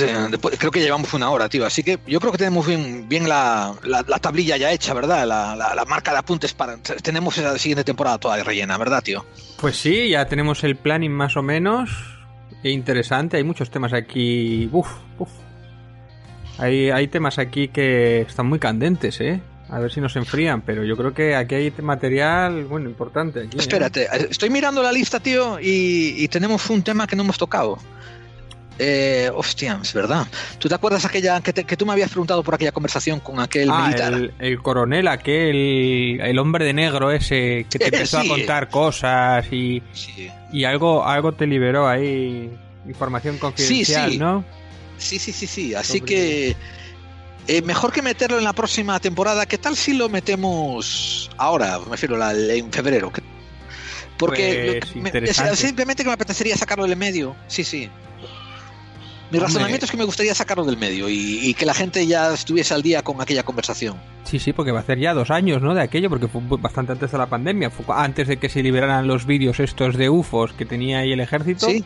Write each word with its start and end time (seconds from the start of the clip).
eh, 0.00 0.06
después, 0.06 0.30
después- 0.30 0.58
creo 0.58 0.70
que 0.70 0.80
llevamos 0.80 1.12
una 1.14 1.30
hora, 1.30 1.48
tío. 1.48 1.64
Así 1.66 1.82
que 1.82 1.98
yo 2.06 2.18
creo 2.20 2.32
que 2.32 2.38
tenemos 2.38 2.66
bien, 2.66 3.08
bien 3.08 3.28
la, 3.28 3.74
la- 3.84 4.04
la 4.06 4.18
tablilla 4.18 4.56
ya 4.56 4.72
hecha, 4.72 4.94
¿verdad? 4.94 5.26
La, 5.26 5.54
la- 5.56 5.84
marca 5.84 6.12
de 6.12 6.18
apuntes 6.18 6.54
para. 6.54 6.76
Tenemos 6.78 7.36
la 7.38 7.58
siguiente 7.58 7.84
temporada 7.84 8.18
toda 8.18 8.42
rellena, 8.42 8.78
¿verdad, 8.78 9.02
tío? 9.02 9.24
Pues 9.60 9.76
sí, 9.76 10.08
ya 10.10 10.26
tenemos 10.26 10.64
el 10.64 10.76
planning 10.76 11.12
más 11.12 11.36
o 11.36 11.42
menos. 11.42 11.90
E 12.64 12.70
interesante, 12.70 13.36
hay 13.36 13.44
muchos 13.44 13.70
temas 13.70 13.92
aquí. 13.92 14.68
Uf, 14.72 14.88
uf. 15.18 15.28
Hay, 16.58 16.90
hay 16.90 17.08
temas 17.08 17.38
aquí 17.38 17.68
que 17.68 18.20
están 18.22 18.46
muy 18.46 18.58
candentes, 18.58 19.20
¿eh? 19.20 19.40
A 19.68 19.78
ver 19.78 19.90
si 19.90 20.00
nos 20.00 20.14
enfrían, 20.16 20.60
pero 20.60 20.84
yo 20.84 20.96
creo 20.98 21.14
que 21.14 21.34
aquí 21.34 21.54
hay 21.54 21.72
material, 21.82 22.64
bueno, 22.66 22.88
importante. 22.90 23.40
Aquí, 23.40 23.56
¿eh? 23.56 23.60
Espérate, 23.60 24.02
eh, 24.04 24.26
estoy 24.30 24.50
mirando 24.50 24.82
la 24.82 24.92
lista, 24.92 25.18
tío, 25.18 25.58
y, 25.58 26.14
y 26.18 26.28
tenemos 26.28 26.68
un 26.68 26.82
tema 26.82 27.06
que 27.06 27.16
no 27.16 27.22
hemos 27.22 27.38
tocado. 27.38 27.78
Eh, 28.78 29.30
hostia, 29.34 29.78
es 29.82 29.92
verdad. 29.92 30.26
¿Tú 30.58 30.68
te 30.68 30.74
acuerdas 30.74 31.04
aquella 31.04 31.40
que, 31.40 31.52
te- 31.52 31.64
que 31.64 31.76
tú 31.76 31.86
me 31.86 31.92
habías 31.92 32.08
preguntado 32.10 32.42
por 32.42 32.54
aquella 32.54 32.72
conversación 32.72 33.20
con 33.20 33.38
aquel 33.38 33.68
Ah, 33.70 33.86
militar? 33.88 34.12
el, 34.14 34.34
el 34.38 34.62
coronel, 34.62 35.08
aquel, 35.08 36.20
el 36.20 36.38
hombre 36.38 36.64
de 36.64 36.72
negro 36.72 37.10
ese 37.12 37.66
que 37.70 37.78
te 37.78 37.84
empezó 37.86 38.20
Sí. 38.22 38.26
a 38.26 38.30
contar 38.30 38.68
cosas 38.70 39.46
y, 39.52 39.82
Sí. 39.92 40.30
y 40.52 40.64
algo, 40.64 41.06
algo 41.06 41.32
te 41.32 41.46
liberó 41.46 41.86
ahí, 41.86 42.50
información 42.86 43.38
confidencial, 43.38 44.10
sí. 44.10 44.18
¿no? 44.18 44.44
Sí, 44.98 45.18
sí, 45.18 45.32
sí, 45.32 45.46
sí. 45.46 45.74
Así 45.74 45.98
Sobre- 45.98 46.04
que 46.14 46.56
eh, 47.48 47.62
mejor 47.62 47.92
que 47.92 48.02
meterlo 48.02 48.38
en 48.38 48.44
la 48.44 48.52
próxima 48.52 48.98
temporada. 49.00 49.46
¿Qué 49.46 49.58
tal 49.58 49.76
si 49.76 49.92
lo 49.94 50.08
metemos 50.08 51.30
ahora? 51.36 51.78
Me 51.80 51.90
refiero 51.90 52.16
la- 52.16 52.32
en 52.32 52.72
febrero. 52.72 53.12
¿Qué- 53.12 53.22
Porque 54.16 54.80
Pues, 54.80 54.96
me- 55.14 55.56
simplemente 55.56 56.04
que 56.04 56.08
me 56.08 56.14
apetecería 56.14 56.56
sacarlo 56.56 56.86
del 56.86 56.96
medio. 56.96 57.34
Sí, 57.48 57.64
sí. 57.64 57.90
Mi 59.32 59.38
Hombre. 59.38 59.48
razonamiento 59.48 59.86
es 59.86 59.90
que 59.90 59.96
me 59.96 60.04
gustaría 60.04 60.34
sacarlo 60.34 60.62
del 60.64 60.76
medio 60.76 61.08
y, 61.08 61.38
y 61.48 61.54
que 61.54 61.64
la 61.64 61.72
gente 61.72 62.06
ya 62.06 62.34
estuviese 62.34 62.74
al 62.74 62.82
día 62.82 63.02
con 63.02 63.18
aquella 63.22 63.42
conversación. 63.44 63.96
Sí, 64.24 64.38
sí, 64.38 64.52
porque 64.52 64.72
va 64.72 64.80
a 64.80 64.84
ser 64.84 64.98
ya 64.98 65.14
dos 65.14 65.30
años, 65.30 65.62
¿no? 65.62 65.74
De 65.74 65.80
aquello, 65.80 66.10
porque 66.10 66.28
fue 66.28 66.42
bastante 66.58 66.92
antes 66.92 67.10
de 67.10 67.16
la 67.16 67.26
pandemia, 67.26 67.70
fue 67.70 67.86
antes 67.96 68.28
de 68.28 68.36
que 68.36 68.50
se 68.50 68.62
liberaran 68.62 69.06
los 69.06 69.24
vídeos 69.24 69.58
estos 69.58 69.96
de 69.96 70.10
UFOs 70.10 70.52
que 70.52 70.66
tenía 70.66 70.98
ahí 70.98 71.12
el 71.12 71.20
ejército. 71.20 71.66
Sí, 71.66 71.82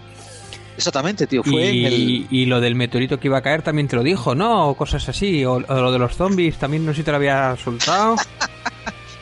exactamente, 0.77 1.29
tío. 1.29 1.45
Fue 1.45 1.69
en 1.71 1.85
el. 1.87 1.93
Y, 1.93 2.27
y 2.31 2.47
lo 2.47 2.61
del 2.61 2.75
meteorito 2.75 3.21
que 3.21 3.29
iba 3.29 3.39
a 3.39 3.43
caer 3.43 3.63
también 3.63 3.87
te 3.87 3.95
lo 3.95 4.03
dijo, 4.03 4.35
¿no? 4.35 4.69
O 4.71 4.77
cosas 4.77 5.09
así. 5.09 5.45
O, 5.45 5.53
o 5.53 5.61
lo 5.75 5.93
de 5.93 6.01
los 6.01 6.17
zombies 6.17 6.59
también 6.59 6.85
no 6.85 6.91
sé 6.93 6.97
si 6.99 7.03
te 7.05 7.13
lo 7.13 7.19
había 7.19 7.57
soltado. 7.63 8.17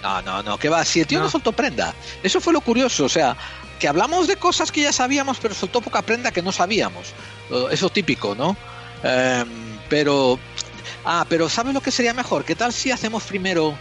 No, 0.02 0.20
no, 0.20 0.42
no, 0.42 0.58
que 0.58 0.68
va, 0.68 0.84
si 0.84 1.00
el 1.00 1.06
tío 1.06 1.18
no. 1.18 1.24
No. 1.24 1.30
soltó 1.30 1.52
prenda. 1.52 1.94
Eso 2.22 2.38
fue 2.38 2.52
lo 2.52 2.60
curioso, 2.60 3.06
o 3.06 3.08
sea, 3.08 3.34
que 3.80 3.88
hablamos 3.88 4.28
de 4.28 4.36
cosas 4.36 4.70
que 4.70 4.82
ya 4.82 4.92
sabíamos, 4.92 5.38
pero 5.40 5.54
soltó 5.54 5.80
poca 5.80 6.02
prenda 6.02 6.30
que 6.30 6.42
no 6.42 6.52
sabíamos. 6.52 7.14
Eh, 7.50 7.66
Eso 7.72 7.90
típico, 7.90 8.34
¿no? 8.34 8.56
Em, 9.02 9.48
pero, 9.88 10.38
ah, 11.04 11.26
pero 11.28 11.48
¿sabes 11.48 11.74
lo 11.74 11.80
que 11.80 11.90
sería 11.90 12.14
mejor? 12.14 12.44
¿Qué 12.44 12.54
tal 12.54 12.72
si 12.72 12.90
hacemos 12.90 13.24
primero... 13.24 13.76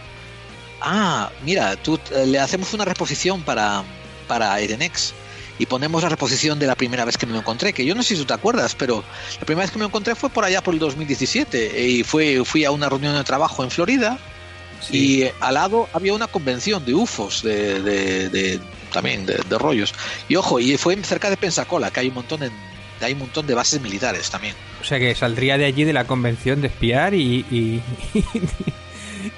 Ah, 0.80 1.30
mira, 1.44 1.76
tú 1.76 1.98
eh, 2.10 2.26
le 2.26 2.38
hacemos 2.38 2.74
una 2.74 2.84
reposición 2.84 3.42
para, 3.42 3.82
para 4.28 4.60
Edenex 4.60 5.14
y 5.58 5.66
ponemos 5.66 6.02
la 6.02 6.08
reposición 6.10 6.58
de 6.58 6.66
la 6.66 6.74
primera 6.74 7.04
vez 7.04 7.16
que 7.16 7.26
me 7.26 7.32
lo 7.32 7.38
encontré, 7.38 7.72
que 7.72 7.86
yo 7.86 7.94
no 7.94 8.02
sé 8.02 8.10
si 8.16 8.20
tú 8.20 8.26
te 8.26 8.34
acuerdas, 8.34 8.74
pero 8.74 9.02
la 9.38 9.46
primera 9.46 9.64
vez 9.64 9.70
que 9.70 9.78
me 9.78 9.82
lo 9.84 9.88
encontré 9.88 10.14
fue 10.14 10.28
por 10.28 10.44
allá 10.44 10.62
por 10.62 10.74
el 10.74 10.80
2017 10.80 11.80
y 11.88 12.02
fue, 12.02 12.44
fui 12.44 12.64
a 12.64 12.70
una 12.72 12.88
reunión 12.88 13.14
de 13.16 13.24
trabajo 13.24 13.62
en 13.64 13.70
Florida 13.70 14.18
y 14.90 15.22
eh, 15.22 15.34
al 15.40 15.54
lado 15.54 15.88
había 15.94 16.12
una 16.12 16.26
convención 16.26 16.84
de 16.84 16.94
UFOs, 16.94 17.42
de, 17.42 17.80
de- 17.80 18.28
de- 18.28 18.60
también 18.92 19.24
de, 19.24 19.34
de 19.48 19.58
rollos. 19.58 19.94
Y 20.28 20.36
ojo, 20.36 20.60
y 20.60 20.76
fue 20.76 20.96
cerca 21.02 21.30
de 21.30 21.36
Pensacola, 21.36 21.90
que 21.90 22.00
hay 22.00 22.08
un 22.08 22.14
montón 22.14 22.42
en, 22.42 22.52
hay 23.00 23.12
un 23.12 23.18
montón 23.20 23.46
de 23.46 23.54
bases 23.54 23.80
militares 23.80 24.30
también. 24.30 24.54
O 24.80 24.84
sea 24.84 24.98
que 24.98 25.14
saldría 25.14 25.58
de 25.58 25.64
allí 25.64 25.84
de 25.84 25.92
la 25.92 26.06
convención 26.06 26.60
de 26.60 26.68
espiar 26.68 27.14
y. 27.14 27.44
y, 27.50 27.82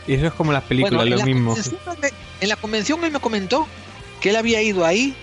y 0.07 0.15
eso 0.15 0.27
es 0.27 0.33
como 0.33 0.53
las 0.53 0.65
películas, 0.65 1.07
lo 1.07 1.23
mismo. 1.25 1.57
en 2.41 2.49
la 2.49 2.57
convención 2.57 3.05
él 3.05 3.13
me 3.13 3.21
comentó 3.21 3.67
que 4.21 4.31
él 4.31 4.37
había 4.37 4.63
ido 4.63 4.85
ahí 4.85 5.15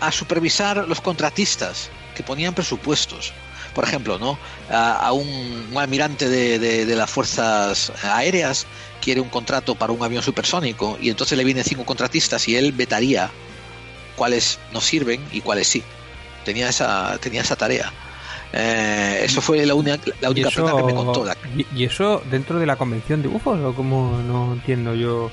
a 0.00 0.10
supervisar 0.12 0.86
los 0.88 1.00
contratistas 1.00 1.90
que 2.14 2.22
ponían 2.22 2.54
presupuestos. 2.54 3.32
Por 3.74 3.84
ejemplo, 3.84 4.18
¿no? 4.18 4.38
A, 4.70 4.92
a 5.06 5.12
un, 5.12 5.26
un 5.70 5.78
almirante 5.78 6.28
de, 6.28 6.58
de- 6.58 6.84
de 6.84 6.96
las 6.96 7.08
fuerzas 7.10 7.90
aéreas 8.04 8.66
quiere 9.00 9.20
un 9.20 9.30
contrato 9.30 9.74
para 9.76 9.92
un 9.94 10.02
avión 10.02 10.22
supersónico 10.22 10.98
y 11.00 11.08
entonces 11.08 11.38
le 11.38 11.44
vienen 11.44 11.64
cinco 11.64 11.84
contratistas 11.86 12.46
y 12.48 12.56
él 12.56 12.72
vetaría 12.72 13.30
cuáles 14.16 14.58
no 14.72 14.80
sirven 14.82 15.24
y 15.32 15.40
cuáles 15.40 15.68
sí. 15.68 15.82
Tenía 16.44 16.68
esa, 16.68 17.16
tenía 17.18 17.40
esa 17.42 17.56
tarea. 17.56 17.92
Eh, 18.52 19.20
eso 19.24 19.40
fue 19.40 19.64
la, 19.64 19.74
única 19.74 19.98
la 20.20 20.30
única 20.30 20.48
eso, 20.48 20.76
que 20.76 20.82
me 20.82 20.94
contó. 20.94 21.24
la- 21.24 21.36
y, 21.56 21.66
y 21.74 21.84
eso 21.84 22.22
dentro 22.30 22.58
de 22.58 22.66
la 22.66 22.76
convención 22.76 23.22
de 23.22 23.28
UFOs 23.28 23.60
o 23.60 23.74
como 23.74 24.20
no 24.22 24.52
entiendo 24.52 24.94
yo. 24.94 25.30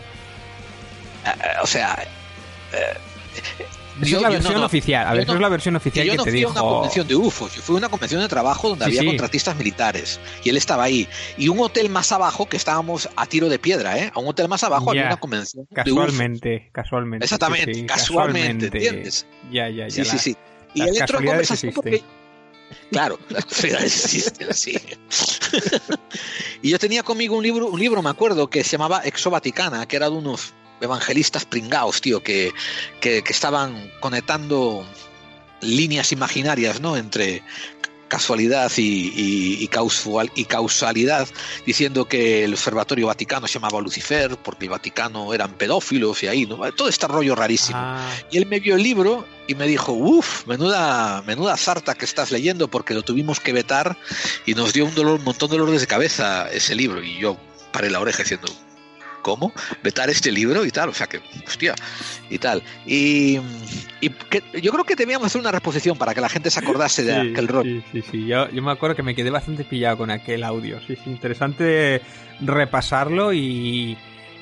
eh, 1.26 1.30
o 1.62 1.68
sea, 1.68 2.02
eh, 2.72 2.98
yo- 4.02 4.18
es 4.18 4.22
la 4.22 4.30
no- 4.30 4.34
versión 4.36 4.54
no, 4.62 4.66
oficial. 4.66 5.06
A 5.08 5.14
ver, 5.14 5.28
no- 5.28 5.34
es 5.34 5.40
la 5.42 5.50
versión 5.50 5.76
oficial 5.76 6.06
yo 6.06 6.14
que 6.14 6.18
no 6.18 6.24
te 6.24 6.32
fui 6.32 6.44
a 6.44 6.48
una 6.48 6.62
convención 6.62 7.08
de 7.10 7.16
UFOs, 7.18 7.56
yo 7.56 7.62
fui 7.62 7.76
a 7.76 7.80
una 7.80 7.90
convención 7.90 8.22
de 8.22 8.30
trabajo 8.30 8.70
donde 8.70 8.86
Sí, 8.86 8.92
había 8.92 9.02
sí. 9.02 9.08
contratistas 9.08 9.58
militares 9.58 10.18
y 10.46 10.50
él 10.50 10.56
estaba 10.56 10.84
ahí. 10.86 11.06
Y 11.38 11.50
un 11.50 11.60
hotel 11.60 11.90
más 11.90 12.14
abajo, 12.14 12.48
que 12.48 12.56
estábamos 12.56 13.10
a 13.18 13.26
tiro 13.26 13.50
de 13.50 13.60
piedra, 13.60 13.98
¿eh? 13.98 14.12
A 14.16 14.20
un 14.20 14.28
hotel 14.30 14.48
más 14.48 14.64
abajo 14.64 14.92
había 14.92 15.08
una 15.08 15.18
convención 15.20 15.66
de 15.70 15.92
UFOs. 15.92 16.06
Casualmente, 16.06 16.70
casualmente. 16.72 17.26
Exactamente, 17.26 17.74
sí, 17.74 17.86
casualmente, 17.86 18.68
casualmente. 18.70 18.78
¿entiendes? 18.78 19.26
Ya, 19.52 19.68
ya, 19.68 19.90
ya. 19.90 20.06
Sí, 20.06 20.06
sí, 20.06 20.18
sí. 20.20 20.38
Y 20.74 20.80
las 20.80 20.90
él 20.90 20.98
entró 20.98 21.20
en 21.20 21.26
conversación 21.26 21.74
porque... 21.74 22.04
Claro, 22.92 23.20
las 23.30 23.46
casualidades 23.46 24.06
existen, 24.06 24.54
sí. 24.54 24.78
y 26.62 26.70
yo 26.70 26.78
tenía 26.78 27.02
conmigo 27.02 27.36
un 27.36 27.44
libro, 27.44 27.68
un 27.68 27.80
libro, 27.80 28.02
me 28.04 28.12
acuerdo, 28.12 28.48
que 28.48 28.64
se 28.64 28.72
llamaba 28.72 29.02
Exo 29.04 29.32
Vaticana, 29.32 29.88
que 29.88 29.96
era 29.96 30.08
de 30.08 30.16
unos 30.16 30.54
evangelistas 30.80 31.46
pringaos, 31.46 32.00
tío, 32.00 32.22
que, 32.22 32.52
que, 33.02 33.24
que 33.24 33.34
estaban 33.34 33.92
conectando 34.00 34.86
líneas 35.62 36.12
imaginarias, 36.12 36.80
¿no? 36.80 36.96
Entre 36.96 37.44
casualidad 38.10 38.70
y, 38.76 38.82
y, 38.82 39.64
y, 39.64 39.68
causal, 39.70 40.30
y 40.36 40.44
causalidad, 40.44 41.28
diciendo 41.66 42.06
que 42.06 42.44
el 42.44 42.54
Observatorio 42.54 43.08
Vaticano 43.08 43.48
se 43.48 43.54
llamaba 43.54 43.80
Lucifer, 43.80 44.36
porque 44.38 44.66
el 44.66 44.72
Vaticano 44.72 45.34
eran 45.34 45.54
pedófilos 45.54 46.22
y 46.24 46.28
ahí, 46.28 46.46
¿no? 46.46 46.58
Todo 46.74 46.90
este 46.90 47.08
rollo 47.08 47.36
rarísimo. 47.36 47.78
Ah, 47.80 48.12
Y 48.32 48.38
él 48.38 48.46
me 48.48 48.60
vio 48.60 48.76
el 48.76 48.84
libro 48.84 49.26
y 49.48 49.56
me 49.56 49.66
dijo, 49.68 49.94
uff, 49.94 50.46
menuda, 50.46 51.22
menuda 51.26 51.56
sarta 51.56 51.96
que 51.96 52.06
estás 52.06 52.32
leyendo 52.32 52.68
porque 52.68 52.94
lo 52.94 53.04
tuvimos 53.04 53.40
que 53.40 53.54
vetar 53.54 53.98
y 54.46 54.54
nos 54.54 54.74
dio 54.74 54.86
un 54.86 54.94
dolor, 54.94 55.20
un 55.20 55.24
montón 55.24 55.50
de 55.50 55.58
dolores 55.58 55.82
de 55.82 55.88
cabeza 55.88 56.50
ese 56.52 56.76
libro. 56.76 57.02
Y 57.02 57.18
yo 57.20 57.38
paré 57.72 57.90
la 57.90 58.00
oreja 58.00 58.24
diciendo, 58.24 58.48
¿cómo? 59.30 59.54
¿Vetar 59.84 60.10
este 60.10 60.32
libro? 60.32 60.66
Y 60.66 60.72
tal, 60.72 60.90
o 60.90 60.94
sea 60.94 61.06
que, 61.08 61.22
hostia, 61.48 61.76
y 62.30 62.38
tal. 62.40 62.64
Y, 62.86 63.38
y 64.02 64.10
que, 64.10 64.42
yo 64.62 64.72
creo 64.72 64.84
que 64.84 64.96
debíamos 64.96 65.28
hacer 65.28 65.40
una 65.42 65.52
reposición 65.52 65.98
para 65.98 66.16
que 66.16 66.22
la 66.22 66.30
gente 66.30 66.50
se 66.50 66.60
acordase 66.60 67.04
de 67.04 67.14
sí, 67.22 67.32
aquel 67.32 67.48
rol. 67.48 67.64
Sí, 67.64 67.84
sí, 67.92 68.04
sí. 68.12 68.26
Yo, 68.28 68.50
yo 68.50 68.62
me 68.64 68.72
acuerdo 68.72 68.96
que 68.96 69.04
me 69.04 69.14
quedé 69.14 69.30
bastante 69.30 69.64
pillado 69.64 69.98
con 70.00 70.10
aquel 70.10 70.44
audio. 70.44 70.80
Sí, 70.88 70.96
sí, 70.96 71.10
interesante 71.10 72.02
repasarlo 72.42 73.34
y, 73.34 73.98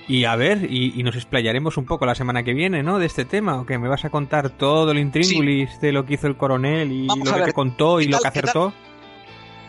y 0.07 0.23
a 0.25 0.35
ver, 0.35 0.67
y, 0.69 0.93
y 0.99 1.03
nos 1.03 1.15
explayaremos 1.15 1.75
un 1.77 1.85
poco 1.85 2.05
la 2.05 2.15
semana 2.15 2.43
que 2.43 2.53
viene, 2.53 2.81
¿no? 2.83 2.97
De 2.99 3.05
este 3.07 3.25
tema, 3.25 3.59
o 3.59 3.65
que 3.65 3.77
me 3.77 3.89
vas 3.89 4.05
a 4.05 4.09
contar 4.09 4.49
todo 4.51 4.91
el 4.91 4.99
intríngulis 4.99 5.81
de 5.81 5.91
lo 5.91 6.05
que 6.05 6.13
hizo 6.13 6.27
el 6.27 6.37
coronel 6.37 6.91
y 6.91 7.07
Vamos 7.07 7.27
lo 7.29 7.35
que 7.35 7.41
ver, 7.41 7.53
contó 7.53 7.99
y 7.99 8.05
¿qué 8.05 8.11
lo 8.11 8.19
tal- 8.19 8.31
que 8.31 8.39
qué 8.39 8.41
tal? 8.41 8.49
acertó. 8.49 8.73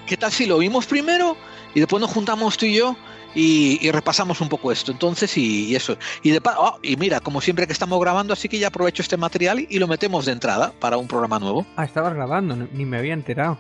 ¿Qué 0.07 0.17
tal 0.17 0.33
si 0.33 0.47
lo 0.47 0.59
vimos 0.59 0.87
primero 0.87 1.37
y 1.75 1.81
después 1.81 2.01
nos 2.01 2.11
juntamos 2.11 2.57
tú 2.57 2.65
y 2.67 2.77
yo 2.77 2.97
y, 3.35 3.79
y 3.87 3.91
repasamos 3.91 4.41
un 4.41 4.49
poco 4.49 4.73
esto? 4.73 4.93
Entonces, 4.93 5.37
y, 5.37 5.67
y 5.67 5.77
eso. 5.77 5.97
Y, 6.23 6.31
de, 6.31 6.41
oh, 6.57 6.79
y 6.83 6.97
mira, 6.97 7.21
como 7.21 7.41
siempre 7.41 7.67
que 7.67 7.73
estamos 7.73 8.01
grabando, 8.01 8.33
así 8.33 8.49
que 8.49 8.59
ya 8.59 8.69
aprovecho 8.69 9.03
este 9.03 9.17
material 9.17 9.67
y 9.69 9.79
lo 9.79 9.87
metemos 9.87 10.25
de 10.27 10.33
entrada 10.33 10.73
para 10.81 10.97
un 10.97 11.07
programa 11.09 11.39
nuevo. 11.39 11.67
Ah, 11.77 11.85
estabas 11.85 12.15
grabando, 12.15 12.57
ni 12.57 12.85
me 12.85 12.99
había 12.99 13.15
enterado. 13.15 13.59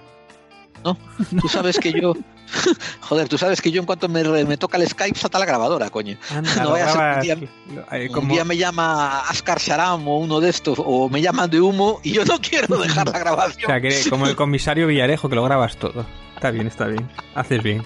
¿no? 0.84 0.96
Tú 1.40 1.48
sabes 1.48 1.78
que 1.78 1.92
yo. 1.92 2.14
Joder, 3.00 3.28
tú 3.28 3.36
sabes 3.36 3.60
que 3.60 3.70
yo 3.70 3.80
en 3.80 3.84
cuanto 3.86 4.08
me, 4.08 4.22
me 4.44 4.56
toca 4.56 4.78
el 4.78 4.88
Skype 4.88 5.18
salta 5.18 5.38
la 5.38 5.44
grabadora, 5.44 5.90
coño. 5.90 6.16
Anda, 6.30 6.62
no 6.62 6.70
vaya 6.70 6.86
a 6.86 6.92
ser 7.20 7.34
un 7.34 7.40
día, 7.40 7.48
eh, 7.92 8.06
un 8.08 8.14
como- 8.14 8.32
día 8.32 8.44
me 8.44 8.56
llama 8.56 9.20
Ascar 9.28 9.58
Sharam 9.58 10.06
o 10.08 10.18
uno 10.18 10.40
de 10.40 10.48
estos, 10.50 10.78
o 10.82 11.08
me 11.10 11.20
llaman 11.20 11.50
de 11.50 11.60
humo 11.60 12.00
y 12.04 12.12
yo 12.12 12.24
no 12.24 12.38
quiero 12.40 12.78
dejar 12.78 13.06
la 13.08 13.16
O 13.16 13.20
grabación. 13.20 13.66
sea, 13.66 13.80
que 13.80 14.02
como 14.08 14.26
el 14.28 14.36
comisario 14.36 14.86
Villarejo, 14.86 15.28
que 15.28 15.34
lo 15.34 15.42
grabas 15.44 15.76
todo. 15.76 16.06
Está 16.36 16.50
bien, 16.52 16.68
está 16.68 16.86
bien. 16.86 17.06
Haces 17.34 17.62
bien. 17.62 17.82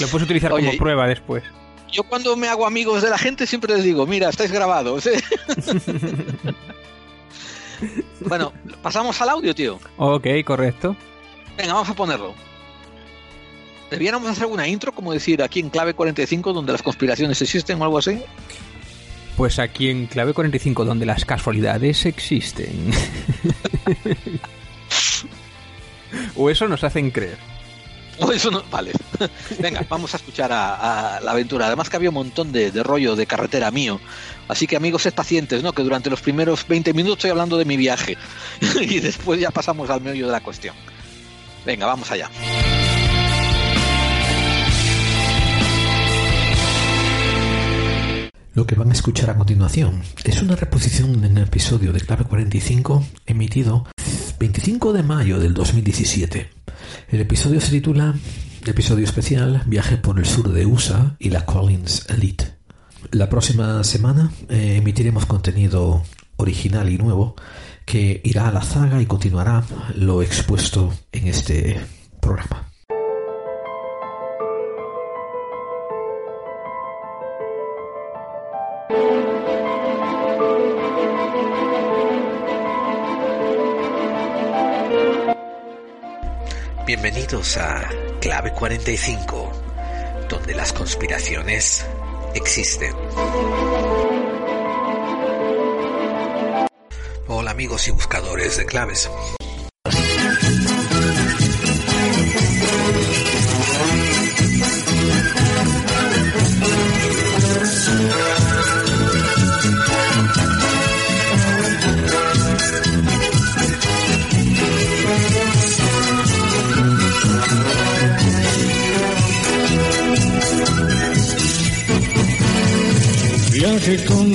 Lo 0.00 0.08
puedes 0.08 0.24
utilizar 0.24 0.52
Oye, 0.52 0.66
como 0.66 0.78
prueba 0.78 1.06
después. 1.06 1.42
Yo 1.90 2.02
cuando 2.02 2.36
me 2.36 2.48
hago 2.48 2.66
amigos 2.66 3.02
de 3.02 3.10
la 3.10 3.18
gente 3.18 3.46
siempre 3.46 3.74
les 3.74 3.84
digo, 3.84 4.06
mira, 4.06 4.28
estáis 4.28 4.50
grabados. 4.50 5.06
¿eh?". 5.06 5.22
bueno, 8.20 8.52
pasamos 8.82 9.20
al 9.20 9.28
audio, 9.28 9.54
tío. 9.54 9.78
Ok, 9.96 10.26
correcto. 10.44 10.96
Venga, 11.56 11.74
vamos 11.74 11.88
a 11.88 11.94
ponerlo. 11.94 12.34
Debiéramos 13.90 14.28
hacer 14.28 14.46
una 14.46 14.66
intro, 14.66 14.92
como 14.92 15.12
decir, 15.12 15.42
aquí 15.42 15.60
en 15.60 15.70
clave 15.70 15.94
45, 15.94 16.52
donde 16.52 16.72
las 16.72 16.82
conspiraciones 16.82 17.40
existen 17.40 17.80
o 17.80 17.84
algo 17.84 17.98
así. 17.98 18.20
Pues 19.36 19.58
aquí 19.58 19.88
en 19.88 20.06
clave 20.06 20.32
45, 20.32 20.84
donde 20.84 21.06
las 21.06 21.24
casualidades 21.24 22.06
existen. 22.06 22.90
o 26.36 26.50
eso 26.50 26.66
nos 26.66 26.82
hacen 26.82 27.10
creer. 27.10 27.53
Eso 28.32 28.64
vale. 28.70 28.92
Venga, 29.58 29.84
vamos 29.88 30.14
a 30.14 30.16
escuchar 30.16 30.52
a, 30.52 31.20
la 31.22 31.30
aventura. 31.30 31.66
Además 31.66 31.88
que 31.88 31.96
había 31.96 32.10
un 32.10 32.14
montón 32.14 32.52
de, 32.52 32.70
de 32.70 32.82
rollo 32.82 33.16
de 33.16 33.26
carretera 33.26 33.70
mío. 33.70 34.00
Así 34.48 34.66
que 34.66 34.76
amigos, 34.76 35.02
sed 35.02 35.14
pacientes, 35.14 35.62
¿no? 35.62 35.72
Que 35.72 35.82
durante 35.82 36.10
los 36.10 36.20
primeros 36.20 36.66
20 36.66 36.92
minutos 36.92 37.18
estoy 37.18 37.30
hablando 37.30 37.56
de 37.56 37.64
mi 37.64 37.76
viaje. 37.76 38.16
y 38.80 39.00
después 39.00 39.40
ya 39.40 39.50
pasamos 39.50 39.90
al 39.90 40.00
meollo 40.00 40.26
de 40.26 40.32
la 40.32 40.40
cuestión. 40.40 40.74
Venga, 41.64 41.86
vamos 41.86 42.10
allá. 42.10 42.30
Lo 48.54 48.66
que 48.66 48.76
van 48.76 48.90
a 48.90 48.92
escuchar 48.92 49.30
a 49.30 49.36
continuación 49.36 50.02
es 50.22 50.40
una 50.40 50.54
reposición 50.54 51.20
de 51.20 51.26
un 51.26 51.38
episodio 51.38 51.92
de 51.92 52.00
Clave 52.00 52.24
45 52.24 53.04
emitido 53.26 53.84
25 54.38 54.92
de 54.92 55.02
mayo 55.02 55.38
del 55.38 55.54
2017. 55.54 56.48
El 57.08 57.20
episodio 57.20 57.60
se 57.60 57.70
titula 57.70 58.14
Episodio 58.64 59.04
especial 59.04 59.62
Viaje 59.66 59.96
por 59.96 60.18
el 60.18 60.26
sur 60.26 60.52
de 60.52 60.66
USA 60.66 61.16
y 61.18 61.30
la 61.30 61.44
Collins 61.44 62.06
Elite. 62.08 62.54
La 63.10 63.28
próxima 63.28 63.84
semana 63.84 64.32
eh, 64.48 64.76
emitiremos 64.76 65.26
contenido 65.26 66.02
original 66.36 66.88
y 66.90 66.98
nuevo 66.98 67.36
que 67.84 68.20
irá 68.24 68.48
a 68.48 68.52
la 68.52 68.62
zaga 68.62 69.00
y 69.00 69.06
continuará 69.06 69.64
lo 69.94 70.22
expuesto 70.22 70.92
en 71.12 71.28
este 71.28 71.80
programa. 72.20 72.73
Bienvenidos 86.96 87.56
a 87.56 87.90
Clave 88.20 88.52
45, 88.52 89.50
donde 90.28 90.54
las 90.54 90.72
conspiraciones 90.72 91.84
existen. 92.36 92.94
Hola 97.26 97.50
amigos 97.50 97.88
y 97.88 97.90
buscadores 97.90 98.58
de 98.58 98.66
claves. 98.66 99.10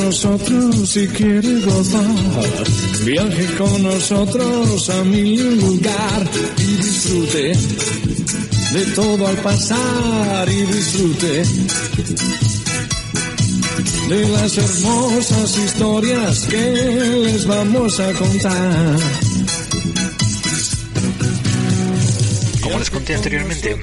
Nosotros 0.10 0.90
si 0.90 1.08
quiere 1.10 1.62
gozar. 1.62 2.04
Viaje 3.06 3.46
con 3.60 3.84
nosotros 3.84 4.90
a 4.90 5.04
mi 5.04 5.38
lugar 5.38 6.28
y 6.58 6.76
disfrute 6.78 7.54
de 8.74 8.86
todo 8.96 9.28
al 9.28 9.38
pasar 9.38 10.50
y 10.50 10.62
disfrute 10.64 11.44
de 14.10 14.30
las 14.30 14.58
hermosas 14.58 15.58
historias 15.58 16.40
que 16.50 16.72
les 17.26 17.46
vamos 17.46 18.00
a 18.00 18.12
contar. 18.14 19.00
Como 22.64 22.80
les 22.80 22.90
conté 22.90 23.14
anteriormente, 23.14 23.78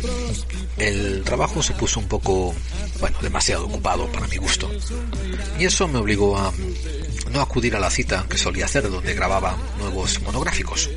el 0.78 1.22
trabajo 1.22 1.62
se 1.62 1.72
puso 1.74 2.00
un 2.00 2.06
poco, 2.06 2.52
bueno, 3.00 3.18
demasiado 3.22 3.66
ocupado 3.66 4.10
para 4.12 4.26
mi 4.28 4.36
gusto. 4.36 4.70
Y 5.58 5.64
eso 5.64 5.88
me 5.88 5.98
obligó 5.98 6.36
a 6.38 6.52
no 7.30 7.40
acudir 7.40 7.74
a 7.76 7.80
la 7.80 7.90
cita 7.90 8.26
que 8.28 8.38
solía 8.38 8.64
hacer 8.66 8.90
donde 8.90 9.14
grababa 9.14 9.56
nuevos 9.78 10.20
monográficos. 10.22 10.88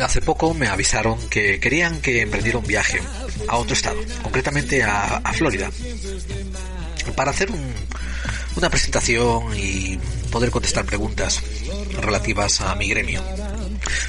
Hace 0.00 0.20
poco 0.20 0.54
me 0.54 0.66
avisaron 0.68 1.18
que 1.28 1.60
querían 1.60 2.00
que 2.00 2.22
emprendiera 2.22 2.58
un 2.58 2.66
viaje 2.66 3.00
a 3.48 3.56
otro 3.56 3.74
estado, 3.74 3.96
concretamente 4.22 4.82
a, 4.82 5.18
a 5.18 5.32
Florida, 5.32 5.70
para 7.16 7.30
hacer 7.30 7.50
un- 7.50 7.74
una 8.56 8.70
presentación 8.70 9.44
y 9.56 9.98
poder 10.30 10.50
contestar 10.50 10.84
preguntas 10.84 11.40
relativas 12.00 12.60
a 12.60 12.74
mi 12.76 12.88
gremio. 12.88 13.22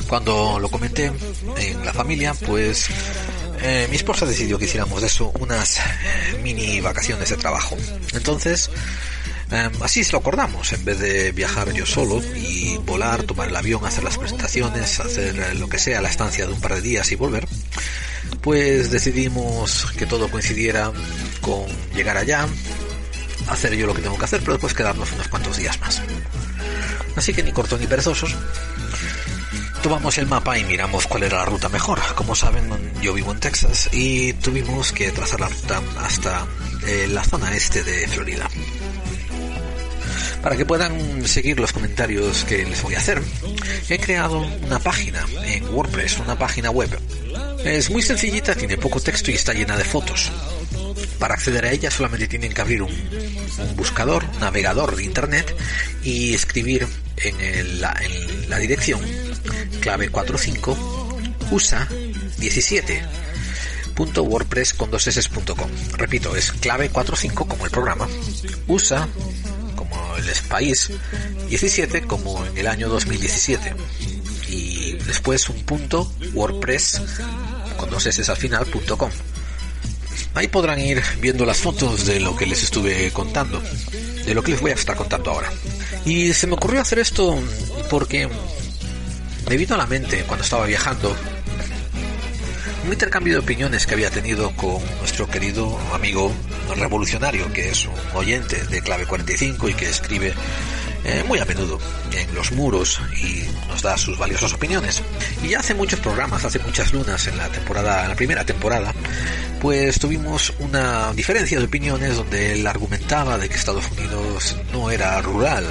Cuando 0.07 0.59
lo 0.59 0.69
comenté 0.69 1.11
en 1.57 1.85
la 1.85 1.93
familia, 1.93 2.33
pues 2.33 2.87
eh, 3.61 3.87
mi 3.89 3.95
esposa 3.95 4.25
decidió 4.25 4.57
que 4.57 4.65
hiciéramos 4.65 5.01
de 5.01 5.07
eso 5.07 5.31
unas 5.39 5.77
eh, 5.77 5.81
mini 6.43 6.81
vacaciones 6.81 7.29
de 7.29 7.37
trabajo. 7.37 7.77
Entonces, 8.13 8.69
eh, 9.51 9.69
así 9.81 10.03
se 10.03 10.11
lo 10.13 10.19
acordamos, 10.19 10.73
en 10.73 10.83
vez 10.83 10.99
de 10.99 11.31
viajar 11.31 11.71
yo 11.71 11.85
solo 11.85 12.21
y 12.35 12.77
volar, 12.77 13.23
tomar 13.23 13.49
el 13.49 13.55
avión, 13.55 13.85
hacer 13.85 14.03
las 14.03 14.17
presentaciones, 14.17 14.99
hacer 14.99 15.39
eh, 15.39 15.53
lo 15.55 15.69
que 15.69 15.77
sea, 15.77 16.01
la 16.01 16.09
estancia 16.09 16.47
de 16.47 16.53
un 16.53 16.59
par 16.59 16.75
de 16.75 16.81
días 16.81 17.11
y 17.11 17.15
volver, 17.15 17.47
pues 18.41 18.89
decidimos 18.89 19.91
que 19.97 20.07
todo 20.07 20.29
coincidiera 20.29 20.91
con 21.41 21.65
llegar 21.95 22.17
allá, 22.17 22.47
hacer 23.47 23.75
yo 23.75 23.85
lo 23.85 23.93
que 23.93 24.01
tengo 24.01 24.17
que 24.17 24.25
hacer, 24.25 24.39
pero 24.39 24.53
después 24.53 24.73
quedarnos 24.73 25.11
unos 25.11 25.27
cuantos 25.27 25.57
días 25.57 25.79
más. 25.79 26.01
Así 27.15 27.33
que 27.33 27.43
ni 27.43 27.51
corto 27.51 27.77
ni 27.77 27.85
perezosos, 27.85 28.35
tomamos 29.85 30.17
el 30.17 30.25
mapa 30.25 30.57
y 30.57 30.63
miramos 30.63 31.05
cuál 31.05 31.21
era 31.21 31.37
la 31.37 31.45
ruta 31.45 31.69
mejor. 31.69 32.01
Como 32.15 32.33
saben, 32.33 32.71
yo 33.03 33.13
vivo 33.13 33.31
en 33.31 33.39
Texas 33.39 33.87
y 33.91 34.33
tuvimos 34.33 34.91
que 34.91 35.11
trazar 35.11 35.39
la 35.41 35.47
ruta 35.47 35.79
hasta 35.99 36.47
eh, 36.87 37.07
la 37.07 37.23
zona 37.23 37.55
este 37.55 37.83
de 37.83 38.07
Florida. 38.07 38.49
Para 40.41 40.55
que 40.57 40.65
puedan 40.65 41.27
seguir 41.27 41.59
los 41.59 41.71
comentarios 41.71 42.45
que 42.45 42.65
les 42.65 42.81
voy 42.81 42.95
a 42.95 42.97
hacer, 42.97 43.21
he 43.87 43.99
creado 43.99 44.39
una 44.65 44.79
página 44.79 45.23
en 45.43 45.63
WordPress, 45.71 46.17
una 46.17 46.35
página 46.35 46.71
web. 46.71 46.89
Es 47.63 47.91
muy 47.91 48.01
sencillita, 48.01 48.55
tiene 48.55 48.79
poco 48.79 48.99
texto 48.99 49.29
y 49.29 49.35
está 49.35 49.53
llena 49.53 49.77
de 49.77 49.83
fotos. 49.83 50.31
Para 51.19 51.35
acceder 51.35 51.63
a 51.63 51.71
ella 51.71 51.91
solamente 51.91 52.27
tienen 52.27 52.53
que 52.53 52.61
abrir 52.61 52.81
un, 52.81 52.91
un 52.91 53.75
buscador, 53.75 54.25
navegador 54.39 54.95
de 54.95 55.03
internet 55.03 55.55
y 56.01 56.33
escribir 56.33 56.87
en 57.17 57.81
la 57.81 58.57
dirección 58.57 59.24
clave 59.81 60.09
45 60.09 61.19
USA 61.51 61.87
17 62.37 63.03
.wordpress 63.97 64.73
con 64.73 64.91
dos 64.91 65.07
s.com. 65.07 65.69
Repito, 65.93 66.35
es 66.35 66.51
clave 66.51 66.89
45 66.89 67.47
como 67.47 67.65
el 67.65 67.71
programa, 67.71 68.07
USA 68.67 69.07
como 69.75 70.15
el 70.17 70.25
país, 70.49 70.91
17 71.49 72.01
como 72.03 72.45
en 72.45 72.57
el 72.57 72.67
año 72.67 72.89
2017 72.89 73.73
y 74.49 74.93
después 75.05 75.49
un 75.49 75.63
punto 75.63 76.11
WordPress 76.33 77.01
con 77.77 77.89
dos 77.89 78.05
s 78.05 78.31
al 78.31 78.65
punto 78.67 78.97
com. 78.97 79.09
Ahí 80.33 80.47
podrán 80.47 80.79
ir 80.79 81.01
viendo 81.21 81.45
las 81.45 81.57
fotos 81.57 82.05
de 82.05 82.19
lo 82.19 82.35
que 82.35 82.45
les 82.45 82.63
estuve 82.63 83.09
contando, 83.11 83.61
de 84.25 84.33
lo 84.33 84.43
que 84.43 84.51
les 84.51 84.61
voy 84.61 84.71
a 84.71 84.73
estar 84.73 84.95
contando 84.95 85.31
ahora. 85.31 85.49
Y 86.05 86.33
se 86.33 86.47
me 86.47 86.55
ocurrió 86.55 86.81
hacer 86.81 86.99
esto 86.99 87.41
porque 87.89 88.29
me 89.49 89.57
vino 89.57 89.75
a 89.75 89.77
la 89.77 89.87
mente 89.87 90.23
cuando 90.23 90.43
estaba 90.43 90.65
viajando 90.65 91.15
un 92.85 92.93
intercambio 92.93 93.33
de 93.33 93.39
opiniones 93.39 93.87
que 93.87 93.95
había 93.95 94.11
tenido 94.11 94.51
con 94.51 94.79
nuestro 94.99 95.27
querido 95.27 95.77
amigo 95.93 96.31
revolucionario, 96.75 97.51
que 97.51 97.69
es 97.69 97.85
un 97.85 97.93
oyente 98.13 98.63
de 98.67 98.81
Clave 98.81 99.07
45 99.07 99.69
y 99.69 99.73
que 99.73 99.89
escribe 99.89 100.33
eh, 101.03 101.23
muy 101.27 101.39
a 101.39 101.45
menudo 101.45 101.79
en 102.13 102.35
los 102.35 102.51
muros 102.51 102.99
y 103.21 103.43
nos 103.67 103.81
da 103.81 103.97
sus 103.97 104.17
valiosas 104.17 104.53
opiniones. 104.53 105.01
Y 105.43 105.55
hace 105.55 105.73
muchos 105.73 105.99
programas, 105.99 106.45
hace 106.45 106.59
muchas 106.59 106.93
lunas 106.93 107.25
en 107.27 107.37
la 107.37 107.49
temporada, 107.49 108.03
en 108.03 108.09
la 108.09 108.15
primera 108.15 108.45
temporada, 108.45 108.93
pues 109.61 109.99
tuvimos 109.99 110.53
una 110.59 111.11
diferencia 111.13 111.57
de 111.57 111.65
opiniones 111.65 112.17
donde 112.17 112.53
él 112.53 112.67
argumentaba 112.67 113.37
de 113.39 113.49
que 113.49 113.55
Estados 113.55 113.85
Unidos 113.91 114.57
no 114.71 114.91
era 114.91 115.19
rural. 115.21 115.65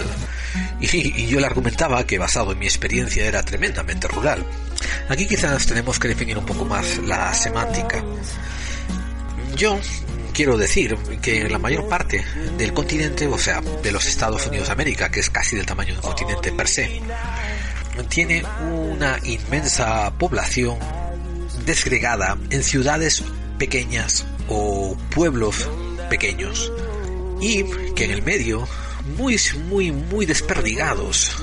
Y, 0.81 1.23
y 1.23 1.27
yo 1.27 1.41
le 1.41 1.47
argumentaba 1.47 2.05
que 2.07 2.19
basado 2.19 2.53
en 2.53 2.59
mi 2.59 2.67
experiencia 2.67 3.25
era 3.25 3.43
tremendamente 3.43 4.09
rural. 4.09 4.45
Aquí 5.09 5.27
quizás 5.27 5.67
tenemos 5.67 5.99
que 5.99 6.09
definir 6.09 6.37
un 6.39 6.47
poco 6.47 6.65
más 6.65 6.99
la 6.99 7.33
semántica. 7.35 8.03
Yo 9.57 9.79
quiero 10.35 10.59
decir 10.59 10.97
que 11.23 11.49
la 11.49 11.59
mayor 11.59 11.89
parte 11.89 12.25
del 12.59 12.75
continente, 12.75 13.27
o 13.29 13.39
sea, 13.39 13.61
de 13.61 13.93
los 13.93 14.05
Estados 14.07 14.47
Unidos 14.47 14.67
de 14.67 14.73
América, 14.73 15.11
que 15.11 15.21
es 15.21 15.31
casi 15.31 15.57
del 15.57 15.65
tamaño 15.65 15.93
de 15.95 16.01
un 16.01 16.07
continente 16.07 16.53
per 16.53 16.69
se, 16.69 17.01
tiene 18.09 18.43
una 18.71 19.19
inmensa 19.23 20.13
población 20.19 20.79
desgregada 21.65 22.37
en 22.51 22.63
ciudades 22.63 23.23
pequeñas 23.59 24.27
o 24.49 24.97
pueblos 25.15 25.71
pequeños 26.11 26.73
y 27.41 27.65
que 27.95 28.05
en 28.05 28.11
el 28.11 28.23
medio 28.23 28.67
muy 29.17 29.39
muy 29.69 29.93
muy 29.93 30.27
desperdigados 30.27 31.37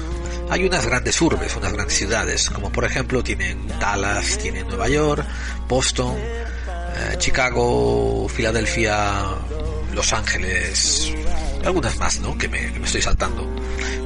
hay 0.50 0.66
unas 0.66 0.86
grandes 0.86 1.22
urbes, 1.22 1.56
unas 1.56 1.72
grandes 1.72 1.96
ciudades, 1.98 2.50
como 2.50 2.70
por 2.74 2.84
ejemplo 2.84 3.24
tienen 3.24 3.68
Dallas, 3.80 4.38
tienen 4.38 4.68
Nueva 4.68 4.90
York, 4.90 5.26
Boston, 5.70 6.18
eh, 6.18 7.16
Chicago, 7.20 8.28
Filadelfia, 8.28 9.24
Los 9.94 10.12
Ángeles, 10.12 11.14
algunas 11.64 11.98
más, 12.00 12.20
¿no? 12.20 12.38
Que 12.38 12.50
me, 12.50 12.66
estoy 12.84 13.02
saltando. 13.02 13.50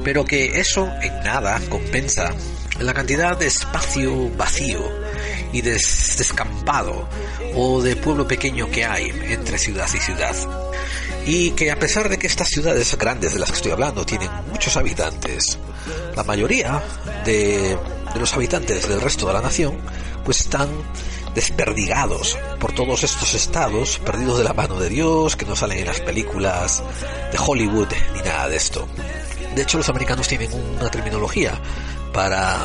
Pero 0.04 0.24
que 0.24 0.60
eso 0.60 0.88
en 1.02 1.18
nada 1.24 1.60
compensa 1.68 2.32
la 2.78 2.94
cantidad 2.94 3.36
de 3.36 3.46
espacio 3.46 4.30
vacío 4.36 4.88
y 5.52 5.62
des- 5.62 6.14
descampado 6.16 7.08
o 7.56 7.82
de 7.82 7.96
pueblo 7.96 8.28
pequeño 8.28 8.70
que 8.70 8.84
hay 8.84 9.10
entre 9.30 9.58
ciudad 9.58 9.88
y 9.92 9.98
ciudad. 9.98 10.36
Y 11.26 11.50
que 11.50 11.72
a 11.72 11.78
pesar 11.78 12.08
de 12.08 12.18
que 12.18 12.28
estas 12.28 12.48
ciudades 12.48 12.96
grandes 12.96 13.34
de 13.34 13.40
las 13.40 13.50
que 13.50 13.56
estoy 13.56 13.72
hablando 13.72 14.06
tienen 14.06 14.30
muchos 14.52 14.76
habitantes, 14.76 15.58
la 16.14 16.22
mayoría 16.22 16.82
de, 17.24 17.76
los 18.14 18.32
habitantes 18.34 18.88
del 18.88 19.00
resto 19.00 19.26
de 19.26 19.32
la 19.32 19.42
nación 19.42 19.78
pues 20.24 20.40
están 20.40 20.68
desperdigados 21.34 22.38
por 22.58 22.72
todos 22.72 23.02
estos 23.02 23.34
estados, 23.34 23.98
perdidos 23.98 24.38
de 24.38 24.44
la 24.44 24.54
mano 24.54 24.78
de 24.78 24.88
Dios, 24.88 25.36
que 25.36 25.44
no 25.44 25.54
salen 25.54 25.78
en 25.78 25.86
las 25.86 26.00
películas 26.00 26.82
de 27.30 27.38
Hollywood 27.38 27.88
ni 28.14 28.20
nada 28.22 28.48
de 28.48 28.56
esto. 28.56 28.88
De 29.54 29.62
hecho, 29.62 29.78
los 29.78 29.88
americanos 29.88 30.28
tienen 30.28 30.52
una 30.52 30.90
terminología 30.90 31.60
para 32.12 32.58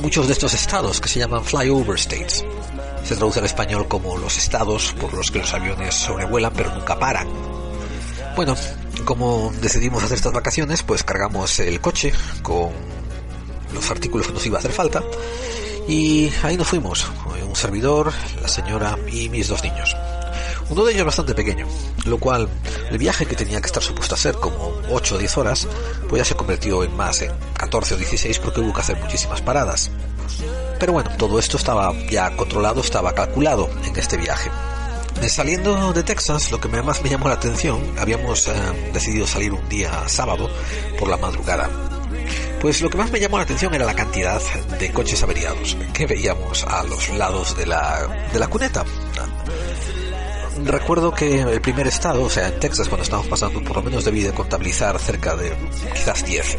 muchos 0.00 0.26
de 0.26 0.32
estos 0.34 0.52
estados 0.52 1.00
que 1.00 1.08
se 1.08 1.20
llaman 1.20 1.44
flyover 1.44 1.98
states. 1.98 2.44
Se 3.04 3.16
traduce 3.16 3.38
al 3.38 3.46
español 3.46 3.88
como 3.88 4.18
los 4.18 4.36
estados 4.36 4.94
por 5.00 5.14
los 5.14 5.30
que 5.30 5.38
los 5.38 5.54
aviones 5.54 5.94
sobrevuelan 5.94 6.52
pero 6.54 6.74
nunca 6.74 6.98
paran. 6.98 7.49
Bueno, 8.36 8.54
como 9.04 9.52
decidimos 9.60 10.02
hacer 10.02 10.16
estas 10.16 10.32
vacaciones, 10.32 10.82
pues 10.82 11.04
cargamos 11.04 11.58
el 11.60 11.80
coche 11.80 12.12
con 12.42 12.70
los 13.74 13.90
artículos 13.90 14.26
que 14.26 14.32
nos 14.32 14.46
iba 14.46 14.56
a 14.56 14.60
hacer 14.60 14.72
falta 14.72 15.02
y 15.88 16.30
ahí 16.42 16.56
nos 16.56 16.68
fuimos, 16.68 17.06
un 17.46 17.56
servidor, 17.56 18.12
la 18.40 18.48
señora 18.48 18.96
y 19.10 19.28
mis 19.28 19.48
dos 19.48 19.62
niños. 19.62 19.96
Uno 20.68 20.84
de 20.84 20.92
ellos 20.92 21.04
bastante 21.04 21.34
pequeño, 21.34 21.66
lo 22.04 22.18
cual 22.18 22.48
el 22.90 22.98
viaje 22.98 23.26
que 23.26 23.34
tenía 23.34 23.60
que 23.60 23.66
estar 23.66 23.82
supuesto 23.82 24.14
a 24.14 24.18
ser 24.18 24.36
como 24.36 24.72
8 24.90 25.16
o 25.16 25.18
10 25.18 25.38
horas, 25.38 25.66
pues 26.08 26.20
ya 26.20 26.24
se 26.24 26.36
convirtió 26.36 26.84
en 26.84 26.96
más, 26.96 27.22
en 27.22 27.32
14 27.54 27.94
o 27.94 27.96
16 27.96 28.38
porque 28.38 28.60
hubo 28.60 28.72
que 28.72 28.80
hacer 28.80 29.00
muchísimas 29.00 29.42
paradas. 29.42 29.90
Pero 30.78 30.92
bueno, 30.92 31.10
todo 31.18 31.40
esto 31.40 31.56
estaba 31.56 31.92
ya 32.08 32.36
controlado, 32.36 32.80
estaba 32.80 33.12
calculado 33.12 33.68
en 33.84 33.96
este 33.96 34.16
viaje. 34.16 34.50
Eh, 35.22 35.28
Saliendo 35.28 35.92
de 35.92 36.02
Texas, 36.02 36.50
lo 36.50 36.60
que 36.60 36.68
más 36.68 37.02
me 37.02 37.10
llamó 37.10 37.28
la 37.28 37.34
atención, 37.34 37.80
habíamos 37.98 38.48
eh, 38.48 38.52
decidido 38.92 39.26
salir 39.26 39.52
un 39.52 39.68
día 39.68 40.08
sábado 40.08 40.50
por 40.98 41.08
la 41.08 41.16
madrugada. 41.16 41.68
Pues 42.60 42.80
lo 42.82 42.90
que 42.90 42.98
más 42.98 43.10
me 43.10 43.20
llamó 43.20 43.36
la 43.38 43.44
atención 43.44 43.74
era 43.74 43.84
la 43.86 43.94
cantidad 43.94 44.40
de 44.78 44.92
coches 44.92 45.22
averiados 45.22 45.76
que 45.92 46.06
veíamos 46.06 46.64
a 46.64 46.82
los 46.84 47.08
lados 47.10 47.56
de 47.56 47.66
la, 47.66 48.28
de 48.32 48.38
la 48.38 48.48
cuneta. 48.48 48.84
Recuerdo 50.64 51.14
que 51.14 51.40
el 51.40 51.60
primer 51.60 51.86
estado, 51.86 52.22
o 52.22 52.30
sea, 52.30 52.48
en 52.48 52.60
Texas, 52.60 52.88
cuando 52.88 53.04
estábamos 53.04 53.28
pasando, 53.28 53.62
por 53.62 53.76
lo 53.76 53.82
menos 53.82 54.04
debí 54.04 54.22
de 54.22 54.32
contabilizar 54.32 54.98
cerca 54.98 55.36
de 55.36 55.54
quizás 55.94 56.24
10. 56.24 56.58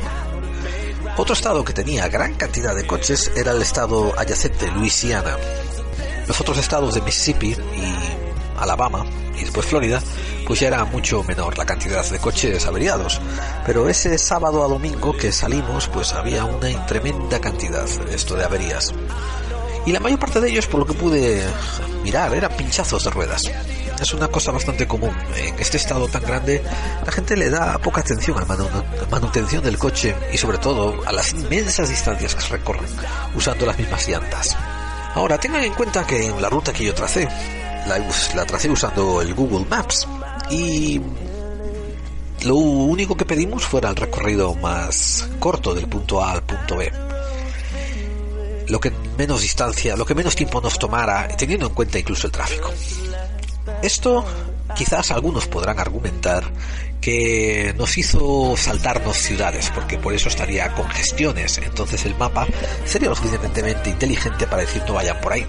Otro 1.17 1.33
estado 1.33 1.63
que 1.63 1.73
tenía 1.73 2.07
gran 2.07 2.33
cantidad 2.35 2.73
de 2.75 2.87
coches 2.87 3.31
era 3.35 3.51
el 3.51 3.61
estado 3.61 4.17
adyacente, 4.17 4.71
Luisiana. 4.71 5.37
Los 6.27 6.39
otros 6.41 6.57
estados 6.57 6.95
de 6.95 7.01
Mississippi 7.01 7.49
y 7.49 8.30
Alabama 8.61 9.05
y 9.37 9.41
después 9.41 9.65
Florida, 9.65 10.01
pues 10.45 10.59
ya 10.59 10.67
era 10.67 10.85
mucho 10.85 11.23
menor 11.23 11.57
la 11.57 11.65
cantidad 11.65 12.05
de 12.05 12.19
coches 12.19 12.65
averiados. 12.65 13.19
Pero 13.65 13.89
ese 13.89 14.17
sábado 14.17 14.63
a 14.63 14.67
domingo 14.67 15.15
que 15.15 15.31
salimos, 15.31 15.87
pues 15.87 16.13
había 16.13 16.45
una 16.45 16.85
tremenda 16.85 17.39
cantidad 17.39 17.85
de 17.85 18.15
esto 18.15 18.35
de 18.35 18.43
averías. 18.43 18.93
Y 19.85 19.91
la 19.91 19.99
mayor 19.99 20.19
parte 20.19 20.39
de 20.39 20.49
ellos, 20.49 20.67
por 20.67 20.81
lo 20.81 20.85
que 20.85 20.93
pude 20.93 21.41
mirar, 22.03 22.33
eran 22.35 22.55
pinchazos 22.55 23.03
de 23.03 23.09
ruedas. 23.09 23.41
Es 23.99 24.13
una 24.13 24.27
cosa 24.27 24.51
bastante 24.51 24.87
común. 24.87 25.15
En 25.35 25.57
este 25.59 25.77
estado 25.77 26.07
tan 26.07 26.21
grande, 26.23 26.61
la 27.05 27.11
gente 27.11 27.35
le 27.35 27.49
da 27.49 27.77
poca 27.79 28.01
atención 28.01 28.37
a 28.37 28.41
la 28.41 28.47
manu- 28.47 28.69
manutención 29.09 29.63
del 29.63 29.77
coche 29.79 30.15
y 30.31 30.37
sobre 30.37 30.57
todo 30.59 31.01
a 31.07 31.11
las 31.11 31.33
inmensas 31.33 31.89
distancias 31.89 32.35
que 32.35 32.47
recorren 32.49 32.85
usando 33.35 33.65
las 33.65 33.77
mismas 33.77 34.07
llantas. 34.07 34.55
Ahora, 35.15 35.39
tengan 35.39 35.63
en 35.63 35.73
cuenta 35.73 36.05
que 36.05 36.27
en 36.27 36.41
la 36.41 36.49
ruta 36.49 36.71
que 36.73 36.83
yo 36.85 36.93
tracé, 36.93 37.27
la, 37.87 38.45
tracé 38.45 38.69
usando 38.69 39.21
el 39.21 39.33
Google 39.33 39.65
Maps 39.69 40.07
y 40.49 41.01
lo 42.43 42.55
único 42.55 43.15
que 43.15 43.25
pedimos 43.25 43.65
fuera 43.65 43.89
el 43.89 43.95
recorrido 43.95 44.55
más 44.55 45.27
corto 45.39 45.73
del 45.73 45.87
punto 45.87 46.23
A 46.23 46.31
al 46.33 46.43
punto 46.43 46.77
B 46.77 46.91
lo 48.71 48.79
que 48.79 48.91
menos 49.17 49.41
distancia, 49.41 49.97
lo 49.97 50.05
que 50.05 50.15
menos 50.15 50.33
tiempo 50.35 50.61
nos 50.61 50.79
tomara, 50.79 51.27
teniendo 51.37 51.67
en 51.67 51.73
cuenta 51.73 51.99
incluso 51.99 52.27
el 52.27 52.31
tráfico. 52.31 52.71
Esto 53.83 54.25
quizás 54.75 55.11
algunos 55.11 55.47
podrán 55.47 55.77
argumentar 55.77 56.43
que 57.01 57.73
nos 57.77 57.97
hizo 57.97 58.55
saltarnos 58.55 59.17
ciudades, 59.17 59.71
porque 59.75 59.97
por 59.97 60.13
eso 60.13 60.29
estaría 60.29 60.73
congestiones, 60.73 61.57
entonces 61.57 62.05
el 62.05 62.15
mapa 62.15 62.47
sería 62.85 63.09
lo 63.09 63.15
suficientemente 63.15 63.89
inteligente 63.89 64.47
para 64.47 64.61
decir 64.61 64.83
no 64.87 64.93
vayan 64.93 65.19
por 65.19 65.33
ahí. 65.33 65.45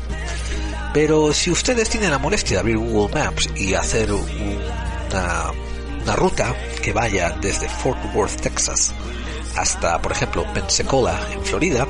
Pero 0.93 1.33
si 1.33 1.51
ustedes 1.51 1.89
tienen 1.89 2.11
la 2.11 2.19
molestia 2.19 2.57
de 2.57 2.61
abrir 2.61 2.77
Google 2.77 3.15
Maps 3.15 3.49
y 3.57 3.73
hacer 3.75 4.13
una, 4.13 5.53
ruta 6.15 6.55
que 6.83 6.93
vaya 6.93 7.31
desde 7.41 7.69
Fort 7.69 7.99
Worth, 8.15 8.41
Texas, 8.43 8.93
hasta, 9.57 10.01
por 10.03 10.13
ejemplo, 10.13 10.45
Pensacola, 10.53 11.19
en 11.33 11.43
Florida, 11.43 11.87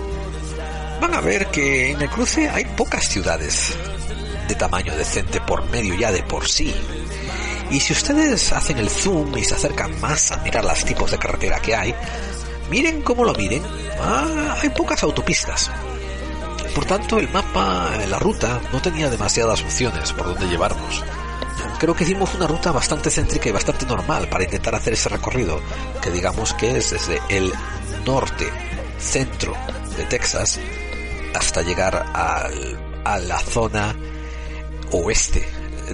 van 1.01 1.15
a 1.15 1.21
ver 1.21 1.49
que 1.49 1.91
en 1.91 2.03
el 2.03 2.11
cruce 2.11 2.49
hay 2.49 2.65
pocas 2.65 3.09
ciudades 3.09 3.75
de 4.47 4.55
tamaño 4.55 4.95
decente 4.97 5.41
por 5.41 5.69
medio 5.71 5.95
ya 5.95 6.13
de 6.13 6.23
por 6.23 6.49
sí. 6.49 6.73
Y 7.73 7.81
si 7.81 7.93
ustedes 7.95 8.53
hacen 8.53 8.79
el 8.79 8.91
zoom 8.91 9.37
y 9.37 9.45
se 9.45 9.55
acercan 9.55 10.01
más 10.01 10.31
a 10.31 10.37
mirar 10.39 10.65
los 10.65 10.85
tipos 10.85 11.11
de 11.11 11.19
carretera 11.19 11.59
que 11.59 11.75
hay, 11.75 11.95
miren 12.71 13.03
cómo 13.03 13.25
lo 13.25 13.35
miren, 13.35 13.63
ah, 14.01 14.59
hay 14.61 14.69
pocas 14.71 15.03
autopistas. 15.03 15.71
Por 16.75 16.85
tanto, 16.85 17.19
el 17.19 17.29
mapa, 17.31 17.91
la 18.09 18.19
ruta, 18.19 18.61
no 18.73 18.81
tenía 18.81 19.11
demasiadas 19.11 19.63
opciones 19.63 20.13
por 20.13 20.27
donde 20.27 20.49
llevarnos. 20.49 21.05
Creo 21.79 21.95
que 21.95 22.05
hicimos 22.05 22.35
una 22.35 22.47
ruta 22.47 22.73
bastante 22.73 23.11
céntrica 23.11 23.49
y 23.49 23.53
bastante 23.53 23.87
normal 23.87 24.29
para 24.29 24.45
intentar 24.45 24.75
hacer 24.75 24.93
ese 24.93 25.09
recorrido, 25.09 25.61
que 26.01 26.11
digamos 26.11 26.55
que 26.55 26.77
es 26.77 26.91
desde 26.91 27.21
el 27.29 27.53
norte, 28.07 28.49
centro 28.99 29.55
de 29.97 30.05
Texas, 30.05 30.61
hasta 31.35 31.63
llegar 31.63 32.07
a 32.15 33.19
la 33.19 33.39
zona 33.41 33.97
oeste 34.93 35.47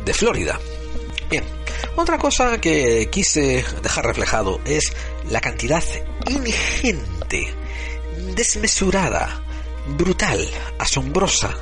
de 0.04 0.14
Florida. 0.14 0.58
Bien, 1.30 1.44
otra 1.96 2.18
cosa 2.18 2.60
que 2.60 3.08
quise 3.10 3.64
dejar 3.82 4.06
reflejado 4.06 4.60
es 4.64 4.92
la 5.30 5.40
cantidad 5.40 5.82
ingente, 6.28 7.54
desmesurada, 8.34 9.42
brutal, 9.96 10.48
asombrosa, 10.78 11.54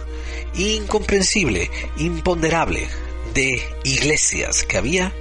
incomprensible, 0.55 1.71
imponderable 1.99 2.89
de 3.35 3.63
iglesias 3.85 4.63
que 4.65 4.79
había 4.79 5.13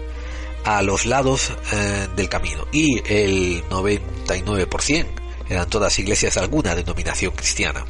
a 0.64 0.82
los 0.82 1.06
lados 1.06 1.52
eh, 1.74 2.08
del 2.16 2.30
camino. 2.30 2.68
Y 2.72 3.02
el 3.06 3.64
99% 3.70 5.06
eran 5.50 5.70
todas 5.70 6.00
iglesias 6.00 6.36
de 6.36 6.42
alguna 6.42 6.76
denominación 6.76 7.34
cristiana. 7.36 7.86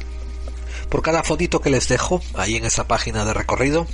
Por 0.90 1.02
cada 1.02 1.22
fotito 1.22 1.60
que 1.60 1.70
les 1.70 1.88
dejo 1.88 2.20
ahí 2.34 2.56
en 2.56 2.64
esa 2.64 2.86
página 2.86 3.24
de 3.24 3.34
recorrido, 3.34 3.86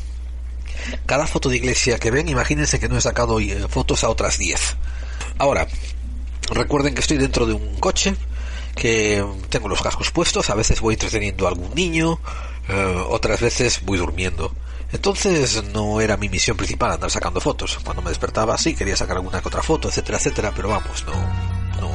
cada 1.06 1.26
foto 1.26 1.48
de 1.48 1.56
iglesia 1.56 1.98
que 1.98 2.10
ven, 2.10 2.28
imagínense 2.28 2.80
que 2.80 2.88
no 2.88 2.98
he 2.98 3.00
sacado 3.00 3.38
eh, 3.40 3.66
fotos 3.68 4.04
a 4.04 4.10
otras 4.10 4.38
10. 4.38 4.76
Ahora, 5.38 5.68
Recuerden 6.50 6.94
que 6.94 7.00
estoy 7.00 7.18
dentro 7.18 7.46
de 7.46 7.54
un 7.54 7.76
coche, 7.76 8.14
que 8.74 9.24
tengo 9.48 9.68
los 9.68 9.82
cascos 9.82 10.10
puestos, 10.10 10.50
a 10.50 10.54
veces 10.54 10.80
voy 10.80 10.94
entreteniendo 10.94 11.46
a 11.46 11.50
algún 11.50 11.74
niño, 11.74 12.18
eh, 12.68 13.04
otras 13.08 13.40
veces 13.40 13.80
voy 13.84 13.98
durmiendo. 13.98 14.52
Entonces 14.92 15.64
no 15.72 16.00
era 16.00 16.16
mi 16.16 16.28
misión 16.28 16.56
principal 16.56 16.92
andar 16.92 17.10
sacando 17.10 17.40
fotos. 17.40 17.78
Cuando 17.82 18.02
me 18.02 18.10
despertaba 18.10 18.58
sí 18.58 18.74
quería 18.74 18.96
sacar 18.96 19.16
alguna 19.16 19.40
que 19.40 19.48
otra 19.48 19.62
foto, 19.62 19.88
etcétera, 19.88 20.18
etcétera, 20.18 20.52
pero 20.54 20.68
vamos, 20.68 21.04
no, 21.06 21.14
no, 21.80 21.90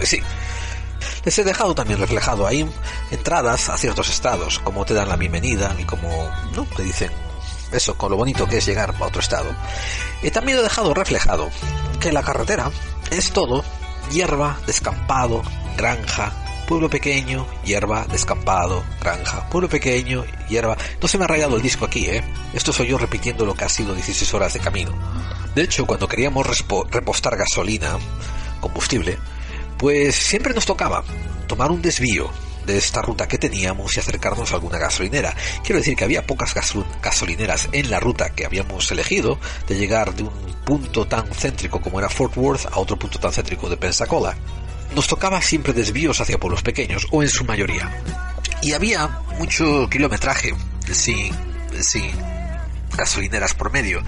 eh, 0.00 0.06
sí. 0.06 0.20
Les 1.24 1.38
he 1.38 1.44
dejado 1.44 1.74
también 1.74 1.98
reflejado 1.98 2.46
ahí 2.46 2.68
entradas 3.10 3.70
a 3.70 3.78
ciertos 3.78 4.10
estados, 4.10 4.58
como 4.58 4.84
te 4.84 4.94
dan 4.94 5.08
la 5.08 5.16
bienvenida 5.16 5.74
y 5.78 5.84
como, 5.84 6.30
¿no? 6.54 6.64
Te 6.76 6.82
dicen 6.82 7.10
eso, 7.72 7.96
con 7.96 8.10
lo 8.10 8.16
bonito 8.16 8.46
que 8.46 8.58
es 8.58 8.66
llegar 8.66 8.94
a 8.98 9.04
otro 9.04 9.20
estado. 9.20 9.50
Y 10.22 10.30
también 10.30 10.58
he 10.58 10.62
dejado 10.62 10.92
reflejado 10.94 11.50
que 12.00 12.12
la 12.12 12.22
carretera 12.22 12.70
es 13.10 13.32
todo 13.32 13.64
hierba, 14.10 14.58
descampado, 14.66 15.42
granja, 15.76 16.32
pueblo 16.66 16.88
pequeño, 16.88 17.46
hierba, 17.64 18.06
descampado, 18.10 18.84
granja, 19.00 19.48
pueblo 19.50 19.68
pequeño, 19.68 20.24
hierba. 20.48 20.76
No 21.00 21.08
se 21.08 21.18
me 21.18 21.24
ha 21.24 21.28
rayado 21.28 21.56
el 21.56 21.62
disco 21.62 21.84
aquí, 21.84 22.06
¿eh? 22.06 22.24
Esto 22.52 22.72
soy 22.72 22.88
yo 22.88 22.98
repitiendo 22.98 23.44
lo 23.44 23.54
que 23.54 23.64
ha 23.64 23.68
sido 23.68 23.94
16 23.94 24.34
horas 24.34 24.54
de 24.54 24.60
camino. 24.60 24.92
De 25.54 25.62
hecho, 25.62 25.86
cuando 25.86 26.08
queríamos 26.08 26.46
repostar 26.90 27.36
gasolina, 27.36 27.98
combustible, 28.60 29.18
pues 29.78 30.14
siempre 30.14 30.54
nos 30.54 30.66
tocaba 30.66 31.04
tomar 31.46 31.70
un 31.70 31.82
desvío 31.82 32.30
de 32.66 32.76
esta 32.78 33.02
ruta 33.02 33.28
que 33.28 33.38
teníamos 33.38 33.96
y 33.96 34.00
acercarnos 34.00 34.52
a 34.52 34.56
alguna 34.56 34.78
gasolinera. 34.78 35.34
Quiero 35.62 35.78
decir 35.78 35.96
que 35.96 36.04
había 36.04 36.26
pocas 36.26 36.54
gasolineras 37.02 37.68
en 37.72 37.90
la 37.90 38.00
ruta 38.00 38.30
que 38.30 38.46
habíamos 38.46 38.90
elegido 38.90 39.38
de 39.66 39.76
llegar 39.76 40.14
de 40.14 40.24
un 40.24 40.54
punto 40.64 41.06
tan 41.06 41.26
céntrico 41.32 41.80
como 41.80 41.98
era 41.98 42.08
Fort 42.08 42.36
Worth 42.36 42.66
a 42.72 42.78
otro 42.78 42.98
punto 42.98 43.18
tan 43.18 43.32
céntrico 43.32 43.68
de 43.68 43.76
Pensacola. 43.76 44.36
Nos 44.94 45.08
tocaba 45.08 45.42
siempre 45.42 45.72
desvíos 45.72 46.20
hacia 46.20 46.38
pueblos 46.38 46.62
pequeños, 46.62 47.06
o 47.10 47.22
en 47.22 47.28
su 47.28 47.44
mayoría. 47.44 47.90
Y 48.62 48.72
había 48.72 49.08
mucho 49.38 49.88
kilometraje 49.90 50.54
sin, 50.92 51.34
sin 51.80 52.12
gasolineras 52.96 53.54
por 53.54 53.72
medio. 53.72 54.02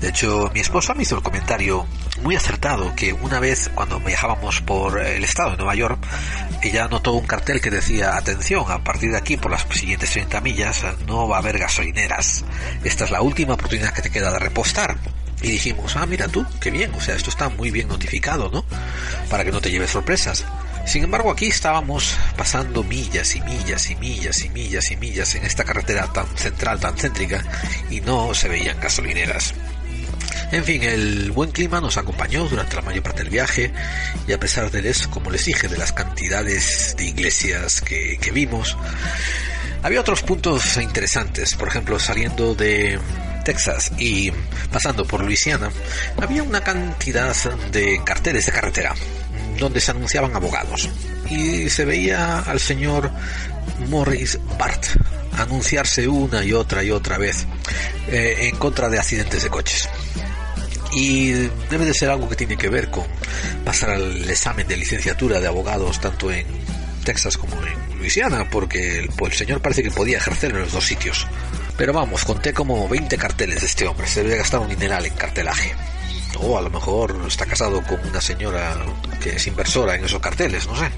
De 0.00 0.08
hecho, 0.08 0.50
mi 0.54 0.60
esposa 0.60 0.94
me 0.94 1.02
hizo 1.02 1.16
el 1.16 1.22
comentario 1.22 1.86
muy 2.22 2.36
acertado 2.36 2.94
que 2.94 3.12
una 3.12 3.40
vez 3.40 3.70
cuando 3.74 4.00
viajábamos 4.00 4.60
por 4.60 5.00
el 5.00 5.24
estado 5.24 5.52
de 5.52 5.56
Nueva 5.56 5.74
York, 5.74 5.98
ella 6.62 6.88
notó 6.88 7.12
un 7.12 7.26
cartel 7.26 7.60
que 7.60 7.70
decía, 7.70 8.16
atención, 8.16 8.64
a 8.68 8.84
partir 8.84 9.10
de 9.10 9.18
aquí 9.18 9.36
por 9.36 9.50
las 9.50 9.66
siguientes 9.70 10.10
30 10.10 10.40
millas 10.40 10.84
no 11.06 11.28
va 11.28 11.36
a 11.36 11.40
haber 11.40 11.58
gasolineras. 11.58 12.44
Esta 12.84 13.04
es 13.04 13.10
la 13.10 13.22
última 13.22 13.54
oportunidad 13.54 13.92
que 13.92 14.02
te 14.02 14.10
queda 14.10 14.30
de 14.30 14.38
repostar. 14.38 14.96
Y 15.42 15.52
dijimos, 15.52 15.96
ah, 15.96 16.04
mira 16.04 16.28
tú, 16.28 16.44
qué 16.60 16.70
bien, 16.70 16.92
o 16.94 17.00
sea, 17.00 17.14
esto 17.14 17.30
está 17.30 17.48
muy 17.48 17.70
bien 17.70 17.88
notificado, 17.88 18.50
¿no? 18.50 18.64
Para 19.30 19.44
que 19.44 19.52
no 19.52 19.60
te 19.60 19.70
lleves 19.70 19.90
sorpresas. 19.90 20.44
Sin 20.86 21.04
embargo, 21.04 21.30
aquí 21.30 21.46
estábamos 21.46 22.16
pasando 22.36 22.82
millas 22.82 23.36
y 23.36 23.40
millas 23.42 23.90
y 23.90 23.96
millas 23.96 24.44
y 24.44 24.48
millas 24.48 24.90
y 24.90 24.96
millas 24.96 25.34
en 25.34 25.44
esta 25.44 25.64
carretera 25.64 26.12
tan 26.12 26.26
central, 26.36 26.80
tan 26.80 26.96
céntrica, 26.96 27.44
y 27.90 28.00
no 28.00 28.34
se 28.34 28.48
veían 28.48 28.80
gasolineras. 28.80 29.54
En 30.52 30.64
fin, 30.64 30.82
el 30.82 31.30
buen 31.30 31.52
clima 31.52 31.80
nos 31.80 31.96
acompañó 31.96 32.48
durante 32.48 32.74
la 32.74 32.82
mayor 32.82 33.04
parte 33.04 33.22
del 33.22 33.30
viaje 33.30 33.72
y 34.26 34.32
a 34.32 34.40
pesar 34.40 34.70
de 34.70 34.88
eso, 34.88 35.08
como 35.08 35.30
les 35.30 35.44
dije, 35.44 35.68
de 35.68 35.78
las 35.78 35.92
cantidades 35.92 36.96
de 36.96 37.04
iglesias 37.04 37.80
que, 37.80 38.18
que 38.20 38.32
vimos, 38.32 38.76
había 39.82 40.00
otros 40.00 40.22
puntos 40.22 40.76
interesantes. 40.78 41.54
Por 41.54 41.68
ejemplo, 41.68 42.00
saliendo 42.00 42.56
de 42.56 42.98
Texas 43.44 43.92
y 43.96 44.32
pasando 44.72 45.06
por 45.06 45.22
Luisiana, 45.22 45.70
había 46.20 46.42
una 46.42 46.62
cantidad 46.62 47.34
de 47.70 48.02
carteles 48.04 48.46
de 48.46 48.52
carretera 48.52 48.94
donde 49.58 49.80
se 49.80 49.90
anunciaban 49.90 50.34
abogados. 50.34 50.88
Y 51.28 51.68
se 51.70 51.84
veía 51.84 52.40
al 52.40 52.60
señor 52.60 53.10
Morris 53.88 54.38
Bart 54.58 54.84
anunciarse 55.36 56.08
una 56.08 56.44
y 56.44 56.52
otra 56.52 56.82
y 56.82 56.90
otra 56.90 57.18
vez 57.18 57.46
eh, 58.08 58.36
en 58.40 58.56
contra 58.56 58.88
de 58.88 58.98
accidentes 58.98 59.42
de 59.42 59.50
coches. 59.50 59.88
Y 60.92 61.30
debe 61.70 61.84
de 61.84 61.94
ser 61.94 62.10
algo 62.10 62.28
que 62.28 62.36
tiene 62.36 62.56
que 62.56 62.68
ver 62.68 62.90
con 62.90 63.04
pasar 63.64 63.90
al 63.90 64.28
examen 64.28 64.66
de 64.66 64.76
licenciatura 64.76 65.40
de 65.40 65.46
abogados 65.46 66.00
tanto 66.00 66.32
en 66.32 66.46
Texas 67.04 67.36
como 67.36 67.54
en 67.64 67.98
Luisiana, 67.98 68.50
porque 68.50 68.98
el, 68.98 69.08
pues, 69.10 69.32
el 69.32 69.38
señor 69.38 69.62
parece 69.62 69.82
que 69.82 69.90
podía 69.90 70.18
ejercer 70.18 70.50
en 70.50 70.60
los 70.60 70.72
dos 70.72 70.84
sitios. 70.84 71.26
Pero 71.76 71.92
vamos, 71.92 72.24
conté 72.24 72.52
como 72.52 72.88
20 72.88 73.16
carteles 73.16 73.60
de 73.60 73.66
este 73.66 73.86
hombre, 73.86 74.06
se 74.06 74.22
debe 74.22 74.36
gastar 74.36 74.60
un 74.60 74.68
dineral 74.68 75.06
en 75.06 75.14
cartelaje 75.14 75.72
o 76.38 76.58
a 76.58 76.62
lo 76.62 76.70
mejor 76.70 77.20
está 77.26 77.46
casado 77.46 77.82
con 77.82 78.00
una 78.06 78.20
señora 78.20 78.76
que 79.20 79.36
es 79.36 79.46
inversora 79.46 79.96
en 79.96 80.04
esos 80.04 80.20
carteles, 80.20 80.66
no 80.66 80.76
sé. 80.76 80.90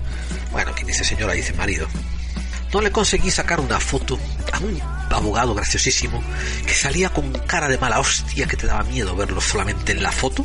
Bueno, 0.50 0.72
quien 0.74 0.86
dice 0.86 1.04
señora 1.04 1.32
dice 1.32 1.52
marido. 1.54 1.88
No 2.72 2.80
le 2.80 2.90
conseguí 2.90 3.30
sacar 3.30 3.60
una 3.60 3.78
foto 3.78 4.18
a 4.50 4.58
un 4.58 4.80
abogado 5.10 5.54
graciosísimo 5.54 6.22
que 6.66 6.72
salía 6.72 7.10
con 7.10 7.30
cara 7.32 7.68
de 7.68 7.76
mala 7.76 8.00
hostia 8.00 8.46
que 8.46 8.56
te 8.56 8.66
daba 8.66 8.82
miedo 8.84 9.14
verlo 9.14 9.42
solamente 9.42 9.92
en 9.92 10.02
la 10.02 10.10
foto 10.10 10.44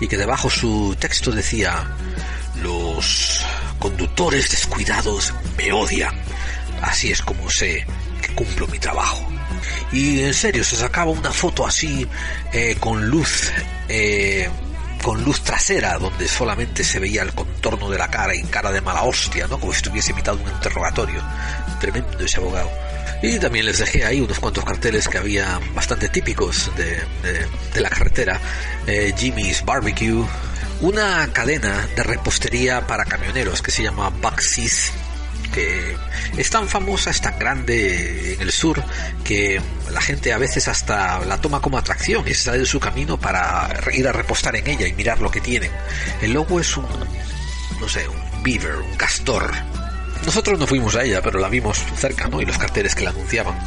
y 0.00 0.08
que 0.08 0.16
debajo 0.16 0.48
su 0.48 0.96
texto 0.98 1.30
decía 1.32 1.86
los 2.62 3.44
conductores 3.78 4.50
descuidados 4.50 5.34
me 5.58 5.70
odian. 5.72 6.14
Así 6.80 7.12
es 7.12 7.20
como 7.20 7.50
sé 7.50 7.84
que 8.22 8.34
cumplo 8.34 8.66
mi 8.68 8.78
trabajo. 8.78 9.30
Y 9.92 10.20
en 10.20 10.34
serio, 10.34 10.64
se 10.64 10.76
sacaba 10.76 11.10
una 11.10 11.32
foto 11.32 11.66
así 11.66 12.06
eh, 12.52 12.76
con 12.78 13.06
luz, 13.06 13.50
eh, 13.88 14.48
con 15.02 15.22
luz 15.24 15.42
trasera, 15.42 15.98
donde 15.98 16.28
solamente 16.28 16.84
se 16.84 16.98
veía 16.98 17.22
el 17.22 17.32
contorno 17.32 17.90
de 17.90 17.98
la 17.98 18.08
cara 18.08 18.34
y 18.34 18.42
cara 18.44 18.70
de 18.70 18.80
mala 18.80 19.02
hostia, 19.02 19.46
¿no? 19.46 19.58
Como 19.58 19.72
si 19.72 19.78
estuviese 19.78 20.12
imitado 20.12 20.38
un 20.42 20.50
interrogatorio. 20.50 21.22
Tremendo 21.80 22.18
ese 22.18 22.38
abogado. 22.38 22.70
Y 23.22 23.38
también 23.38 23.66
les 23.66 23.78
dejé 23.78 24.04
ahí 24.04 24.20
unos 24.20 24.38
cuantos 24.38 24.64
carteles 24.64 25.06
que 25.06 25.18
había 25.18 25.60
bastante 25.74 26.08
típicos 26.08 26.70
de, 26.76 27.02
de, 27.74 27.80
la 27.80 27.90
carretera. 27.90 28.40
Eh, 28.86 29.12
Jimmy's 29.16 29.62
Barbecue, 29.64 30.24
una 30.80 31.30
cadena 31.32 31.86
de 31.94 32.02
repostería 32.02 32.86
para 32.86 33.04
camioneros 33.04 33.60
que 33.60 33.70
se 33.70 33.82
llama 33.82 34.08
Buckseas 34.08 34.92
que 35.50 35.96
es 36.36 36.50
tan 36.50 36.68
famosa, 36.68 37.10
es 37.10 37.20
tan 37.20 37.38
grande 37.38 38.34
en 38.34 38.40
el 38.40 38.52
sur, 38.52 38.82
que 39.24 39.60
la 39.90 40.00
gente 40.00 40.32
a 40.32 40.38
veces 40.38 40.68
hasta 40.68 41.24
la 41.24 41.40
toma 41.40 41.60
como 41.60 41.78
atracción 41.78 42.26
y 42.26 42.34
sale 42.34 42.58
de 42.58 42.66
su 42.66 42.80
camino 42.80 43.18
para 43.18 43.68
ir 43.92 44.06
a 44.08 44.12
repostar 44.12 44.56
en 44.56 44.66
ella 44.66 44.86
y 44.86 44.92
mirar 44.92 45.20
lo 45.20 45.30
que 45.30 45.40
tienen. 45.40 45.70
El 46.22 46.32
logo 46.32 46.60
es 46.60 46.76
un, 46.76 46.86
no 47.80 47.88
sé, 47.88 48.08
un 48.08 48.42
beaver, 48.42 48.76
un 48.76 48.96
castor. 48.96 49.50
Nosotros 50.24 50.58
no 50.58 50.66
fuimos 50.66 50.96
a 50.96 51.02
ella, 51.02 51.22
pero 51.22 51.38
la 51.38 51.48
vimos 51.48 51.78
cerca, 51.96 52.28
¿no? 52.28 52.40
Y 52.40 52.44
los 52.44 52.58
carteles 52.58 52.94
que 52.94 53.04
la 53.04 53.10
anunciaban. 53.10 53.58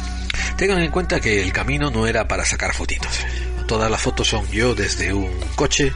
Tengan 0.56 0.80
en 0.80 0.90
cuenta 0.90 1.20
que 1.20 1.42
el 1.42 1.52
camino 1.52 1.90
no 1.90 2.06
era 2.06 2.28
para 2.28 2.44
sacar 2.44 2.72
fotitos. 2.72 3.20
Todas 3.66 3.90
las 3.90 4.00
fotos 4.00 4.28
son 4.28 4.46
yo 4.50 4.74
desde 4.74 5.14
un 5.14 5.40
coche, 5.56 5.92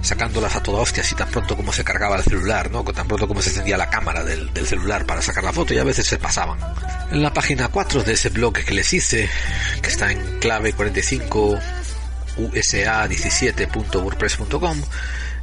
sacándolas 0.00 0.56
a 0.56 0.62
toda 0.62 0.80
hostia, 0.80 1.02
así 1.02 1.14
tan 1.14 1.28
pronto 1.28 1.54
como 1.56 1.70
se 1.72 1.84
cargaba 1.84 2.16
el 2.16 2.24
celular, 2.24 2.70
¿no? 2.70 2.82
Tan 2.84 3.06
pronto 3.06 3.28
como 3.28 3.42
se 3.42 3.50
encendía 3.50 3.76
la 3.76 3.90
cámara 3.90 4.24
del, 4.24 4.50
celular 4.66 5.04
para 5.04 5.20
sacar 5.20 5.44
la 5.44 5.52
foto 5.52 5.74
y 5.74 5.78
a 5.78 5.84
veces 5.84 6.06
se 6.06 6.16
pasaban. 6.18 6.58
En 7.10 7.22
la 7.22 7.34
página 7.34 7.68
4 7.68 8.02
de 8.02 8.14
ese 8.14 8.30
blog 8.30 8.54
que 8.54 8.72
les 8.72 8.90
hice, 8.92 9.28
que 9.82 9.88
está 9.88 10.10
en 10.10 10.38
clave 10.38 10.72
45 10.72 11.58
usa17.wordpress.com, 12.38 14.82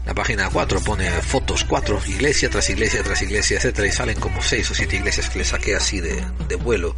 la 0.10 0.15
página 0.15 0.50
4 0.50 0.82
pone 0.82 1.08
fotos 1.22 1.63
4, 1.65 2.02
iglesia 2.08 2.50
tras 2.50 2.67
iglesia 2.72 3.04
tras 3.04 3.22
iglesia, 3.22 3.58
etcétera, 3.58 3.88
y 3.88 3.91
salen 3.91 4.19
como 4.19 4.41
6 4.41 4.72
o 4.72 4.74
7 4.74 4.95
iglesias 4.95 5.30
que 5.30 5.38
le 5.38 5.45
saqué 5.45 5.76
así 5.76 6.02
de, 6.02 6.26
de 6.48 6.56
vuelo 6.56 6.95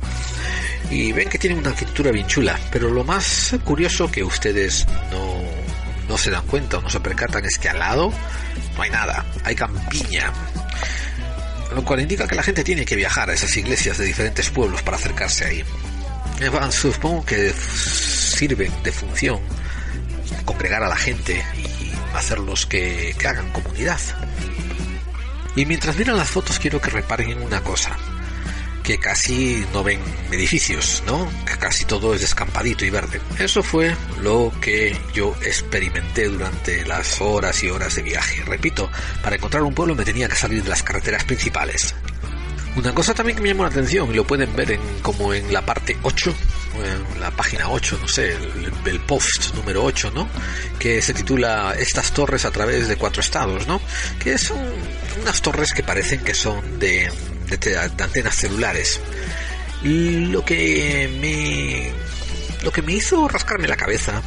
y 0.89 1.12
ven 1.12 1.28
que 1.28 1.38
tienen 1.38 1.60
una 1.60 1.71
arquitectura 1.71 2.12
bien 2.12 2.26
chula, 2.28 2.58
pero 2.71 2.89
lo 2.89 3.04
más 3.04 3.54
curioso 3.65 4.10
que 4.10 4.24
ustedes 4.24 4.88
no, 5.12 5.41
no 6.08 6.17
se 6.17 6.32
dan 6.32 6.47
cuenta 6.47 6.78
o 6.78 6.82
no 6.82 6.89
se 6.89 7.02
percatan 7.02 7.43
es 7.43 7.58
que 7.58 7.67
al 7.67 7.80
lado 7.80 8.13
no 8.78 8.82
hay 8.82 8.89
nada, 8.89 9.26
hay 9.43 9.56
campiña, 9.56 10.32
lo 11.76 11.84
cual 11.84 12.00
indica 12.00 12.26
que 12.30 12.36
la 12.36 12.43
gente 12.43 12.63
tiene 12.63 12.86
que 12.86 12.95
viajar 12.95 13.30
a 13.30 13.34
esas 13.34 13.58
iglesias 13.58 13.97
de 13.97 14.06
diferentes 14.06 14.50
pueblos 14.52 14.84
para 14.84 14.95
acercarse 14.95 15.43
ahí. 15.43 15.63
Supongo 16.69 17.26
que 17.26 17.52
sirven 17.52 18.71
de 18.84 18.91
función 18.93 19.41
congregar 20.45 20.82
a 20.82 20.88
la 20.88 20.95
gente 20.95 21.43
hacerlos 22.13 22.65
que, 22.65 23.15
que 23.17 23.28
hagan 23.28 23.52
comunidad. 23.52 24.00
Y 25.56 25.65
mientras 25.65 25.97
miran 25.97 26.17
las 26.17 26.30
fotos 26.30 26.60
quiero 26.60 26.80
que 26.80 26.89
reparen 26.89 27.32
en 27.32 27.41
una 27.41 27.62
cosa 27.62 27.97
que 28.84 28.97
casi 28.97 29.65
no 29.74 29.84
ven 29.84 30.00
edificios, 30.32 31.04
¿no? 31.06 31.30
Que 31.45 31.58
casi 31.58 31.86
todo 31.86 32.13
es 32.13 32.21
descampadito 32.21 32.86
y 32.86 32.89
verde. 32.89 33.21
Eso 33.39 33.63
fue 33.63 33.95
lo 34.21 34.52
que 34.60 34.97
yo 35.13 35.36
experimenté 35.43 36.28
durante 36.28 36.86
las 36.86 37.21
horas 37.21 37.63
y 37.63 37.69
horas 37.69 37.95
de 37.95 38.02
viaje. 38.02 38.43
Repito, 38.43 38.89
para 39.24 39.36
encontrar 39.36 39.63
un 39.63 39.74
pueblo 39.74 39.95
me 39.95 40.06
tenía 40.06 40.28
que 40.28 40.36
salir 40.36 40.63
de 40.63 40.69
las 40.69 40.84
carreteras 40.84 41.24
principales. 41.24 41.95
Una 42.76 42.94
cosa 42.94 43.14
también 43.14 43.36
que 43.36 43.44
me 43.44 43.50
llamó 43.50 43.64
la 43.64 43.70
atención, 43.70 44.10
y 44.12 44.14
lo 44.14 44.26
pueden 44.26 44.56
ver 44.56 44.72
en, 44.72 44.82
como 45.02 45.34
en 45.34 45.52
la 45.52 45.66
parte 45.66 45.98
8 46.04 46.34
eh, 46.74 47.20
la 47.20 47.32
página 47.32 47.70
8, 47.70 48.00
no 48.02 48.08
sé, 48.08 48.34
el, 48.86 49.00
post 49.02 49.54
número 49.56 49.84
8, 49.84 50.12
¿no? 50.16 50.30
Que 50.80 51.02
se 51.02 51.14
titula 51.14 51.76
Estas 51.78 52.12
torres 52.14 52.46
a 52.46 52.52
través 52.52 52.88
de 52.88 52.96
cuatro 52.96 53.22
estados, 53.22 53.68
¿no? 53.68 53.82
Que 54.24 54.38
son 54.38 54.58
unas 55.22 55.42
torres 55.42 55.74
que 55.74 55.84
parecen 55.84 56.22
que 56.22 56.34
son 56.34 56.80
de, 56.80 57.12
de, 57.50 57.58
de 57.58 57.78
antenas 57.78 58.36
celulares. 58.36 59.02
Lo 59.84 60.46
que 60.46 61.10
me 61.20 61.92
lo 62.64 62.72
que 62.72 62.82
me 62.82 62.94
hizo 62.94 63.28
rascarme 63.28 63.68
la 63.68 63.76
cabeza 63.76 64.22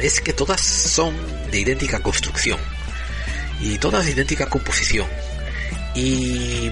es 0.00 0.20
que 0.20 0.32
todas 0.32 0.60
son 0.60 1.14
de 1.50 1.60
idéntica 1.60 2.00
construcción 2.00 2.58
y 3.60 3.78
todas 3.78 4.04
de 4.04 4.12
idéntica 4.12 4.46
composición. 4.46 5.06
Y, 5.94 6.70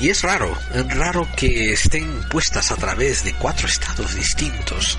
y 0.00 0.10
es 0.10 0.22
raro, 0.22 0.56
es 0.74 0.96
raro 0.96 1.28
que 1.36 1.72
estén 1.72 2.28
puestas 2.28 2.70
a 2.70 2.76
través 2.76 3.24
de 3.24 3.34
cuatro 3.34 3.66
estados 3.66 4.14
distintos, 4.14 4.98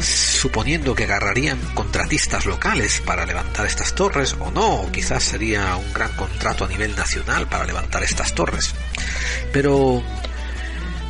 suponiendo 0.00 0.94
que 0.94 1.04
agarrarían 1.04 1.58
contratistas 1.74 2.46
locales 2.46 3.00
para 3.00 3.24
levantar 3.24 3.66
estas 3.66 3.94
torres, 3.94 4.34
o 4.40 4.50
no, 4.50 4.90
quizás 4.92 5.22
sería 5.22 5.76
un 5.76 5.92
gran 5.92 6.12
contrato 6.16 6.64
a 6.64 6.68
nivel 6.68 6.94
nacional 6.96 7.46
para 7.46 7.64
levantar 7.64 8.02
estas 8.02 8.34
torres. 8.34 8.74
Pero 9.52 10.02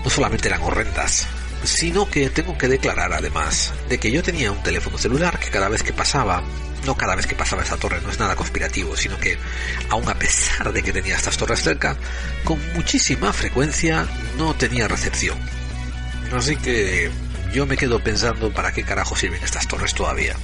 no 0.05 0.11
solamente 0.11 0.49
eran 0.49 0.63
horrendas, 0.63 1.27
sino 1.65 2.09
que 2.09 2.29
tengo 2.29 2.59
que 2.59 2.69
declarar 2.69 3.13
además 3.13 3.73
de 3.89 3.99
que 3.99 4.11
yo 4.11 4.23
tenía 4.23 4.53
un 4.53 4.63
teléfono 4.63 4.99
celular 4.99 5.39
que 5.39 5.51
cada 5.51 5.69
vez 5.69 5.83
que 5.83 5.93
pasaba, 5.93 6.43
no 6.85 6.97
cada 6.97 7.15
vez 7.15 7.27
que 7.27 7.35
pasaba 7.35 7.63
esa 7.63 7.77
torre, 7.77 8.01
no 8.01 8.11
es 8.11 8.19
nada 8.19 8.37
conspirativo, 8.37 8.97
sino 8.97 9.19
que 9.19 9.39
aun 9.91 10.09
a 10.09 10.15
pesar 10.15 10.73
de 10.73 10.83
que 10.83 10.93
tenía 10.93 11.17
estas 11.17 11.37
torres 11.37 11.63
cerca, 11.63 11.97
con 12.45 12.59
muchísima 12.75 13.33
frecuencia 13.33 14.07
no 14.39 14.55
tenía 14.55 14.89
recepción. 14.89 15.39
Así 16.33 16.57
que 16.57 17.11
yo 17.53 17.67
me 17.67 17.77
quedo 17.77 18.01
pensando 18.01 18.53
para 18.53 18.73
qué 18.73 18.83
carajo 18.83 19.17
sirven 19.17 19.43
estas 19.43 19.69
torres 19.69 19.95
todavía. 19.95 20.35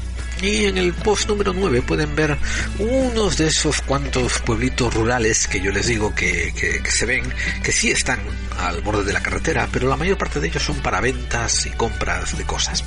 Y 0.42 0.64
en 0.64 0.78
el 0.78 0.94
post 0.94 1.28
número 1.28 1.52
9 1.52 1.82
pueden 1.82 2.16
ver 2.16 2.38
unos 2.78 3.36
de 3.36 3.48
esos 3.48 3.82
cuantos 3.82 4.38
pueblitos 4.40 4.94
rurales 4.94 5.46
que 5.46 5.60
yo 5.60 5.70
les 5.70 5.86
digo 5.86 6.14
que, 6.14 6.52
que, 6.54 6.82
que, 6.82 6.90
se 6.90 7.04
ven, 7.04 7.24
que 7.62 7.72
sí 7.72 7.90
están 7.90 8.20
al 8.58 8.80
borde 8.80 9.04
de 9.04 9.12
la 9.12 9.22
carretera, 9.22 9.68
pero 9.70 9.88
la 9.88 9.96
mayor 9.96 10.16
parte 10.16 10.40
de 10.40 10.48
ellos 10.48 10.62
son 10.62 10.76
para 10.76 11.00
ventas 11.00 11.66
y 11.66 11.70
compras 11.70 12.38
de 12.38 12.44
cosas. 12.44 12.84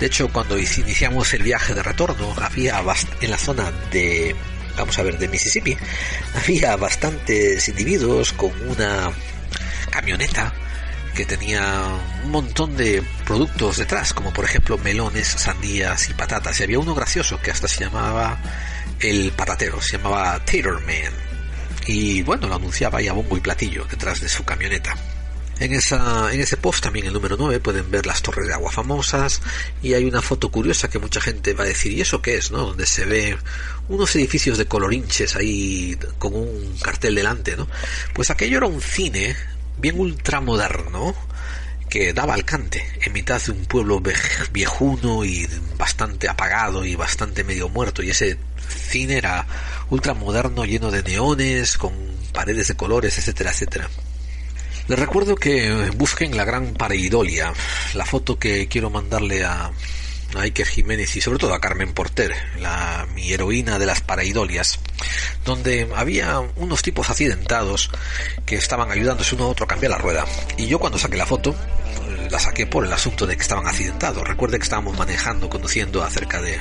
De 0.00 0.06
hecho, 0.06 0.28
cuando 0.28 0.58
iniciamos 0.58 1.34
el 1.34 1.42
viaje 1.42 1.74
de 1.74 1.82
retorno, 1.82 2.34
había 2.40 2.82
en 3.20 3.30
la 3.30 3.38
zona 3.38 3.70
de 3.90 4.34
vamos 4.76 4.98
a 4.98 5.02
ver, 5.02 5.18
de 5.18 5.28
Mississippi, 5.28 5.76
había 6.42 6.76
bastantes 6.76 7.68
individuos 7.68 8.32
con 8.32 8.50
una 8.68 9.10
camioneta 9.90 10.52
que 11.14 11.24
tenía 11.24 11.86
un 12.24 12.30
montón 12.30 12.76
de 12.76 13.02
productos 13.24 13.78
detrás, 13.78 14.12
como 14.12 14.32
por 14.32 14.44
ejemplo 14.44 14.76
melones, 14.78 15.28
sandías 15.28 16.10
y 16.10 16.14
patatas. 16.14 16.58
Y 16.60 16.64
había 16.64 16.78
uno 16.78 16.94
gracioso 16.94 17.40
que 17.40 17.50
hasta 17.50 17.68
se 17.68 17.84
llamaba 17.84 18.38
el 19.00 19.32
patatero, 19.32 19.80
se 19.80 19.96
llamaba 19.96 20.38
Tater 20.40 20.80
Man. 20.84 21.12
Y 21.86 22.22
bueno, 22.22 22.48
lo 22.48 22.56
anunciaba 22.56 22.98
ahí 22.98 23.08
a 23.08 23.12
bombo 23.12 23.36
y 23.36 23.40
platillo 23.40 23.84
detrás 23.84 24.20
de 24.20 24.28
su 24.28 24.44
camioneta. 24.44 24.96
En, 25.60 25.72
esa, 25.72 26.32
en 26.32 26.40
ese 26.40 26.56
post 26.56 26.82
también 26.82 27.06
el 27.06 27.12
número 27.12 27.36
9 27.38 27.60
pueden 27.60 27.88
ver 27.88 28.06
las 28.06 28.22
torres 28.22 28.48
de 28.48 28.54
agua 28.54 28.72
famosas 28.72 29.40
y 29.82 29.94
hay 29.94 30.04
una 30.04 30.20
foto 30.20 30.50
curiosa 30.50 30.90
que 30.90 30.98
mucha 30.98 31.20
gente 31.20 31.54
va 31.54 31.62
a 31.62 31.68
decir 31.68 31.92
¿y 31.92 32.00
eso 32.00 32.20
qué 32.20 32.38
es? 32.38 32.50
¿no? 32.50 32.58
Donde 32.58 32.86
se 32.86 33.04
ve 33.04 33.38
unos 33.88 34.16
edificios 34.16 34.58
de 34.58 34.66
colorinches 34.66 35.36
ahí 35.36 35.96
con 36.18 36.34
un 36.34 36.76
cartel 36.82 37.14
delante, 37.14 37.56
¿no? 37.56 37.68
Pues 38.14 38.30
aquello 38.30 38.56
era 38.56 38.66
un 38.66 38.80
cine 38.80 39.36
bien 39.78 39.98
ultramoderno 39.98 41.14
que 41.88 42.12
daba 42.12 42.34
al 42.34 42.44
cante 42.44 42.84
en 43.02 43.12
mitad 43.12 43.40
de 43.40 43.52
un 43.52 43.66
pueblo 43.66 44.02
viejuno 44.52 45.24
y 45.24 45.48
bastante 45.76 46.28
apagado 46.28 46.84
y 46.84 46.96
bastante 46.96 47.44
medio 47.44 47.68
muerto. 47.68 48.02
Y 48.02 48.10
ese 48.10 48.38
cine 48.68 49.18
era 49.18 49.46
ultramoderno 49.90 50.64
lleno 50.64 50.90
de 50.90 51.02
neones 51.02 51.78
con 51.78 51.92
paredes 52.32 52.68
de 52.68 52.76
colores 52.76 53.16
etcétera 53.18 53.50
etcétera. 53.50 53.88
Les 54.88 54.98
recuerdo 54.98 55.34
que 55.34 55.90
busquen 55.96 56.36
la 56.36 56.44
gran 56.44 56.74
pareidolia 56.74 57.52
la 57.94 58.04
foto 58.04 58.38
que 58.38 58.68
quiero 58.68 58.90
mandarle 58.90 59.44
a 59.44 59.70
a 60.38 60.42
Iker 60.42 60.66
Jiménez 60.66 61.16
y 61.16 61.20
sobre 61.20 61.38
todo 61.38 61.54
a 61.54 61.60
Carmen 61.60 61.92
Porter, 61.92 62.34
la, 62.58 63.06
mi 63.14 63.32
heroína 63.32 63.78
de 63.78 63.86
las 63.86 64.00
paraidolias, 64.00 64.78
donde 65.44 65.88
había 65.94 66.40
unos 66.56 66.82
tipos 66.82 67.10
accidentados 67.10 67.90
que 68.46 68.56
estaban 68.56 68.90
ayudándose 68.90 69.34
uno 69.34 69.44
a 69.44 69.48
otro 69.48 69.64
a 69.64 69.68
cambiar 69.68 69.92
la 69.92 69.98
rueda. 69.98 70.24
Y 70.56 70.66
yo 70.66 70.78
cuando 70.78 70.98
saqué 70.98 71.16
la 71.16 71.26
foto, 71.26 71.54
la 72.30 72.38
saqué 72.38 72.66
por 72.66 72.84
el 72.84 72.92
asunto 72.92 73.26
de 73.26 73.36
que 73.36 73.42
estaban 73.42 73.66
accidentados. 73.66 74.26
Recuerde 74.26 74.58
que 74.58 74.64
estábamos 74.64 74.96
manejando, 74.98 75.48
conduciendo 75.48 76.02
a 76.02 76.10
cerca 76.10 76.40
de 76.40 76.58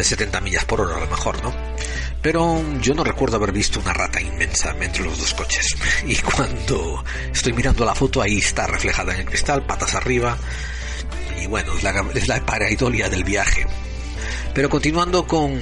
70 0.00 0.40
millas 0.40 0.64
por 0.64 0.80
hora 0.80 0.96
a 0.96 1.00
lo 1.00 1.06
mejor, 1.06 1.42
¿no? 1.42 1.54
Pero 2.22 2.62
yo 2.80 2.94
no 2.94 3.02
recuerdo 3.02 3.36
haber 3.36 3.50
visto 3.50 3.80
una 3.80 3.92
rata 3.92 4.20
inmensa 4.20 4.74
entre 4.80 5.02
los 5.02 5.18
dos 5.18 5.34
coches. 5.34 5.76
Y 6.06 6.16
cuando 6.16 7.04
estoy 7.32 7.52
mirando 7.52 7.84
la 7.84 7.94
foto, 7.94 8.22
ahí 8.22 8.38
está 8.38 8.66
reflejada 8.66 9.12
en 9.14 9.20
el 9.20 9.26
cristal, 9.26 9.66
patas 9.66 9.94
arriba, 9.96 10.38
y 11.40 11.46
bueno, 11.46 11.72
es 11.76 11.82
la, 11.82 12.04
es 12.14 12.28
la 12.28 12.44
paraidolia 12.44 13.08
del 13.08 13.24
viaje. 13.24 13.66
Pero 14.54 14.68
continuando 14.68 15.26
con, 15.26 15.60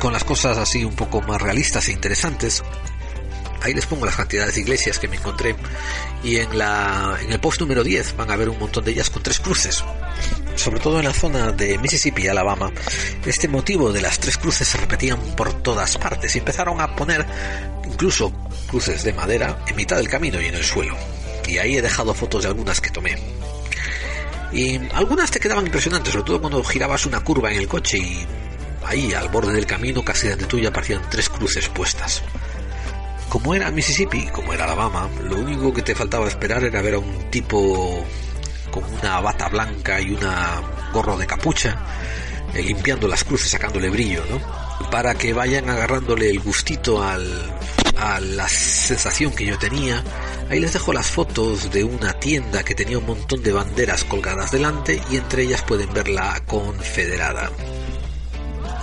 con 0.00 0.12
las 0.12 0.24
cosas 0.24 0.58
así 0.58 0.84
un 0.84 0.94
poco 0.94 1.20
más 1.22 1.40
realistas 1.40 1.88
e 1.88 1.92
interesantes, 1.92 2.62
ahí 3.62 3.74
les 3.74 3.86
pongo 3.86 4.06
las 4.06 4.16
cantidades 4.16 4.54
de 4.54 4.60
iglesias 4.60 4.98
que 4.98 5.08
me 5.08 5.16
encontré. 5.16 5.54
Y 6.22 6.36
en 6.36 6.56
la 6.56 7.18
en 7.20 7.32
el 7.32 7.40
post 7.40 7.60
número 7.60 7.84
10 7.84 8.16
van 8.16 8.30
a 8.30 8.36
ver 8.36 8.48
un 8.48 8.58
montón 8.58 8.84
de 8.84 8.92
ellas 8.92 9.10
con 9.10 9.22
tres 9.22 9.40
cruces. 9.40 9.84
Sobre 10.54 10.80
todo 10.80 10.98
en 10.98 11.04
la 11.04 11.14
zona 11.14 11.52
de 11.52 11.78
Mississippi 11.78 12.22
y 12.22 12.28
Alabama 12.28 12.70
este 13.24 13.48
motivo 13.48 13.92
de 13.92 14.02
las 14.02 14.18
tres 14.18 14.36
cruces 14.36 14.68
se 14.68 14.78
repetían 14.78 15.18
por 15.36 15.62
todas 15.62 15.96
partes 15.98 16.34
y 16.34 16.38
empezaron 16.38 16.80
a 16.80 16.94
poner 16.94 17.26
incluso 17.84 18.32
cruces 18.68 19.02
de 19.04 19.12
madera 19.12 19.58
en 19.66 19.76
mitad 19.76 19.96
del 19.96 20.08
camino 20.08 20.40
y 20.40 20.46
en 20.46 20.54
el 20.54 20.64
suelo. 20.64 20.96
Y 21.46 21.58
ahí 21.58 21.76
he 21.76 21.82
dejado 21.82 22.14
fotos 22.14 22.42
de 22.42 22.48
algunas 22.48 22.80
que 22.80 22.90
tomé 22.90 23.16
y 24.52 24.76
algunas 24.92 25.30
te 25.30 25.40
quedaban 25.40 25.66
impresionantes, 25.66 26.12
sobre 26.12 26.24
todo 26.24 26.40
cuando 26.40 26.62
girabas 26.62 27.06
una 27.06 27.20
curva 27.20 27.50
en 27.50 27.58
el 27.58 27.68
coche 27.68 27.98
y 27.98 28.26
ahí 28.84 29.14
al 29.14 29.28
borde 29.28 29.52
del 29.52 29.66
camino, 29.66 30.04
casi 30.04 30.24
delante 30.24 30.46
tuya, 30.46 30.68
aparecían 30.68 31.02
tres 31.10 31.28
cruces 31.28 31.68
puestas. 31.68 32.22
Como 33.28 33.54
era 33.54 33.70
Mississippi, 33.70 34.26
como 34.26 34.52
era 34.52 34.64
Alabama, 34.64 35.08
lo 35.24 35.38
único 35.38 35.72
que 35.72 35.82
te 35.82 35.94
faltaba 35.94 36.28
esperar 36.28 36.62
era 36.64 36.82
ver 36.82 36.94
a 36.94 36.98
un 36.98 37.30
tipo 37.30 38.04
con 38.70 38.84
una 38.84 39.20
bata 39.20 39.48
blanca 39.48 40.00
y 40.00 40.10
una 40.10 40.60
gorro 40.92 41.16
de 41.16 41.26
capucha, 41.26 41.78
eh, 42.54 42.62
limpiando 42.62 43.08
las 43.08 43.24
cruces, 43.24 43.50
sacándole 43.50 43.88
brillo, 43.88 44.22
¿no? 44.28 44.90
Para 44.90 45.14
que 45.14 45.32
vayan 45.32 45.70
agarrándole 45.70 46.28
el 46.28 46.40
gustito 46.40 47.02
al, 47.02 47.54
a 47.96 48.20
la 48.20 48.48
sensación 48.48 49.32
que 49.32 49.46
yo 49.46 49.58
tenía. 49.58 50.02
Ahí 50.50 50.60
les 50.60 50.72
dejo 50.72 50.92
las 50.92 51.08
fotos 51.08 51.70
de 51.70 51.84
una 51.84 52.12
tienda 52.14 52.62
que 52.62 52.74
tenía 52.74 52.98
un 52.98 53.06
montón 53.06 53.42
de 53.42 53.52
banderas 53.52 54.04
colgadas 54.04 54.50
delante 54.50 55.00
y 55.10 55.16
entre 55.16 55.44
ellas 55.44 55.62
pueden 55.62 55.92
ver 55.92 56.08
la 56.08 56.44
confederada. 56.46 57.50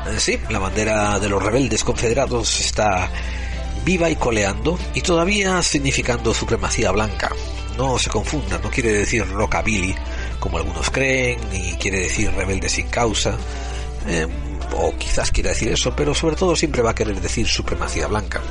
Eh, 0.08 0.20
sí, 0.20 0.40
la 0.50 0.60
bandera 0.60 1.20
de 1.20 1.30
los 1.30 1.42
rebeldes 1.42 1.84
confederados 1.84 2.60
está 2.60 3.10
viva 3.86 4.10
y 4.10 4.16
coleando 4.16 4.78
y 4.94 5.02
todavía 5.02 5.62
significando 5.62 6.34
supremacía 6.34 6.92
blanca. 6.92 7.32
No 7.78 7.98
se 7.98 8.10
confundan, 8.10 8.62
no 8.62 8.70
quiere 8.70 8.92
decir 8.92 9.26
rockabilly 9.28 9.96
como 10.40 10.58
algunos 10.58 10.90
creen, 10.90 11.40
ni 11.52 11.74
quiere 11.74 12.02
decir 12.02 12.32
rebelde 12.32 12.70
sin 12.70 12.88
causa. 12.88 13.38
Eh, 14.08 14.28
o 14.78 14.96
quizás 14.98 15.32
quiera 15.32 15.50
decir 15.50 15.72
eso, 15.72 15.94
pero 15.96 16.14
sobre 16.14 16.36
todo 16.36 16.56
siempre 16.56 16.82
va 16.82 16.92
a 16.92 16.96
querer 16.96 17.20
decir 17.20 17.48
supremacía 17.48 18.08
blanca. 18.08 18.42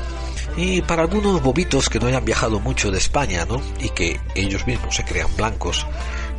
Y 0.59 0.83
para 0.83 1.03
algunos 1.03 1.41
bobitos 1.41 1.89
que 1.89 2.01
no 2.01 2.09
hayan 2.09 2.25
viajado 2.25 2.59
mucho 2.59 2.91
de 2.91 2.99
España, 2.99 3.45
¿no? 3.45 3.63
Y 3.79 3.91
que 3.91 4.19
ellos 4.35 4.67
mismos 4.67 4.97
se 4.97 5.05
crean 5.05 5.29
blancos, 5.37 5.87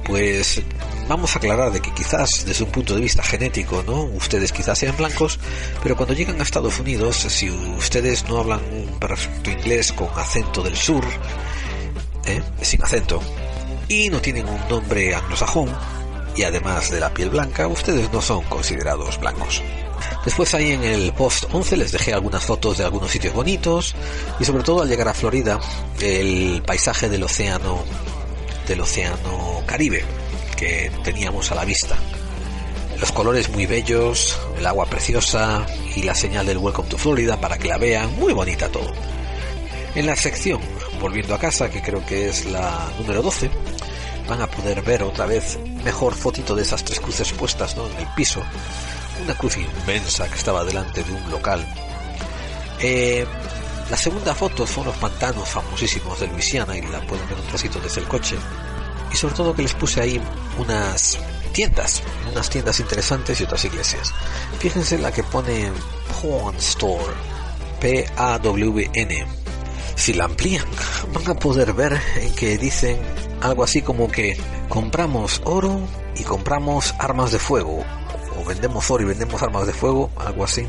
pues 0.04 0.62
vamos 1.08 1.34
a 1.34 1.40
aclarar 1.40 1.72
de 1.72 1.80
que 1.80 1.94
quizás 1.94 2.46
desde 2.46 2.66
un 2.66 2.70
punto 2.70 2.96
de 2.96 3.02
vista 3.02 3.24
genético, 3.24 3.82
¿no? 3.88 4.04
Ustedes 4.04 4.52
quizás 4.52 4.78
sean 4.78 4.98
blancos, 4.98 5.40
pero 5.82 5.96
cuando 5.96 6.14
llegan 6.14 6.38
a 6.38 6.44
Estados 6.44 6.82
Unidos, 6.82 7.16
si 7.16 7.50
ustedes 7.50 8.28
no 8.28 8.40
hablan 8.40 8.60
un 8.74 9.00
perfecto 9.00 9.52
inglés 9.52 9.94
con 9.94 10.10
acento 10.14 10.64
del 10.64 10.76
sur, 10.76 11.06
¿eh? 12.26 12.42
sin 12.62 12.84
acento, 12.84 13.22
y 13.88 14.10
no 14.10 14.20
tienen 14.20 14.50
un 14.50 14.68
nombre 14.68 15.16
anglosajón, 15.16 15.70
y 16.36 16.44
además 16.44 16.92
de 16.92 17.00
la 17.00 17.14
piel 17.14 17.30
blanca, 17.30 17.70
ustedes 17.70 18.12
no 18.12 18.22
son 18.22 18.44
considerados 18.44 19.18
blancos. 19.18 19.64
Después 20.26 20.54
ahí 20.54 20.72
en 20.72 20.84
el 20.84 21.14
post 21.14 21.46
11 21.52 21.78
les 21.78 21.92
dejé 21.92 22.14
algunas 22.14 22.44
fotos 22.44 22.78
de 22.78 22.84
algunos 22.84 23.12
sitios 23.12 23.34
bonitos 23.34 23.96
y 24.40 24.46
sobre 24.46 24.64
todo 24.64 24.82
al 24.82 24.90
llegar 24.90 25.08
a 25.08 25.14
Florida 25.14 25.60
el 26.00 26.62
paisaje 26.66 27.10
del 27.10 27.24
océano 27.24 27.84
del 28.68 28.82
océano 28.82 29.64
Caribe 29.66 30.04
que 30.56 30.92
teníamos 31.04 31.52
a 31.52 31.56
la 31.56 31.66
vista. 31.66 31.96
Los 33.00 33.12
colores 33.12 33.50
muy 33.50 33.66
bellos, 33.66 34.38
el 34.58 34.66
agua 34.66 34.86
preciosa 34.86 35.66
y 35.96 36.04
la 36.04 36.14
señal 36.14 36.46
del 36.46 36.58
Welcome 36.58 36.90
to 36.90 36.98
Florida 36.98 37.40
para 37.40 37.58
que 37.58 37.70
la 37.70 37.78
vean, 37.78 38.14
muy 38.18 38.34
bonita 38.34 38.68
todo. 38.70 38.92
En 39.96 40.06
la 40.06 40.16
sección 40.16 40.60
Volviendo 41.00 41.34
a 41.34 41.40
casa, 41.40 41.70
que 41.70 41.82
creo 41.82 42.06
que 42.06 42.28
es 42.28 42.46
la 42.46 42.92
número 42.98 43.22
12, 43.22 43.50
van 44.28 44.42
a 44.42 44.48
poder 44.48 44.82
ver 44.82 45.04
otra 45.04 45.26
vez 45.26 45.58
mejor 45.84 46.14
fotito 46.14 46.56
de 46.56 46.64
esas 46.64 46.84
tres 46.84 47.00
cruces 47.00 47.32
puestas 47.32 47.78
¿no? 47.78 47.88
en 47.88 47.98
el 47.98 48.08
piso. 48.16 48.42
Una 49.24 49.36
cruz 49.36 49.58
inmensa 49.58 50.28
que 50.28 50.36
estaba 50.36 50.64
delante 50.64 51.04
de 51.04 51.12
un 51.12 51.32
local. 51.32 51.66
Eh, 52.82 53.26
la 53.90 53.98
segunda 53.98 54.36
foto 54.36 54.68
son 54.68 54.86
los 54.86 54.96
pantanos 54.98 55.50
famosísimos 55.50 56.20
de 56.20 56.28
Luisiana 56.28 56.78
y 56.78 56.82
la 56.82 57.02
pueden 57.02 57.28
ver 57.28 57.40
un 57.40 57.48
trocito 57.48 57.80
desde 57.80 58.02
el 58.02 58.08
coche. 58.08 58.38
Y 59.12 59.16
sobre 59.16 59.34
todo 59.34 59.56
que 59.56 59.64
les 59.64 59.74
puse 59.74 60.02
ahí 60.02 60.22
unas 60.58 61.18
tiendas, 61.52 62.04
unas 62.32 62.50
tiendas 62.50 62.80
interesantes 62.80 63.42
y 63.42 63.44
otras 63.44 63.66
iglesias. 63.66 64.14
Fíjense 64.60 64.98
la 64.98 65.12
que 65.12 65.24
pone 65.24 65.72
Pawn 66.22 66.56
Store, 66.58 67.14
P-A-W-N. 67.82 69.26
Si 69.96 70.14
la 70.14 70.26
amplían, 70.26 70.66
van 71.14 71.28
a 71.28 71.40
poder 71.40 71.74
ver 71.74 72.00
en 72.18 72.34
que 72.36 72.58
dicen 72.58 73.00
algo 73.42 73.64
así 73.64 73.82
como 73.82 74.10
que 74.10 74.38
compramos 74.70 75.42
oro 75.46 75.82
y 76.16 76.24
compramos 76.24 76.94
armas 77.00 77.32
de 77.32 77.40
fuego, 77.40 77.84
vendemos 78.50 78.90
oro 78.90 79.04
y 79.04 79.06
vendemos 79.06 79.42
armas 79.42 79.68
de 79.68 79.74
fuego, 79.74 80.12
algo 80.18 80.44
así. 80.44 80.68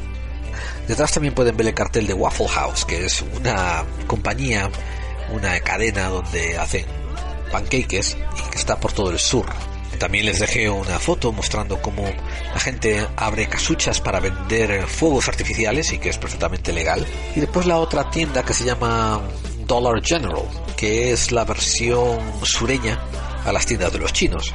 Detrás 0.86 1.12
también 1.12 1.34
pueden 1.34 1.56
ver 1.56 1.66
el 1.66 1.74
cartel 1.74 2.06
de 2.06 2.14
Waffle 2.14 2.48
House, 2.48 2.84
que 2.84 3.06
es 3.06 3.22
una 3.22 3.84
compañía, 4.06 4.70
una 5.32 5.58
cadena 5.60 6.08
donde 6.08 6.58
hacen 6.58 6.84
pancakes 7.50 8.16
y 8.38 8.50
que 8.50 8.58
está 8.58 8.78
por 8.78 8.92
todo 8.92 9.10
el 9.10 9.18
sur. 9.18 9.46
También 9.98 10.26
les 10.26 10.38
dejé 10.38 10.68
una 10.68 10.98
foto 10.98 11.32
mostrando 11.32 11.80
cómo 11.80 12.04
la 12.04 12.60
gente 12.60 13.06
abre 13.16 13.48
casuchas 13.48 14.00
para 14.00 14.20
vender 14.20 14.86
fuegos 14.86 15.28
artificiales 15.28 15.92
y 15.92 15.98
que 15.98 16.10
es 16.10 16.18
perfectamente 16.18 16.72
legal. 16.72 17.06
Y 17.34 17.40
después 17.40 17.66
la 17.66 17.78
otra 17.78 18.10
tienda 18.10 18.42
que 18.42 18.54
se 18.54 18.64
llama 18.64 19.20
Dollar 19.66 20.02
General, 20.02 20.44
que 20.76 21.12
es 21.12 21.32
la 21.32 21.44
versión 21.44 22.18
sureña 22.42 22.98
a 23.44 23.52
las 23.52 23.66
tiendas 23.66 23.92
de 23.92 23.98
los 23.98 24.12
chinos. 24.12 24.54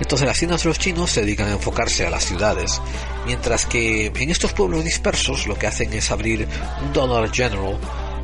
Entonces 0.00 0.26
las 0.26 0.38
tiendas 0.38 0.62
de 0.62 0.68
los 0.70 0.78
chinos 0.78 1.10
se 1.10 1.20
dedican 1.20 1.48
a 1.48 1.52
enfocarse 1.52 2.06
a 2.06 2.10
las 2.10 2.24
ciudades, 2.24 2.80
mientras 3.26 3.66
que 3.66 4.06
en 4.06 4.30
estos 4.30 4.52
pueblos 4.52 4.82
dispersos 4.82 5.46
lo 5.46 5.56
que 5.56 5.66
hacen 5.66 5.92
es 5.92 6.10
abrir 6.10 6.48
un 6.82 6.92
Dollar 6.92 7.30
General 7.30 7.78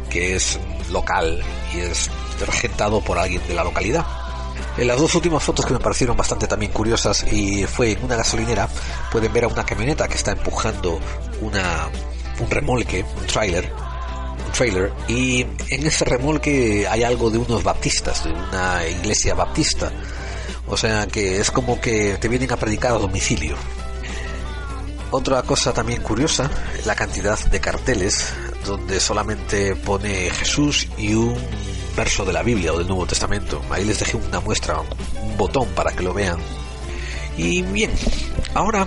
que 0.08 0.36
es 0.36 0.58
local 0.90 1.42
y 1.74 1.80
es 1.80 2.10
regentado 2.46 3.00
por 3.00 3.18
alguien 3.18 3.46
de 3.46 3.54
la 3.54 3.64
localidad. 3.64 4.06
En 4.78 4.88
las 4.88 4.98
dos 4.98 5.14
últimas 5.14 5.42
fotos 5.42 5.66
que 5.66 5.72
me 5.72 5.80
parecieron 5.80 6.16
bastante 6.16 6.46
también 6.46 6.72
curiosas 6.72 7.24
y 7.30 7.64
fue 7.64 7.92
en 7.92 8.04
una 8.04 8.16
gasolinera, 8.16 8.68
pueden 9.10 9.32
ver 9.32 9.44
a 9.44 9.48
una 9.48 9.64
camioneta 9.64 10.08
que 10.08 10.14
está 10.14 10.32
empujando 10.32 11.00
una, 11.40 11.88
un 12.40 12.50
remolque, 12.50 13.04
un 13.18 13.26
trailer, 13.26 13.70
un 14.46 14.52
trailer, 14.52 14.92
y 15.08 15.42
en 15.42 15.86
ese 15.86 16.04
remolque 16.04 16.86
hay 16.88 17.02
algo 17.02 17.30
de 17.30 17.38
unos 17.38 17.62
baptistas, 17.62 18.24
de 18.24 18.32
una 18.32 18.86
iglesia 18.86 19.34
baptista. 19.34 19.90
O 20.68 20.76
sea 20.76 21.06
que 21.06 21.40
es 21.40 21.50
como 21.50 21.80
que 21.80 22.16
te 22.20 22.28
vienen 22.28 22.52
a 22.52 22.56
predicar 22.56 22.92
a 22.92 22.98
domicilio. 22.98 23.56
Otra 25.10 25.42
cosa 25.42 25.72
también 25.72 26.02
curiosa, 26.02 26.50
la 26.84 26.96
cantidad 26.96 27.38
de 27.38 27.60
carteles 27.60 28.32
donde 28.64 28.98
solamente 28.98 29.76
pone 29.76 30.28
Jesús 30.30 30.88
y 30.98 31.14
un 31.14 31.36
verso 31.96 32.24
de 32.24 32.32
la 32.32 32.42
Biblia 32.42 32.72
o 32.72 32.78
del 32.78 32.88
Nuevo 32.88 33.06
Testamento. 33.06 33.62
Ahí 33.70 33.84
les 33.84 34.00
dejé 34.00 34.16
una 34.16 34.40
muestra, 34.40 34.80
un 34.80 35.36
botón 35.36 35.68
para 35.70 35.92
que 35.92 36.02
lo 36.02 36.12
vean. 36.12 36.38
Y 37.38 37.62
bien, 37.62 37.92
ahora 38.54 38.86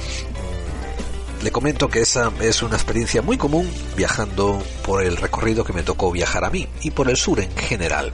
le 1.41 1.51
comento 1.51 1.87
que 1.87 2.01
esa 2.01 2.31
es 2.41 2.61
una 2.61 2.75
experiencia 2.75 3.21
muy 3.21 3.37
común 3.37 3.71
viajando 3.95 4.61
por 4.83 5.03
el 5.03 5.15
recorrido 5.15 5.63
que 5.63 5.73
me 5.73 5.83
tocó 5.83 6.11
viajar 6.11 6.43
a 6.43 6.49
mí 6.49 6.67
y 6.81 6.91
por 6.91 7.09
el 7.09 7.15
sur 7.15 7.39
en 7.39 7.55
general. 7.55 8.11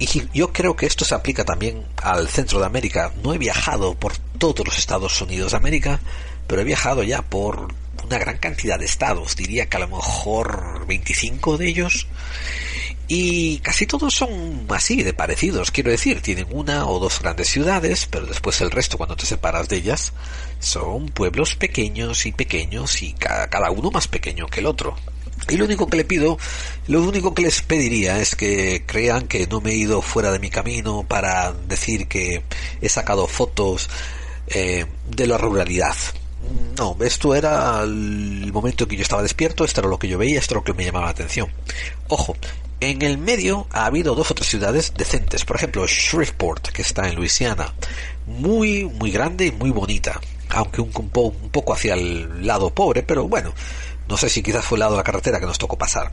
Y 0.00 0.08
yo 0.32 0.52
creo 0.52 0.74
que 0.74 0.86
esto 0.86 1.04
se 1.04 1.14
aplica 1.14 1.44
también 1.44 1.84
al 2.02 2.26
centro 2.28 2.58
de 2.58 2.66
América. 2.66 3.12
No 3.22 3.32
he 3.32 3.38
viajado 3.38 3.94
por 3.94 4.16
todos 4.38 4.66
los 4.66 4.78
Estados 4.78 5.20
Unidos 5.20 5.52
de 5.52 5.58
América, 5.58 6.00
pero 6.46 6.62
he 6.62 6.64
viajado 6.64 7.04
ya 7.04 7.22
por 7.22 7.72
una 8.04 8.18
gran 8.18 8.38
cantidad 8.38 8.78
de 8.78 8.86
estados, 8.86 9.36
diría 9.36 9.68
que 9.68 9.76
a 9.76 9.80
lo 9.80 9.88
mejor 9.88 10.84
25 10.86 11.58
de 11.58 11.68
ellos, 11.68 12.08
y 13.12 13.58
casi 13.58 13.86
todos 13.86 14.14
son 14.14 14.66
así 14.68 15.02
de 15.02 15.12
parecidos, 15.12 15.72
quiero 15.72 15.90
decir, 15.90 16.20
tienen 16.22 16.46
una 16.50 16.86
o 16.86 16.98
dos 16.98 17.20
grandes 17.20 17.48
ciudades, 17.48 18.06
pero 18.08 18.24
después 18.24 18.60
el 18.60 18.70
resto 18.70 18.96
cuando 18.98 19.16
te 19.16 19.26
separas 19.26 19.68
de 19.68 19.76
ellas 19.76 20.12
son 20.60 21.08
pueblos 21.08 21.56
pequeños 21.56 22.24
y 22.26 22.32
pequeños 22.32 23.02
y 23.02 23.12
cada, 23.12 23.70
uno 23.72 23.90
más 23.90 24.06
pequeño 24.06 24.46
que 24.46 24.60
el 24.60 24.66
otro. 24.66 24.96
Y 25.50 25.56
lo 25.56 25.64
único 25.64 25.86
que 25.88 25.96
le 25.96 26.04
pido, 26.04 26.38
lo 26.86 27.02
único 27.02 27.34
que 27.34 27.42
les 27.42 27.62
pediría 27.62 28.20
es 28.20 28.34
que 28.34 28.84
crean 28.86 29.26
que 29.26 29.46
no 29.46 29.60
me 29.60 29.72
he 29.72 29.76
ido 29.76 30.02
fuera 30.02 30.30
de 30.32 30.38
mi 30.38 30.50
camino 30.50 31.04
para 31.06 31.52
decir 31.52 32.06
que 32.08 32.42
he 32.80 32.88
sacado 32.88 33.26
fotos 33.26 33.88
eh, 34.48 34.86
de 35.08 35.26
la 35.26 35.38
ruralidad. 35.38 35.94
No, 36.78 36.96
esto 37.00 37.34
era 37.34 37.82
el 37.82 38.50
momento 38.52 38.84
en 38.84 38.90
que 38.90 38.96
yo 38.96 39.02
estaba 39.02 39.22
despierto, 39.22 39.64
esto 39.64 39.80
era 39.80 39.90
lo 39.90 39.98
que 39.98 40.08
yo 40.08 40.18
veía, 40.18 40.38
esto 40.38 40.54
era 40.54 40.60
lo 40.60 40.64
que 40.64 40.74
me 40.74 40.84
llamaba 40.84 41.06
la 41.06 41.12
atención. 41.12 41.48
Ojo, 42.08 42.36
en 42.80 43.02
el 43.02 43.18
medio 43.18 43.66
ha 43.70 43.84
habido 43.84 44.14
dos 44.14 44.30
o 44.30 44.34
tres 44.34 44.48
ciudades 44.48 44.94
decentes, 44.96 45.44
por 45.44 45.56
ejemplo 45.56 45.86
Shreveport, 45.86 46.68
que 46.68 46.82
está 46.82 47.08
en 47.08 47.16
Luisiana, 47.16 47.74
muy, 48.26 48.84
muy 48.84 49.10
grande 49.10 49.46
y 49.46 49.52
muy 49.52 49.70
bonita, 49.70 50.18
aunque 50.48 50.80
un, 50.80 50.90
un 50.94 51.50
poco 51.50 51.74
hacia 51.74 51.94
el 51.94 52.46
lado 52.46 52.70
pobre, 52.70 53.02
pero 53.02 53.28
bueno, 53.28 53.52
no 54.10 54.16
sé 54.16 54.28
si 54.28 54.42
quizás 54.42 54.64
fue 54.64 54.74
el 54.74 54.80
lado 54.80 54.92
de 54.92 54.96
la 54.98 55.04
carretera 55.04 55.38
que 55.38 55.46
nos 55.46 55.56
tocó 55.56 55.78
pasar. 55.78 56.10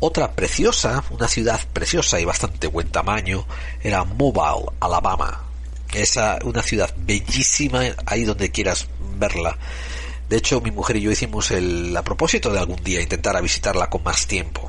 Otra 0.00 0.32
preciosa, 0.32 1.04
una 1.10 1.28
ciudad 1.28 1.60
preciosa 1.72 2.18
y 2.18 2.24
bastante 2.24 2.66
buen 2.66 2.88
tamaño, 2.88 3.46
era 3.80 4.02
Mobile, 4.02 4.66
Alabama. 4.80 5.44
Esa, 5.92 6.40
una 6.42 6.60
ciudad 6.60 6.92
bellísima, 6.96 7.82
ahí 8.04 8.24
donde 8.24 8.50
quieras 8.50 8.88
verla. 9.16 9.56
De 10.28 10.38
hecho, 10.38 10.60
mi 10.60 10.72
mujer 10.72 10.96
y 10.96 11.02
yo 11.02 11.12
hicimos 11.12 11.52
el 11.52 11.96
a 11.96 12.02
propósito 12.02 12.50
de 12.50 12.58
algún 12.58 12.82
día 12.82 13.00
intentar 13.00 13.36
a 13.36 13.40
visitarla 13.40 13.88
con 13.88 14.02
más 14.02 14.26
tiempo. 14.26 14.68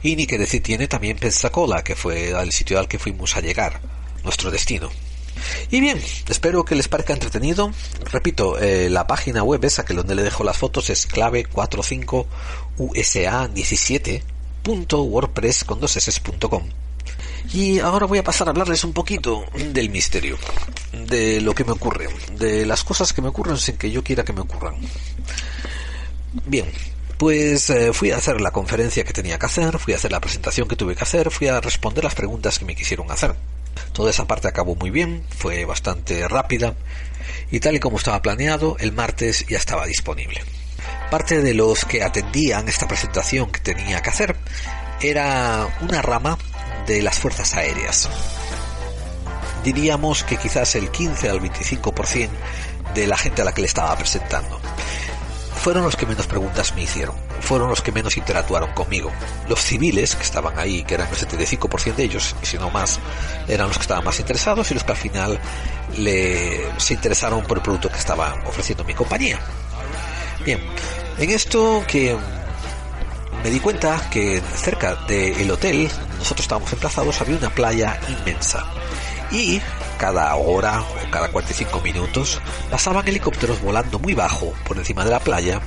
Y 0.00 0.14
ni 0.14 0.28
que 0.28 0.38
decir 0.38 0.62
tiene 0.62 0.86
también 0.86 1.18
Pensacola, 1.18 1.82
que 1.82 1.96
fue 1.96 2.30
el 2.30 2.52
sitio 2.52 2.78
al 2.78 2.86
que 2.86 3.00
fuimos 3.00 3.36
a 3.36 3.40
llegar, 3.40 3.80
nuestro 4.22 4.52
destino. 4.52 4.90
Y 5.70 5.80
bien, 5.80 6.00
espero 6.28 6.64
que 6.64 6.74
les 6.74 6.88
parezca 6.88 7.12
entretenido. 7.12 7.70
Repito, 8.10 8.58
eh, 8.58 8.88
la 8.90 9.06
página 9.06 9.42
web 9.42 9.62
esa 9.64 9.84
que 9.84 9.94
donde 9.94 10.14
le 10.14 10.22
dejo 10.22 10.44
las 10.44 10.58
fotos 10.58 10.90
es 10.90 11.06
clave 11.06 11.44
45 11.44 12.26
usa 12.78 13.48
17.wordpress 13.48 15.64
con 15.64 15.80
Y 17.52 17.80
ahora 17.80 18.06
voy 18.06 18.18
a 18.18 18.24
pasar 18.24 18.48
a 18.48 18.50
hablarles 18.50 18.84
un 18.84 18.92
poquito 18.92 19.44
del 19.72 19.90
misterio, 19.90 20.38
de 20.92 21.40
lo 21.40 21.54
que 21.54 21.64
me 21.64 21.72
ocurre, 21.72 22.08
de 22.36 22.66
las 22.66 22.84
cosas 22.84 23.12
que 23.12 23.22
me 23.22 23.28
ocurren 23.28 23.58
sin 23.58 23.76
que 23.76 23.90
yo 23.90 24.04
quiera 24.04 24.24
que 24.24 24.32
me 24.32 24.40
ocurran. 24.40 24.76
Bien, 26.46 26.66
pues 27.18 27.68
eh, 27.70 27.92
fui 27.92 28.12
a 28.12 28.16
hacer 28.16 28.40
la 28.40 28.50
conferencia 28.50 29.04
que 29.04 29.12
tenía 29.12 29.38
que 29.38 29.46
hacer, 29.46 29.78
fui 29.78 29.92
a 29.92 29.96
hacer 29.96 30.10
la 30.10 30.20
presentación 30.20 30.66
que 30.66 30.76
tuve 30.76 30.94
que 30.94 31.02
hacer, 31.02 31.30
fui 31.30 31.48
a 31.48 31.60
responder 31.60 32.04
las 32.04 32.14
preguntas 32.14 32.58
que 32.58 32.64
me 32.64 32.74
quisieron 32.74 33.10
hacer. 33.10 33.34
Toda 33.92 34.10
esa 34.10 34.26
parte 34.26 34.48
acabó 34.48 34.74
muy 34.74 34.90
bien, 34.90 35.24
fue 35.36 35.64
bastante 35.64 36.26
rápida 36.28 36.74
y 37.50 37.60
tal 37.60 37.76
y 37.76 37.80
como 37.80 37.96
estaba 37.96 38.22
planeado, 38.22 38.76
el 38.78 38.92
martes 38.92 39.46
ya 39.48 39.58
estaba 39.58 39.86
disponible. 39.86 40.42
Parte 41.10 41.42
de 41.42 41.54
los 41.54 41.84
que 41.84 42.02
atendían 42.02 42.68
esta 42.68 42.86
presentación 42.86 43.50
que 43.50 43.60
tenía 43.60 44.00
que 44.00 44.10
hacer 44.10 44.36
era 45.00 45.66
una 45.80 46.02
rama 46.02 46.38
de 46.86 47.02
las 47.02 47.18
fuerzas 47.18 47.54
aéreas. 47.54 48.08
Diríamos 49.64 50.24
que 50.24 50.36
quizás 50.36 50.74
el 50.76 50.90
15 50.90 51.28
al 51.28 51.40
25% 51.40 52.30
de 52.94 53.06
la 53.06 53.16
gente 53.16 53.42
a 53.42 53.44
la 53.44 53.52
que 53.52 53.60
le 53.60 53.66
estaba 53.66 53.94
presentando 53.96 54.60
fueron 55.60 55.82
los 55.82 55.94
que 55.94 56.06
menos 56.06 56.26
preguntas 56.26 56.74
me 56.74 56.84
hicieron, 56.84 57.14
fueron 57.40 57.68
los 57.68 57.82
que 57.82 57.92
menos 57.92 58.16
interactuaron 58.16 58.72
conmigo. 58.72 59.10
Los 59.48 59.60
civiles 59.60 60.14
que 60.14 60.22
estaban 60.22 60.58
ahí, 60.58 60.82
que 60.82 60.94
eran 60.94 61.08
el 61.08 61.16
75% 61.16 61.94
de 61.94 62.04
ellos, 62.04 62.34
y 62.42 62.46
si 62.46 62.58
no 62.58 62.70
más, 62.70 62.98
eran 63.48 63.68
los 63.68 63.76
que 63.76 63.82
estaban 63.82 64.04
más 64.04 64.18
interesados 64.20 64.70
y 64.70 64.74
los 64.74 64.84
que 64.84 64.92
al 64.92 64.98
final 64.98 65.38
le, 65.96 66.60
se 66.78 66.94
interesaron 66.94 67.42
por 67.42 67.58
el 67.58 67.62
producto 67.62 67.90
que 67.90 67.98
estaba 67.98 68.34
ofreciendo 68.46 68.84
mi 68.84 68.94
compañía. 68.94 69.38
Bien, 70.44 70.60
en 71.18 71.30
esto 71.30 71.84
que 71.86 72.16
me 73.42 73.50
di 73.50 73.60
cuenta 73.60 74.08
que 74.10 74.42
cerca 74.54 74.94
del 75.06 75.50
hotel, 75.50 75.88
nosotros 76.18 76.40
estábamos 76.40 76.72
emplazados, 76.72 77.20
había 77.20 77.36
una 77.36 77.50
playa 77.50 77.98
inmensa. 78.08 78.64
Y 79.30 79.60
cada 79.98 80.34
hora 80.34 80.80
o 80.80 81.10
cada 81.10 81.30
45 81.30 81.80
minutos 81.80 82.40
pasaban 82.70 83.06
helicópteros 83.06 83.60
volando 83.62 83.98
muy 83.98 84.14
bajo 84.14 84.52
por 84.66 84.76
encima 84.76 85.04
de 85.04 85.10
la 85.10 85.20
playa 85.20 85.60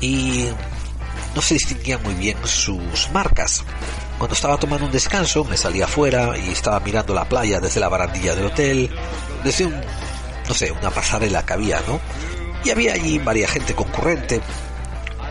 y 0.00 0.48
no 1.34 1.42
se 1.42 1.54
distinguían 1.54 2.02
muy 2.02 2.14
bien 2.14 2.36
sus 2.44 3.10
marcas. 3.12 3.64
Cuando 4.18 4.34
estaba 4.34 4.58
tomando 4.58 4.86
un 4.86 4.92
descanso 4.92 5.44
me 5.44 5.56
salía 5.56 5.84
afuera 5.84 6.36
y 6.36 6.50
estaba 6.50 6.80
mirando 6.80 7.14
la 7.14 7.28
playa 7.28 7.60
desde 7.60 7.80
la 7.80 7.88
barandilla 7.88 8.34
del 8.34 8.46
hotel, 8.46 8.90
desde 9.44 9.68
no 9.68 10.54
sé, 10.54 10.72
una 10.72 10.90
pasarela 10.90 11.44
que 11.44 11.52
había, 11.52 11.80
¿no? 11.86 12.00
Y 12.64 12.70
había 12.70 12.94
allí 12.94 13.18
varias 13.18 13.52
gente 13.52 13.74
concurrente 13.74 14.40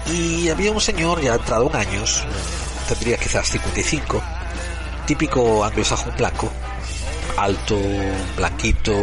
y 0.05 0.47
había 0.49 0.71
un 0.71 0.79
señor 0.79 1.21
ya 1.21 1.35
entrado 1.35 1.69
en 1.69 1.75
años, 1.75 2.23
tendría 2.87 3.17
quizás 3.17 3.49
55, 3.49 4.21
típico 5.05 5.65
anglosajón 5.65 6.15
blanco, 6.15 6.49
alto, 7.35 7.77
blanquito, 8.37 8.93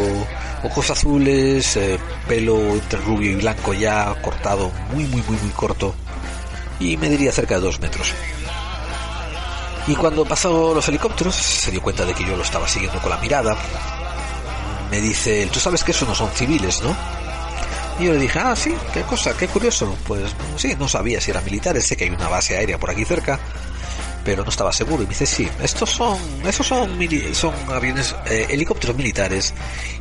ojos 0.64 0.90
azules, 0.90 1.76
eh, 1.76 1.98
pelo 2.26 2.58
entre 2.58 2.98
rubio 3.00 3.30
y 3.30 3.36
blanco 3.36 3.74
ya 3.74 4.14
cortado, 4.22 4.72
muy, 4.92 5.04
muy, 5.04 5.22
muy, 5.22 5.36
muy 5.36 5.50
corto, 5.50 5.94
y 6.80 6.96
me 6.96 7.08
diría 7.08 7.32
cerca 7.32 7.56
de 7.56 7.60
dos 7.60 7.80
metros. 7.80 8.12
Y 9.86 9.94
cuando 9.94 10.24
pasó 10.24 10.74
los 10.74 10.88
helicópteros, 10.88 11.34
se 11.34 11.70
dio 11.70 11.82
cuenta 11.82 12.06
de 12.06 12.14
que 12.14 12.24
yo 12.24 12.36
lo 12.36 12.42
estaba 12.42 12.66
siguiendo 12.66 12.98
con 13.00 13.10
la 13.10 13.18
mirada. 13.18 13.54
Me 14.90 15.00
dice, 15.00 15.46
tú 15.52 15.60
sabes 15.60 15.84
que 15.84 15.90
eso 15.90 16.06
no 16.06 16.14
son 16.14 16.30
civiles, 16.30 16.82
¿no? 16.82 16.96
Y 18.00 18.06
yo 18.06 18.12
le 18.12 18.18
dije, 18.18 18.38
ah, 18.38 18.56
sí, 18.56 18.74
qué 18.94 19.02
cosa, 19.02 19.36
qué 19.36 19.46
curioso. 19.46 19.94
Pues 20.06 20.34
sí, 20.56 20.74
no 20.78 20.88
sabía 20.88 21.20
si 21.20 21.30
eran 21.30 21.44
militares, 21.44 21.86
sé 21.86 21.96
que 21.96 22.04
hay 22.04 22.10
una 22.10 22.28
base 22.28 22.56
aérea 22.56 22.78
por 22.78 22.90
aquí 22.90 23.04
cerca, 23.04 23.38
pero 24.24 24.42
no 24.42 24.50
estaba 24.50 24.72
seguro. 24.72 25.02
Y 25.02 25.06
me 25.06 25.10
dice, 25.10 25.26
sí, 25.26 25.48
estos 25.62 25.90
son, 25.90 26.18
estos 26.46 26.66
son, 26.66 26.90
son 27.32 27.54
aviones, 27.68 28.14
eh, 28.26 28.46
helicópteros 28.50 28.96
militares 28.96 29.54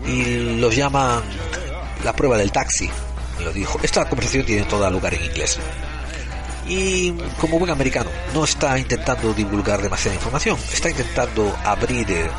y 0.06 0.58
los 0.60 0.76
llaman 0.76 1.22
la 2.04 2.14
prueba 2.16 2.38
del 2.38 2.52
taxi. 2.52 2.90
Me 3.38 3.46
lo 3.46 3.52
dijo. 3.54 3.80
Esta 3.84 4.08
conversación 4.08 4.46
tiene 4.46 4.64
todo 4.64 4.90
lugar 4.90 5.14
en 5.14 5.26
inglés 5.26 5.60
y 6.68 7.12
como 7.40 7.60
buen 7.60 7.72
americano 7.72 8.10
no 8.34 8.44
está 8.44 8.78
intentando 8.80 9.34
divulgar 9.34 9.82
demasiada 9.82 10.16
información, 10.16 10.58
está 10.72 10.90
intentando 10.90 11.56
abrir 11.64 12.10
eh, 12.10 12.30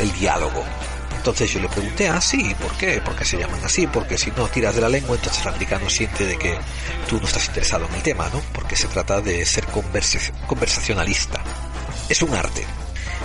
el 0.00 0.12
diálogo. 0.12 0.64
Entonces 1.20 1.52
yo 1.52 1.60
le 1.60 1.68
pregunté, 1.68 2.08
ah, 2.08 2.18
sí, 2.18 2.56
¿por 2.58 2.72
qué? 2.78 2.98
¿Por 3.02 3.14
qué 3.14 3.26
se 3.26 3.36
llaman 3.36 3.60
así? 3.62 3.86
Porque 3.86 4.16
si 4.16 4.30
no 4.30 4.48
tiras 4.48 4.74
de 4.74 4.80
la 4.80 4.88
lengua, 4.88 5.16
entonces 5.16 5.42
el 5.42 5.48
americano 5.48 5.90
siente 5.90 6.24
de 6.24 6.38
que 6.38 6.58
tú 7.10 7.20
no 7.20 7.26
estás 7.26 7.46
interesado 7.46 7.84
en 7.84 7.94
el 7.94 8.02
tema, 8.02 8.30
¿no? 8.32 8.40
Porque 8.54 8.74
se 8.74 8.88
trata 8.88 9.20
de 9.20 9.44
ser 9.44 9.66
conversacionalista. 9.66 11.42
Es 12.08 12.22
un 12.22 12.34
arte. 12.34 12.64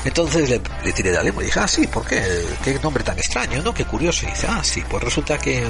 Entonces 0.03 0.49
le, 0.49 0.61
le, 0.83 0.91
tiré 0.91 1.11
de 1.11 1.15
la 1.15 1.23
lengua 1.23 1.41
y 1.41 1.45
dije, 1.45 1.59
ah, 1.61 1.69
sí, 1.69 1.87
¿por 1.87 2.05
qué? 2.05 2.21
Qué 2.65 2.77
nombre 2.83 3.01
tan 3.01 3.17
extraño, 3.17 3.63
¿no? 3.63 3.73
Qué 3.73 3.85
curioso. 3.85 4.25
Y 4.25 4.31
dice, 4.31 4.45
ah, 4.49 4.61
sí, 4.61 4.83
pues 4.89 5.01
resulta 5.01 5.37
que 5.37 5.63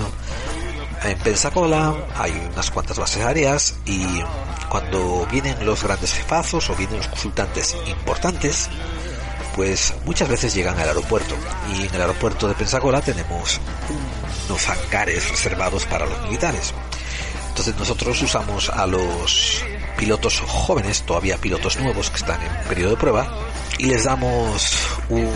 en 1.03 1.17
Pensacola 1.19 1.93
hay 2.15 2.31
unas 2.51 2.71
cuantas 2.71 2.97
bases 2.97 3.23
aéreas 3.23 3.75
y 3.85 4.03
cuando 4.67 5.27
vienen 5.31 5.63
los 5.63 5.83
grandes 5.83 6.13
jefazos 6.13 6.71
o 6.71 6.75
vienen 6.75 6.97
los 6.97 7.07
consultantes 7.07 7.75
importantes, 7.85 8.67
pues 9.56 9.94
muchas 10.06 10.28
veces 10.28 10.54
llegan 10.54 10.78
al 10.80 10.89
aeropuerto 10.89 11.36
y 11.74 11.86
en 11.86 11.96
el 11.96 12.02
aeropuerto 12.02 12.48
de 12.48 12.56
Pensacola 12.56 13.02
tenemos 13.02 13.60
unos 14.48 14.70
hangares 14.70 15.30
reservados 15.30 15.86
para 15.86 16.06
los 16.06 16.22
militares. 16.24 16.74
Entonces 17.50 17.76
nosotros 17.78 18.22
usamos 18.22 18.70
a 18.70 18.86
los 18.86 19.63
pilotos 19.98 20.41
jóvenes, 20.41 21.04
todavía 21.04 21.38
pilotos 21.38 21.78
nuevos 21.78 22.10
que 22.10 22.18
están 22.18 22.41
en 22.41 22.68
periodo 22.68 22.91
de 22.91 22.98
prueba, 22.98 23.34
y 23.78 23.86
les 23.86 24.04
damos 24.04 24.78
un 25.10 25.32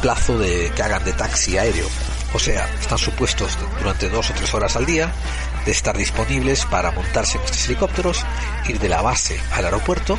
plazo 0.00 0.36
de 0.38 0.72
que 0.74 0.82
hagan 0.82 1.04
de 1.04 1.12
taxi 1.12 1.56
aéreo 1.56 1.86
o 2.34 2.38
sea, 2.38 2.66
están 2.80 2.98
supuestos 2.98 3.58
durante 3.78 4.08
dos 4.08 4.30
o 4.30 4.34
tres 4.34 4.52
horas 4.54 4.76
al 4.76 4.86
día 4.86 5.12
de 5.66 5.70
estar 5.70 5.96
disponibles 5.96 6.64
para 6.64 6.90
montarse 6.90 7.38
en 7.38 7.44
estos 7.44 7.66
helicópteros, 7.66 8.24
ir 8.68 8.78
de 8.78 8.88
la 8.88 9.02
base 9.02 9.38
al 9.52 9.66
aeropuerto, 9.66 10.18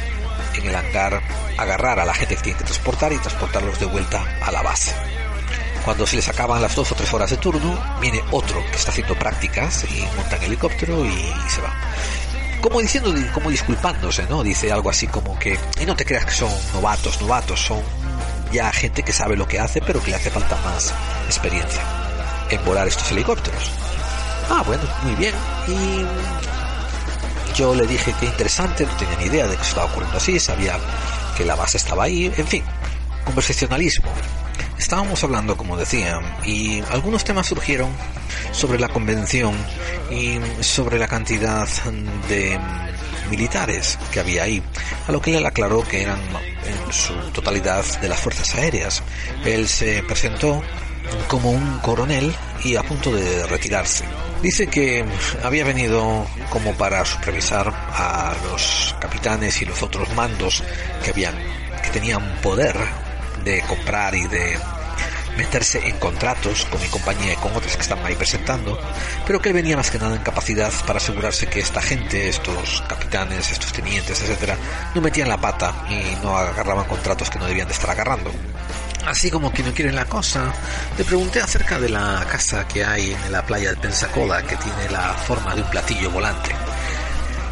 en 0.55 0.67
el 0.67 0.75
hangar 0.75 1.21
agarrar 1.57 1.99
a 1.99 2.05
la 2.05 2.13
gente 2.13 2.35
que 2.35 2.41
tiene 2.41 2.57
que 2.57 2.65
transportar 2.65 3.11
y 3.13 3.17
transportarlos 3.17 3.79
de 3.79 3.85
vuelta 3.85 4.23
a 4.41 4.51
la 4.51 4.61
base. 4.61 4.93
Cuando 5.85 6.07
se 6.07 6.15
les 6.15 6.29
acaban 6.29 6.61
las 6.61 6.75
dos 6.75 6.91
o 6.91 6.95
tres 6.95 7.13
horas 7.13 7.29
de 7.29 7.37
turno, 7.37 7.77
viene 7.99 8.23
otro 8.31 8.63
que 8.71 8.77
está 8.77 8.91
haciendo 8.91 9.15
prácticas 9.15 9.83
y 9.83 10.01
monta 10.15 10.37
en 10.37 10.43
helicóptero 10.43 11.05
y 11.05 11.33
se 11.49 11.61
va. 11.61 11.73
Como 12.61 12.79
diciendo, 12.79 13.13
como 13.33 13.49
disculpándose, 13.49 14.25
¿no? 14.29 14.41
Dice 14.43 14.71
algo 14.71 14.89
así 14.89 15.07
como 15.07 15.37
que, 15.37 15.59
y 15.81 15.85
no 15.85 15.95
te 15.95 16.05
creas 16.05 16.25
que 16.25 16.31
son 16.31 16.49
novatos, 16.73 17.19
novatos, 17.19 17.59
son 17.59 17.81
ya 18.53 18.71
gente 18.71 19.03
que 19.03 19.11
sabe 19.11 19.35
lo 19.35 19.45
que 19.45 19.59
hace, 19.59 19.81
pero 19.81 20.01
que 20.01 20.11
le 20.11 20.15
hace 20.15 20.29
falta 20.29 20.55
más 20.63 20.93
experiencia 21.25 21.81
en 22.49 22.63
volar 22.63 22.87
estos 22.87 23.11
helicópteros. 23.11 23.71
Ah, 24.49 24.63
bueno, 24.65 24.83
muy 25.03 25.15
bien. 25.15 25.33
Y 25.67 26.05
yo 27.55 27.75
le 27.75 27.85
dije 27.85 28.13
que 28.19 28.25
interesante, 28.25 28.85
no 28.85 28.95
tenía 28.97 29.17
ni 29.17 29.25
idea 29.25 29.47
de 29.47 29.55
que 29.55 29.61
estaba 29.61 29.85
ocurriendo 29.85 30.17
así, 30.17 30.39
sabía 30.39 30.77
que 31.37 31.45
la 31.45 31.55
base 31.55 31.77
estaba 31.77 32.05
ahí, 32.05 32.31
en 32.35 32.47
fin, 32.47 32.63
conversacionalismo. 33.25 34.11
Estábamos 34.77 35.23
hablando, 35.23 35.55
como 35.55 35.77
decía, 35.77 36.19
y 36.45 36.81
algunos 36.91 37.23
temas 37.23 37.47
surgieron 37.47 37.89
sobre 38.51 38.79
la 38.79 38.89
convención 38.89 39.55
y 40.11 40.39
sobre 40.61 40.99
la 40.99 41.07
cantidad 41.07 41.67
de 42.27 42.59
militares 43.29 43.97
que 44.11 44.19
había 44.19 44.43
ahí, 44.43 44.61
a 45.07 45.11
lo 45.11 45.21
que 45.21 45.37
él 45.37 45.45
aclaró 45.45 45.83
que 45.83 46.01
eran 46.01 46.19
en 46.65 46.93
su 46.93 47.13
totalidad 47.31 47.85
de 48.01 48.09
las 48.09 48.19
fuerzas 48.19 48.53
aéreas. 48.55 49.03
Él 49.45 49.67
se 49.67 50.03
presentó 50.03 50.61
como 51.27 51.51
un 51.51 51.79
coronel 51.79 52.33
y 52.63 52.75
a 52.75 52.83
punto 52.83 53.13
de 53.13 53.45
retirarse. 53.47 54.05
Dice 54.43 54.67
que 54.67 55.05
había 55.41 55.63
venido 55.63 56.27
como 56.49 56.73
para 56.73 57.05
supervisar 57.05 57.69
a 57.69 58.35
los 58.43 58.93
capitanes 58.99 59.61
y 59.61 59.65
los 59.65 59.81
otros 59.81 60.13
mandos 60.15 60.61
que 61.01 61.11
habían 61.11 61.33
que 61.81 61.89
tenían 61.91 62.41
poder 62.41 62.75
de 63.45 63.61
comprar 63.61 64.13
y 64.15 64.27
de 64.27 64.59
meterse 65.37 65.87
en 65.87 65.97
contratos 65.97 66.65
con 66.65 66.81
mi 66.81 66.89
compañía 66.89 67.31
y 67.31 67.35
con 67.37 67.55
otras 67.55 67.77
que 67.77 67.83
estaban 67.83 68.05
ahí 68.05 68.15
presentando, 68.15 68.77
pero 69.25 69.41
que 69.41 69.47
él 69.47 69.55
venía 69.55 69.77
más 69.77 69.89
que 69.89 69.97
nada 69.97 70.17
en 70.17 70.21
capacidad 70.23 70.73
para 70.85 70.97
asegurarse 70.97 71.47
que 71.47 71.61
esta 71.61 71.81
gente, 71.81 72.27
estos 72.27 72.83
capitanes, 72.89 73.49
estos 73.49 73.71
tenientes, 73.71 74.21
etcétera, 74.21 74.57
no 74.93 74.99
metían 74.99 75.29
la 75.29 75.37
pata 75.37 75.85
y 75.89 76.21
no 76.21 76.37
agarraban 76.37 76.85
contratos 76.85 77.29
que 77.29 77.39
no 77.39 77.45
debían 77.45 77.67
de 77.69 77.73
estar 77.73 77.91
agarrando. 77.91 78.29
Así 79.05 79.29
como 79.29 79.51
que 79.51 79.63
no 79.63 79.73
quieren 79.73 79.95
la 79.95 80.05
cosa, 80.05 80.53
le 80.97 81.03
pregunté 81.03 81.41
acerca 81.41 81.79
de 81.79 81.89
la 81.89 82.25
casa 82.29 82.67
que 82.67 82.85
hay 82.85 83.11
en 83.11 83.31
la 83.31 83.45
playa 83.45 83.71
de 83.71 83.75
Pensacola 83.75 84.41
que 84.43 84.55
tiene 84.55 84.89
la 84.89 85.13
forma 85.13 85.53
de 85.55 85.61
un 85.61 85.69
platillo 85.69 86.09
volante. 86.09 86.51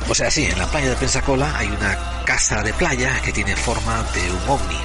O 0.10 0.16
sea, 0.16 0.32
sí, 0.32 0.46
en 0.46 0.58
la 0.58 0.68
playa 0.68 0.90
de 0.90 0.96
Pensacola 0.96 1.54
hay 1.58 1.68
una 1.68 2.24
casa 2.26 2.64
de 2.64 2.74
playa 2.74 3.22
que 3.22 3.34
tiene 3.34 3.56
forma 3.56 4.04
de 4.14 4.32
un 4.32 4.50
ovni. 4.50 4.80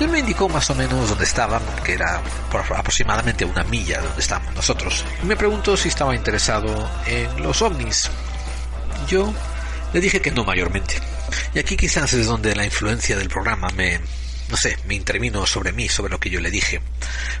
Él 0.00 0.08
me 0.08 0.20
indicó 0.20 0.48
más 0.48 0.68
o 0.70 0.74
menos 0.74 1.08
dónde 1.08 1.24
estaban, 1.24 1.62
que 1.84 1.94
era 1.94 2.20
por 2.50 2.60
aproximadamente 2.60 3.44
una 3.44 3.64
milla 3.64 3.98
de 3.98 4.06
donde 4.06 4.22
estamos 4.22 4.54
nosotros. 4.54 5.04
Me 5.22 5.36
preguntó 5.36 5.76
si 5.76 5.88
estaba 5.88 6.14
interesado 6.14 6.88
en 7.06 7.42
los 7.42 7.62
ovnis. 7.62 8.10
Yo 9.08 9.32
le 9.92 10.00
dije 10.00 10.20
que 10.20 10.30
no 10.30 10.44
mayormente. 10.44 11.00
Y 11.54 11.58
aquí 11.58 11.76
quizás 11.76 12.12
es 12.12 12.26
donde 12.26 12.54
la 12.54 12.64
influencia 12.64 13.16
del 13.16 13.28
programa 13.28 13.68
me, 13.70 14.00
no 14.48 14.56
sé, 14.56 14.78
me 14.86 14.94
intervino 14.94 15.46
sobre 15.46 15.72
mí, 15.72 15.88
sobre 15.88 16.10
lo 16.10 16.20
que 16.20 16.30
yo 16.30 16.40
le 16.40 16.50
dije. 16.50 16.80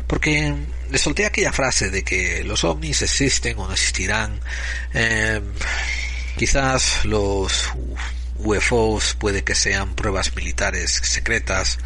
Porque 0.06 0.54
le 0.90 0.98
solté 0.98 1.26
aquella 1.26 1.52
frase 1.52 1.90
de 1.90 2.02
que 2.02 2.44
los 2.44 2.64
ovnis 2.64 3.02
existen 3.02 3.58
o 3.58 3.66
no 3.66 3.72
existirán. 3.72 4.40
Eh, 4.94 5.40
quizás 6.36 7.04
los 7.04 7.70
UFOs 8.38 9.14
puede 9.14 9.42
que 9.42 9.54
sean 9.54 9.94
pruebas 9.94 10.34
militares 10.36 11.00
secretas 11.02 11.78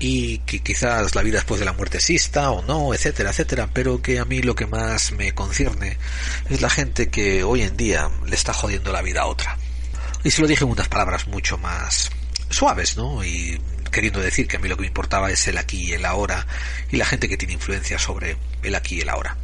y 0.00 0.38
que 0.38 0.60
quizás 0.60 1.14
la 1.14 1.22
vida 1.22 1.38
después 1.38 1.58
de 1.58 1.66
la 1.66 1.72
muerte 1.72 1.98
exista 1.98 2.50
o 2.50 2.62
no, 2.62 2.94
etcétera, 2.94 3.30
etcétera, 3.30 3.68
pero 3.72 4.00
que 4.00 4.18
a 4.18 4.24
mí 4.24 4.42
lo 4.42 4.54
que 4.54 4.66
más 4.66 5.12
me 5.12 5.34
concierne 5.34 5.98
es 6.48 6.60
la 6.60 6.70
gente 6.70 7.08
que 7.08 7.42
hoy 7.42 7.62
en 7.62 7.76
día 7.76 8.10
le 8.26 8.36
está 8.36 8.52
jodiendo 8.52 8.92
la 8.92 9.02
vida 9.02 9.22
a 9.22 9.26
otra. 9.26 9.58
Y 10.24 10.30
se 10.30 10.40
lo 10.40 10.48
dije 10.48 10.64
en 10.64 10.70
unas 10.70 10.88
palabras 10.88 11.26
mucho 11.26 11.58
más 11.58 12.10
suaves, 12.50 12.96
¿no? 12.96 13.24
Y 13.24 13.60
queriendo 13.90 14.20
decir 14.20 14.46
que 14.46 14.56
a 14.56 14.60
mí 14.60 14.68
lo 14.68 14.76
que 14.76 14.82
me 14.82 14.86
importaba 14.88 15.30
es 15.30 15.46
el 15.48 15.58
aquí 15.58 15.84
y 15.84 15.92
el 15.92 16.04
ahora 16.04 16.46
y 16.90 16.96
la 16.96 17.04
gente 17.04 17.28
que 17.28 17.36
tiene 17.36 17.54
influencia 17.54 17.98
sobre 17.98 18.36
el 18.62 18.74
aquí 18.74 18.96
y 18.96 19.00
el 19.00 19.08
ahora. 19.08 19.36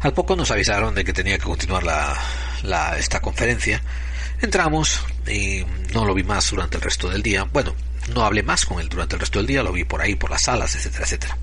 Al 0.00 0.12
poco 0.12 0.36
nos 0.36 0.50
avisaron 0.50 0.94
de 0.94 1.04
que 1.04 1.12
tenía 1.12 1.38
que 1.38 1.44
continuar 1.44 1.84
la, 1.84 2.98
esta 2.98 3.20
conferencia. 3.20 3.82
Entramos 4.40 5.04
y 5.26 5.64
no 5.92 6.04
lo 6.04 6.14
vi 6.14 6.22
más 6.22 6.50
durante 6.50 6.76
el 6.76 6.82
resto 6.82 7.08
del 7.08 7.22
día. 7.22 7.44
Bueno, 7.44 7.74
no 8.14 8.24
hablé 8.24 8.42
más 8.42 8.66
con 8.66 8.80
él 8.80 8.88
durante 8.88 9.16
el 9.16 9.20
resto 9.20 9.38
del 9.38 9.46
día, 9.46 9.62
lo 9.62 9.72
vi 9.72 9.84
por 9.84 10.00
ahí, 10.00 10.14
por 10.14 10.30
las 10.30 10.42
salas, 10.42 10.74
etcétera, 10.74 11.04
etcétera. 11.04 11.38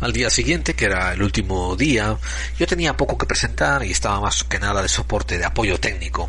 Al 0.00 0.12
día 0.12 0.30
siguiente, 0.30 0.74
que 0.74 0.84
era 0.84 1.12
el 1.12 1.22
último 1.22 1.74
día, 1.76 2.16
yo 2.58 2.66
tenía 2.66 2.96
poco 2.96 3.16
que 3.16 3.26
presentar 3.26 3.84
y 3.84 3.90
estaba 3.90 4.20
más 4.20 4.44
que 4.44 4.58
nada 4.58 4.82
de 4.82 4.88
soporte, 4.88 5.38
de 5.38 5.44
apoyo 5.44 5.78
técnico 5.78 6.28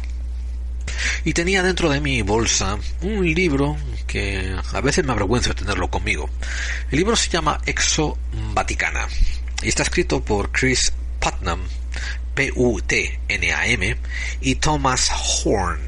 y 1.23 1.33
tenía 1.33 1.63
dentro 1.63 1.89
de 1.89 2.01
mi 2.01 2.21
bolsa 2.21 2.77
un 3.01 3.33
libro 3.33 3.77
que 4.07 4.55
a 4.73 4.81
veces 4.81 5.05
me 5.05 5.11
avergüenza 5.11 5.53
tenerlo 5.53 5.89
conmigo. 5.89 6.29
El 6.91 6.97
libro 6.99 7.15
se 7.15 7.29
llama 7.29 7.59
Exo 7.65 8.17
Vaticana 8.53 9.07
y 9.61 9.69
está 9.69 9.83
escrito 9.83 10.23
por 10.23 10.51
Chris 10.51 10.91
Putnam, 11.19 11.61
P-U-T-N-A-M, 12.35 13.97
y 14.41 14.55
Thomas 14.55 15.11
Horn, 15.45 15.81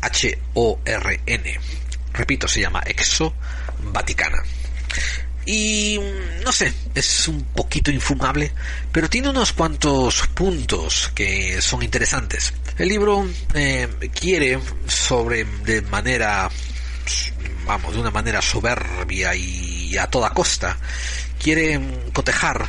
H-O-R-N. 0.00 1.60
Repito, 2.12 2.48
se 2.48 2.60
llama 2.60 2.82
Exo 2.86 3.34
Vaticana. 3.82 4.42
Y 5.46 5.98
no 6.44 6.52
sé, 6.52 6.72
es 6.94 7.26
un 7.26 7.42
poquito 7.44 7.90
infumable, 7.90 8.52
pero 8.92 9.08
tiene 9.08 9.30
unos 9.30 9.52
cuantos 9.52 10.28
puntos 10.28 11.10
que 11.14 11.60
son 11.60 11.82
interesantes. 11.82 12.52
El 12.80 12.88
libro 12.88 13.28
eh, 13.52 13.88
quiere 14.18 14.58
sobre 14.86 15.44
de 15.44 15.82
manera, 15.82 16.48
vamos, 17.66 17.92
de 17.92 18.00
una 18.00 18.10
manera 18.10 18.40
soberbia 18.40 19.34
y 19.34 19.98
a 19.98 20.06
toda 20.06 20.30
costa, 20.30 20.78
quiere 21.38 21.78
cotejar 22.14 22.66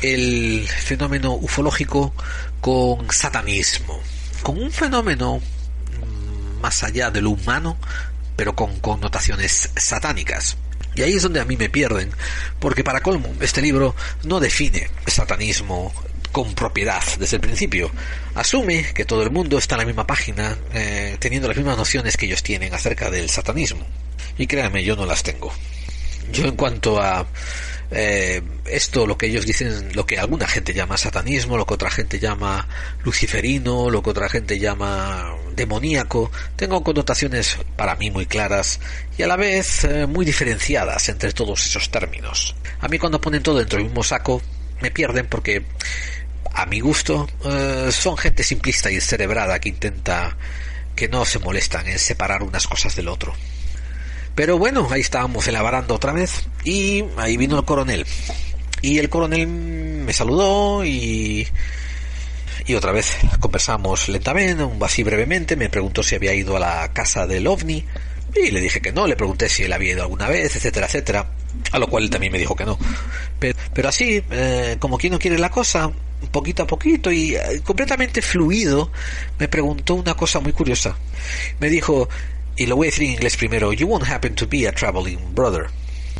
el 0.00 0.66
fenómeno 0.66 1.34
ufológico 1.34 2.14
con 2.62 3.10
satanismo, 3.10 4.00
con 4.42 4.62
un 4.62 4.72
fenómeno 4.72 5.42
mm, 5.42 6.60
más 6.62 6.82
allá 6.82 7.10
de 7.10 7.20
lo 7.20 7.32
humano, 7.32 7.76
pero 8.36 8.56
con 8.56 8.80
connotaciones 8.80 9.68
satánicas. 9.76 10.56
Y 10.94 11.02
ahí 11.02 11.16
es 11.16 11.22
donde 11.22 11.40
a 11.40 11.44
mí 11.44 11.58
me 11.58 11.68
pierden, 11.68 12.10
porque 12.60 12.82
para 12.82 13.02
colmo, 13.02 13.30
este 13.42 13.60
libro 13.60 13.94
no 14.22 14.40
define 14.40 14.88
satanismo 15.06 15.92
con 16.34 16.52
propiedad 16.52 17.00
desde 17.20 17.36
el 17.36 17.40
principio. 17.40 17.92
Asume 18.34 18.92
que 18.92 19.04
todo 19.04 19.22
el 19.22 19.30
mundo 19.30 19.56
está 19.56 19.76
en 19.76 19.82
la 19.82 19.86
misma 19.86 20.04
página, 20.04 20.58
eh, 20.72 21.16
teniendo 21.20 21.46
las 21.46 21.56
mismas 21.56 21.78
nociones 21.78 22.16
que 22.16 22.26
ellos 22.26 22.42
tienen 22.42 22.74
acerca 22.74 23.08
del 23.08 23.30
satanismo. 23.30 23.86
Y 24.36 24.48
créanme, 24.48 24.82
yo 24.82 24.96
no 24.96 25.06
las 25.06 25.22
tengo. 25.22 25.52
Yo 26.32 26.46
en 26.46 26.56
cuanto 26.56 27.00
a 27.00 27.24
eh, 27.92 28.42
esto, 28.64 29.06
lo 29.06 29.16
que 29.16 29.26
ellos 29.26 29.46
dicen, 29.46 29.94
lo 29.94 30.04
que 30.06 30.18
alguna 30.18 30.48
gente 30.48 30.74
llama 30.74 30.96
satanismo, 30.96 31.56
lo 31.56 31.66
que 31.66 31.74
otra 31.74 31.88
gente 31.92 32.18
llama 32.18 32.66
luciferino, 33.04 33.88
lo 33.88 34.02
que 34.02 34.10
otra 34.10 34.28
gente 34.28 34.58
llama 34.58 35.36
demoníaco, 35.54 36.32
tengo 36.56 36.82
connotaciones 36.82 37.58
para 37.76 37.94
mí 37.94 38.10
muy 38.10 38.26
claras 38.26 38.80
y 39.16 39.22
a 39.22 39.28
la 39.28 39.36
vez 39.36 39.84
eh, 39.84 40.08
muy 40.08 40.26
diferenciadas 40.26 41.08
entre 41.08 41.30
todos 41.30 41.64
esos 41.64 41.92
términos. 41.92 42.56
A 42.80 42.88
mí 42.88 42.98
cuando 42.98 43.20
ponen 43.20 43.44
todo 43.44 43.58
dentro 43.58 43.78
del 43.78 43.86
mismo 43.86 44.02
saco 44.02 44.42
me 44.80 44.90
pierden 44.90 45.26
porque 45.26 45.64
a 46.52 46.66
mi 46.66 46.80
gusto 46.80 47.28
eh, 47.44 47.88
son 47.90 48.16
gente 48.16 48.42
simplista 48.42 48.90
y 48.90 49.00
cerebrada 49.00 49.58
que 49.58 49.70
intenta 49.70 50.36
que 50.94 51.08
no 51.08 51.24
se 51.24 51.38
molestan 51.38 51.86
en 51.88 51.98
separar 51.98 52.42
unas 52.42 52.66
cosas 52.66 52.94
del 52.96 53.08
otro. 53.08 53.34
Pero 54.34 54.58
bueno, 54.58 54.88
ahí 54.90 55.00
estábamos 55.00 55.46
en 55.46 55.54
la 55.54 55.62
baranda 55.62 55.94
otra 55.94 56.12
vez 56.12 56.46
y 56.64 57.04
ahí 57.16 57.36
vino 57.36 57.58
el 57.58 57.64
coronel. 57.64 58.06
Y 58.82 58.98
el 58.98 59.08
coronel 59.08 59.46
me 59.46 60.12
saludó 60.12 60.84
y 60.84 61.46
y 62.66 62.74
otra 62.74 62.92
vez 62.92 63.18
conversamos 63.40 64.08
lentamente, 64.08 64.64
así 64.80 65.02
brevemente, 65.02 65.54
me 65.54 65.68
preguntó 65.68 66.02
si 66.02 66.14
había 66.14 66.32
ido 66.32 66.56
a 66.56 66.60
la 66.60 66.92
casa 66.92 67.26
del 67.26 67.46
ovni 67.46 67.84
y 68.34 68.50
le 68.50 68.60
dije 68.60 68.80
que 68.80 68.92
no, 68.92 69.06
le 69.06 69.16
pregunté 69.16 69.48
si 69.48 69.64
él 69.64 69.72
había 69.72 69.92
ido 69.92 70.02
alguna 70.02 70.28
vez, 70.28 70.56
etcétera, 70.56 70.86
etcétera, 70.86 71.30
a 71.72 71.78
lo 71.78 71.88
cual 71.88 72.04
él 72.04 72.10
también 72.10 72.32
me 72.32 72.38
dijo 72.38 72.54
que 72.54 72.64
no. 72.64 72.78
Pero, 73.38 73.88
así, 73.88 74.22
eh, 74.30 74.76
como 74.78 74.98
quien 74.98 75.12
no 75.12 75.18
quiere 75.18 75.38
la 75.38 75.50
cosa, 75.50 75.90
poquito 76.30 76.62
a 76.62 76.66
poquito 76.66 77.10
y 77.12 77.34
eh, 77.34 77.60
completamente 77.62 78.22
fluido, 78.22 78.90
me 79.38 79.48
preguntó 79.48 79.94
una 79.94 80.14
cosa 80.14 80.40
muy 80.40 80.52
curiosa. 80.52 80.96
Me 81.60 81.68
dijo, 81.68 82.08
y 82.56 82.66
lo 82.66 82.76
voy 82.76 82.88
a 82.88 82.90
decir 82.90 83.04
en 83.04 83.12
inglés 83.12 83.36
primero, 83.36 83.72
You 83.72 83.86
won't 83.86 84.08
happen 84.08 84.34
to 84.36 84.46
be 84.48 84.68
a 84.68 84.72
traveling 84.72 85.18
brother 85.34 85.66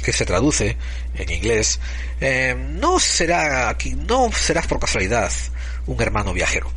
que 0.02 0.12
se 0.12 0.26
traduce 0.26 0.76
en 1.14 1.30
inglés, 1.30 1.80
eh, 2.20 2.54
no 2.58 3.00
será 3.00 3.74
no 4.06 4.30
serás 4.32 4.66
por 4.66 4.78
casualidad 4.78 5.32
un 5.86 6.00
hermano 6.00 6.34
viajero. 6.34 6.70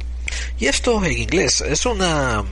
Y 0.59 0.67
esto 0.67 1.03
en 1.03 1.11
inglés 1.11 1.61
es 1.61 1.85
una, 1.85 2.43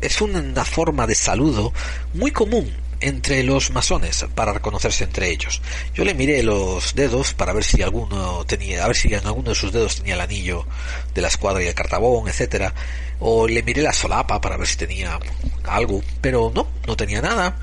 es 0.00 0.20
una 0.20 0.64
forma 0.64 1.06
de 1.06 1.14
saludo 1.14 1.72
muy 2.14 2.32
común 2.32 2.72
entre 3.00 3.42
los 3.42 3.70
masones 3.70 4.26
para 4.34 4.52
reconocerse 4.52 5.04
entre 5.04 5.30
ellos. 5.30 5.60
Yo 5.94 6.04
le 6.04 6.14
miré 6.14 6.42
los 6.42 6.94
dedos 6.94 7.34
para 7.34 7.52
ver 7.52 7.64
si 7.64 7.82
alguno 7.82 8.44
tenía, 8.44 8.84
a 8.84 8.86
ver 8.88 8.96
si 8.96 9.12
en 9.12 9.26
alguno 9.26 9.50
de 9.50 9.54
sus 9.54 9.72
dedos 9.72 9.96
tenía 9.96 10.14
el 10.14 10.20
anillo 10.20 10.66
de 11.14 11.22
la 11.22 11.28
escuadra 11.28 11.62
y 11.62 11.66
el 11.66 11.74
cartabón, 11.74 12.28
etcétera, 12.28 12.74
o 13.20 13.48
le 13.48 13.62
miré 13.62 13.82
la 13.82 13.92
solapa 13.92 14.40
para 14.40 14.56
ver 14.56 14.66
si 14.66 14.76
tenía 14.76 15.18
algo, 15.64 16.02
pero 16.20 16.52
no, 16.54 16.68
no 16.86 16.96
tenía 16.96 17.20
nada. 17.22 17.56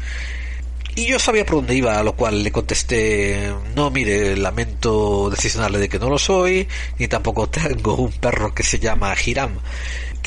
Y 0.98 1.06
yo 1.06 1.20
sabía 1.20 1.46
por 1.46 1.58
dónde 1.58 1.76
iba, 1.76 2.00
a 2.00 2.04
lo 2.04 2.14
cual 2.14 2.42
le 2.42 2.52
contesté, 2.52 3.54
no, 3.76 3.92
mire, 3.92 4.36
lamento 4.36 5.30
decisionarle 5.30 5.78
de 5.78 5.90
que 5.90 6.00
no 6.00 6.10
lo 6.10 6.18
soy, 6.18 6.68
ni 6.98 7.08
tampoco 7.08 7.48
tengo 7.50 7.94
un 7.94 8.12
perro 8.14 8.52
que 8.56 8.64
se 8.64 8.80
llama 8.80 9.16
Hiram, 9.24 9.60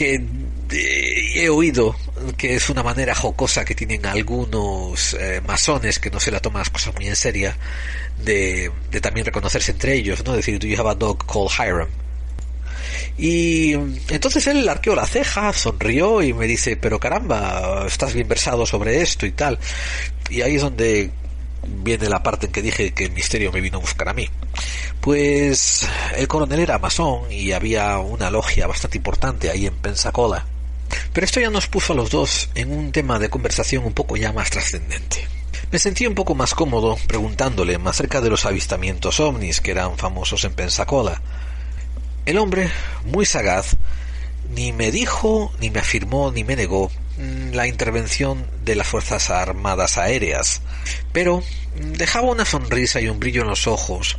que 0.00 0.14
eh, 0.14 1.32
he 1.34 1.50
oído 1.50 1.94
que 2.38 2.54
es 2.54 2.70
una 2.70 2.82
manera 2.82 3.14
jocosa 3.14 3.66
que 3.66 3.74
tienen 3.74 4.06
algunos 4.06 5.12
eh, 5.12 5.42
masones 5.46 5.98
que 5.98 6.10
no 6.10 6.18
se 6.18 6.30
la 6.30 6.40
toman 6.40 6.60
las 6.60 6.70
cosas 6.70 6.94
muy 6.94 7.06
en 7.06 7.16
serio 7.16 7.52
de, 8.24 8.72
también 9.02 9.26
reconocerse 9.26 9.72
entre 9.72 9.92
ellos, 9.92 10.24
¿no? 10.24 10.32
Decir, 10.32 10.58
do 10.58 10.66
you 10.66 10.80
have 10.80 10.88
a 10.88 10.94
dog 10.94 11.26
called 11.26 11.50
Hiram? 11.50 11.88
Y 13.18 13.72
entonces 14.08 14.46
él 14.46 14.66
arqueó 14.70 14.94
la 14.94 15.04
ceja, 15.04 15.52
sonrió 15.52 16.22
y 16.22 16.32
me 16.32 16.46
dice, 16.46 16.78
pero 16.78 16.98
caramba, 16.98 17.84
estás 17.86 18.14
bien 18.14 18.26
versado 18.26 18.64
sobre 18.64 19.02
esto 19.02 19.26
y 19.26 19.32
tal. 19.32 19.58
Y 20.30 20.40
ahí 20.40 20.56
es 20.56 20.62
donde 20.62 21.10
viene 21.66 22.08
la 22.08 22.22
parte 22.22 22.46
en 22.46 22.52
que 22.52 22.62
dije 22.62 22.92
que 22.92 23.04
el 23.04 23.12
misterio 23.12 23.52
me 23.52 23.60
vino 23.60 23.78
a 23.78 23.80
buscar 23.80 24.08
a 24.08 24.14
mí. 24.14 24.28
Pues 25.00 25.88
el 26.16 26.28
coronel 26.28 26.60
era 26.60 26.78
masón 26.78 27.30
y 27.30 27.52
había 27.52 27.98
una 27.98 28.30
logia 28.30 28.66
bastante 28.66 28.98
importante 28.98 29.50
ahí 29.50 29.66
en 29.66 29.74
Pensacola. 29.74 30.46
Pero 31.12 31.24
esto 31.24 31.40
ya 31.40 31.50
nos 31.50 31.68
puso 31.68 31.92
a 31.92 31.96
los 31.96 32.10
dos 32.10 32.50
en 32.54 32.72
un 32.72 32.92
tema 32.92 33.18
de 33.18 33.30
conversación 33.30 33.84
un 33.84 33.92
poco 33.92 34.16
ya 34.16 34.32
más 34.32 34.50
trascendente. 34.50 35.26
Me 35.70 35.78
sentí 35.78 36.06
un 36.06 36.14
poco 36.14 36.34
más 36.34 36.54
cómodo 36.54 36.96
preguntándole 37.06 37.78
más 37.78 37.96
acerca 37.96 38.20
de 38.20 38.30
los 38.30 38.44
avistamientos 38.44 39.20
ovnis 39.20 39.60
que 39.60 39.70
eran 39.70 39.96
famosos 39.96 40.44
en 40.44 40.52
Pensacola 40.52 41.20
el 42.26 42.38
hombre, 42.38 42.70
muy 43.04 43.26
sagaz, 43.26 43.76
ni 44.54 44.72
me 44.72 44.90
dijo, 44.90 45.52
ni 45.60 45.70
me 45.70 45.80
afirmó, 45.80 46.30
ni 46.30 46.44
me 46.44 46.54
negó 46.54 46.90
la 47.52 47.66
intervención 47.66 48.46
de 48.64 48.74
las 48.74 48.86
Fuerzas 48.86 49.30
Armadas 49.30 49.98
Aéreas, 49.98 50.62
pero 51.12 51.42
dejaba 51.76 52.30
una 52.30 52.44
sonrisa 52.44 53.00
y 53.00 53.08
un 53.08 53.20
brillo 53.20 53.42
en 53.42 53.48
los 53.48 53.66
ojos, 53.66 54.18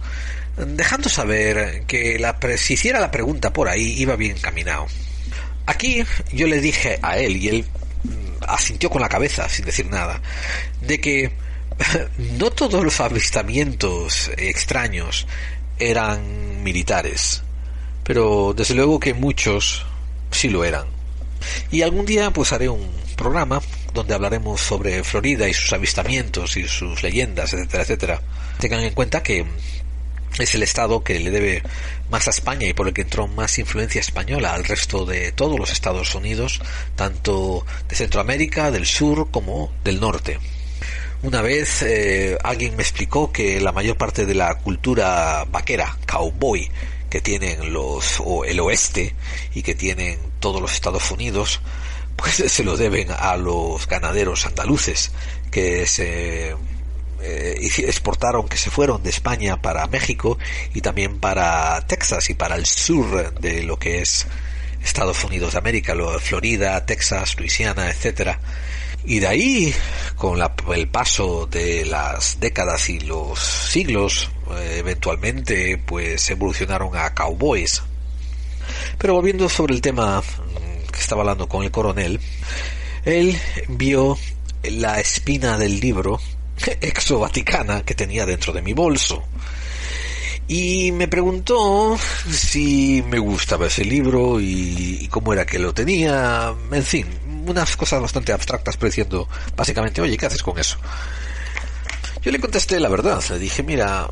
dejando 0.57 1.09
saber 1.09 1.83
que 1.87 2.19
la, 2.19 2.37
si 2.57 2.73
hiciera 2.73 2.99
la 2.99 3.11
pregunta 3.11 3.53
por 3.53 3.69
ahí 3.69 3.93
iba 4.01 4.15
bien 4.15 4.37
caminado. 4.37 4.87
Aquí 5.65 6.03
yo 6.31 6.47
le 6.47 6.59
dije 6.59 6.99
a 7.01 7.17
él, 7.17 7.37
y 7.37 7.47
él 7.47 7.65
mm, 8.03 8.43
asintió 8.47 8.89
con 8.89 9.01
la 9.01 9.09
cabeza 9.09 9.47
sin 9.49 9.65
decir 9.65 9.89
nada, 9.89 10.21
de 10.81 10.99
que 10.99 11.31
no 12.37 12.51
todos 12.51 12.83
los 12.83 12.99
avistamientos 12.99 14.31
extraños 14.37 15.27
eran 15.79 16.63
militares 16.63 17.43
pero 18.03 18.53
desde 18.53 18.75
luego 18.75 18.99
que 18.99 19.13
muchos 19.13 19.85
sí 20.31 20.49
lo 20.49 20.63
eran. 20.63 20.85
Y 21.71 21.81
algún 21.81 22.05
día 22.05 22.31
pues 22.31 22.51
haré 22.53 22.69
un 22.69 22.89
programa 23.15 23.61
donde 23.93 24.13
hablaremos 24.13 24.61
sobre 24.61 25.03
Florida 25.03 25.47
y 25.47 25.53
sus 25.53 25.73
avistamientos 25.73 26.57
y 26.57 26.67
sus 26.67 27.03
leyendas, 27.03 27.53
etcétera, 27.53 27.83
etcétera. 27.83 28.21
Tengan 28.59 28.81
en 28.81 28.93
cuenta 28.93 29.21
que 29.21 29.45
es 30.39 30.55
el 30.55 30.63
estado 30.63 31.03
que 31.03 31.19
le 31.19 31.29
debe 31.29 31.63
más 32.09 32.27
a 32.27 32.31
España 32.31 32.67
y 32.67 32.73
por 32.73 32.87
el 32.87 32.93
que 32.93 33.01
entró 33.01 33.27
más 33.27 33.57
influencia 33.59 34.01
española 34.01 34.53
al 34.53 34.63
resto 34.63 35.05
de 35.05 35.31
todos 35.31 35.59
los 35.59 35.71
Estados 35.71 36.15
Unidos, 36.15 36.61
tanto 36.95 37.65
de 37.89 37.95
Centroamérica, 37.95 38.71
del 38.71 38.85
sur 38.85 39.29
como 39.31 39.71
del 39.83 39.99
norte. 39.99 40.39
Una 41.23 41.41
vez 41.41 41.83
eh, 41.83 42.37
alguien 42.43 42.75
me 42.75 42.81
explicó 42.81 43.31
que 43.31 43.61
la 43.61 43.71
mayor 43.71 43.95
parte 43.95 44.25
de 44.25 44.33
la 44.33 44.55
cultura 44.55 45.45
vaquera, 45.51 45.97
cowboy, 46.07 46.69
que 47.11 47.21
tienen 47.21 47.73
los 47.73 48.21
o 48.23 48.45
el 48.45 48.59
oeste 48.61 49.13
y 49.53 49.61
que 49.61 49.75
tienen 49.75 50.17
todos 50.39 50.61
los 50.61 50.73
Estados 50.73 51.11
Unidos, 51.11 51.59
pues 52.15 52.35
se 52.47 52.63
lo 52.63 52.77
deben 52.77 53.09
a 53.11 53.35
los 53.35 53.85
ganaderos 53.85 54.45
andaluces 54.47 55.11
que 55.51 55.85
se 55.85 56.55
eh, 57.21 57.69
exportaron, 57.79 58.47
que 58.47 58.57
se 58.57 58.71
fueron 58.71 59.03
de 59.03 59.09
España 59.09 59.61
para 59.61 59.85
México 59.87 60.39
y 60.73 60.79
también 60.79 61.19
para 61.19 61.85
Texas 61.85 62.29
y 62.29 62.33
para 62.33 62.55
el 62.55 62.65
sur 62.65 63.33
de 63.39 63.63
lo 63.63 63.77
que 63.77 64.01
es 64.01 64.25
Estados 64.81 65.23
Unidos 65.25 65.51
de 65.51 65.59
América, 65.59 65.93
Florida, 66.21 66.85
Texas, 66.85 67.37
Luisiana, 67.37 67.89
etcétera 67.89 68.39
y 69.03 69.19
de 69.19 69.27
ahí, 69.27 69.75
con 70.15 70.39
el 70.73 70.87
paso 70.87 71.47
de 71.47 71.85
las 71.85 72.39
décadas 72.39 72.89
y 72.89 72.99
los 72.99 73.39
siglos, 73.39 74.29
eh, 74.51 74.77
eventualmente 74.79 75.77
pues 75.77 76.29
evolucionaron 76.29 76.95
a 76.95 77.13
cowboys. 77.13 77.81
Pero 78.97 79.15
volviendo 79.15 79.49
sobre 79.49 79.73
el 79.73 79.81
tema 79.81 80.21
mm, 80.21 80.91
que 80.91 80.99
estaba 80.99 81.21
hablando 81.21 81.47
con 81.47 81.63
el 81.63 81.71
coronel, 81.71 82.19
él 83.05 83.39
vio 83.67 84.17
la 84.63 84.99
espina 84.99 85.57
del 85.57 85.79
libro 85.79 86.19
exo-vaticana 86.81 87.83
que 87.83 87.95
tenía 87.95 88.25
dentro 88.25 88.53
de 88.53 88.61
mi 88.61 88.73
bolso. 88.73 89.23
Y 90.53 90.91
me 90.91 91.07
preguntó 91.07 91.97
si 92.29 93.01
me 93.07 93.19
gustaba 93.19 93.67
ese 93.67 93.85
libro 93.85 94.41
y, 94.41 95.07
cómo 95.09 95.31
era 95.31 95.45
que 95.45 95.57
lo 95.57 95.73
tenía, 95.73 96.53
en 96.73 96.83
fin, 96.83 97.07
unas 97.47 97.77
cosas 97.77 98.01
bastante 98.01 98.33
abstractas, 98.33 98.75
pero 98.75 98.89
diciendo 98.89 99.29
básicamente, 99.55 100.01
oye, 100.01 100.17
¿qué 100.17 100.25
haces 100.25 100.43
con 100.43 100.59
eso? 100.59 100.77
Yo 102.21 102.33
le 102.33 102.41
contesté 102.41 102.81
la 102.81 102.89
verdad, 102.89 103.23
le 103.29 103.39
dije, 103.39 103.63
mira, 103.63 104.09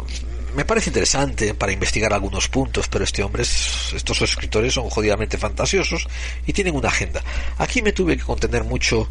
me 0.55 0.63
parece 0.63 0.91
interesante 0.91 1.55
para 1.55 1.73
investigar 1.73 2.13
algunos 2.13 2.47
puntos, 2.47 2.87
pero 2.87 3.03
este 3.03 3.21
hombre, 3.21 3.43
estos 3.43 4.21
escritores 4.21 4.73
son 4.73 4.89
jodidamente 4.89 5.37
fantasiosos 5.37 6.07
y 6.47 6.53
tienen 6.53 6.73
una 6.73 6.87
agenda. 6.87 7.21
Aquí 7.57 7.81
me 7.81 7.91
tuve 7.91 8.15
que 8.15 8.23
contener 8.23 8.63
mucho 8.63 9.09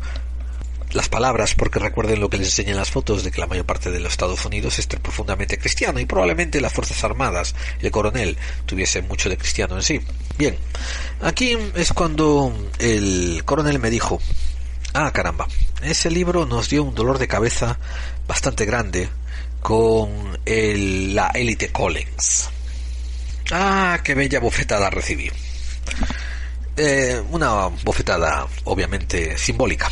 las 0.93 1.09
palabras 1.09 1.55
porque 1.55 1.78
recuerden 1.78 2.20
lo 2.20 2.30
que 2.30 2.39
les 2.39 2.49
enseñan 2.49 2.76
las 2.76 2.91
fotos 2.91 3.24
de 3.24 3.30
que 3.30 3.41
la 3.41 3.47
mayor 3.47 3.66
parte 3.66 3.91
de 3.91 4.01
los 4.01 4.12
Estados 4.12 4.45
Unidos 4.45 4.78
es 4.78 4.86
profundamente 4.86 5.59
cristiano 5.59 6.01
y 6.01 6.07
probablemente 6.07 6.61
las 6.61 6.72
Fuerzas 6.72 7.03
Armadas, 7.05 7.55
el 7.80 7.91
coronel, 7.91 8.36
tuviese 8.66 9.03
mucho 9.03 9.28
de 9.28 9.36
cristiano 9.36 9.76
en 9.76 9.82
sí. 9.82 10.01
Bien, 10.39 10.57
aquí 11.20 11.57
es 11.74 11.93
cuando 11.93 12.53
el 12.78 13.43
coronel 13.45 13.78
me 13.78 13.91
dijo, 13.91 14.20
ah 14.95 15.11
caramba, 15.12 15.47
ese 15.82 16.11
libro 16.11 16.47
nos 16.47 16.68
dio 16.68 16.82
un 16.84 16.95
dolor 16.95 17.18
de 17.18 17.28
cabeza 17.28 17.78
bastante 18.26 18.64
grande 18.64 19.09
con 19.61 20.39
el, 20.45 21.14
la 21.14 21.28
élite 21.28 21.70
Collins. 21.70 22.49
Ah, 23.51 24.01
qué 24.05 24.14
bella 24.14 24.41
bofetada 24.41 24.91
recibí. 24.91 25.30
Eh, 26.76 27.20
una 27.30 27.66
bofetada 27.82 28.47
obviamente 28.64 29.36
simbólica. 29.36 29.91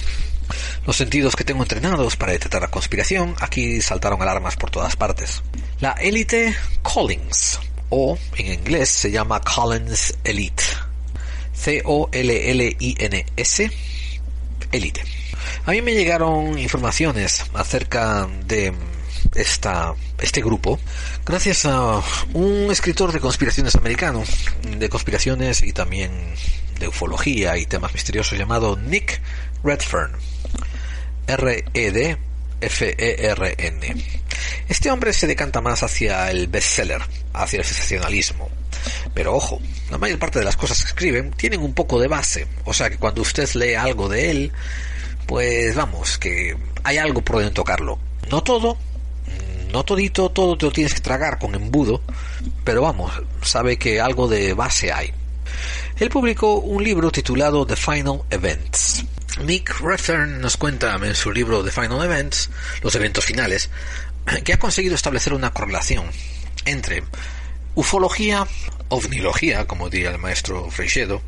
Los 0.87 0.97
sentidos 0.97 1.37
que 1.37 1.45
tengo 1.45 1.63
entrenados 1.63 2.17
para 2.17 2.33
detectar 2.33 2.63
la 2.63 2.69
conspiración 2.69 3.35
aquí 3.41 3.81
saltaron 3.81 4.23
alarmas 4.23 4.57
por 4.57 4.71
todas 4.71 4.97
partes. 4.97 5.43
La 5.81 5.93
élite 5.93 6.57
Collins, 6.83 7.61
o 7.91 8.19
en 8.37 8.53
inglés 8.53 8.89
se 8.89 9.11
llama 9.11 9.41
Collins 9.41 10.15
Elite. 10.25 10.63
C-O-L-L-I-N-S, 11.53 13.71
Elite. 14.73 15.05
A 15.65 15.71
mí 15.71 15.83
me 15.83 15.95
llegaron 15.95 16.59
informaciones 16.59 17.45
acerca 17.55 18.29
de 18.45 18.73
esta, 19.35 19.95
este 20.19 20.41
grupo 20.41 20.79
gracias 21.25 21.67
a 21.67 22.01
un 22.35 22.69
escritor 22.71 23.13
de 23.13 23.21
conspiraciones 23.21 23.75
americano, 23.75 24.23
de 24.79 24.89
conspiraciones 24.89 25.63
y 25.63 25.73
también 25.73 26.11
de 26.79 26.89
ufología 26.89 27.57
y 27.59 27.67
temas 27.67 27.93
misteriosos 27.95 28.39
llamado 28.39 28.77
Nick 28.77 29.21
Redfern. 29.65 30.13
R-E-D 31.27 32.19
F-E-R-N. 32.61 34.05
Este 34.69 34.91
hombre 34.91 35.13
se 35.13 35.27
decanta 35.27 35.61
más 35.61 35.83
hacia 35.83 36.31
el 36.31 36.49
bestseller, 36.49 37.03
hacia 37.33 37.59
el 37.59 37.65
sensacionalismo. 37.65 38.49
Pero 39.15 39.35
ojo, 39.35 39.61
la 39.91 39.99
mayor 39.99 40.19
parte 40.19 40.39
de 40.39 40.45
las 40.45 40.57
cosas 40.57 40.83
que 40.83 40.89
escriben 40.89 41.31
tienen 41.33 41.61
un 41.61 41.75
poco 41.75 42.01
de 42.01 42.09
base. 42.09 42.47
O 42.65 42.73
sea 42.73 42.91
que 42.91 42.99
cuando 42.99 43.23
usted 43.23 43.49
lee 43.55 43.75
algo 43.75 44.09
de 44.09 44.31
él, 44.31 44.53
pues 45.27 45.75
vamos, 45.75 46.19
que 46.19 46.57
hay 46.85 46.99
algo 46.99 47.23
por 47.23 47.37
donde 47.37 47.51
tocarlo. 47.51 47.99
No 48.31 48.43
todo, 48.43 48.77
no 49.73 49.85
todito, 49.85 50.31
todo 50.31 50.57
te 50.57 50.67
lo 50.67 50.73
tienes 50.73 50.95
que 50.95 51.01
tragar 51.01 51.39
con 51.39 51.55
embudo, 51.55 52.03
pero 52.65 52.83
vamos, 52.83 53.13
sabe 53.43 53.77
que 53.77 54.01
algo 54.01 54.29
de 54.29 54.55
base 54.55 54.93
hay. 54.93 55.13
Él 55.99 56.11
publicó 56.11 56.57
un 56.57 56.83
libro 56.83 57.11
titulado 57.11 57.67
The 57.67 57.77
Final 57.77 58.23
Events. 58.31 59.05
Nick 59.43 59.81
Redfern 59.81 60.41
nos 60.41 60.57
cuenta 60.57 60.95
en 60.97 61.15
su 61.15 61.31
libro 61.31 61.63
The 61.63 61.71
Final 61.71 62.03
Events, 62.03 62.51
los 62.83 62.95
eventos 62.95 63.25
finales, 63.25 63.71
que 64.45 64.55
ha 64.55 64.59
conseguido 64.59 64.95
establecer 64.95 65.35
una 65.35 65.53
correlación 65.53 66.07
entre 66.65 67.03
ufología, 67.75 68.47
ovnilogía, 68.89 69.67
como 69.67 69.91
diría 69.91 70.11
el 70.11 70.19
maestro 70.19 70.71
Freixedo, 70.71 71.23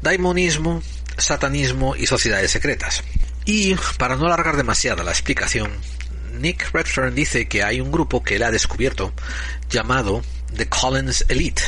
daimonismo, 0.00 0.82
satanismo 1.18 1.94
y 1.96 2.06
sociedades 2.06 2.50
secretas. 2.50 3.02
Y 3.44 3.74
para 3.98 4.16
no 4.16 4.26
alargar 4.26 4.56
demasiado 4.56 5.02
la 5.02 5.10
explicación, 5.10 5.70
Nick 6.38 6.72
Redfern 6.72 7.14
dice 7.14 7.46
que 7.46 7.62
hay 7.62 7.80
un 7.80 7.92
grupo 7.92 8.22
que 8.22 8.36
él 8.36 8.42
ha 8.42 8.50
descubierto 8.50 9.12
llamado 9.68 10.22
The 10.56 10.68
Collins 10.68 11.26
Elite, 11.28 11.62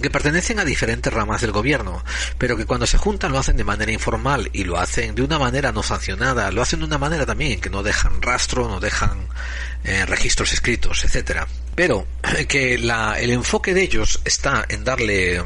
que 0.00 0.10
pertenecen 0.10 0.58
a 0.58 0.64
diferentes 0.64 1.12
ramas 1.12 1.40
del 1.40 1.52
gobierno, 1.52 2.04
pero 2.38 2.56
que 2.56 2.66
cuando 2.66 2.86
se 2.86 2.98
juntan 2.98 3.32
lo 3.32 3.38
hacen 3.38 3.56
de 3.56 3.64
manera 3.64 3.92
informal 3.92 4.50
y 4.52 4.64
lo 4.64 4.78
hacen 4.78 5.14
de 5.14 5.22
una 5.22 5.38
manera 5.38 5.72
no 5.72 5.82
sancionada, 5.82 6.50
lo 6.50 6.62
hacen 6.62 6.80
de 6.80 6.86
una 6.86 6.98
manera 6.98 7.26
también 7.26 7.60
que 7.60 7.70
no 7.70 7.82
dejan 7.82 8.22
rastro, 8.22 8.68
no 8.68 8.80
dejan 8.80 9.28
eh, 9.84 10.06
registros 10.06 10.52
escritos, 10.52 11.04
etcétera. 11.04 11.46
Pero 11.74 12.06
que 12.48 12.74
el 12.74 13.30
enfoque 13.30 13.74
de 13.74 13.82
ellos 13.82 14.20
está 14.24 14.64
en 14.68 14.84
darle 14.84 15.42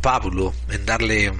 Pablo, 0.00 0.54
en 0.70 0.86
darle 0.86 1.32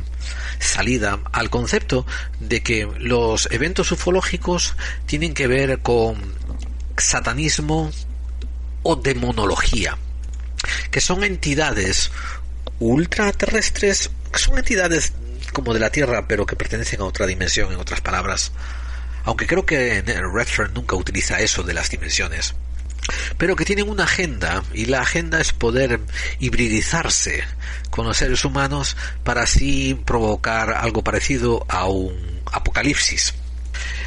salida 0.59 1.19
al 1.33 1.51
concepto 1.51 2.07
de 2.39 2.63
que 2.63 2.89
los 2.99 3.49
eventos 3.51 3.91
ufológicos 3.93 4.77
tienen 5.07 5.35
que 5.35 5.47
ver 5.47 5.81
con 5.81 6.35
satanismo 6.97 7.91
o 8.83 8.97
demonología, 8.97 9.97
que 10.91 11.01
son 11.01 11.25
entidades 11.25 12.11
ultraterrestres, 12.81 14.11
son 14.35 14.59
entidades 14.59 15.13
como 15.53 15.73
de 15.73 15.81
la 15.81 15.91
Tierra, 15.91 16.27
pero 16.27 16.47
que 16.47 16.57
pertenecen 16.57 17.01
a 17.01 17.05
otra 17.05 17.27
dimensión, 17.27 17.73
en 17.73 17.79
otras 17.79 18.01
palabras. 18.01 18.53
Aunque 19.25 19.47
creo 19.47 19.67
que 19.67 20.03
Redford 20.03 20.73
nunca 20.73 20.97
utiliza 20.97 21.41
eso 21.41 21.63
de 21.63 21.75
las 21.75 21.91
dimensiones. 21.91 22.55
Pero 23.39 23.57
que 23.57 23.65
tienen 23.65 23.89
una 23.89 24.05
agenda, 24.05 24.63
y 24.73 24.87
la 24.87 25.01
agenda 25.01 25.41
es 25.41 25.53
poder 25.53 26.01
hibridizarse 26.39 27.45
con 27.91 28.07
los 28.07 28.17
seres 28.17 28.45
humanos 28.45 28.97
para 29.25 29.43
así 29.43 30.01
provocar 30.05 30.73
algo 30.73 31.03
parecido 31.03 31.67
a 31.69 31.87
un 31.87 32.41
apocalipsis. 32.53 33.35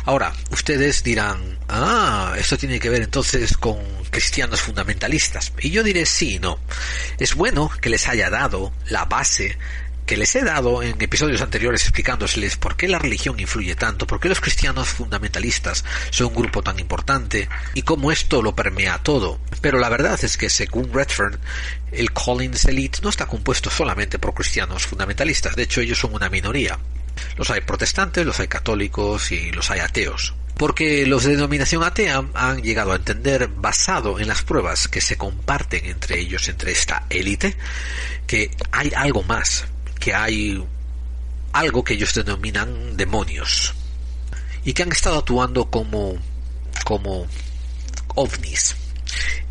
Ahora, 0.06 0.34
ustedes 0.52 1.04
dirán, 1.04 1.60
ah, 1.70 2.36
esto 2.38 2.58
tiene 2.58 2.80
que 2.80 2.90
ver 2.90 3.04
entonces 3.04 3.58
con 3.58 3.78
cristianos 4.10 4.62
fundamentalistas. 4.62 5.54
Y 5.60 5.72
yo 5.72 5.84
diré 5.84 6.06
sí, 6.06 6.40
no. 6.40 6.60
Es 7.20 7.36
bueno 7.36 7.72
que 7.82 7.90
les 7.90 8.08
haya 8.08 8.30
dado 8.30 8.74
la 8.90 9.06
base 9.06 9.58
que 10.06 10.18
les 10.18 10.36
he 10.36 10.44
dado 10.44 10.84
en 10.84 11.02
episodios 11.02 11.42
anteriores 11.42 11.84
explicándoles 11.84 12.58
por 12.58 12.76
qué 12.76 12.88
la 12.88 13.00
religión 13.00 13.40
influye 13.40 13.76
tanto, 13.76 14.06
por 14.06 14.20
qué 14.20 14.30
los 14.30 14.42
cristianos 14.42 14.90
fundamentalistas 14.90 15.86
son 16.10 16.28
un 16.28 16.36
grupo 16.36 16.62
tan 16.62 16.80
importante 16.80 17.48
y 17.74 17.84
cómo 17.84 18.12
esto 18.12 18.42
lo 18.42 18.56
permea 18.56 18.98
todo. 18.98 19.40
Pero 19.62 19.80
la 19.80 19.90
verdad 19.90 20.20
es 20.22 20.38
que 20.38 20.50
según 20.50 20.92
Redfern, 20.94 21.40
el 21.92 22.12
Collins 22.12 22.66
Elite 22.66 23.00
no 23.02 23.10
está 23.10 23.26
compuesto 23.28 23.70
solamente 23.70 24.20
por 24.20 24.34
cristianos 24.34 24.86
fundamentalistas, 24.86 25.56
de 25.56 25.64
hecho 25.64 25.82
ellos 25.82 26.00
son 26.00 26.14
una 26.14 26.30
minoría. 26.30 26.78
Los 27.38 27.50
hay 27.50 27.62
protestantes, 27.62 28.26
los 28.26 28.40
hay 28.40 28.48
católicos 28.48 29.32
y 29.32 29.52
los 29.52 29.70
hay 29.72 29.80
ateos. 29.80 30.34
Porque 30.58 31.06
los 31.08 31.24
de 31.24 31.32
denominación 31.32 31.84
atea 31.84 32.24
han 32.36 32.62
llegado 32.62 32.92
a 32.92 32.98
entender, 32.98 33.48
basado 33.48 34.20
en 34.20 34.28
las 34.28 34.44
pruebas 34.44 34.88
que 34.88 35.02
se 35.02 35.18
comparten 35.18 35.86
entre 35.86 36.20
ellos, 36.20 36.48
entre 36.48 36.72
esta 36.72 37.06
élite, 37.10 37.58
que 38.28 38.52
hay 38.72 38.92
algo 38.96 39.24
más, 39.24 39.66
que 40.00 40.14
hay 40.14 40.64
algo 41.54 41.84
que 41.84 41.94
ellos 41.94 42.14
denominan 42.14 42.98
demonios 42.98 43.74
y 44.66 44.74
que 44.74 44.84
han 44.84 44.92
estado 44.92 45.20
actuando 45.20 45.70
como 45.70 46.18
como 46.84 47.28
ovnis 48.16 48.76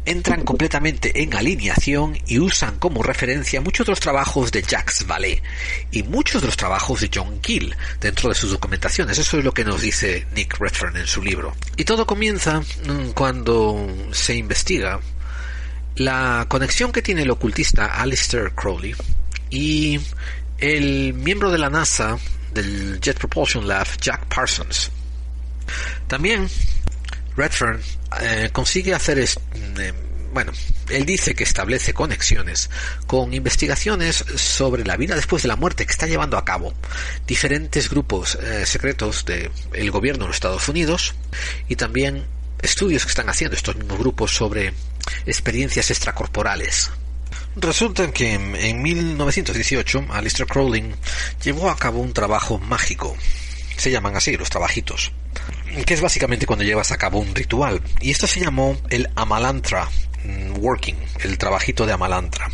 entran 0.04 0.44
completamente 0.44 1.22
en 1.22 1.34
alineación 1.34 2.18
y 2.26 2.38
usan 2.38 2.78
como 2.78 3.02
referencia 3.02 3.60
muchos 3.60 3.86
de 3.86 3.92
los 3.92 4.00
trabajos 4.00 4.50
de 4.50 4.62
Jacques 4.62 5.06
Vallée 5.06 5.42
y 5.90 6.02
muchos 6.02 6.42
de 6.42 6.48
los 6.48 6.56
trabajos 6.56 7.00
de 7.00 7.10
John 7.12 7.40
Gill 7.42 7.74
dentro 8.00 8.28
de 8.28 8.34
sus 8.34 8.50
documentaciones. 8.50 9.18
Eso 9.18 9.38
es 9.38 9.44
lo 9.44 9.52
que 9.52 9.64
nos 9.64 9.80
dice 9.80 10.26
Nick 10.34 10.58
Redfern 10.58 10.96
en 10.96 11.06
su 11.06 11.22
libro. 11.22 11.54
Y 11.76 11.84
todo 11.84 12.06
comienza 12.06 12.60
mm, 12.60 13.10
cuando 13.14 13.86
se 14.12 14.34
investiga 14.34 15.00
la 15.96 16.46
conexión 16.48 16.90
que 16.90 17.02
tiene 17.02 17.22
el 17.22 17.30
ocultista 17.30 18.00
Alistair 18.00 18.52
Crowley 18.52 18.94
y 19.50 20.00
el 20.58 21.12
miembro 21.14 21.50
de 21.50 21.58
la 21.58 21.70
NASA 21.70 22.18
del 22.52 23.00
Jet 23.00 23.18
Propulsion 23.18 23.68
Lab, 23.68 23.86
Jack 24.00 24.26
Parsons. 24.26 24.90
También 26.06 26.48
Redfern 27.36 27.80
eh, 28.20 28.50
consigue 28.52 28.94
hacer, 28.94 29.18
eh, 29.18 29.92
bueno, 30.32 30.52
él 30.90 31.06
dice 31.06 31.34
que 31.34 31.44
establece 31.44 31.94
conexiones 31.94 32.70
con 33.06 33.32
investigaciones 33.32 34.24
sobre 34.36 34.84
la 34.84 34.96
vida 34.96 35.14
después 35.14 35.42
de 35.42 35.48
la 35.48 35.56
muerte 35.56 35.86
que 35.86 35.92
está 35.92 36.06
llevando 36.06 36.36
a 36.36 36.44
cabo 36.44 36.74
diferentes 37.26 37.88
grupos 37.88 38.36
eh, 38.36 38.66
secretos 38.66 39.24
del 39.24 39.90
gobierno 39.90 40.24
de 40.24 40.28
los 40.28 40.36
Estados 40.36 40.68
Unidos 40.68 41.14
y 41.68 41.76
también 41.76 42.26
estudios 42.60 43.04
que 43.04 43.10
están 43.10 43.28
haciendo 43.28 43.56
estos 43.56 43.76
mismos 43.76 43.98
grupos 43.98 44.34
sobre 44.34 44.72
experiencias 45.26 45.90
extracorporales. 45.90 46.90
Resulta 47.56 48.10
que 48.12 48.34
en 48.34 48.82
1918 48.82 50.06
Alistair 50.10 50.48
Crowley 50.48 50.94
llevó 51.42 51.70
a 51.70 51.76
cabo 51.76 52.00
un 52.00 52.12
trabajo 52.12 52.58
mágico. 52.58 53.16
Se 53.76 53.90
llaman 53.90 54.16
así 54.16 54.36
los 54.36 54.48
trabajitos 54.48 55.12
que 55.86 55.94
es 55.94 56.00
básicamente 56.00 56.46
cuando 56.46 56.64
llevas 56.64 56.92
a 56.92 56.98
cabo 56.98 57.18
un 57.18 57.34
ritual. 57.34 57.80
Y 58.00 58.10
esto 58.10 58.26
se 58.26 58.40
llamó 58.40 58.76
el 58.90 59.08
Amalantra 59.16 59.88
mm, 60.24 60.58
Working, 60.58 60.96
el 61.20 61.38
trabajito 61.38 61.86
de 61.86 61.92
Amalantra. 61.92 62.48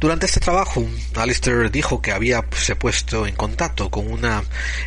Durante 0.00 0.26
este 0.26 0.40
trabajo, 0.40 0.84
Alistair 1.16 1.70
dijo 1.70 2.00
que 2.00 2.12
había 2.12 2.44
se 2.56 2.76
puesto 2.76 3.26
en 3.26 3.34
contacto 3.34 3.90
con 3.90 4.10
una 4.10 4.42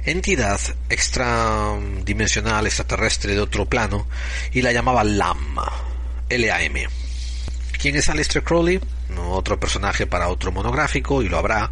entidad 0.06 0.60
extradimensional, 0.90 2.66
extraterrestre 2.66 3.34
de 3.34 3.42
otro 3.42 3.66
plano, 3.66 4.08
y 4.52 4.62
la 4.62 4.72
llamaba 4.72 5.04
LAM, 5.04 5.58
L-A-M. 6.30 6.88
¿Quién 7.80 7.96
es 7.96 8.10
Alistair 8.10 8.44
Crowley? 8.44 8.80
otro 9.20 9.60
personaje 9.60 10.08
para 10.08 10.30
otro 10.30 10.52
monográfico, 10.52 11.22
y 11.22 11.30
lo 11.30 11.38
habrá, 11.38 11.70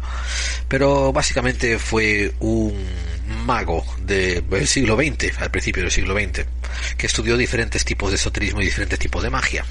pero 0.68 1.12
básicamente 1.12 1.78
fue 1.78 2.34
un 2.40 2.74
mago 3.30 3.84
del 4.02 4.66
siglo 4.66 4.96
XX, 4.96 5.38
al 5.40 5.50
principio 5.50 5.82
del 5.82 5.92
siglo 5.92 6.14
XX, 6.14 6.46
que 6.96 7.06
estudió 7.06 7.36
diferentes 7.36 7.84
tipos 7.84 8.10
de 8.10 8.16
esoterismo 8.16 8.60
y 8.60 8.66
diferentes 8.66 8.98
tipos 8.98 9.22
de 9.22 9.30
magia. 9.30 9.64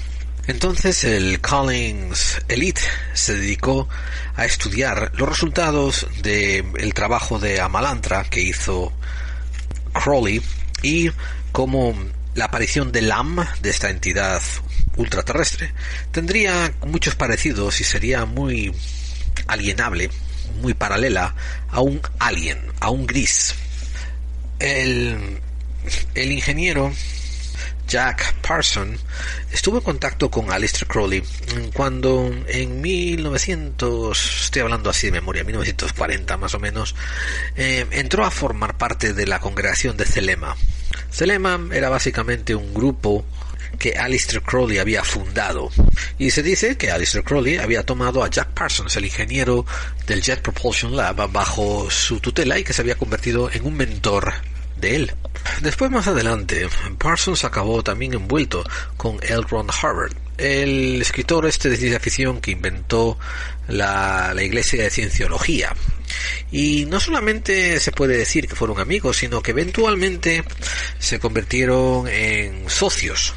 Entonces 0.46 1.04
el 1.04 1.40
Collins 1.40 2.40
Elite 2.48 2.80
se 3.12 3.34
dedicó 3.34 3.88
a 4.34 4.44
estudiar 4.46 5.12
los 5.14 5.28
resultados 5.28 6.06
del 6.22 6.94
trabajo 6.94 7.38
de 7.38 7.60
Amalantra 7.60 8.24
que 8.24 8.40
hizo 8.40 8.92
Crowley 9.92 10.42
y 10.82 11.10
cómo 11.52 11.94
la 12.34 12.46
aparición 12.46 12.90
de 12.90 13.02
LAM, 13.02 13.46
de 13.60 13.70
esta 13.70 13.90
entidad 13.90 14.40
ultraterrestre, 14.96 15.72
tendría 16.10 16.72
muchos 16.86 17.14
parecidos 17.14 17.80
y 17.80 17.84
sería 17.84 18.24
muy 18.24 18.72
alienable, 19.46 20.10
muy 20.60 20.74
paralela 20.74 21.34
a 21.68 21.80
un 21.80 22.00
alien, 22.18 22.58
a 22.80 22.90
un 22.90 23.06
gris. 23.06 23.54
El, 24.58 25.40
el 26.14 26.32
ingeniero 26.32 26.92
Jack 27.90 28.34
Parson 28.34 28.96
estuvo 29.50 29.78
en 29.78 29.82
contacto 29.82 30.30
con 30.30 30.52
Aleister 30.52 30.86
Crowley 30.86 31.24
cuando 31.74 32.30
en 32.46 32.80
1900, 32.80 34.44
estoy 34.44 34.62
hablando 34.62 34.90
así 34.90 35.08
de 35.08 35.12
memoria, 35.12 35.42
1940 35.42 36.36
más 36.36 36.54
o 36.54 36.60
menos, 36.60 36.94
eh, 37.56 37.84
entró 37.90 38.24
a 38.24 38.30
formar 38.30 38.78
parte 38.78 39.12
de 39.12 39.26
la 39.26 39.40
congregación 39.40 39.96
de 39.96 40.04
Celema. 40.04 40.56
Celema 41.10 41.58
era 41.72 41.88
básicamente 41.88 42.54
un 42.54 42.72
grupo 42.72 43.24
que 43.78 43.92
Alistair 43.92 44.42
Crowley 44.42 44.78
había 44.78 45.04
fundado. 45.04 45.70
Y 46.18 46.30
se 46.30 46.42
dice 46.42 46.76
que 46.76 46.90
Alistair 46.90 47.24
Crowley 47.24 47.58
había 47.58 47.84
tomado 47.84 48.22
a 48.22 48.30
Jack 48.30 48.50
Parsons, 48.50 48.96
el 48.96 49.06
ingeniero 49.06 49.66
del 50.06 50.22
Jet 50.22 50.42
Propulsion 50.42 50.96
Lab, 50.96 51.30
bajo 51.30 51.90
su 51.90 52.20
tutela 52.20 52.58
y 52.58 52.64
que 52.64 52.72
se 52.72 52.82
había 52.82 52.96
convertido 52.96 53.50
en 53.50 53.66
un 53.66 53.76
mentor 53.76 54.32
de 54.76 54.96
él. 54.96 55.14
Después 55.62 55.90
más 55.90 56.06
adelante, 56.06 56.68
Parsons 56.98 57.44
acabó 57.44 57.82
también 57.82 58.14
envuelto 58.14 58.64
con 58.96 59.18
L. 59.22 59.42
Ron 59.48 59.68
Harvard, 59.70 60.12
el 60.38 61.00
escritor 61.00 61.46
este 61.46 61.68
de 61.68 61.76
ciencia 61.76 62.00
ficción 62.00 62.40
que 62.40 62.50
inventó 62.50 63.18
la, 63.68 64.32
la 64.34 64.42
iglesia 64.42 64.82
de 64.82 64.90
cienciología. 64.90 65.74
Y 66.50 66.86
no 66.86 66.98
solamente 66.98 67.78
se 67.78 67.92
puede 67.92 68.16
decir 68.16 68.48
que 68.48 68.56
fueron 68.56 68.80
amigos, 68.80 69.18
sino 69.18 69.42
que 69.42 69.52
eventualmente 69.52 70.44
se 70.98 71.18
convirtieron 71.18 72.08
en 72.08 72.68
socios. 72.68 73.34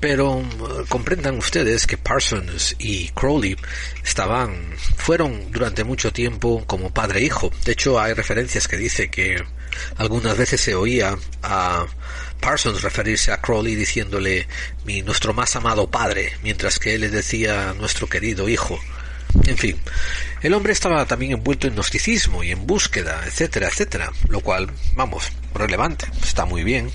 Pero 0.00 0.42
comprendan 0.88 1.38
ustedes 1.38 1.86
que 1.86 1.98
Parsons 1.98 2.76
y 2.78 3.08
Crowley 3.10 3.56
estaban, 4.04 4.74
fueron 4.96 5.50
durante 5.50 5.84
mucho 5.84 6.12
tiempo 6.12 6.64
como 6.66 6.92
padre 6.92 7.20
e 7.20 7.24
hijo. 7.24 7.50
De 7.64 7.72
hecho, 7.72 8.00
hay 8.00 8.14
referencias 8.14 8.68
que 8.68 8.76
dice 8.76 9.10
que 9.10 9.42
algunas 9.96 10.36
veces 10.36 10.60
se 10.60 10.74
oía 10.74 11.16
a 11.42 11.86
Parsons 12.40 12.82
referirse 12.82 13.32
a 13.32 13.40
Crowley 13.40 13.74
diciéndole 13.74 14.46
mi 14.84 15.02
nuestro 15.02 15.32
más 15.32 15.56
amado 15.56 15.90
padre, 15.90 16.32
mientras 16.42 16.78
que 16.78 16.94
él 16.94 17.02
le 17.02 17.10
decía 17.10 17.74
nuestro 17.78 18.08
querido 18.08 18.48
hijo. 18.48 18.78
En 19.46 19.58
fin, 19.58 19.76
el 20.42 20.54
hombre 20.54 20.72
estaba 20.72 21.04
también 21.06 21.32
envuelto 21.32 21.66
en 21.66 21.74
gnosticismo 21.74 22.44
y 22.44 22.52
en 22.52 22.66
búsqueda, 22.66 23.22
etcétera, 23.26 23.68
etcétera, 23.68 24.12
lo 24.28 24.40
cual, 24.40 24.70
vamos, 24.94 25.32
relevante, 25.54 26.06
está 26.22 26.44
muy 26.44 26.62
bien. 26.62 26.90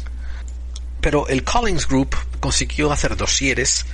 Pero 1.02 1.28
el 1.28 1.44
Collins 1.44 1.88
Group 1.88 2.16
consiguió 2.40 2.92
hacer 2.92 3.16
dosieres, 3.16 3.86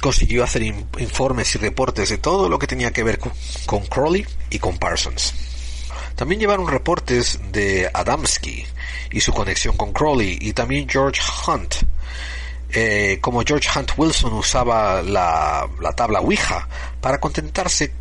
consiguió 0.00 0.44
hacer 0.44 0.62
informes 0.62 1.54
y 1.54 1.58
reportes 1.58 2.10
de 2.10 2.18
todo 2.18 2.48
lo 2.48 2.58
que 2.58 2.66
tenía 2.66 2.92
que 2.92 3.02
ver 3.02 3.18
con, 3.18 3.86
Crowley 3.86 4.26
y 4.50 4.58
con 4.58 4.78
Parsons. 4.78 5.34
También 6.14 6.40
llevaron 6.40 6.68
reportes 6.68 7.38
de 7.52 7.90
Adamski 7.92 8.64
y 9.10 9.20
su 9.20 9.32
conexión 9.32 9.76
con 9.76 9.92
Crowley 9.92 10.38
y 10.40 10.54
también 10.54 10.88
George 10.88 11.20
Hunt, 11.46 11.74
eh, 12.70 13.18
como 13.20 13.42
George 13.42 13.68
Hunt 13.78 13.92
Wilson 13.96 14.32
usaba 14.32 15.02
la, 15.02 15.68
la, 15.80 15.92
tabla 15.92 16.20
Ouija 16.20 16.68
para 17.00 17.18
contactarse 17.20 17.92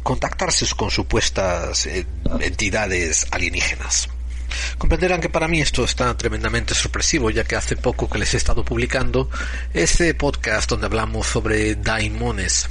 con 0.77 0.91
supuestas 0.91 1.85
eh, 1.87 2.07
entidades 2.39 3.27
alienígenas. 3.31 4.09
Comprenderán 4.77 5.21
que 5.21 5.29
para 5.29 5.47
mí 5.47 5.61
esto 5.61 5.83
está 5.83 6.15
tremendamente 6.17 6.73
sorpresivo, 6.73 7.29
ya 7.29 7.43
que 7.43 7.55
hace 7.55 7.75
poco 7.75 8.09
que 8.09 8.19
les 8.19 8.33
he 8.33 8.37
estado 8.37 8.63
publicando 8.63 9.29
ese 9.73 10.13
podcast 10.13 10.69
donde 10.69 10.87
hablamos 10.87 11.27
sobre 11.27 11.75
daimones. 11.75 12.69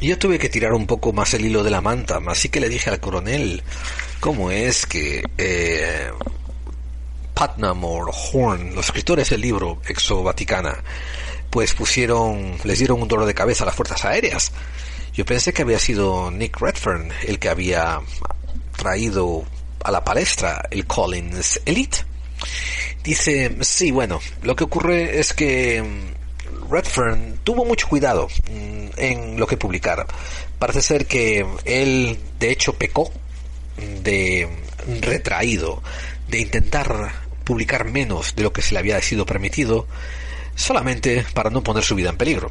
Yo 0.00 0.18
tuve 0.18 0.38
que 0.38 0.48
tirar 0.48 0.72
un 0.72 0.86
poco 0.86 1.12
más 1.12 1.32
el 1.34 1.44
hilo 1.44 1.62
de 1.62 1.70
la 1.70 1.80
manta, 1.80 2.20
así 2.26 2.48
que 2.48 2.60
le 2.60 2.68
dije 2.68 2.90
al 2.90 2.98
coronel 2.98 3.62
cómo 4.18 4.50
es 4.50 4.84
que 4.86 5.22
eh, 5.38 6.10
Putnam 7.34 7.84
o 7.84 8.10
Horn, 8.10 8.74
los 8.74 8.86
escritores 8.86 9.30
del 9.30 9.40
libro 9.40 9.80
Exo 9.86 10.22
Vaticana, 10.22 10.82
pues 11.50 11.74
pusieron, 11.74 12.56
les 12.64 12.78
dieron 12.78 13.02
un 13.02 13.08
dolor 13.08 13.26
de 13.26 13.34
cabeza 13.34 13.64
a 13.64 13.66
las 13.66 13.76
fuerzas 13.76 14.04
aéreas. 14.04 14.52
Yo 15.12 15.24
pensé 15.24 15.52
que 15.52 15.62
había 15.62 15.78
sido 15.78 16.30
Nick 16.30 16.58
Redfern 16.60 17.12
el 17.26 17.38
que 17.38 17.48
había 17.48 18.00
traído 18.76 19.44
a 19.84 19.90
la 19.90 20.04
palestra 20.04 20.66
el 20.70 20.86
Collins 20.86 21.60
Elite. 21.64 21.98
Dice, 23.02 23.56
sí, 23.60 23.90
bueno, 23.90 24.20
lo 24.42 24.54
que 24.54 24.64
ocurre 24.64 25.18
es 25.18 25.32
que 25.32 25.82
mm, 25.82 26.70
Redfern 26.70 27.40
tuvo 27.42 27.64
mucho 27.64 27.88
cuidado 27.88 28.28
mm, 28.50 28.88
en 28.96 29.38
lo 29.38 29.46
que 29.46 29.56
publicara. 29.56 30.06
Parece 30.58 30.82
ser 30.82 31.06
que 31.06 31.44
él, 31.64 32.18
de 32.38 32.50
hecho, 32.50 32.74
pecó 32.74 33.12
de 34.02 34.48
retraído, 35.00 35.82
de 36.28 36.40
intentar 36.40 37.12
publicar 37.44 37.84
menos 37.84 38.36
de 38.36 38.44
lo 38.44 38.52
que 38.52 38.62
se 38.62 38.72
le 38.72 38.78
había 38.78 39.00
sido 39.02 39.26
permitido, 39.26 39.86
solamente 40.54 41.24
para 41.34 41.50
no 41.50 41.62
poner 41.62 41.82
su 41.82 41.94
vida 41.94 42.10
en 42.10 42.16
peligro. 42.16 42.50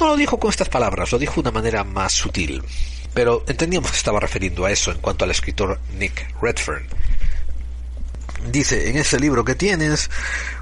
No 0.00 0.08
lo 0.08 0.16
dijo 0.16 0.40
con 0.40 0.50
estas 0.50 0.68
palabras, 0.68 1.12
lo 1.12 1.18
dijo 1.18 1.34
de 1.34 1.40
una 1.40 1.50
manera 1.52 1.84
más 1.84 2.12
sutil 2.12 2.62
pero 3.14 3.44
entendíamos 3.46 3.90
que 3.90 3.96
estaba 3.96 4.20
refiriendo 4.20 4.64
a 4.64 4.70
eso 4.70 4.90
en 4.90 4.98
cuanto 4.98 5.24
al 5.24 5.30
escritor 5.30 5.78
Nick 5.98 6.34
Redfern. 6.40 6.86
Dice, 8.50 8.90
en 8.90 8.96
ese 8.96 9.20
libro 9.20 9.44
que 9.44 9.54
tienes, 9.54 10.10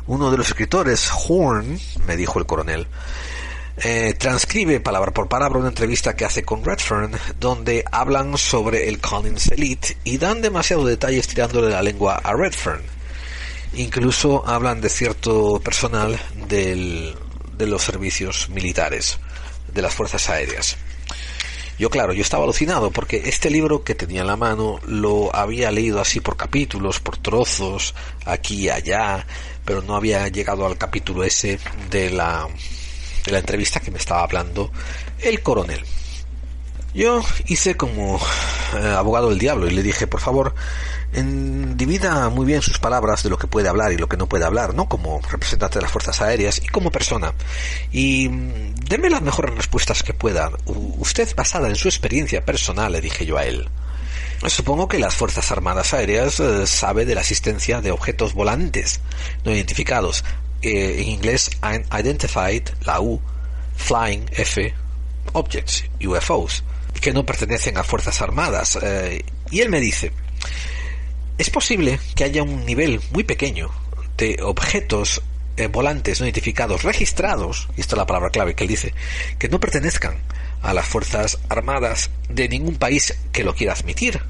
uno 0.06 0.30
de 0.30 0.36
los 0.36 0.48
escritores, 0.48 1.10
Horn, 1.28 1.78
me 2.06 2.16
dijo 2.16 2.38
el 2.38 2.46
coronel, 2.46 2.86
eh, 3.82 4.14
transcribe 4.18 4.80
palabra 4.80 5.12
por 5.12 5.28
palabra 5.28 5.58
una 5.58 5.68
entrevista 5.68 6.14
que 6.14 6.26
hace 6.26 6.42
con 6.42 6.62
Redfern, 6.62 7.12
donde 7.38 7.84
hablan 7.90 8.36
sobre 8.36 8.88
el 8.88 9.00
Collins 9.00 9.50
Elite 9.52 9.96
y 10.04 10.18
dan 10.18 10.42
demasiados 10.42 10.86
detalles 10.86 11.26
tirándole 11.28 11.70
la 11.70 11.82
lengua 11.82 12.16
a 12.22 12.34
Redfern. 12.34 12.82
Incluso 13.74 14.46
hablan 14.46 14.82
de 14.82 14.90
cierto 14.90 15.60
personal 15.60 16.20
del, 16.48 17.14
de 17.56 17.66
los 17.66 17.82
servicios 17.82 18.50
militares, 18.50 19.18
de 19.72 19.80
las 19.80 19.94
fuerzas 19.94 20.28
aéreas. 20.28 20.76
Yo, 21.80 21.88
claro, 21.88 22.12
yo 22.12 22.20
estaba 22.20 22.44
alucinado 22.44 22.90
porque 22.90 23.22
este 23.24 23.48
libro 23.48 23.84
que 23.84 23.94
tenía 23.94 24.20
en 24.20 24.26
la 24.26 24.36
mano 24.36 24.80
lo 24.86 25.34
había 25.34 25.70
leído 25.70 25.98
así 25.98 26.20
por 26.20 26.36
capítulos, 26.36 27.00
por 27.00 27.16
trozos, 27.16 27.94
aquí 28.26 28.64
y 28.64 28.68
allá, 28.68 29.26
pero 29.64 29.80
no 29.80 29.96
había 29.96 30.28
llegado 30.28 30.66
al 30.66 30.76
capítulo 30.76 31.24
ese 31.24 31.58
de 31.88 32.10
la, 32.10 32.46
de 33.24 33.32
la 33.32 33.38
entrevista 33.38 33.80
que 33.80 33.90
me 33.90 33.96
estaba 33.96 34.22
hablando 34.24 34.70
el 35.20 35.42
coronel. 35.42 35.82
Yo 36.92 37.22
hice 37.46 37.78
como 37.78 38.20
eh, 38.76 38.86
abogado 38.86 39.30
del 39.30 39.38
diablo 39.38 39.66
y 39.66 39.70
le 39.70 39.82
dije, 39.82 40.06
por 40.06 40.20
favor, 40.20 40.54
en, 41.12 41.76
divida 41.76 42.28
muy 42.28 42.46
bien 42.46 42.62
sus 42.62 42.78
palabras 42.78 43.22
de 43.22 43.30
lo 43.30 43.38
que 43.38 43.46
puede 43.46 43.68
hablar 43.68 43.92
y 43.92 43.96
lo 43.96 44.08
que 44.08 44.16
no 44.16 44.28
puede 44.28 44.44
hablar, 44.44 44.74
¿no? 44.74 44.88
Como 44.88 45.20
representante 45.30 45.78
de 45.78 45.82
las 45.82 45.90
fuerzas 45.90 46.20
aéreas 46.20 46.60
y 46.62 46.68
como 46.68 46.90
persona. 46.90 47.34
Y 47.90 48.28
mm, 48.28 48.74
deme 48.88 49.10
las 49.10 49.22
mejores 49.22 49.54
respuestas 49.54 50.02
que 50.02 50.14
pueda. 50.14 50.50
usted, 50.66 51.34
basada 51.34 51.68
en 51.68 51.76
su 51.76 51.88
experiencia 51.88 52.44
personal, 52.44 52.92
le 52.92 53.00
dije 53.00 53.26
yo 53.26 53.38
a 53.38 53.44
él. 53.44 53.68
Supongo 54.48 54.88
que 54.88 54.98
las 54.98 55.14
Fuerzas 55.14 55.52
Armadas 55.52 55.92
Aéreas 55.92 56.40
eh, 56.40 56.66
sabe 56.66 57.04
de 57.04 57.14
la 57.14 57.20
existencia 57.20 57.82
de 57.82 57.90
objetos 57.90 58.32
volantes 58.32 59.00
no 59.44 59.52
identificados. 59.52 60.24
Eh, 60.62 60.96
en 61.02 61.08
inglés, 61.08 61.50
Identified, 61.92 62.62
la 62.84 63.00
U, 63.00 63.20
Flying, 63.76 64.24
F, 64.32 64.74
Objects, 65.32 65.84
UFOs, 66.02 66.64
que 67.00 67.12
no 67.12 67.26
pertenecen 67.26 67.76
a 67.76 67.84
Fuerzas 67.84 68.22
Armadas. 68.22 68.78
Eh, 68.82 69.24
y 69.50 69.60
él 69.60 69.68
me 69.68 69.80
dice, 69.80 70.12
es 71.40 71.48
posible 71.48 71.98
que 72.14 72.24
haya 72.24 72.42
un 72.42 72.66
nivel 72.66 73.00
muy 73.12 73.24
pequeño 73.24 73.70
de 74.18 74.36
objetos 74.42 75.22
eh, 75.56 75.68
volantes 75.68 76.20
no 76.20 76.26
identificados 76.26 76.82
registrados, 76.82 77.66
y 77.78 77.80
esta 77.80 77.94
es 77.94 77.98
la 77.98 78.04
palabra 78.06 78.28
clave 78.28 78.54
que 78.54 78.64
él 78.64 78.68
dice, 78.68 78.92
que 79.38 79.48
no 79.48 79.58
pertenezcan 79.58 80.18
a 80.60 80.74
las 80.74 80.86
Fuerzas 80.86 81.38
Armadas 81.48 82.10
de 82.28 82.46
ningún 82.50 82.76
país 82.76 83.16
que 83.32 83.42
lo 83.42 83.54
quiera 83.54 83.72
admitir. 83.72 84.20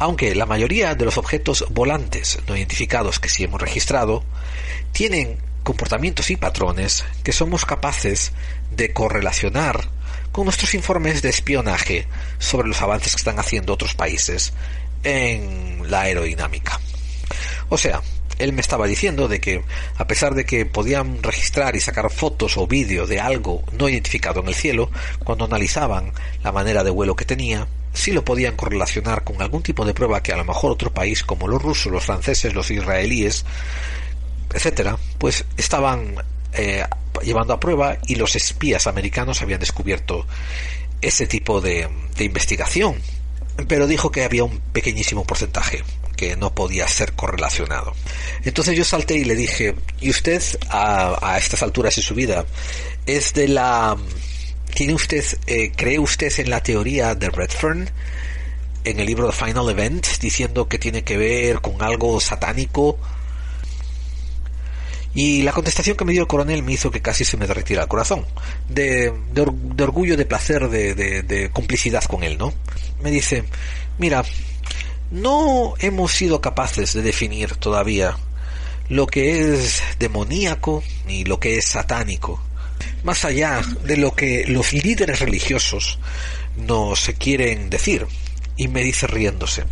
Aunque 0.00 0.34
la 0.34 0.46
mayoría 0.46 0.96
de 0.96 1.04
los 1.04 1.16
objetos 1.16 1.64
volantes 1.70 2.40
no 2.48 2.56
identificados 2.56 3.20
que 3.20 3.28
sí 3.28 3.44
hemos 3.44 3.60
registrado 3.60 4.24
tienen 4.90 5.38
comportamientos 5.62 6.32
y 6.32 6.36
patrones 6.36 7.04
que 7.22 7.32
somos 7.32 7.64
capaces 7.64 8.32
de 8.72 8.92
correlacionar 8.92 9.90
con 10.32 10.44
nuestros 10.44 10.74
informes 10.74 11.22
de 11.22 11.28
espionaje 11.28 12.08
sobre 12.38 12.66
los 12.66 12.82
avances 12.82 13.12
que 13.12 13.20
están 13.20 13.38
haciendo 13.38 13.72
otros 13.72 13.94
países 13.94 14.52
en 15.06 15.88
la 15.88 16.02
aerodinámica. 16.02 16.80
O 17.68 17.78
sea, 17.78 18.02
él 18.38 18.52
me 18.52 18.60
estaba 18.60 18.86
diciendo 18.86 19.28
de 19.28 19.40
que 19.40 19.62
a 19.96 20.06
pesar 20.06 20.34
de 20.34 20.44
que 20.44 20.66
podían 20.66 21.22
registrar 21.22 21.76
y 21.76 21.80
sacar 21.80 22.10
fotos 22.10 22.56
o 22.56 22.66
vídeos 22.66 23.08
de 23.08 23.20
algo 23.20 23.62
no 23.78 23.88
identificado 23.88 24.40
en 24.40 24.48
el 24.48 24.54
cielo, 24.54 24.90
cuando 25.24 25.44
analizaban 25.44 26.12
la 26.42 26.50
manera 26.50 26.82
de 26.82 26.90
vuelo 26.90 27.14
que 27.14 27.24
tenía, 27.24 27.68
sí 27.92 28.10
lo 28.10 28.24
podían 28.24 28.56
correlacionar 28.56 29.22
con 29.22 29.40
algún 29.40 29.62
tipo 29.62 29.84
de 29.84 29.94
prueba 29.94 30.22
que 30.22 30.32
a 30.32 30.36
lo 30.36 30.44
mejor 30.44 30.72
otro 30.72 30.92
país 30.92 31.22
como 31.22 31.46
los 31.46 31.62
rusos, 31.62 31.92
los 31.92 32.04
franceses, 32.04 32.52
los 32.52 32.70
israelíes, 32.70 33.44
etcétera, 34.52 34.98
pues 35.18 35.44
estaban 35.56 36.16
eh, 36.52 36.84
llevando 37.22 37.54
a 37.54 37.60
prueba 37.60 37.96
y 38.08 38.16
los 38.16 38.34
espías 38.34 38.88
americanos 38.88 39.40
habían 39.40 39.60
descubierto 39.60 40.26
ese 41.00 41.28
tipo 41.28 41.60
de, 41.60 41.88
de 42.16 42.24
investigación. 42.24 42.96
Pero 43.68 43.86
dijo 43.86 44.10
que 44.10 44.24
había 44.24 44.44
un 44.44 44.60
pequeñísimo 44.72 45.24
porcentaje 45.24 45.82
que 46.16 46.36
no 46.36 46.54
podía 46.54 46.88
ser 46.88 47.12
correlacionado. 47.12 47.94
Entonces 48.44 48.76
yo 48.76 48.84
salté 48.84 49.16
y 49.16 49.24
le 49.24 49.34
dije, 49.34 49.74
¿y 50.00 50.10
usted 50.10 50.42
a, 50.70 51.18
a 51.22 51.38
estas 51.38 51.62
alturas 51.62 51.96
de 51.96 52.02
su 52.02 52.14
vida 52.14 52.44
es 53.06 53.34
de 53.34 53.48
la... 53.48 53.96
¿Tiene 54.74 54.94
usted, 54.94 55.24
eh, 55.46 55.72
cree 55.74 55.98
usted 55.98 56.32
en 56.38 56.50
la 56.50 56.62
teoría 56.62 57.14
de 57.14 57.30
Redfern? 57.30 57.90
En 58.84 59.00
el 59.00 59.06
libro 59.06 59.30
The 59.30 59.44
Final 59.44 59.70
Event, 59.70 60.06
diciendo 60.20 60.68
que 60.68 60.78
tiene 60.78 61.02
que 61.02 61.16
ver 61.16 61.60
con 61.60 61.82
algo 61.82 62.20
satánico. 62.20 62.98
Y 65.16 65.40
la 65.40 65.52
contestación 65.52 65.96
que 65.96 66.04
me 66.04 66.12
dio 66.12 66.20
el 66.20 66.28
coronel 66.28 66.62
me 66.62 66.74
hizo 66.74 66.90
que 66.90 67.00
casi 67.00 67.24
se 67.24 67.38
me 67.38 67.46
derretiera 67.46 67.82
el 67.82 67.88
corazón. 67.88 68.26
De, 68.68 69.10
de, 69.32 69.50
de 69.50 69.82
orgullo, 69.82 70.14
de 70.14 70.26
placer, 70.26 70.68
de, 70.68 71.50
complicidad 71.54 72.04
con 72.04 72.22
él, 72.22 72.36
¿no? 72.36 72.52
Me 73.02 73.10
dice, 73.10 73.44
mira, 73.96 74.22
no 75.10 75.72
hemos 75.78 76.12
sido 76.12 76.42
capaces 76.42 76.92
de 76.92 77.00
definir 77.00 77.56
todavía 77.56 78.18
lo 78.90 79.06
que 79.06 79.54
es 79.54 79.82
demoníaco 79.98 80.84
ni 81.06 81.24
lo 81.24 81.40
que 81.40 81.56
es 81.56 81.66
satánico, 81.66 82.38
más 83.02 83.24
allá 83.24 83.62
de 83.84 83.96
lo 83.96 84.14
que 84.14 84.44
los 84.46 84.74
líderes 84.74 85.20
religiosos 85.20 85.98
nos 86.58 87.10
quieren 87.18 87.70
decir. 87.70 88.06
Y 88.58 88.68
me 88.68 88.82
dice 88.82 89.06
riéndose. 89.06 89.64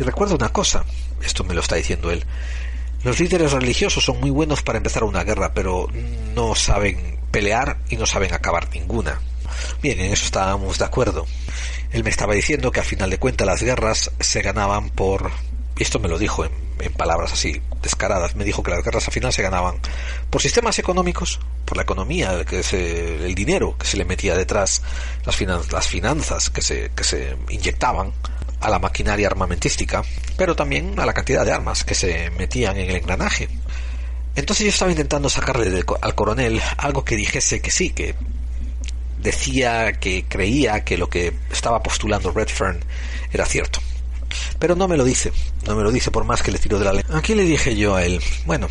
Y 0.00 0.02
recuerdo 0.02 0.34
una 0.34 0.48
cosa, 0.48 0.84
esto 1.22 1.44
me 1.44 1.54
lo 1.54 1.60
está 1.60 1.76
diciendo 1.76 2.10
él, 2.10 2.24
los 3.02 3.18
líderes 3.18 3.52
religiosos 3.52 4.04
son 4.04 4.20
muy 4.20 4.30
buenos 4.30 4.62
para 4.62 4.78
empezar 4.78 5.04
una 5.04 5.24
guerra, 5.24 5.54
pero 5.54 5.88
no 6.34 6.54
saben 6.54 7.18
pelear 7.30 7.78
y 7.88 7.96
no 7.96 8.06
saben 8.06 8.34
acabar 8.34 8.68
ninguna. 8.72 9.20
Bien, 9.82 9.98
en 10.00 10.12
eso 10.12 10.26
estábamos 10.26 10.78
de 10.78 10.84
acuerdo. 10.84 11.26
Él 11.92 12.04
me 12.04 12.10
estaba 12.10 12.34
diciendo 12.34 12.70
que 12.70 12.80
al 12.80 12.86
final 12.86 13.10
de 13.10 13.18
cuentas 13.18 13.46
las 13.46 13.62
guerras 13.62 14.10
se 14.20 14.42
ganaban 14.42 14.90
por... 14.90 15.30
Esto 15.78 15.98
me 15.98 16.08
lo 16.08 16.18
dijo 16.18 16.44
en, 16.44 16.52
palabras 16.96 17.32
así 17.32 17.60
descaradas. 17.82 18.36
Me 18.36 18.44
dijo 18.44 18.62
que 18.62 18.70
las 18.70 18.84
guerras 18.84 19.06
al 19.06 19.14
final 19.14 19.32
se 19.32 19.42
ganaban 19.42 19.76
por 20.28 20.42
sistemas 20.42 20.78
económicos, 20.78 21.40
por 21.64 21.76
la 21.76 21.84
economía, 21.84 22.44
que 22.44 22.62
se, 22.62 23.24
el 23.24 23.34
dinero 23.34 23.76
que 23.78 23.86
se 23.86 23.96
le 23.96 24.04
metía 24.04 24.36
detrás, 24.36 24.82
las, 25.24 25.40
las 25.72 25.86
finanzas 25.88 26.50
que 26.50 26.60
se, 26.60 26.90
que 26.94 27.04
se 27.04 27.36
inyectaban 27.48 28.12
a 28.60 28.70
la 28.70 28.78
maquinaria 28.78 29.26
armamentística, 29.26 30.02
pero 30.36 30.54
también 30.54 30.98
a 30.98 31.06
la 31.06 31.12
cantidad 31.12 31.44
de 31.44 31.52
armas 31.52 31.84
que 31.84 31.94
se 31.94 32.30
metían 32.30 32.76
en 32.76 32.90
el 32.90 32.96
engranaje. 32.96 33.48
Entonces 34.36 34.64
yo 34.64 34.70
estaba 34.70 34.90
intentando 34.90 35.28
sacarle 35.28 35.82
al 36.00 36.14
coronel 36.14 36.60
algo 36.76 37.04
que 37.04 37.16
dijese 37.16 37.60
que 37.60 37.70
sí, 37.70 37.90
que 37.90 38.14
decía 39.18 39.92
que 39.92 40.24
creía 40.26 40.84
que 40.84 40.96
lo 40.96 41.08
que 41.08 41.34
estaba 41.50 41.82
postulando 41.82 42.30
Redfern 42.30 42.80
era 43.32 43.44
cierto. 43.44 43.80
Pero 44.58 44.76
no 44.76 44.86
me 44.86 44.96
lo 44.96 45.04
dice, 45.04 45.32
no 45.66 45.74
me 45.74 45.82
lo 45.82 45.90
dice 45.90 46.10
por 46.10 46.24
más 46.24 46.42
que 46.42 46.52
le 46.52 46.58
tiro 46.58 46.78
de 46.78 46.84
la 46.84 46.92
lengua. 46.92 47.18
Aquí 47.18 47.34
le 47.34 47.44
dije 47.44 47.76
yo 47.76 47.96
a 47.96 48.04
él, 48.04 48.22
bueno, 48.46 48.68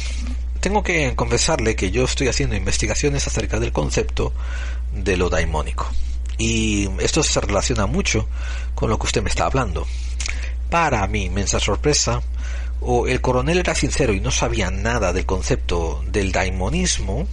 tengo 0.59 0.83
que 0.83 1.15
confesarle 1.15 1.75
que 1.75 1.91
yo 1.91 2.05
estoy 2.05 2.27
haciendo 2.27 2.55
investigaciones 2.55 3.27
acerca 3.27 3.59
del 3.59 3.71
concepto 3.71 4.33
de 4.93 5.17
lo 5.17 5.29
daimónico. 5.29 5.87
Y 6.37 6.89
esto 6.99 7.21
se 7.21 7.41
relaciona 7.41 7.85
mucho 7.85 8.27
con 8.80 8.89
lo 8.89 8.97
que 8.97 9.07
usted 9.07 9.21
me 9.21 9.30
está 9.30 9.45
hablando. 9.45 9.86
Para 10.69 11.05
mi 11.07 11.25
inmensa 11.25 11.59
sorpresa, 11.59 12.21
o 12.80 13.07
el 13.07 13.19
coronel 13.19 13.57
era 13.57 13.75
sincero 13.75 14.13
y 14.13 14.21
no 14.21 14.32
sabía 14.32 14.71
nada 14.71 15.11
del 15.11 15.25
concepto 15.25 16.01
del 16.07 16.32
daimonismo, 16.32 17.27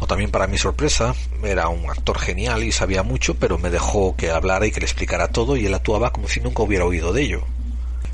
o 0.00 0.06
también 0.06 0.30
para 0.30 0.46
mi 0.46 0.58
sorpresa, 0.58 1.14
era 1.42 1.68
un 1.68 1.88
actor 1.88 2.18
genial 2.18 2.62
y 2.62 2.72
sabía 2.72 3.02
mucho, 3.02 3.36
pero 3.36 3.56
me 3.56 3.70
dejó 3.70 4.16
que 4.16 4.30
hablara 4.30 4.66
y 4.66 4.70
que 4.70 4.80
le 4.80 4.86
explicara 4.86 5.28
todo 5.28 5.56
y 5.56 5.64
él 5.64 5.72
actuaba 5.72 6.12
como 6.12 6.28
si 6.28 6.40
nunca 6.40 6.62
hubiera 6.62 6.84
oído 6.84 7.14
de 7.14 7.22
ello. 7.22 7.44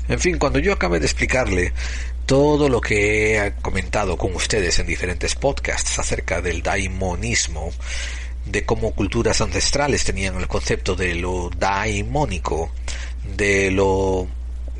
En 0.07 0.19
fin, 0.19 0.37
cuando 0.37 0.59
yo 0.59 0.71
acabé 0.71 1.01
de 1.01 1.07
explicarle 1.07 1.73
todo 2.25 2.69
lo 2.69 2.79
que 2.79 3.39
he 3.45 3.53
comentado 3.55 4.15
con 4.15 4.33
ustedes 4.33 4.79
en 4.79 4.87
diferentes 4.87 5.35
podcasts 5.35 5.99
acerca 5.99 6.41
del 6.41 6.63
daimonismo, 6.63 7.71
de 8.45 8.65
cómo 8.65 8.91
culturas 8.91 9.41
ancestrales 9.41 10.03
tenían 10.03 10.35
el 10.35 10.47
concepto 10.47 10.95
de 10.95 11.15
lo 11.15 11.49
daimónico, 11.57 12.71
de 13.35 13.71
lo 13.71 14.27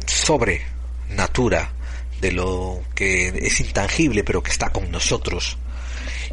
sobrenatura, 0.05 1.73
de 2.19 2.31
lo 2.31 2.81
que 2.95 3.27
es 3.27 3.59
intangible 3.59 4.23
pero 4.23 4.43
que 4.43 4.51
está 4.51 4.69
con 4.69 4.91
nosotros, 4.91 5.57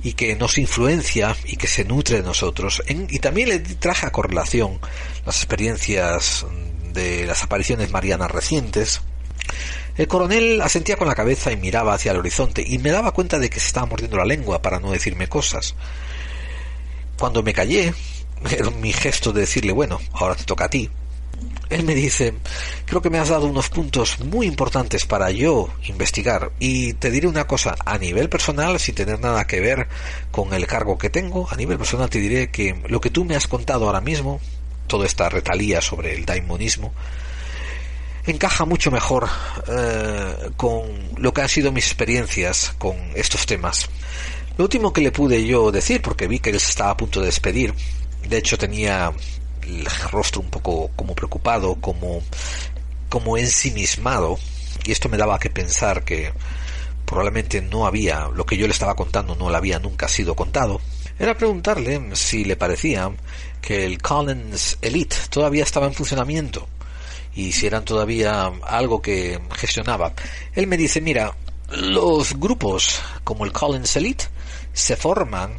y 0.02 0.12
que 0.14 0.36
nos 0.36 0.58
influencia 0.58 1.36
y 1.44 1.56
que 1.56 1.66
se 1.66 1.84
nutre 1.84 2.16
de 2.18 2.22
nosotros. 2.22 2.82
Y 2.88 3.18
también 3.18 3.48
le 3.48 3.58
traje 3.58 4.06
a 4.06 4.12
correlación 4.12 4.78
las 5.26 5.36
experiencias 5.36 6.46
de 6.92 7.26
las 7.26 7.42
apariciones 7.42 7.90
marianas 7.90 8.30
recientes. 8.30 9.00
El 9.96 10.06
coronel 10.06 10.60
asentía 10.62 10.96
con 10.96 11.08
la 11.08 11.14
cabeza 11.14 11.50
y 11.50 11.56
miraba 11.56 11.94
hacia 11.94 12.12
el 12.12 12.18
horizonte 12.18 12.64
y 12.64 12.78
me 12.78 12.90
daba 12.90 13.12
cuenta 13.12 13.38
de 13.38 13.50
que 13.50 13.58
se 13.58 13.66
estaba 13.66 13.86
mordiendo 13.86 14.16
la 14.16 14.24
lengua 14.24 14.62
para 14.62 14.78
no 14.78 14.92
decirme 14.92 15.28
cosas. 15.28 15.74
Cuando 17.18 17.42
me 17.42 17.52
callé, 17.52 17.92
era 18.50 18.70
mi 18.70 18.92
gesto 18.92 19.32
de 19.32 19.40
decirle, 19.42 19.72
bueno, 19.72 20.00
ahora 20.12 20.34
te 20.34 20.44
toca 20.44 20.66
a 20.66 20.70
ti, 20.70 20.88
él 21.70 21.84
me 21.84 21.94
dice, 21.94 22.34
creo 22.86 23.02
que 23.02 23.10
me 23.10 23.18
has 23.18 23.28
dado 23.28 23.46
unos 23.46 23.68
puntos 23.68 24.20
muy 24.20 24.46
importantes 24.46 25.04
para 25.04 25.30
yo 25.30 25.68
investigar 25.86 26.50
y 26.58 26.94
te 26.94 27.10
diré 27.10 27.28
una 27.28 27.46
cosa, 27.46 27.76
a 27.84 27.98
nivel 27.98 28.30
personal, 28.30 28.80
sin 28.80 28.94
tener 28.94 29.20
nada 29.20 29.46
que 29.46 29.60
ver 29.60 29.86
con 30.30 30.54
el 30.54 30.66
cargo 30.66 30.96
que 30.96 31.10
tengo, 31.10 31.46
a 31.50 31.56
nivel 31.56 31.76
personal 31.76 32.08
te 32.08 32.20
diré 32.20 32.50
que 32.50 32.82
lo 32.88 33.00
que 33.00 33.10
tú 33.10 33.24
me 33.24 33.36
has 33.36 33.46
contado 33.46 33.86
ahora 33.86 34.00
mismo, 34.00 34.40
toda 34.86 35.04
esta 35.04 35.28
retalía 35.28 35.82
sobre 35.82 36.14
el 36.14 36.24
daimonismo, 36.24 36.94
encaja 38.26 38.64
mucho 38.64 38.90
mejor 38.90 39.28
eh, 39.68 40.50
con 40.56 40.84
lo 41.18 41.34
que 41.34 41.42
han 41.42 41.48
sido 41.50 41.70
mis 41.70 41.86
experiencias 41.86 42.74
con 42.78 42.96
estos 43.14 43.44
temas. 43.44 43.90
Lo 44.59 44.64
último 44.64 44.92
que 44.92 45.00
le 45.00 45.12
pude 45.12 45.46
yo 45.46 45.70
decir, 45.70 46.02
porque 46.02 46.26
vi 46.26 46.40
que 46.40 46.50
él 46.50 46.59
se 46.59 46.70
estaba 46.70 46.90
a 46.90 46.96
punto 46.96 47.20
de 47.20 47.26
despedir, 47.26 47.72
de 48.28 48.38
hecho 48.38 48.59
tenía 48.59 49.12
el 49.62 49.86
rostro 50.11 50.40
un 50.40 50.50
poco 50.50 50.90
como 50.96 51.14
preocupado, 51.14 51.76
como, 51.76 52.22
como 53.09 53.38
ensimismado, 53.38 54.36
y 54.84 54.90
esto 54.90 55.09
me 55.09 55.16
daba 55.16 55.38
que 55.38 55.48
pensar 55.48 56.04
que 56.04 56.32
probablemente 57.04 57.62
no 57.62 57.86
había, 57.86 58.26
lo 58.34 58.44
que 58.44 58.56
yo 58.56 58.66
le 58.66 58.72
estaba 58.72 58.96
contando 58.96 59.36
no 59.36 59.48
le 59.48 59.56
había 59.56 59.78
nunca 59.78 60.09
sido 60.09 60.34
contado, 60.34 60.80
era 61.20 61.36
preguntarle 61.36 62.16
si 62.16 62.44
le 62.44 62.56
parecía 62.56 63.12
que 63.61 63.84
el 63.84 64.02
Collins 64.02 64.78
Elite 64.82 65.16
todavía 65.30 65.62
estaba 65.62 65.86
en 65.86 65.94
funcionamiento 65.94 66.66
y 67.32 67.52
si 67.52 67.68
eran 67.68 67.84
todavía 67.84 68.50
algo 68.64 69.00
que 69.00 69.38
gestionaba. 69.54 70.14
Él 70.52 70.66
me 70.66 70.76
dice, 70.76 71.00
mira, 71.00 71.32
los 71.70 72.34
grupos 72.40 73.00
como 73.22 73.44
el 73.44 73.52
Collins 73.52 73.94
Elite 73.94 74.24
se 74.78 74.96
forman 74.96 75.56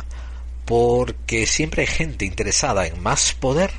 porque 0.65 1.45
siempre 1.45 1.81
hay 1.81 1.87
gente 1.87 2.25
interesada 2.25 2.87
en 2.87 3.01
más 3.01 3.33
poder 3.33 3.71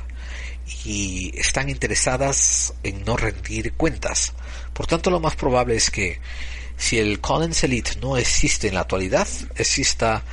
y 0.85 1.31
están 1.37 1.69
interesadas 1.69 2.73
en 2.83 3.03
no 3.03 3.17
rendir 3.17 3.73
cuentas. 3.73 4.33
Por 4.73 4.87
tanto, 4.87 5.09
lo 5.09 5.19
más 5.19 5.35
probable 5.35 5.75
es 5.75 5.89
que 5.89 6.19
si 6.77 6.99
el 6.99 7.19
Collins 7.19 7.63
Elite 7.63 7.91
no 8.01 8.17
existe 8.17 8.67
en 8.67 8.75
la 8.75 8.81
actualidad, 8.81 9.27
exista 9.55 10.23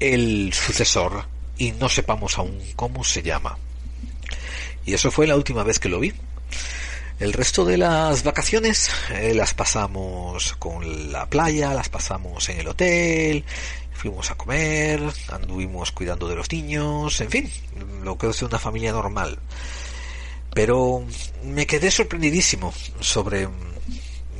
el 0.00 0.52
sucesor 0.52 1.26
y 1.58 1.72
no 1.72 1.88
sepamos 1.88 2.38
aún 2.38 2.58
cómo 2.76 3.04
se 3.04 3.22
llama. 3.22 3.58
Y 4.84 4.94
eso 4.94 5.10
fue 5.10 5.26
la 5.26 5.36
última 5.36 5.62
vez 5.62 5.78
que 5.78 5.88
lo 5.88 6.00
vi. 6.00 6.12
El 7.20 7.32
resto 7.32 7.64
de 7.64 7.76
las 7.76 8.24
vacaciones 8.24 8.90
eh, 9.10 9.32
las 9.32 9.54
pasamos 9.54 10.54
con 10.58 11.12
la 11.12 11.26
playa, 11.26 11.72
las 11.72 11.88
pasamos 11.88 12.48
en 12.48 12.58
el 12.58 12.68
hotel, 12.68 13.44
fuimos 14.02 14.32
a 14.32 14.34
comer, 14.34 15.00
anduvimos 15.28 15.92
cuidando 15.92 16.26
de 16.26 16.34
los 16.34 16.50
niños, 16.50 17.20
en 17.20 17.30
fin, 17.30 17.50
lo 18.02 18.18
que 18.18 18.28
es 18.30 18.42
una 18.42 18.58
familia 18.58 18.90
normal. 18.90 19.38
Pero 20.52 21.06
me 21.44 21.68
quedé 21.68 21.88
sorprendidísimo 21.88 22.74
sobre, 22.98 23.48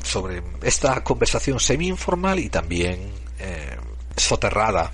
sobre 0.02 0.42
esta 0.62 1.04
conversación 1.04 1.60
semi-informal 1.60 2.40
y 2.40 2.48
también 2.48 3.12
eh, 3.38 3.76
soterrada, 4.16 4.90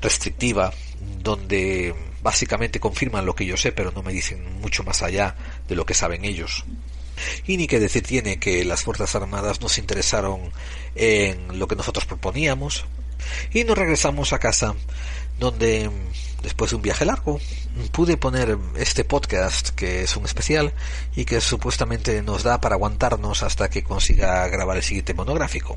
restrictiva, 0.00 0.72
donde 1.20 1.92
básicamente 2.22 2.78
confirman 2.78 3.26
lo 3.26 3.34
que 3.34 3.44
yo 3.44 3.56
sé, 3.56 3.72
pero 3.72 3.90
no 3.90 4.04
me 4.04 4.12
dicen 4.12 4.60
mucho 4.60 4.84
más 4.84 5.02
allá 5.02 5.34
de 5.66 5.74
lo 5.74 5.84
que 5.84 5.94
saben 5.94 6.24
ellos. 6.24 6.64
Y 7.44 7.56
ni 7.56 7.66
que 7.66 7.80
decir 7.80 8.04
tiene 8.04 8.38
que 8.38 8.64
las 8.64 8.84
Fuerzas 8.84 9.16
Armadas 9.16 9.60
nos 9.60 9.78
interesaron 9.78 10.52
en 10.94 11.58
lo 11.58 11.66
que 11.66 11.74
nosotros 11.74 12.04
proponíamos. 12.04 12.84
Y 13.52 13.64
nos 13.64 13.78
regresamos 13.78 14.32
a 14.32 14.38
casa 14.38 14.74
donde 15.38 15.90
después 16.42 16.70
de 16.70 16.76
un 16.76 16.82
viaje 16.82 17.04
largo 17.04 17.40
pude 17.92 18.16
poner 18.16 18.56
este 18.76 19.04
podcast 19.04 19.70
que 19.70 20.02
es 20.02 20.16
un 20.16 20.24
especial 20.24 20.72
y 21.14 21.24
que 21.24 21.40
supuestamente 21.40 22.22
nos 22.22 22.42
da 22.42 22.60
para 22.60 22.76
aguantarnos 22.76 23.42
hasta 23.42 23.68
que 23.68 23.82
consiga 23.82 24.46
grabar 24.48 24.76
el 24.76 24.82
siguiente 24.82 25.14
monográfico. 25.14 25.76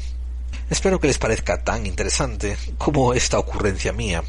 Espero 0.70 1.00
que 1.00 1.08
les 1.08 1.18
parezca 1.18 1.64
tan 1.64 1.88
interesante 1.88 2.56
como 2.78 3.14
esta 3.14 3.40
ocurrencia 3.40 3.92
mía, 3.92 4.24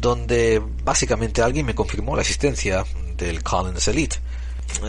donde 0.00 0.62
básicamente 0.84 1.42
alguien 1.42 1.66
me 1.66 1.74
confirmó 1.74 2.14
la 2.14 2.22
existencia 2.22 2.84
del 3.16 3.42
Collins 3.42 3.88
Elite, 3.88 4.16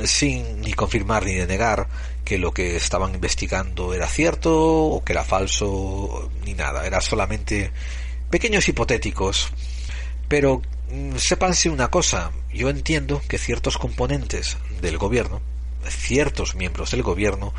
sin 0.05 0.61
ni 0.61 0.74
confirmar 0.74 1.26
ni 1.26 1.34
denegar 1.34 1.88
que 2.26 2.39
lo 2.39 2.51
que 2.51 2.76
estaban 2.76 3.13
investigando 3.13 3.93
era 3.93 4.07
cierto 4.07 4.51
o 4.51 5.03
que 5.03 5.13
era 5.13 5.23
falso, 5.23 6.30
ni 6.43 6.55
nada, 6.55 6.86
era 6.86 6.99
solamente 6.99 7.71
pequeños 8.30 8.67
hipotéticos. 8.67 9.51
Pero 10.28 10.61
mm, 10.89 11.15
sépanse 11.17 11.69
una 11.69 11.89
cosa, 11.89 12.32
yo 12.51 12.69
entiendo 12.69 13.21
que 13.30 13.38
ciertos 13.38 13.78
componentes 13.78 14.57
del 14.82 14.97
gobierno, 14.97 15.41
ciertos 15.88 16.55
miembros 16.55 16.91
del 16.91 17.03
gobierno, 17.03 17.53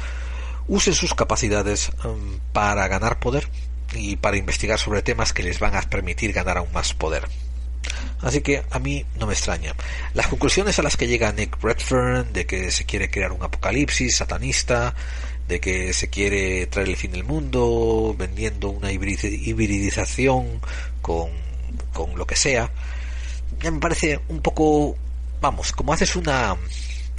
usen 0.66 0.94
sus 0.94 1.14
capacidades 1.14 1.92
um, 2.04 2.40
para 2.52 2.88
ganar 2.88 3.20
poder 3.20 3.48
y 3.94 4.16
para 4.16 4.36
investigar 4.36 4.80
sobre 4.80 5.02
temas 5.02 5.32
que 5.32 5.44
les 5.44 5.60
van 5.60 5.76
a 5.76 5.82
permitir 5.82 6.32
ganar 6.32 6.58
aún 6.58 6.72
más 6.72 6.92
poder. 6.92 7.28
Así 8.20 8.40
que 8.40 8.62
a 8.70 8.78
mí 8.78 9.04
no 9.18 9.26
me 9.26 9.34
extraña. 9.34 9.74
Las 10.14 10.28
conclusiones 10.28 10.78
a 10.78 10.82
las 10.82 10.96
que 10.96 11.06
llega 11.06 11.32
Nick 11.32 11.62
Redfern 11.62 12.32
de 12.32 12.46
que 12.46 12.70
se 12.70 12.84
quiere 12.84 13.10
crear 13.10 13.32
un 13.32 13.42
apocalipsis 13.42 14.16
satanista, 14.16 14.94
de 15.48 15.60
que 15.60 15.92
se 15.92 16.08
quiere 16.08 16.66
traer 16.66 16.88
el 16.88 16.96
fin 16.96 17.12
del 17.12 17.24
mundo, 17.24 18.14
vendiendo 18.18 18.70
una 18.70 18.90
hibridización 18.90 20.60
con, 21.02 21.30
con 21.92 22.16
lo 22.18 22.26
que 22.26 22.36
sea, 22.36 22.70
ya 23.62 23.70
me 23.70 23.80
parece 23.80 24.20
un 24.28 24.40
poco, 24.40 24.96
vamos, 25.40 25.72
como 25.72 25.92
haces 25.92 26.16
una 26.16 26.56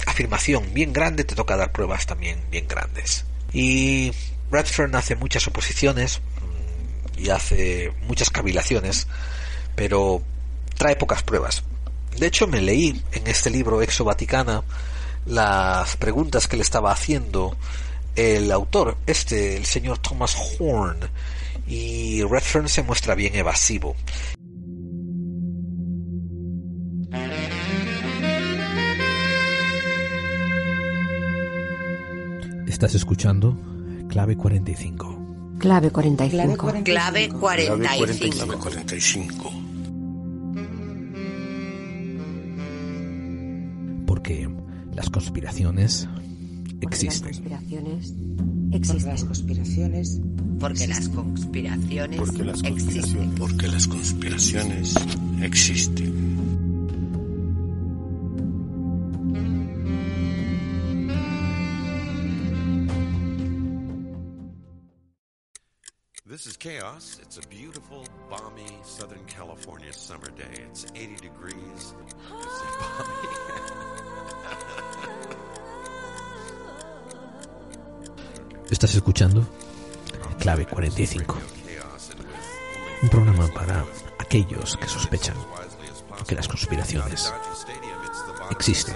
afirmación 0.06 0.72
bien 0.74 0.92
grande, 0.92 1.24
te 1.24 1.34
toca 1.34 1.56
dar 1.56 1.72
pruebas 1.72 2.06
también 2.06 2.40
bien 2.50 2.68
grandes. 2.68 3.24
Y 3.52 4.12
Redfern 4.50 4.94
hace 4.94 5.14
muchas 5.16 5.46
oposiciones 5.46 6.20
mm, 6.20 7.20
y 7.20 7.30
hace 7.30 7.92
muchas 8.02 8.30
cavilaciones, 8.30 9.06
pero 9.74 10.22
trae 10.78 10.96
pocas 10.96 11.22
pruebas. 11.22 11.64
De 12.16 12.26
hecho, 12.26 12.46
me 12.46 12.62
leí 12.62 13.02
en 13.12 13.26
este 13.26 13.50
libro 13.50 13.82
Exo 13.82 14.04
Vaticana 14.04 14.62
las 15.26 15.96
preguntas 15.96 16.48
que 16.48 16.56
le 16.56 16.62
estaba 16.62 16.90
haciendo 16.90 17.56
el 18.16 18.50
autor, 18.50 18.96
este, 19.06 19.56
el 19.56 19.66
señor 19.66 19.98
Thomas 19.98 20.36
Horn, 20.58 20.98
y 21.66 22.22
Redfern 22.22 22.68
se 22.68 22.82
muestra 22.82 23.14
bien 23.14 23.34
evasivo. 23.34 23.94
Estás 32.66 32.94
escuchando 32.94 33.56
Clave 34.08 34.36
45. 34.36 35.56
Clave 35.58 35.90
45. 35.90 36.84
Clave 36.84 37.28
45. 37.28 38.44
Clave 38.44 38.58
45. 38.58 39.67
Porque 44.28 44.46
las 44.94 45.08
conspiraciones 45.08 46.06
existen. 46.82 47.32
Porque 47.32 49.06
las 49.08 49.24
conspiraciones 49.24 50.20
existen. 50.20 50.58
Porque 50.60 50.86
las 50.86 51.08
conspiraciones. 51.08 52.18
Porque 52.18 52.44
las 52.44 52.62
conspiraciones 52.62 52.94
existen. 52.94 53.34
Porque 53.36 53.68
las 53.68 53.86
conspiraciones 53.86 54.94
existen. 55.40 56.28
This 66.26 66.46
is 66.46 66.58
Chaos. 66.58 67.18
It's 67.22 67.38
a 67.38 67.48
beautiful, 67.48 68.04
balmy 68.28 68.66
Southern 68.82 69.24
California 69.26 69.94
summer 69.94 70.28
day. 70.36 70.64
It's 70.68 70.84
80 70.94 71.16
degrees. 71.16 71.94
Estás 78.70 78.94
escuchando 78.94 79.48
Clave 80.38 80.66
45. 80.66 81.36
Un 83.02 83.08
programa 83.08 83.48
para 83.48 83.86
aquellos 84.18 84.76
que 84.76 84.86
sospechan 84.86 85.36
que 86.26 86.34
las 86.34 86.46
conspiraciones 86.46 87.32
existen. 88.50 88.94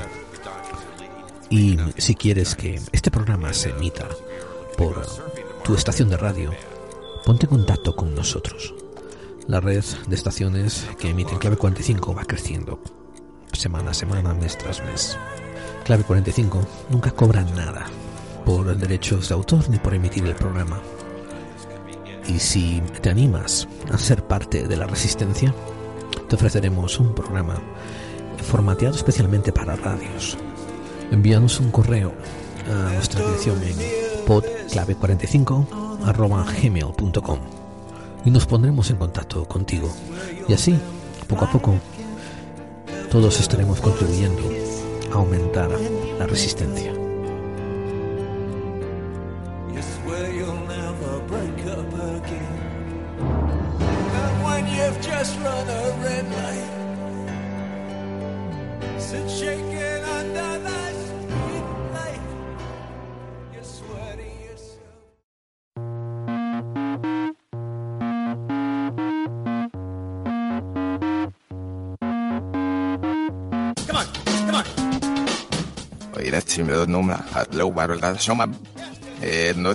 Y 1.49 1.79
si 1.97 2.15
quieres 2.15 2.55
que 2.55 2.83
este 2.93 3.11
programa 3.11 3.55
se 3.55 3.71
emita 3.71 4.09
por 4.77 5.07
tu 5.65 5.75
estación 5.75 6.11
de 6.11 6.19
radio, 6.19 6.51
ponte 7.25 7.47
en 7.47 7.51
contacto 7.51 7.97
con 7.97 8.15
nosotros. 8.15 8.75
La 9.47 9.61
red 9.61 9.85
de 10.07 10.15
estaciones 10.15 10.87
que 10.99 11.09
emiten 11.09 11.39
Clave 11.39 11.57
45 11.57 12.15
va 12.15 12.25
creciendo 12.27 12.83
semana 13.55 13.93
a 13.93 13.95
semana, 13.95 14.35
mes 14.35 14.59
tras 14.59 14.85
mes. 14.85 15.17
Clave 15.85 16.05
45 16.05 16.61
nunca 16.91 17.11
cobra 17.11 17.43
nada 17.43 17.87
por 18.45 18.77
derechos 18.77 19.29
de 19.29 19.35
autor 19.35 19.69
ni 19.69 19.79
por 19.79 19.95
emitir 19.95 20.27
el 20.27 20.35
programa. 20.35 20.81
Y 22.29 22.39
si 22.39 22.83
te 23.01 23.11
animas 23.11 23.69
a 23.91 23.99
ser 23.99 24.25
parte 24.25 24.67
de 24.69 24.77
la 24.77 24.87
resistencia, 24.87 25.55
te 26.29 26.37
ofreceremos 26.37 26.99
un 26.99 27.15
programa 27.15 27.61
formateado 28.43 28.95
especialmente 28.95 29.53
para 29.53 29.77
radios. 29.77 30.37
Envíanos 31.11 31.61
un 31.61 31.71
correo 31.71 32.13
a 32.71 32.93
nuestra 32.95 33.21
dirección 33.21 33.63
en 33.63 33.77
podclave45 34.27 35.67
gmail.com 36.63 37.39
y 38.25 38.31
nos 38.31 38.47
pondremos 38.47 38.91
en 38.91 38.97
contacto 38.97 39.45
contigo. 39.47 39.93
Y 40.49 40.55
así, 40.55 40.79
poco 41.29 41.45
a 41.45 41.51
poco, 41.51 41.75
todos 43.11 43.41
estaremos 43.41 43.81
contribuyendo 43.81 44.43
a 45.13 45.15
aumentar 45.17 45.71
la 46.19 46.27
resistencia. 46.27 47.02
Numra 76.93 77.25
at 77.35 77.55
laubarulta 77.55 78.19
soma. 78.19 78.47
No 79.57 79.75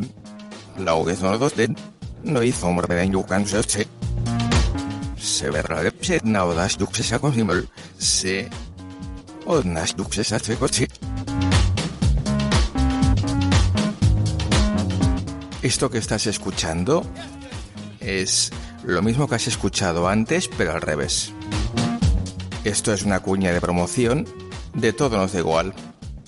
lauges 0.78 1.22
no 1.22 1.38
dos 1.38 1.54
no 2.24 2.44
hizo 2.44 2.72
morben 2.72 3.12
yukan 3.12 3.46
se 3.48 3.88
se 5.18 5.50
verra 5.50 5.82
se 6.02 6.20
naudas 6.24 6.78
duxesa 6.78 7.20
con 7.20 7.34
simul 7.34 7.70
se 7.98 8.50
odnas 9.46 9.96
duxesa 9.96 10.40
se 10.40 10.56
coche 10.56 10.88
Esto 15.62 15.90
que 15.90 15.98
estás 15.98 16.28
escuchando 16.28 17.04
es 18.00 18.52
lo 18.86 19.02
mismo 19.02 19.28
que 19.28 19.36
has 19.36 19.48
escuchado 19.48 20.08
antes, 20.08 20.48
pero 20.48 20.72
al 20.72 20.82
revés. 20.82 21.34
Esto 22.64 22.94
es 22.94 23.04
una 23.04 23.20
cuña 23.20 23.52
de 23.52 23.60
promoción 23.60 24.26
de 24.74 24.94
Todo 24.94 25.18
nos 25.18 25.34
da 25.34 25.40
igual, 25.40 25.74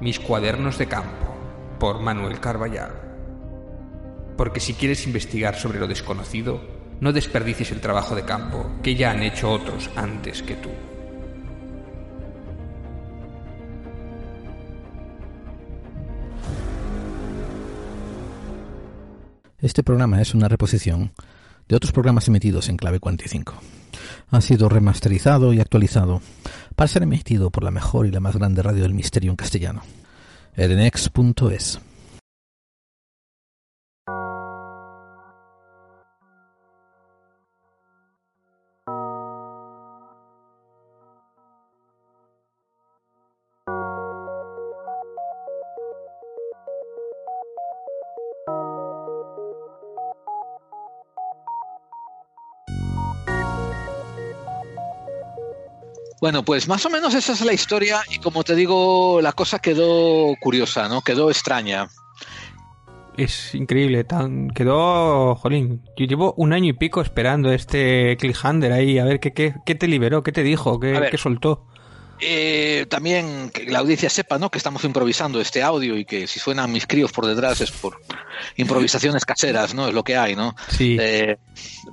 Mis 0.00 0.20
cuadernos 0.20 0.78
de 0.78 0.86
campo, 0.86 1.26
por 1.78 2.00
Manuel 2.00 2.38
Carballal. 2.40 2.92
Porque 4.36 4.60
si 4.60 4.74
quieres 4.74 5.06
investigar 5.06 5.56
sobre 5.56 5.80
lo 5.80 5.86
desconocido, 5.86 6.60
no 7.00 7.12
desperdicies 7.12 7.72
el 7.72 7.80
trabajo 7.80 8.14
de 8.14 8.24
campo 8.24 8.70
que 8.82 8.94
ya 8.94 9.10
han 9.10 9.22
hecho 9.22 9.50
otros 9.50 9.90
antes 9.96 10.42
que 10.42 10.56
tú. 10.56 10.70
Este 19.60 19.82
programa 19.82 20.20
es 20.20 20.34
una 20.34 20.48
reposición 20.48 21.12
de 21.68 21.76
otros 21.76 21.92
programas 21.92 22.28
emitidos 22.28 22.68
en 22.68 22.76
clave 22.76 23.00
45. 23.00 23.54
Ha 24.30 24.40
sido 24.40 24.68
remasterizado 24.68 25.52
y 25.52 25.60
actualizado 25.60 26.20
para 26.76 26.88
ser 26.88 27.02
emitido 27.02 27.50
por 27.50 27.64
la 27.64 27.70
mejor 27.70 28.06
y 28.06 28.12
la 28.12 28.20
más 28.20 28.36
grande 28.36 28.62
radio 28.62 28.82
del 28.82 28.94
misterio 28.94 29.30
en 29.30 29.36
castellano, 29.36 29.82
edenex.es. 30.54 31.80
Bueno, 56.20 56.44
pues 56.44 56.66
más 56.66 56.84
o 56.86 56.90
menos 56.90 57.14
esa 57.14 57.32
es 57.32 57.40
la 57.42 57.52
historia 57.52 58.00
y 58.10 58.18
como 58.18 58.42
te 58.42 58.54
digo, 58.54 59.20
la 59.20 59.32
cosa 59.32 59.58
quedó 59.58 60.34
curiosa, 60.40 60.88
¿no? 60.88 61.02
Quedó 61.02 61.30
extraña. 61.30 61.88
Es 63.16 63.54
increíble, 63.54 64.04
tan 64.04 64.50
quedó, 64.50 65.34
jolín, 65.36 65.82
yo 65.96 66.06
llevo 66.06 66.34
un 66.36 66.52
año 66.52 66.70
y 66.70 66.72
pico 66.74 67.00
esperando 67.00 67.50
este 67.50 68.16
cliffhanger 68.18 68.72
ahí, 68.72 68.98
a 68.98 69.04
ver 69.04 69.20
qué, 69.20 69.32
qué, 69.32 69.54
qué 69.64 69.74
te 69.74 69.88
liberó, 69.88 70.22
qué 70.22 70.32
te 70.32 70.42
dijo, 70.42 70.78
qué, 70.80 71.08
qué 71.10 71.16
soltó. 71.16 71.66
Eh, 72.20 72.86
también 72.88 73.50
que 73.50 73.64
la 73.66 73.80
audiencia 73.80 74.08
sepa 74.08 74.38
¿no? 74.38 74.50
que 74.50 74.58
estamos 74.58 74.82
improvisando 74.84 75.40
este 75.40 75.62
audio 75.62 75.96
y 75.96 76.04
que 76.04 76.26
si 76.26 76.40
suenan 76.40 76.72
mis 76.72 76.86
críos 76.86 77.12
por 77.12 77.26
detrás 77.26 77.60
es 77.60 77.70
por 77.70 78.00
improvisaciones 78.56 79.24
caseras, 79.24 79.74
¿no? 79.74 79.88
Es 79.88 79.94
lo 79.94 80.02
que 80.04 80.16
hay, 80.16 80.34
¿no? 80.36 80.54
Sí. 80.68 80.96
Eh, 81.00 81.36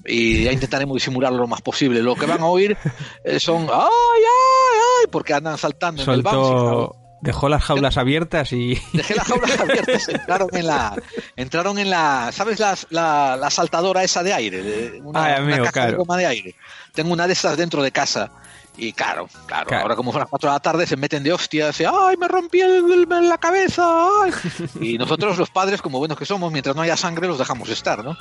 y 0.06 0.44
ya 0.44 0.52
intentaremos 0.52 0.96
disimularlo 0.96 1.38
lo 1.40 1.48
más 1.48 1.62
posible. 1.62 2.02
Lo 2.02 2.16
que 2.16 2.26
van 2.26 2.42
a 2.42 2.46
oír 2.46 2.78
eh, 3.24 3.40
son 3.40 3.64
¡ay, 3.72 3.80
ay, 3.82 4.80
ay! 5.02 5.08
porque 5.12 5.34
andan 5.34 5.58
saltando 5.58 6.04
en 6.04 6.10
el 6.10 6.16
Soltó, 6.24 6.96
dejó 7.22 7.50
las 7.50 7.64
jaulas 7.64 7.98
abiertas 7.98 8.52
y... 8.54 8.80
Dejé 8.94 9.16
las 9.16 9.28
jaulas 9.28 9.60
abiertas, 9.60 10.08
entraron 10.10 10.50
en 10.54 10.68
la, 10.68 10.96
entraron 11.36 11.80
en 11.80 11.90
la, 11.90 12.32
¿sabes 12.34 12.60
las- 12.60 12.88
la, 12.90 13.36
la 13.38 13.50
saltadora 13.50 14.04
esa 14.04 14.24
de 14.24 14.34
aire? 14.34 14.62
De- 14.64 15.02
Una, 15.02 15.24
Ay, 15.24 15.32
una 15.42 15.54
amigo, 15.56 15.66
caja 15.66 15.82
de 15.82 15.88
claro. 15.88 15.98
goma 15.98 16.18
de 16.18 16.26
aire. 16.28 16.56
Tengo 16.94 17.12
una 17.14 17.28
de 17.28 17.34
estas 17.34 17.58
dentro 17.58 17.82
de 17.84 17.92
casa. 17.92 18.32
Y 18.76 18.92
claro, 18.94 19.28
claro, 19.46 19.68
Claro. 19.68 19.84
ahora 19.84 19.96
como 19.96 20.12
son 20.12 20.20
las 20.22 20.30
4 20.30 20.50
de 20.50 20.56
la 20.56 20.60
tarde 20.60 20.88
se 20.88 20.98
meten 20.98 21.22
de 21.24 21.32
hostias 21.32 21.80
y 21.80 21.86
¡ay, 21.86 22.18
me 22.20 22.28
rompí 22.28 22.60
el, 22.62 22.92
el- 22.92 23.30
la 23.30 23.38
cabeza! 23.38 23.84
ay". 24.24 24.32
Y 24.82 24.98
nosotros 24.98 25.38
los 25.38 25.50
padres, 25.52 25.82
como 25.82 26.00
buenos 26.00 26.18
que 26.18 26.26
somos, 26.26 26.52
mientras 26.52 26.76
no 26.76 26.82
haya 26.82 26.98
sangre 26.98 27.28
los 27.28 27.38
dejamos 27.38 27.70
estar, 27.70 28.04
¿no? 28.04 28.18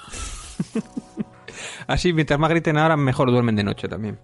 Así, 1.86 2.12
mientras 2.12 2.38
más 2.38 2.50
griten 2.50 2.76
ahora, 2.78 2.96
mejor 2.96 3.30
duermen 3.30 3.56
de 3.56 3.64
noche 3.64 3.88
también. 3.88 4.18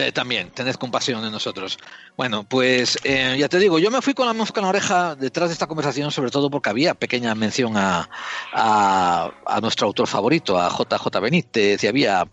Eh, 0.00 0.12
también, 0.12 0.50
tened 0.50 0.74
compasión 0.76 1.22
de 1.22 1.30
nosotros. 1.30 1.78
Bueno, 2.16 2.44
pues 2.44 2.98
eh, 3.04 3.36
ya 3.38 3.48
te 3.48 3.58
digo, 3.58 3.78
yo 3.78 3.90
me 3.90 4.00
fui 4.02 4.14
con 4.14 4.26
la 4.26 4.32
mosca 4.32 4.60
en 4.60 4.64
la 4.64 4.70
oreja 4.70 5.14
detrás 5.14 5.48
de 5.48 5.52
esta 5.52 5.66
conversación, 5.66 6.10
sobre 6.10 6.30
todo 6.30 6.50
porque 6.50 6.70
había 6.70 6.94
pequeña 6.94 7.34
mención 7.34 7.76
a, 7.76 8.08
a, 8.52 9.30
a 9.46 9.60
nuestro 9.60 9.86
autor 9.86 10.06
favorito, 10.06 10.58
a 10.58 10.68
JJ 10.70 11.20
Benítez, 11.20 11.84
y 11.84 11.86
había 11.86 12.26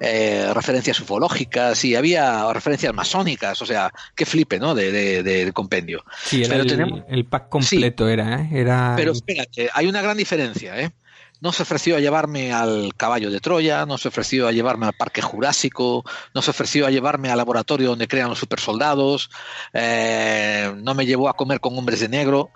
eh, 0.00 0.50
referencias 0.54 0.98
ufológicas 1.00 1.84
y 1.84 1.94
había 1.94 2.52
referencias 2.52 2.92
masónicas, 2.94 3.60
o 3.62 3.66
sea, 3.66 3.90
qué 4.14 4.26
flipe, 4.26 4.58
¿no? 4.58 4.74
De, 4.74 4.90
de, 4.90 5.22
de- 5.22 5.44
de 5.44 5.52
compendio. 5.52 6.04
Sí, 6.24 6.40
era 6.42 6.50
Pero 6.50 6.62
el, 6.62 6.68
tenemos- 6.68 7.02
el 7.08 7.24
pack 7.26 7.48
completo, 7.48 8.08
era, 8.08 8.40
¿eh? 8.42 8.48
Era... 8.52 8.94
Pero 8.96 9.12
espérate, 9.12 9.70
hay 9.74 9.86
una 9.86 10.02
gran 10.02 10.16
diferencia, 10.16 10.78
¿eh? 10.80 10.90
No 11.42 11.50
se 11.50 11.64
ofreció 11.64 11.96
a 11.96 11.98
llevarme 11.98 12.52
al 12.52 12.94
caballo 12.96 13.28
de 13.28 13.40
Troya, 13.40 13.84
no 13.84 13.98
se 13.98 14.06
ofreció 14.06 14.46
a 14.46 14.52
llevarme 14.52 14.86
al 14.86 14.92
parque 14.92 15.22
jurásico, 15.22 16.04
no 16.32 16.40
se 16.40 16.52
ofreció 16.52 16.86
a 16.86 16.90
llevarme 16.90 17.30
al 17.30 17.36
laboratorio 17.36 17.88
donde 17.88 18.06
crean 18.06 18.28
los 18.28 18.38
supersoldados, 18.38 19.28
eh, 19.72 20.72
no 20.76 20.94
me 20.94 21.04
llevó 21.04 21.28
a 21.28 21.34
comer 21.34 21.58
con 21.58 21.76
hombres 21.76 21.98
de 21.98 22.08
negro, 22.08 22.50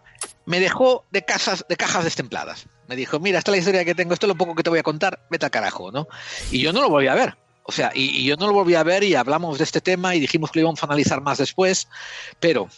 me 0.44 0.60
dejó 0.60 1.04
de 1.10 1.24
casas, 1.24 1.66
de 1.68 1.76
cajas 1.76 2.04
destempladas. 2.04 2.68
Me 2.86 2.94
dijo, 2.94 3.18
mira, 3.18 3.40
esta 3.40 3.50
es 3.50 3.56
la 3.56 3.58
historia 3.58 3.84
que 3.84 3.96
tengo, 3.96 4.14
esto 4.14 4.26
es 4.26 4.28
lo 4.28 4.36
poco 4.36 4.54
que 4.54 4.62
te 4.62 4.70
voy 4.70 4.78
a 4.78 4.84
contar, 4.84 5.18
vete 5.30 5.46
al 5.46 5.50
carajo, 5.50 5.90
¿no? 5.90 6.06
Y 6.52 6.60
yo 6.60 6.72
no 6.72 6.80
lo 6.80 6.88
volví 6.88 7.08
a 7.08 7.16
ver. 7.16 7.36
O 7.64 7.72
sea, 7.72 7.90
y, 7.92 8.20
y 8.20 8.24
yo 8.24 8.36
no 8.36 8.46
lo 8.46 8.52
volví 8.52 8.76
a 8.76 8.84
ver 8.84 9.02
y 9.02 9.16
hablamos 9.16 9.58
de 9.58 9.64
este 9.64 9.80
tema 9.80 10.14
y 10.14 10.20
dijimos 10.20 10.52
que 10.52 10.60
lo 10.60 10.66
íbamos 10.66 10.84
a 10.84 10.86
analizar 10.86 11.20
más 11.22 11.38
después, 11.38 11.88
pero 12.38 12.68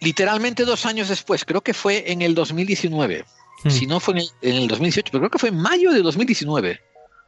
literalmente 0.00 0.64
dos 0.64 0.86
años 0.86 1.10
después, 1.10 1.44
creo 1.44 1.60
que 1.60 1.74
fue 1.74 2.10
en 2.10 2.22
el 2.22 2.34
2019, 2.34 3.26
Hmm. 3.64 3.70
si 3.70 3.86
no 3.86 3.98
fue 4.00 4.14
en 4.14 4.20
el, 4.20 4.28
en 4.42 4.56
el 4.62 4.68
2018, 4.68 5.10
pero 5.10 5.22
creo 5.22 5.30
que 5.30 5.38
fue 5.38 5.48
en 5.48 5.56
mayo 5.56 5.92
de 5.92 6.02
2019. 6.02 6.80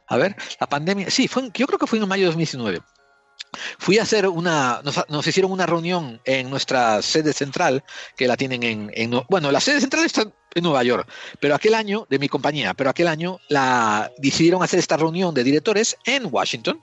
A 0.07 0.17
ver, 0.17 0.35
la 0.59 0.67
pandemia, 0.67 1.09
sí, 1.09 1.27
fue 1.27 1.49
yo 1.53 1.67
creo 1.67 1.79
que 1.79 1.87
fue 1.87 1.99
en 1.99 2.07
mayo 2.07 2.23
de 2.23 2.27
2019. 2.27 2.81
Fui 3.79 3.97
a 3.97 4.03
hacer 4.03 4.27
una, 4.27 4.81
nos, 5.09 5.27
hicieron 5.27 5.51
una 5.51 5.65
reunión 5.65 6.21
en 6.25 6.49
nuestra 6.49 7.01
sede 7.01 7.33
central, 7.33 7.83
que 8.15 8.27
la 8.27 8.37
tienen 8.37 8.63
en, 8.63 8.91
en 8.93 9.11
bueno, 9.29 9.51
la 9.51 9.59
sede 9.59 9.79
central 9.79 10.05
está 10.05 10.23
en 10.53 10.63
Nueva 10.63 10.83
York, 10.83 11.07
pero 11.39 11.55
aquel 11.55 11.75
año, 11.75 12.05
de 12.09 12.19
mi 12.19 12.29
compañía, 12.29 12.73
pero 12.73 12.89
aquel 12.89 13.07
año 13.07 13.39
la 13.49 14.11
decidieron 14.17 14.63
hacer 14.63 14.79
esta 14.79 14.97
reunión 14.97 15.33
de 15.33 15.43
directores 15.43 15.97
en 16.05 16.27
Washington. 16.29 16.81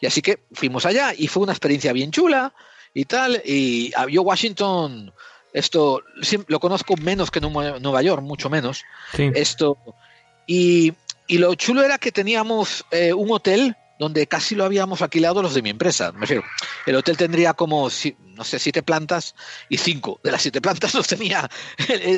Y 0.00 0.06
así 0.06 0.22
que 0.22 0.44
fuimos 0.52 0.86
allá 0.86 1.12
y 1.16 1.28
fue 1.28 1.42
una 1.42 1.52
experiencia 1.52 1.92
bien 1.92 2.10
chula 2.10 2.54
y 2.92 3.04
tal. 3.04 3.42
Y 3.44 3.92
yo 4.10 4.22
Washington, 4.22 5.12
esto 5.54 6.02
lo 6.48 6.60
conozco 6.60 6.96
menos 6.96 7.30
que 7.30 7.40
Nue- 7.40 7.80
Nueva 7.80 8.02
York, 8.02 8.20
mucho 8.22 8.50
menos. 8.50 8.82
Sí. 9.14 9.30
Esto 9.34 9.78
y, 10.46 10.92
y 11.26 11.38
lo 11.38 11.54
chulo 11.54 11.82
era 11.82 11.96
que 11.96 12.12
teníamos 12.12 12.84
eh, 12.90 13.14
un 13.14 13.30
hotel 13.30 13.76
donde 13.98 14.26
casi 14.26 14.56
lo 14.56 14.64
habíamos 14.64 15.00
alquilado 15.02 15.40
los 15.40 15.54
de 15.54 15.62
mi 15.62 15.70
empresa. 15.70 16.10
Me 16.12 16.22
refiero, 16.22 16.42
el 16.86 16.96
hotel 16.96 17.16
tendría 17.16 17.54
como, 17.54 17.88
no 18.34 18.44
sé, 18.44 18.58
siete 18.58 18.82
plantas 18.82 19.36
y 19.68 19.78
cinco 19.78 20.20
de 20.24 20.32
las 20.32 20.42
siete 20.42 20.60
plantas 20.60 20.92
los 20.94 21.06
tenía 21.06 21.48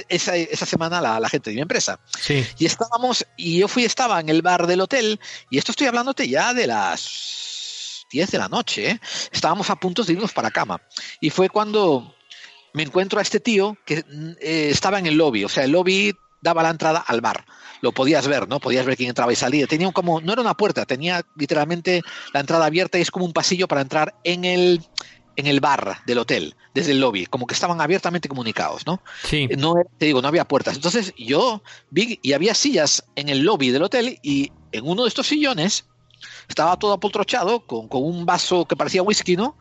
esa, 0.09 0.34
esa 0.37 0.66
semana 0.66 1.03
la, 1.03 1.20
la, 1.20 1.28
gente 1.28 1.51
de 1.51 1.57
mi 1.57 1.62
empresa. 1.62 2.01
Sí. 2.18 2.45
Y 2.59 2.64
estábamos, 2.64 3.26
y 3.37 3.59
yo 3.59 3.68
fui, 3.68 3.84
estaba 3.84 4.18
en 4.20 4.30
el 4.30 4.41
bar 4.41 4.66
del 4.66 4.80
hotel, 4.80 5.20
y 5.51 5.59
esto 5.59 5.72
estoy 5.72 5.87
hablándote 5.87 6.26
ya 6.26 6.55
de 6.55 6.66
las 6.66 8.07
10 8.11 8.30
de 8.30 8.39
la 8.39 8.49
noche, 8.49 8.91
¿eh? 8.93 9.01
estábamos 9.30 9.68
a 9.68 9.76
punto 9.76 10.03
de 10.03 10.14
irnos 10.14 10.32
para 10.32 10.51
cama. 10.51 10.80
Y 11.20 11.28
fue 11.28 11.51
cuando 11.51 12.15
me 12.76 12.82
encuentro 12.82 13.18
a 13.18 13.22
este 13.22 13.40
tío 13.40 13.78
que 13.86 14.04
eh, 14.38 14.68
estaba 14.70 14.98
en 14.98 15.06
el 15.06 15.16
lobby, 15.16 15.44
o 15.44 15.48
sea, 15.48 15.64
el 15.64 15.72
lobby 15.72 16.14
daba 16.42 16.62
la 16.62 16.68
entrada 16.68 16.98
al 17.00 17.22
bar 17.22 17.46
lo 17.80 17.92
podías 17.92 18.26
ver, 18.26 18.48
¿no? 18.48 18.58
Podías 18.58 18.86
ver 18.86 18.96
quién 18.96 19.10
entraba 19.10 19.32
y 19.32 19.36
salía. 19.36 19.66
Tenía 19.66 19.92
como, 19.92 20.20
no 20.20 20.32
era 20.32 20.40
una 20.42 20.54
puerta, 20.54 20.86
tenía 20.86 21.22
literalmente 21.36 22.02
la 22.32 22.40
entrada 22.40 22.66
abierta 22.66 22.98
y 22.98 23.02
es 23.02 23.10
como 23.10 23.24
un 23.24 23.32
pasillo 23.32 23.68
para 23.68 23.82
entrar 23.82 24.14
en 24.24 24.44
el, 24.44 24.82
en 25.36 25.46
el 25.46 25.60
bar 25.60 25.98
del 26.06 26.18
hotel, 26.18 26.54
desde 26.74 26.92
el 26.92 27.00
lobby, 27.00 27.26
como 27.26 27.46
que 27.46 27.54
estaban 27.54 27.80
abiertamente 27.80 28.28
comunicados, 28.28 28.86
¿no? 28.86 29.02
Sí. 29.24 29.46
No, 29.58 29.74
te 29.98 30.06
digo, 30.06 30.22
no 30.22 30.28
había 30.28 30.46
puertas. 30.46 30.76
Entonces 30.76 31.12
yo 31.18 31.62
vi 31.90 32.18
y 32.22 32.32
había 32.32 32.54
sillas 32.54 33.04
en 33.14 33.28
el 33.28 33.42
lobby 33.42 33.70
del 33.70 33.82
hotel 33.82 34.18
y 34.22 34.52
en 34.72 34.86
uno 34.88 35.02
de 35.02 35.08
estos 35.08 35.26
sillones 35.26 35.84
estaba 36.48 36.78
todo 36.78 36.94
apoltrochado 36.94 37.66
con, 37.66 37.88
con 37.88 38.02
un 38.02 38.24
vaso 38.24 38.64
que 38.66 38.76
parecía 38.76 39.02
whisky, 39.02 39.36
¿no? 39.36 39.56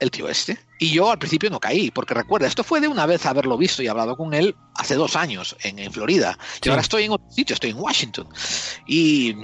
El 0.00 0.10
tío 0.10 0.28
este. 0.28 0.58
Y 0.78 0.90
yo 0.90 1.10
al 1.10 1.18
principio 1.18 1.50
no 1.50 1.58
caí, 1.60 1.90
porque 1.90 2.14
recuerda, 2.14 2.46
esto 2.46 2.62
fue 2.64 2.80
de 2.80 2.88
una 2.88 3.04
vez 3.06 3.26
haberlo 3.26 3.56
visto 3.58 3.82
y 3.82 3.88
hablado 3.88 4.16
con 4.16 4.32
él 4.34 4.54
hace 4.74 4.94
dos 4.94 5.16
años 5.16 5.56
en, 5.62 5.78
en 5.78 5.92
Florida. 5.92 6.38
Y 6.40 6.64
Sí. 6.64 6.70
ahora 6.70 6.82
estoy 6.82 7.04
en 7.04 7.12
otro 7.12 7.30
sitio, 7.30 7.54
estoy 7.54 7.70
en 7.70 7.78
Washington. 7.78 8.28
Y, 8.86 9.34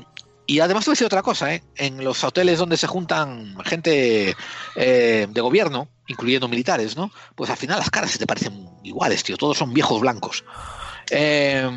y 0.47 0.61
además 0.61 0.85
te 0.85 0.91
voy 0.91 0.93
a 0.93 0.97
decir 0.97 1.07
otra 1.07 1.23
cosa, 1.23 1.55
¿eh? 1.55 1.65
en 1.77 2.05
los 2.05 2.23
hoteles 2.23 2.59
donde 2.59 2.77
se 2.77 2.87
juntan 2.87 3.57
gente 3.65 4.37
eh, 4.77 5.27
de 5.29 5.41
gobierno, 5.41 5.89
incluyendo 6.07 6.49
militares, 6.49 6.97
¿no? 6.97 7.11
Pues 7.35 7.51
al 7.51 7.57
final 7.57 7.79
las 7.79 7.91
caras 7.91 8.11
se 8.11 8.19
te 8.19 8.27
parecen 8.27 8.69
iguales, 8.85 9.25
tío. 9.25 9.37
Todos 9.37 9.57
son 9.59 9.73
viejos 9.73 10.01
blancos. 10.01 10.45
Eh, 11.11 11.69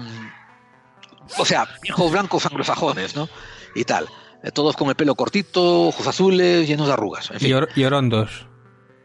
o 1.38 1.46
sea, 1.46 1.68
viejos 1.82 2.12
blancos 2.12 2.46
anglosajones, 2.46 3.16
¿no? 3.16 3.28
Y 3.76 3.84
tal. 3.84 4.08
Eh, 4.44 4.52
Todos 4.52 4.76
con 4.76 4.90
el 4.90 4.96
pelo 4.96 5.16
cortito, 5.16 5.88
ojos 5.88 6.06
azules, 6.08 6.68
llenos 6.68 6.88
de 6.88 6.94
arrugas. 6.94 7.32
En 7.32 7.40
fin. 7.40 7.50
Y, 7.50 7.54
or- 7.54 7.70
y 7.76 7.84
orondos. 7.84 8.47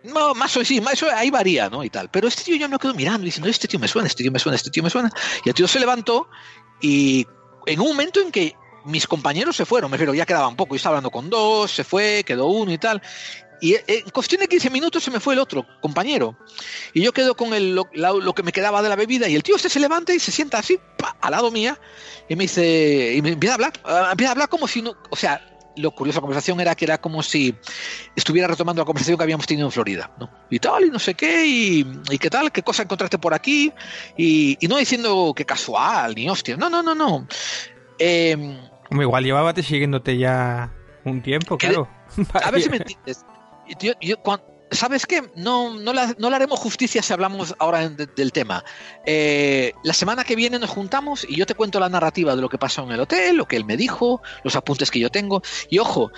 No, 0.05 0.34
más 0.34 0.57
o 0.57 0.64
sí, 0.64 0.80
más 0.80 0.94
eso 0.94 1.09
ahí 1.14 1.30
varía, 1.30 1.70
¿no? 1.70 1.84
Y 1.84 1.90
tal. 1.90 2.11
Pero 2.11 2.28
este 2.28 2.44
tío 2.44 2.57
yo 2.57 2.68
me 2.68 2.78
quedo 2.78 2.94
mirando 2.94 3.24
diciendo, 3.24 3.48
este 3.48 3.68
tío 3.68 3.78
me 3.78 3.88
suena, 3.88 4.09
este 4.09 4.22
tío 4.22 4.32
me 4.32 4.38
suena, 4.38 4.57
este 4.57 4.70
tío 4.70 4.82
me 4.82 4.90
suena. 4.90 5.11
Y 5.44 5.48
el 5.48 5.55
tío 5.55 5.68
se 5.68 5.78
levantó 5.78 6.28
y 6.80 7.26
en 7.66 7.80
un 7.80 7.88
momento 7.88 8.20
en 8.20 8.32
que 8.32 8.57
mis 8.84 9.07
compañeros 9.07 9.55
se 9.57 9.64
fueron, 9.64 9.90
me 9.90 9.96
refiero, 9.96 10.14
ya 10.14 10.26
quedaba 10.26 10.48
un 10.48 10.57
poco, 10.57 10.74
yo 10.74 10.76
estaba 10.76 10.96
hablando 10.96 11.11
con 11.11 11.30
dos, 11.30 11.70
se 11.70 11.84
fue, 11.84 12.24
quedó 12.26 12.46
uno 12.46 12.72
y 12.72 12.78
tal. 12.78 13.00
Y 13.61 13.76
en 13.86 14.11
cuestión 14.11 14.40
de 14.40 14.48
15 14.48 14.70
minutos 14.70 15.05
se 15.05 15.11
me 15.12 15.20
fue 15.20 15.34
el 15.34 15.40
otro 15.40 15.64
compañero. 15.80 16.36
Y 16.92 17.00
yo 17.00 17.12
quedo 17.12 17.36
con 17.36 17.55
el, 17.55 17.76
lo, 17.76 17.86
lo 17.92 18.34
que 18.34 18.42
me 18.42 18.50
quedaba 18.50 18.82
de 18.82 18.88
la 18.88 18.96
bebida 18.96 19.28
y 19.28 19.36
el 19.36 19.44
tío 19.44 19.55
este 19.55 19.68
se 19.68 19.78
levanta 19.78 20.12
y 20.12 20.18
se 20.18 20.32
sienta 20.32 20.59
así, 20.59 20.80
pa, 20.98 21.16
al 21.20 21.30
lado 21.30 21.53
mía, 21.53 21.78
y 22.28 22.34
me 22.34 22.44
dice, 22.44 23.14
y 23.14 23.22
me 23.22 23.30
empieza 23.30 23.53
a 23.53 23.55
hablar, 23.55 23.72
ah, 23.84 24.09
empieza 24.11 24.30
a 24.30 24.32
hablar 24.32 24.48
como 24.48 24.66
si 24.66 24.82
no, 24.82 24.96
o 25.11 25.16
sea, 25.16 25.51
lo 25.77 25.91
curioso 25.93 26.16
de 26.16 26.20
la 26.20 26.23
conversación 26.23 26.61
era 26.61 26.75
que 26.75 26.85
era 26.85 26.99
como 26.99 27.23
si 27.23 27.55
estuviera 28.16 28.47
retomando 28.49 28.83
la 28.83 28.87
conversación 28.87 29.16
que 29.16 29.23
habíamos 29.25 29.47
tenido 29.47 29.66
en 29.68 29.73
Florida, 29.73 30.11
¿no? 30.18 30.31
Y 30.51 30.59
tal, 30.59 30.85
y 30.85 30.91
no 30.91 30.99
sé 30.99 31.14
qué, 31.14 31.47
y, 31.47 31.87
y 32.11 32.18
qué 32.18 32.29
tal, 32.31 32.53
qué 32.53 32.62
cosa 32.62 32.83
encontraste 32.83 33.18
por 33.18 33.35
aquí, 33.35 33.73
y, 34.16 34.57
y 34.61 34.68
no 34.68 34.77
diciendo 34.77 35.33
que 35.35 35.45
casual, 35.47 36.14
ni 36.14 36.29
hostia, 36.29 36.57
no, 36.57 36.68
no, 36.70 36.83
no, 36.83 36.95
no. 36.95 37.27
Eh, 37.99 38.35
Hombre, 38.91 39.05
igual 39.07 39.25
llevaba 39.25 39.55
te 39.55 39.62
siguiéndote 39.62 40.18
ya 40.18 40.73
un 41.05 41.23
tiempo, 41.23 41.57
claro. 41.57 41.89
a 42.45 42.51
ver 42.51 42.62
si 42.62 42.68
me 42.70 42.77
entiendes. 42.79 43.25
Yo- 43.81 43.93
yo 44.01 44.16
cuan- 44.23 44.43
¿Sabes 44.73 45.07
qué? 45.07 45.23
No, 45.37 45.79
no, 45.79 45.93
la- 45.93 46.14
no 46.18 46.29
le 46.31 46.37
haremos 46.37 46.59
justicia 46.59 47.03
si 47.03 47.12
hablamos 47.12 47.55
ahora 47.59 47.89
de- 47.89 48.07
del 48.07 48.33
tema. 48.33 48.64
Eh, 49.07 49.73
la 49.85 49.93
semana 49.93 50.25
que 50.25 50.35
viene 50.35 50.59
nos 50.59 50.70
juntamos 50.70 51.25
y 51.29 51.37
yo 51.37 51.47
te 51.47 51.55
cuento 51.55 51.79
la 51.79 51.89
narrativa 51.89 52.35
de 52.35 52.43
lo 52.43 52.49
que 52.49 52.59
pasó 52.59 52.83
en 52.85 52.93
el 52.93 53.01
hotel, 53.01 53.37
lo 53.37 53.47
que 53.47 53.57
él 53.57 53.64
me 53.64 53.77
dijo, 53.77 54.23
los 54.45 54.57
apuntes 54.57 54.91
que 54.91 54.99
yo 54.99 55.11
tengo. 55.11 55.43
Y 55.70 55.79
ojo, 55.79 56.11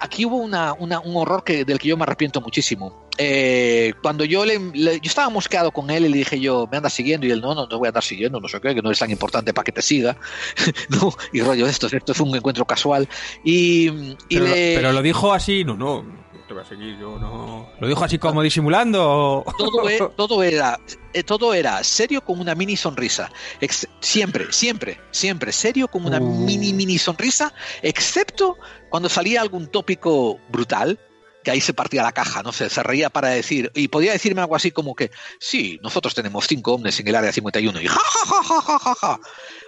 aquí 0.00 0.24
hubo 0.26 0.36
una, 0.36 0.72
una- 0.74 1.00
un 1.00 1.16
horror 1.16 1.44
que, 1.44 1.64
del 1.64 1.78
que 1.78 1.88
yo 1.88 1.96
me 1.96 2.02
arrepiento 2.02 2.40
muchísimo. 2.40 3.04
Eh, 3.16 3.92
cuando 4.02 4.24
yo 4.24 4.44
le, 4.44 4.58
le- 4.74 4.94
yo 5.00 5.08
estaba 5.08 5.30
mosqueado 5.30 5.70
con 5.70 5.88
él 5.90 6.04
y 6.04 6.08
le 6.08 6.18
dije 6.18 6.40
yo, 6.40 6.66
me 6.70 6.78
andas 6.78 6.92
siguiendo 6.92 7.26
y 7.26 7.30
él, 7.30 7.40
no, 7.40 7.54
no, 7.54 7.66
no 7.68 7.78
voy 7.78 7.86
a 7.86 7.90
andar 7.90 8.02
siguiendo, 8.02 8.40
no 8.40 8.48
sé 8.48 8.60
qué, 8.60 8.74
que 8.74 8.82
no 8.82 8.90
es 8.90 8.98
tan 8.98 9.10
importante 9.10 9.54
para 9.54 9.64
que 9.64 9.70
te 9.72 9.82
siga. 9.82 10.16
no, 10.88 11.12
y 11.32 11.40
rollo, 11.40 11.66
esto, 11.68 11.86
esto 11.86 12.12
fue 12.14 12.26
un 12.26 12.34
encuentro 12.36 12.64
casual. 12.64 13.08
Y, 13.44 13.86
y 13.88 14.16
Pero, 14.30 14.44
le- 14.46 14.74
pero 14.74 14.92
lo 14.92 15.00
dijo 15.02 15.32
así, 15.32 15.62
no, 15.64 15.76
no 15.76 16.23
te 16.46 16.54
voy 16.54 16.62
a 16.62 16.66
seguir, 16.66 16.98
yo 16.98 17.18
no. 17.18 17.68
Lo 17.80 17.88
dijo 17.88 18.04
así 18.04 18.18
como 18.18 18.42
disimulando. 18.42 19.02
o- 19.46 19.54
todo, 19.56 19.88
e- 19.88 20.10
todo 20.16 20.42
era 20.42 20.78
eh, 21.12 21.22
todo 21.22 21.54
era 21.54 21.82
serio 21.84 22.20
con 22.22 22.40
una 22.40 22.54
mini 22.54 22.76
sonrisa 22.76 23.30
Ex- 23.60 23.88
siempre 24.00 24.52
siempre 24.52 25.00
siempre 25.10 25.52
serio 25.52 25.88
con 25.88 26.04
una 26.04 26.18
Uh. 26.20 26.44
mini 26.44 26.72
mini 26.72 26.98
sonrisa 26.98 27.52
excepto 27.82 28.56
cuando 28.90 29.08
salía 29.08 29.40
algún 29.40 29.68
tópico 29.68 30.38
brutal 30.48 30.98
que 31.42 31.50
ahí 31.50 31.60
se 31.60 31.74
partía 31.74 32.02
la 32.02 32.12
caja, 32.12 32.42
no 32.42 32.52
sé, 32.52 32.70
se 32.70 32.82
reía 32.82 33.10
para 33.10 33.28
decir, 33.28 33.70
y 33.74 33.88
podía 33.88 34.12
decirme 34.12 34.40
algo 34.40 34.56
así 34.56 34.70
como 34.70 34.94
que, 34.94 35.10
sí, 35.38 35.78
nosotros 35.82 36.14
tenemos 36.14 36.46
cinco 36.46 36.72
hombres 36.72 36.98
en 36.98 37.06
el 37.06 37.14
área 37.14 37.32
51, 37.32 37.82
y 37.82 37.86
ja, 37.86 38.00
ja, 38.00 38.42
ja, 38.42 38.42
ja, 38.42 38.60
ja, 38.62 38.78
ja, 38.78 38.94
ja. 38.94 39.20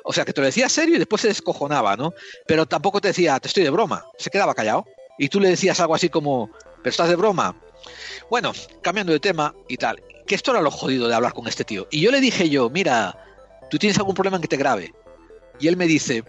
O 0.02 0.10
sea, 0.14 0.24
que 0.24 0.32
te 0.32 0.40
lo 0.40 0.46
decía 0.46 0.70
serio 0.70 0.94
y 0.94 0.98
después 0.98 1.20
se 1.20 1.28
descojonaba, 1.28 1.94
¿no? 1.98 2.14
Pero 2.46 2.64
tampoco 2.64 3.02
te 3.02 3.08
decía, 3.08 3.38
te 3.40 3.48
estoy 3.48 3.62
de 3.62 3.68
broma, 3.68 4.06
se 4.16 4.30
quedaba 4.30 4.54
callado. 4.54 4.86
Y 5.18 5.28
tú 5.28 5.40
le 5.40 5.48
decías 5.48 5.80
algo 5.80 5.94
así 5.94 6.08
como, 6.08 6.50
pero 6.78 6.90
estás 6.90 7.08
de 7.08 7.16
broma, 7.16 7.56
bueno, 8.30 8.52
cambiando 8.82 9.12
de 9.12 9.20
tema 9.20 9.54
y 9.68 9.76
tal, 9.76 10.02
que 10.26 10.34
esto 10.34 10.50
era 10.50 10.60
lo 10.60 10.70
jodido 10.70 11.08
de 11.08 11.14
hablar 11.14 11.32
con 11.32 11.46
este 11.46 11.64
tío. 11.64 11.86
Y 11.90 12.00
yo 12.00 12.10
le 12.10 12.20
dije 12.20 12.48
yo, 12.48 12.68
mira, 12.70 13.16
¿tú 13.70 13.78
tienes 13.78 13.98
algún 13.98 14.14
problema 14.14 14.36
en 14.36 14.42
que 14.42 14.48
te 14.48 14.56
grabe? 14.56 14.92
Y 15.58 15.68
él 15.68 15.76
me 15.76 15.86
dice, 15.86 16.24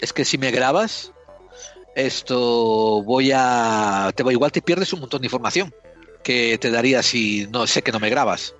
es 0.00 0.12
que 0.12 0.24
si 0.24 0.38
me 0.38 0.50
grabas, 0.50 1.12
esto 1.94 3.02
voy 3.02 3.32
a... 3.34 4.12
Te, 4.14 4.22
igual 4.32 4.52
te 4.52 4.62
pierdes 4.62 4.92
un 4.92 5.00
montón 5.00 5.20
de 5.20 5.26
información 5.26 5.74
que 6.22 6.58
te 6.58 6.70
daría 6.70 7.02
si 7.02 7.46
no 7.50 7.66
sé 7.66 7.82
que 7.82 7.92
no 7.92 8.00
me 8.00 8.10
grabas. 8.10 8.54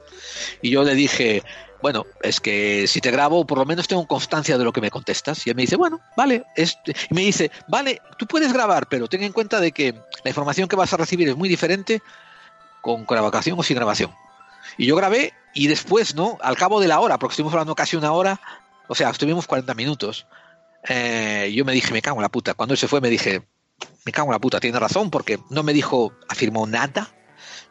Y 0.62 0.70
yo 0.70 0.84
le 0.84 0.94
dije, 0.94 1.42
bueno, 1.82 2.06
es 2.22 2.40
que 2.40 2.86
si 2.86 3.00
te 3.00 3.10
grabo, 3.10 3.46
por 3.46 3.58
lo 3.58 3.66
menos 3.66 3.88
tengo 3.88 4.06
constancia 4.06 4.58
de 4.58 4.64
lo 4.64 4.72
que 4.72 4.80
me 4.80 4.90
contestas. 4.90 5.46
Y 5.46 5.50
él 5.50 5.56
me 5.56 5.62
dice, 5.62 5.76
bueno, 5.76 6.00
vale. 6.16 6.44
Es... 6.56 6.78
Y 7.10 7.14
me 7.14 7.22
dice, 7.22 7.50
vale, 7.68 8.00
tú 8.18 8.26
puedes 8.26 8.52
grabar, 8.52 8.88
pero 8.88 9.08
ten 9.08 9.22
en 9.22 9.32
cuenta 9.32 9.60
de 9.60 9.72
que 9.72 9.94
la 10.24 10.30
información 10.30 10.68
que 10.68 10.76
vas 10.76 10.92
a 10.92 10.96
recibir 10.96 11.28
es 11.28 11.36
muy 11.36 11.48
diferente 11.48 12.02
con 12.80 13.04
grabación 13.04 13.58
o 13.58 13.62
sin 13.62 13.76
grabación. 13.76 14.12
Y 14.78 14.86
yo 14.86 14.96
grabé 14.96 15.32
y 15.54 15.68
después, 15.68 16.14
¿no? 16.14 16.38
Al 16.40 16.56
cabo 16.56 16.80
de 16.80 16.88
la 16.88 17.00
hora, 17.00 17.18
porque 17.18 17.32
estuvimos 17.32 17.52
hablando 17.54 17.74
casi 17.74 17.96
una 17.96 18.12
hora, 18.12 18.40
o 18.88 18.94
sea, 18.94 19.10
estuvimos 19.10 19.46
40 19.46 19.74
minutos, 19.74 20.26
eh, 20.88 21.52
yo 21.54 21.64
me 21.64 21.72
dije, 21.72 21.92
me 21.92 22.02
cago 22.02 22.18
en 22.18 22.22
la 22.22 22.28
puta. 22.28 22.54
Cuando 22.54 22.74
él 22.74 22.78
se 22.78 22.88
fue 22.88 23.00
me 23.00 23.10
dije, 23.10 23.42
me 24.04 24.12
cago 24.12 24.28
en 24.28 24.32
la 24.32 24.38
puta, 24.38 24.60
tiene 24.60 24.78
razón, 24.78 25.10
porque 25.10 25.38
no 25.50 25.62
me 25.62 25.72
dijo, 25.72 26.12
afirmó 26.28 26.66
nada, 26.66 27.08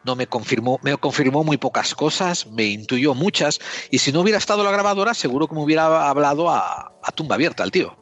no 0.05 0.15
me 0.15 0.27
confirmó, 0.27 0.79
me 0.83 0.95
confirmó 0.97 1.43
muy 1.43 1.57
pocas 1.57 1.95
cosas, 1.95 2.47
me 2.47 2.65
intuyó 2.65 3.13
muchas, 3.13 3.59
y 3.89 3.99
si 3.99 4.11
no 4.11 4.21
hubiera 4.21 4.37
estado 4.37 4.63
la 4.63 4.71
grabadora, 4.71 5.13
seguro 5.13 5.47
que 5.47 5.55
me 5.55 5.61
hubiera 5.61 6.09
hablado 6.09 6.49
a, 6.49 6.93
a 7.01 7.11
tumba 7.11 7.35
abierta 7.35 7.63
el 7.63 7.71
tío. 7.71 7.97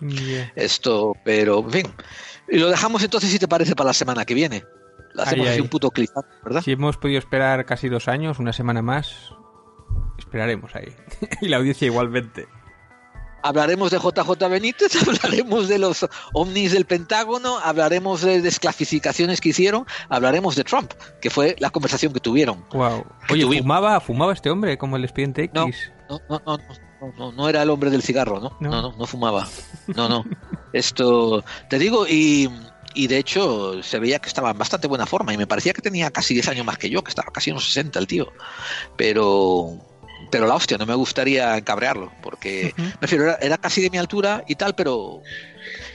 Yeah. 0.00 0.52
Esto, 0.56 1.14
pero, 1.24 1.60
en 1.60 1.70
fin. 1.70 1.86
Y 2.48 2.58
lo 2.58 2.68
dejamos 2.68 3.02
entonces, 3.02 3.30
si 3.30 3.38
te 3.38 3.48
parece, 3.48 3.74
para 3.74 3.88
la 3.88 3.94
semana 3.94 4.24
que 4.24 4.34
viene. 4.34 4.64
Lo 5.14 5.22
hacemos 5.22 5.46
Ay, 5.46 5.52
así 5.52 5.58
ay. 5.58 5.62
un 5.62 5.68
puto 5.68 5.90
clip, 5.90 6.10
¿verdad? 6.42 6.62
Si 6.62 6.72
hemos 6.72 6.96
podido 6.96 7.18
esperar 7.18 7.64
casi 7.64 7.88
dos 7.88 8.08
años, 8.08 8.40
una 8.40 8.52
semana 8.52 8.82
más, 8.82 9.32
esperaremos 10.18 10.74
ahí. 10.74 10.92
y 11.40 11.48
la 11.48 11.58
audiencia 11.58 11.86
igualmente. 11.86 12.48
Hablaremos 13.44 13.90
de 13.90 13.98
JJ 13.98 14.48
Benítez, 14.48 14.96
hablaremos 15.06 15.68
de 15.68 15.78
los 15.78 16.06
ovnis 16.32 16.72
del 16.72 16.86
Pentágono, 16.86 17.58
hablaremos 17.58 18.22
de 18.22 18.40
desclasificaciones 18.40 19.42
que 19.42 19.50
hicieron, 19.50 19.84
hablaremos 20.08 20.56
de 20.56 20.64
Trump, 20.64 20.92
que 21.20 21.28
fue 21.28 21.54
la 21.58 21.68
conversación 21.68 22.14
que 22.14 22.20
tuvieron. 22.20 22.64
Wow. 22.72 23.04
Que 23.28 23.34
Oye, 23.34 23.42
tuvimos. 23.42 23.64
fumaba, 23.64 24.00
fumaba 24.00 24.32
este 24.32 24.48
hombre 24.48 24.78
como 24.78 24.96
el 24.96 25.04
expediente 25.04 25.44
X. 25.44 25.52
No, 26.08 26.20
no, 26.30 26.40
no, 26.46 26.56
no, 26.56 26.58
no, 27.02 27.12
no, 27.18 27.32
no 27.32 27.48
era 27.50 27.62
el 27.62 27.68
hombre 27.68 27.90
del 27.90 28.02
cigarro, 28.02 28.40
¿no? 28.40 28.56
No. 28.60 28.70
No, 28.70 28.80
no, 28.80 28.94
no, 28.96 29.06
fumaba. 29.06 29.46
No, 29.88 30.08
no. 30.08 30.24
Esto, 30.72 31.44
te 31.68 31.78
digo, 31.78 32.06
y, 32.08 32.48
y 32.94 33.08
de 33.08 33.18
hecho 33.18 33.82
se 33.82 33.98
veía 33.98 34.20
que 34.20 34.28
estaba 34.28 34.52
en 34.52 34.58
bastante 34.58 34.88
buena 34.88 35.04
forma 35.04 35.34
y 35.34 35.36
me 35.36 35.46
parecía 35.46 35.74
que 35.74 35.82
tenía 35.82 36.10
casi 36.10 36.32
10 36.32 36.48
años 36.48 36.64
más 36.64 36.78
que 36.78 36.88
yo, 36.88 37.04
que 37.04 37.10
estaba 37.10 37.30
casi 37.30 37.50
unos 37.50 37.66
60 37.66 37.98
el 37.98 38.06
tío. 38.06 38.32
Pero, 38.96 39.76
pero 40.34 40.48
la 40.48 40.56
hostia, 40.56 40.76
no 40.76 40.84
me 40.84 40.96
gustaría 40.96 41.56
encabrearlo, 41.56 42.10
porque 42.20 42.74
me 42.76 42.92
refiero, 43.00 43.22
era, 43.22 43.34
era 43.36 43.56
casi 43.56 43.80
de 43.80 43.88
mi 43.88 43.98
altura 43.98 44.42
y 44.48 44.56
tal, 44.56 44.74
pero 44.74 45.22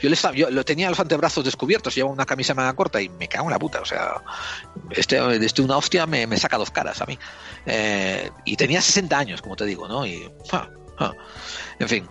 yo, 0.01 0.07
le 0.07 0.15
estaba, 0.15 0.33
yo 0.33 0.49
lo 0.49 0.63
tenía 0.63 0.89
los 0.89 0.97
antebrazos 0.97 1.43
descubiertos, 1.43 1.93
llevaba 1.93 2.13
una 2.13 2.25
camisa 2.25 2.53
manga 2.53 2.71
corta 2.71 3.01
y 3.01 3.09
me 3.09 3.27
cago 3.27 3.47
en 3.47 3.51
la 3.51 3.59
puta. 3.59 3.81
O 3.81 3.85
sea, 3.85 4.13
este, 4.91 5.19
este 5.45 5.61
una 5.61 5.75
hostia 5.75 6.05
me, 6.05 6.25
me 6.25 6.37
saca 6.37 6.57
dos 6.57 6.71
caras 6.71 7.01
a 7.01 7.05
mí. 7.05 7.19
Eh, 7.65 8.31
y 8.45 8.55
tenía 8.55 8.81
60 8.81 9.17
años, 9.17 9.41
como 9.41 9.57
te 9.57 9.65
digo, 9.65 9.89
¿no? 9.89 10.05
Y, 10.05 10.31
ja, 10.49 10.69
ja. 10.97 11.13
En 11.79 11.89
fin. 11.89 12.07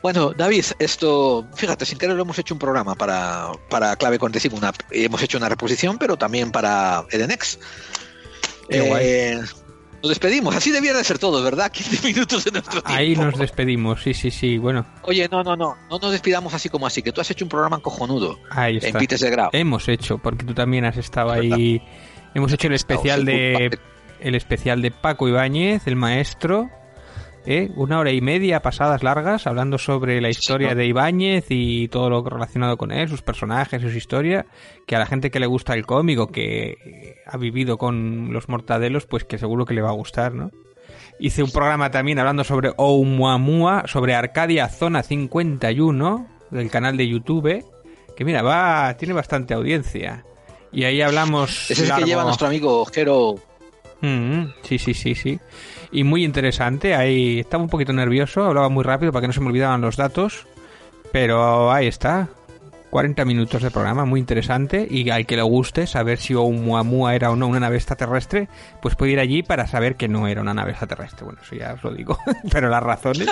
Bueno, 0.00 0.32
David, 0.34 0.64
esto, 0.78 1.46
fíjate, 1.54 1.84
sin 1.84 1.98
querer 1.98 2.16
lo 2.16 2.22
hemos 2.22 2.38
hecho 2.38 2.54
un 2.54 2.60
programa 2.60 2.94
para, 2.94 3.52
para 3.68 3.94
Clave 3.96 4.18
45, 4.18 4.56
una, 4.56 4.72
hemos 4.90 5.22
hecho 5.22 5.36
una 5.36 5.50
reposición, 5.50 5.98
pero 5.98 6.16
también 6.16 6.50
para 6.50 7.04
Edenex. 7.10 7.58
Eh, 8.70 9.38
nos 10.02 10.08
despedimos, 10.10 10.54
así 10.54 10.70
debía 10.70 10.94
de 10.94 11.04
ser 11.04 11.18
todo, 11.18 11.42
¿verdad? 11.42 11.70
15 11.72 12.06
minutos 12.06 12.44
de 12.44 12.52
nuestro 12.52 12.82
tiempo. 12.82 12.98
Ahí 12.98 13.16
nos 13.16 13.38
despedimos, 13.38 14.02
sí, 14.02 14.14
sí, 14.14 14.30
sí, 14.30 14.58
bueno. 14.58 14.86
Oye, 15.02 15.28
no, 15.30 15.42
no, 15.42 15.56
no, 15.56 15.76
no 15.90 15.98
nos 15.98 16.12
despidamos 16.12 16.54
así 16.54 16.68
como 16.68 16.86
así, 16.86 17.02
que 17.02 17.12
tú 17.12 17.20
has 17.20 17.30
hecho 17.30 17.44
un 17.44 17.48
programa 17.48 17.78
cojonudo 17.80 18.38
Ahí 18.50 18.78
en 18.78 18.84
está. 18.84 18.98
Pites 18.98 19.20
de 19.20 19.30
Grau. 19.30 19.50
Hemos 19.52 19.88
hecho, 19.88 20.18
porque 20.18 20.44
tú 20.44 20.54
también 20.54 20.84
has 20.84 20.96
estado 20.96 21.30
ahí. 21.30 21.82
Hemos 22.34 22.52
hecho 22.52 22.68
el 22.68 22.74
especial 22.74 23.24
de 23.24 23.78
el 24.20 24.34
especial 24.34 24.82
de 24.82 24.90
Paco 24.90 25.28
Ibáñez, 25.28 25.86
el 25.86 25.96
maestro. 25.96 26.70
¿Eh? 27.48 27.70
Una 27.76 27.98
hora 27.98 28.12
y 28.12 28.20
media 28.20 28.60
pasadas 28.60 29.02
largas 29.02 29.46
hablando 29.46 29.78
sobre 29.78 30.20
la 30.20 30.28
historia 30.28 30.68
¿no? 30.68 30.74
de 30.74 30.86
Ibáñez 30.86 31.46
y 31.48 31.88
todo 31.88 32.10
lo 32.10 32.22
relacionado 32.22 32.76
con 32.76 32.92
él, 32.92 33.08
sus 33.08 33.22
personajes, 33.22 33.80
su 33.80 33.88
historia. 33.88 34.46
Que 34.86 34.96
a 34.96 34.98
la 34.98 35.06
gente 35.06 35.30
que 35.30 35.40
le 35.40 35.46
gusta 35.46 35.72
el 35.72 35.86
cómic 35.86 36.18
o 36.18 36.26
que 36.28 37.16
ha 37.26 37.36
vivido 37.38 37.78
con 37.78 38.32
los 38.32 38.50
mortadelos, 38.50 39.06
pues 39.06 39.24
que 39.24 39.38
seguro 39.38 39.64
que 39.64 39.72
le 39.72 39.80
va 39.80 39.88
a 39.88 39.94
gustar, 39.94 40.34
¿no? 40.34 40.50
Hice 41.18 41.42
un 41.42 41.50
programa 41.50 41.90
también 41.90 42.18
hablando 42.18 42.44
sobre 42.44 42.72
Oumuamua, 42.76 43.84
sobre 43.86 44.14
Arcadia 44.14 44.68
Zona 44.68 45.02
51 45.02 46.28
del 46.50 46.70
canal 46.70 46.96
de 46.96 47.08
YouTube, 47.08 47.64
que 48.14 48.24
mira, 48.24 48.42
va 48.42 48.94
tiene 48.98 49.14
bastante 49.14 49.54
audiencia. 49.54 50.24
Y 50.70 50.84
ahí 50.84 51.00
hablamos 51.00 51.70
Ese 51.70 51.84
es 51.84 51.90
el 51.90 51.96
que 51.96 52.04
lleva 52.04 52.24
nuestro 52.24 52.46
amigo 52.46 52.84
Jero. 52.84 53.36
Mm, 54.00 54.52
sí, 54.62 54.78
sí, 54.78 54.94
sí, 54.94 55.14
sí. 55.14 55.40
Y 55.90 56.04
muy 56.04 56.24
interesante. 56.24 56.94
Ahí 56.94 57.40
estaba 57.40 57.62
un 57.62 57.70
poquito 57.70 57.92
nervioso, 57.92 58.44
hablaba 58.44 58.68
muy 58.68 58.84
rápido 58.84 59.12
para 59.12 59.22
que 59.22 59.26
no 59.28 59.32
se 59.32 59.40
me 59.40 59.48
olvidaban 59.48 59.80
los 59.80 59.96
datos. 59.96 60.46
Pero 61.12 61.72
ahí 61.72 61.86
está. 61.86 62.28
40 62.90 63.26
minutos 63.26 63.62
de 63.62 63.70
programa, 63.70 64.04
muy 64.04 64.20
interesante. 64.20 64.86
Y 64.88 65.10
al 65.10 65.26
que 65.26 65.36
le 65.36 65.42
guste 65.42 65.86
saber 65.86 66.18
si 66.18 66.34
Oumuamua 66.34 67.14
era 67.14 67.30
o 67.30 67.36
no 67.36 67.48
una 67.48 67.60
nave 67.60 67.76
extraterrestre, 67.76 68.48
pues 68.80 68.94
puede 68.94 69.12
ir 69.12 69.20
allí 69.20 69.42
para 69.42 69.66
saber 69.66 69.96
que 69.96 70.08
no 70.08 70.26
era 70.26 70.40
una 70.40 70.54
nave 70.54 70.70
extraterrestre. 70.70 71.24
Bueno, 71.24 71.40
eso 71.42 71.54
ya 71.54 71.74
os 71.74 71.82
lo 71.82 71.90
digo. 71.92 72.18
pero 72.50 72.68
las 72.68 72.82
razones. 72.82 73.28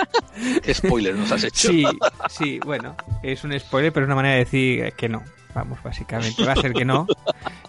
¿Qué 0.63 0.73
spoiler 0.73 1.15
nos 1.15 1.31
has 1.31 1.43
hecho? 1.43 1.69
Sí, 1.69 1.85
sí, 2.29 2.59
bueno, 2.63 2.95
es 3.23 3.43
un 3.43 3.57
spoiler, 3.59 3.91
pero 3.91 4.05
es 4.05 4.07
una 4.07 4.15
manera 4.15 4.35
de 4.35 4.39
decir 4.39 4.93
que 4.95 5.09
no. 5.09 5.23
Vamos, 5.55 5.81
básicamente. 5.81 6.45
Va 6.45 6.51
a 6.51 6.55
ser 6.55 6.73
que 6.73 6.85
no, 6.85 7.07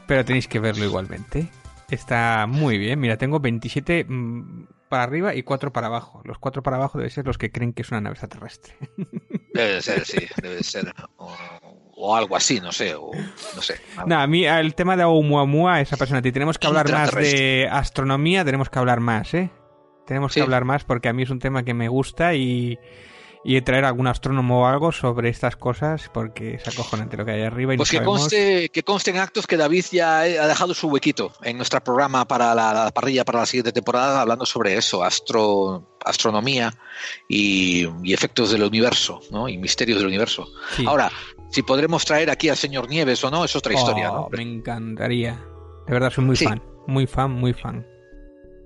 pero 0.06 0.22
tenéis 0.24 0.46
que 0.46 0.58
verlo 0.58 0.84
igualmente. 0.84 1.48
Está 1.90 2.47
muy 2.47 2.78
bien. 2.78 3.01
Mira, 3.01 3.16
tengo 3.16 3.40
27 3.40 4.05
mm, 4.09 4.66
para 4.89 5.02
arriba 5.05 5.35
y 5.35 5.43
4 5.43 5.73
para 5.73 5.86
abajo. 5.86 6.20
Los 6.24 6.39
4 6.39 6.62
para 6.62 6.77
abajo 6.77 6.98
deben 6.98 7.10
ser 7.10 7.27
los 7.27 7.39
que 7.39 7.51
creen 7.51 7.73
que 7.73 7.82
es 7.82 7.90
una 7.90 8.01
nave 8.01 8.15
extraterrestre. 8.15 8.74
Debe 9.55 9.81
ser, 9.82 10.05
sí, 10.05 10.19
debe 10.43 10.62
ser. 10.62 10.93
O, 11.16 11.35
o 11.97 12.15
algo 12.16 12.36
así, 12.36 12.60
no 12.60 12.70
sé, 12.70 12.94
o 12.94 13.10
no 13.56 13.62
sé. 13.62 13.81
No, 14.06 14.20
a 14.20 14.27
mí 14.27 14.44
el 14.47 14.74
tema 14.74 14.97
de 14.97 15.05
Oumuamua 15.05 15.81
es 15.81 15.93
apasionante. 15.93 16.28
Y 16.28 16.32
tenemos 16.32 16.59
que 16.59 16.66
hablar 16.66 16.90
más 16.93 17.12
de 17.15 17.66
astronomía, 17.70 18.44
tenemos 18.44 18.70
que 18.70 18.78
hablar 18.78 19.01
más, 19.01 19.35
¿eh? 19.35 19.51
Tenemos 20.06 20.32
Sí. 20.32 20.40
que 20.40 20.44
hablar 20.44 20.65
más 20.65 20.85
porque 20.85 21.09
a 21.09 21.12
mí 21.12 21.23
es 21.24 21.31
un 21.31 21.39
tema 21.40 21.65
que 21.65 21.74
me 21.74 21.89
gusta 21.89 22.35
y, 22.35 22.78
y 23.44 23.60
traer 23.62 23.85
algún 23.85 24.06
astrónomo 24.06 24.62
o 24.62 24.66
algo 24.66 24.93
sobre 24.93 25.28
estas 25.28 25.56
cosas 25.56 26.10
porque 26.12 26.55
es 26.55 26.66
acojonante 26.69 27.16
lo 27.16 27.24
que 27.24 27.31
hay 27.32 27.43
arriba 27.43 27.74
y 27.74 27.77
Pues 27.77 27.89
no 27.89 27.90
que 27.90 27.97
sabemos... 27.98 28.20
conste, 28.20 28.69
que 28.70 28.82
conste 28.82 29.10
en 29.10 29.19
actos 29.19 29.47
que 29.47 29.56
David 29.56 29.85
ya 29.93 30.20
ha 30.20 30.47
dejado 30.47 30.74
su 30.74 30.89
huequito 30.89 31.32
en 31.43 31.56
nuestro 31.56 31.82
programa 31.82 32.27
para 32.27 32.55
la, 32.55 32.73
la 32.74 32.90
parrilla 32.90 33.24
para 33.24 33.40
la 33.40 33.47
siguiente 33.47 33.73
temporada, 33.73 34.20
hablando 34.20 34.44
sobre 34.44 34.77
eso, 34.77 35.02
astro, 35.05 35.97
astronomía 36.05 36.74
y, 37.28 37.86
y 38.02 38.12
efectos 38.12 38.51
del 38.51 38.62
universo, 38.65 39.20
¿no? 39.31 39.48
Y 39.48 39.56
misterios 39.59 39.98
del 39.98 40.09
universo. 40.09 40.48
Sí. 40.77 40.85
Ahora, 40.86 41.10
si 41.51 41.62
podremos 41.62 42.05
traer 42.05 42.31
aquí 42.31 42.48
al 42.48 42.56
señor 42.56 42.89
Nieves 42.89 43.23
o 43.24 43.31
no, 43.31 43.44
es 43.44 43.55
otra 43.56 43.73
historia, 43.73 44.10
Oh, 44.12 44.28
¿no? 44.31 44.36
Me 44.36 44.43
encantaría. 44.43 45.40
De 45.86 45.93
verdad, 45.94 46.10
soy 46.12 46.24
muy 46.24 46.36
Sí. 46.36 46.44
fan. 46.44 46.62
Muy 46.86 47.06
fan, 47.06 47.31
muy 47.31 47.52
fan. 47.55 47.86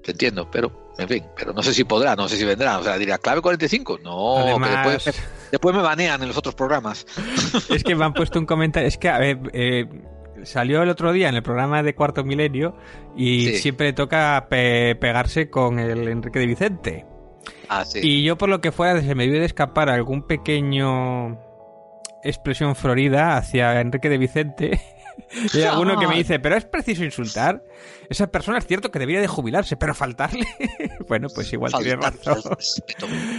Te 0.02 0.12
entiendo, 0.12 0.48
pero, 0.50 0.72
en 1.02 1.08
fin, 1.08 1.24
pero 1.36 1.52
no 1.52 1.62
sé 1.62 1.74
si 1.74 1.84
podrá, 1.84 2.16
no 2.16 2.28
sé 2.28 2.36
si 2.36 2.44
vendrá. 2.44 2.78
O 2.78 2.82
sea, 2.82 2.96
diría, 2.98 3.18
clave 3.18 3.40
45. 3.42 3.98
No, 4.02 4.38
Además- 4.38 4.70
que 4.70 4.90
después, 4.90 5.22
después 5.50 5.74
me 5.76 5.82
banean 5.82 6.22
en 6.22 6.28
los 6.28 6.36
otros 6.36 6.54
programas. 6.54 7.06
Es 7.70 7.84
que 7.84 7.94
me 7.94 8.04
han 8.04 8.14
puesto 8.14 8.38
un 8.38 8.46
comentario. 8.46 8.88
Es 8.88 8.98
que, 8.98 9.08
a 9.08 9.18
ver, 9.18 9.38
eh, 9.52 9.86
salió 10.44 10.82
el 10.82 10.88
otro 10.88 11.12
día 11.12 11.28
en 11.28 11.34
el 11.36 11.42
programa 11.42 11.82
de 11.82 11.94
Cuarto 11.94 12.24
Milenio 12.24 12.76
y 13.16 13.46
Sí. 13.48 13.56
siempre 13.58 13.86
le 13.88 13.92
toca 13.92 14.46
pe- 14.48 14.96
pegarse 14.96 15.50
con 15.50 15.78
el 15.78 16.08
Enrique 16.08 16.38
de 16.38 16.46
Vicente. 16.46 17.06
Ah, 17.68 17.84
sí. 17.84 18.00
Y 18.02 18.22
yo, 18.24 18.36
por 18.38 18.48
lo 18.48 18.60
que 18.60 18.72
fuera, 18.72 19.00
se 19.00 19.14
me 19.14 19.26
debe 19.26 19.40
de 19.40 19.46
escapar 19.46 19.88
algún 19.88 20.22
pequeño 20.26 21.38
expresión 22.24 22.76
florida 22.76 23.36
hacia 23.36 23.80
Enrique 23.80 24.08
de 24.08 24.18
Vicente. 24.18 24.80
Y 25.52 25.58
hay 25.58 25.64
alguno 25.64 25.98
que 25.98 26.06
me 26.06 26.16
dice, 26.16 26.38
pero 26.38 26.56
es 26.56 26.64
preciso 26.64 27.04
insultar. 27.04 27.62
Esa 28.08 28.26
persona 28.26 28.58
es 28.58 28.66
cierto 28.66 28.90
que 28.90 28.98
debería 28.98 29.20
de 29.20 29.26
jubilarse, 29.26 29.76
pero 29.76 29.94
faltarle. 29.94 30.46
bueno, 31.08 31.28
pues 31.34 31.52
igual 31.52 31.72
tiene 31.72 31.96
razón. 31.96 32.42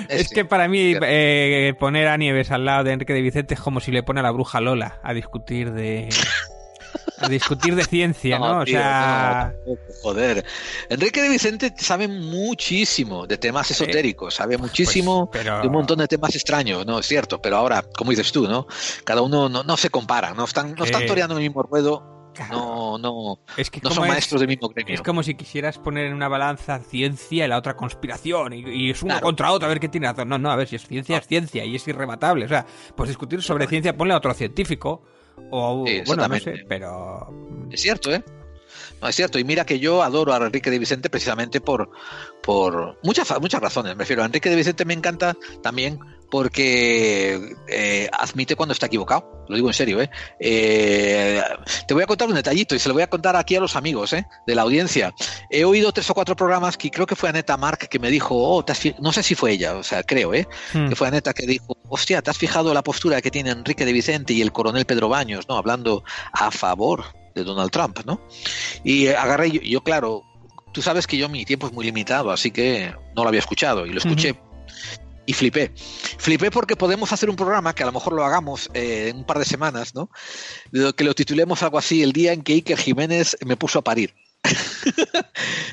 Es 0.09 0.29
que 0.29 0.45
para 0.45 0.67
mí 0.67 0.95
eh, 1.01 1.73
poner 1.79 2.07
a 2.07 2.17
Nieves 2.17 2.51
al 2.51 2.65
lado 2.65 2.83
de 2.83 2.91
Enrique 2.93 3.13
de 3.13 3.21
Vicente 3.21 3.53
es 3.53 3.59
como 3.59 3.79
si 3.79 3.91
le 3.91 4.03
pone 4.03 4.19
a 4.19 4.23
la 4.23 4.31
bruja 4.31 4.61
Lola 4.61 4.99
a 5.03 5.13
discutir 5.13 5.71
de 5.71 6.09
a 7.19 7.29
discutir 7.29 7.75
de 7.75 7.83
ciencia, 7.83 8.39
¿no? 8.39 8.59
o 8.59 8.63
tío, 8.65 8.77
sea, 8.79 9.53
no, 9.65 9.75
joder. 10.01 10.43
Enrique 10.89 11.21
de 11.21 11.29
Vicente 11.29 11.73
sabe 11.77 12.07
muchísimo 12.07 13.27
de 13.27 13.37
temas 13.37 13.69
esotéricos, 13.71 14.33
sabe 14.35 14.57
muchísimo 14.57 15.29
pues, 15.31 15.43
pero- 15.43 15.61
de 15.61 15.67
un 15.67 15.73
montón 15.73 15.99
de 15.99 16.07
temas 16.07 16.35
extraños, 16.35 16.85
¿no? 16.85 16.99
Es 16.99 17.07
cierto, 17.07 17.41
pero 17.41 17.57
ahora, 17.57 17.83
como 17.95 18.11
dices 18.11 18.31
tú, 18.31 18.47
¿no? 18.47 18.67
Cada 19.03 19.21
uno 19.21 19.49
no, 19.49 19.63
no 19.63 19.77
se 19.77 19.89
compara, 19.89 20.33
no 20.33 20.45
están, 20.45 20.75
no 20.75 20.83
están 20.85 21.05
toreando 21.05 21.35
el 21.35 21.41
mismo 21.41 21.63
ruedo, 21.63 22.09
no, 22.49 22.97
no, 22.97 23.39
es 23.57 23.69
que 23.69 23.79
no 23.83 23.91
son 23.91 24.05
es- 24.05 24.09
maestros 24.09 24.41
del 24.41 24.47
mismo 24.47 24.67
gremio. 24.69 24.95
es 24.95 25.01
como 25.03 25.21
si 25.21 25.35
quisieras 25.35 25.77
poner 25.77 26.07
en 26.07 26.13
una 26.15 26.27
balanza 26.27 26.79
ciencia 26.79 27.45
y 27.45 27.47
la 27.47 27.57
otra 27.59 27.75
conspiración 27.75 28.53
y, 28.53 28.61
y 28.61 28.89
es 28.89 29.03
uno 29.03 29.13
Claro. 29.13 29.25
contra 29.25 29.51
otro 29.51 29.67
a 29.67 29.69
ver 29.69 29.79
qué 29.79 29.87
tiene 29.87 30.07
razón. 30.07 30.29
No, 30.29 30.39
no, 30.39 30.49
a 30.49 30.55
ver 30.55 30.67
si 30.67 30.75
es 30.75 30.87
ciencia 30.87 31.19
es 31.19 31.27
ciencia 31.27 31.63
y 31.63 31.75
es 31.75 31.87
irrebatable. 31.87 32.45
O 32.45 32.47
sea, 32.49 32.65
pues 32.95 33.09
discutir 33.09 33.43
sobre 33.43 33.67
ciencia 33.67 33.95
ponle 33.95 34.15
a 34.15 34.17
otro 34.17 34.33
científico 34.33 35.03
o 35.51 35.85
Sí, 35.87 36.01
bueno, 36.05 36.27
no 36.27 36.39
sé, 36.39 36.65
pero 36.67 37.27
Es 37.71 37.81
cierto, 37.81 38.11
¿eh? 38.13 38.23
No, 39.03 39.09
es 39.09 39.17
cierto. 39.17 39.37
Y 39.37 39.43
mira 39.43 39.65
que 39.65 39.79
yo 39.79 40.01
adoro 40.01 40.33
a 40.33 40.37
Enrique 40.37 40.71
de 40.71 40.79
Vicente 40.79 41.09
precisamente 41.09 41.59
por, 41.59 41.89
por 42.41 42.97
muchas, 43.03 43.29
muchas 43.41 43.59
razones. 43.59 43.97
Me 43.97 44.03
refiero 44.03 44.23
a 44.23 44.25
Enrique 44.25 44.49
de 44.49 44.55
Vicente 44.55 44.85
me 44.85 44.93
encanta 44.93 45.35
también 45.61 45.99
porque 46.31 47.53
eh, 47.67 48.09
admite 48.13 48.55
cuando 48.55 48.71
está 48.71 48.85
equivocado. 48.85 49.43
Lo 49.49 49.55
digo 49.57 49.67
en 49.67 49.73
serio, 49.73 50.01
¿eh? 50.01 50.09
Eh, 50.39 51.43
Te 51.85 51.93
voy 51.93 52.03
a 52.03 52.05
contar 52.05 52.29
un 52.29 52.35
detallito 52.35 52.75
y 52.75 52.79
se 52.79 52.87
lo 52.87 52.93
voy 52.93 53.03
a 53.03 53.09
contar 53.09 53.35
aquí 53.35 53.57
a 53.57 53.59
los 53.59 53.75
amigos 53.75 54.13
¿eh? 54.13 54.25
de 54.47 54.55
la 54.55 54.61
audiencia. 54.61 55.13
He 55.49 55.65
oído 55.65 55.91
tres 55.91 56.09
o 56.09 56.13
cuatro 56.13 56.37
programas 56.37 56.77
que 56.77 56.89
creo 56.89 57.05
que 57.05 57.17
fue 57.17 57.27
Aneta 57.27 57.57
Mark 57.57 57.89
que 57.89 57.99
me 57.99 58.09
dijo, 58.09 58.37
oh, 58.37 58.63
te 58.63 58.71
has 58.71 58.79
fi-". 58.79 58.95
no 59.01 59.11
sé 59.11 59.21
si 59.21 59.35
fue 59.35 59.51
ella, 59.51 59.75
o 59.75 59.83
sea, 59.83 60.01
creo, 60.03 60.33
¿eh? 60.33 60.47
Hmm. 60.73 60.87
que 60.87 60.95
fue 60.95 61.09
Aneta 61.09 61.33
que 61.33 61.45
dijo, 61.45 61.75
hostia, 61.89 62.21
¿te 62.21 62.31
has 62.31 62.37
fijado 62.37 62.73
la 62.73 62.83
postura 62.83 63.21
que 63.21 63.31
tiene 63.31 63.49
Enrique 63.49 63.83
de 63.83 63.91
Vicente 63.91 64.31
y 64.31 64.41
el 64.41 64.53
coronel 64.53 64.85
Pedro 64.85 65.09
Baños, 65.09 65.49
¿no? 65.49 65.57
Hablando 65.57 66.05
a 66.31 66.51
favor 66.51 67.03
de 67.35 67.43
Donald 67.43 67.71
Trump, 67.71 67.99
¿no? 68.05 68.21
Y 68.83 69.07
agarré, 69.07 69.51
yo, 69.51 69.61
yo, 69.61 69.83
claro, 69.83 70.23
tú 70.73 70.81
sabes 70.81 71.07
que 71.07 71.17
yo 71.17 71.29
mi 71.29 71.45
tiempo 71.45 71.67
es 71.67 71.73
muy 71.73 71.85
limitado, 71.85 72.31
así 72.31 72.51
que 72.51 72.93
no 73.15 73.23
lo 73.23 73.27
había 73.29 73.39
escuchado 73.39 73.85
y 73.85 73.91
lo 73.91 73.99
escuché. 73.99 74.35
Y 75.25 75.31
flipé. 75.33 75.71
Flipé 76.17 76.51
porque 76.51 76.75
podemos 76.75 77.13
hacer 77.13 77.29
un 77.29 77.37
programa 77.37 77.73
que 77.73 77.83
a 77.83 77.85
lo 77.85 77.93
mejor 77.93 78.11
lo 78.13 78.25
hagamos 78.25 78.69
eh, 78.73 79.07
en 79.09 79.17
un 79.17 79.25
par 79.25 79.39
de 79.39 79.45
semanas, 79.45 79.95
¿no? 79.95 80.09
Que 80.97 81.03
lo 81.05 81.13
titulemos 81.15 81.63
algo 81.63 81.77
así, 81.77 82.03
el 82.03 82.11
día 82.11 82.33
en 82.33 82.41
que 82.43 82.53
Iker 82.53 82.77
Jiménez 82.77 83.37
me 83.45 83.55
puso 83.55 83.79
a 83.79 83.83
parir. 83.83 84.13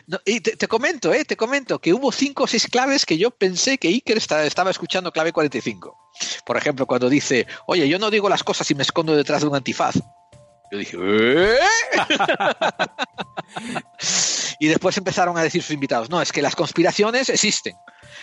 No, 0.07 0.19
y 0.24 0.41
te, 0.41 0.57
te 0.57 0.66
comento, 0.66 1.12
eh, 1.12 1.24
te 1.24 1.37
comento 1.37 1.78
que 1.81 1.93
hubo 1.95 2.11
cinco 2.11 2.45
o 2.45 2.47
seis 2.49 2.66
claves 2.66 3.07
que 3.07 3.16
yo 3.16 3.31
pensé 3.31 3.78
que 3.78 3.87
Iker 3.89 4.16
esta- 4.16 4.45
estaba 4.45 4.70
escuchando 4.70 5.12
clave 5.12 5.32
45. 5.32 5.97
Por 6.45 6.57
ejemplo, 6.57 6.85
cuando 6.87 7.09
dice, 7.09 7.47
oye, 7.69 7.89
yo 7.89 7.99
no 8.01 8.11
digo 8.11 8.28
las 8.28 8.43
cosas 8.43 8.69
y 8.70 8.74
me 8.74 8.82
escondo 8.82 9.15
detrás 9.15 9.43
de 9.43 9.49
un 9.49 9.55
antifaz. 9.55 9.95
Yo 10.70 10.78
dije, 10.78 10.97
¿eh? 11.01 11.59
y 14.60 14.68
después 14.68 14.97
empezaron 14.97 15.36
a 15.36 15.42
decir 15.42 15.62
sus 15.62 15.72
invitados, 15.72 16.09
no, 16.10 16.22
es 16.22 16.32
que 16.32 16.42
las 16.42 16.55
conspiraciones 16.55 17.28
existen. 17.28 17.74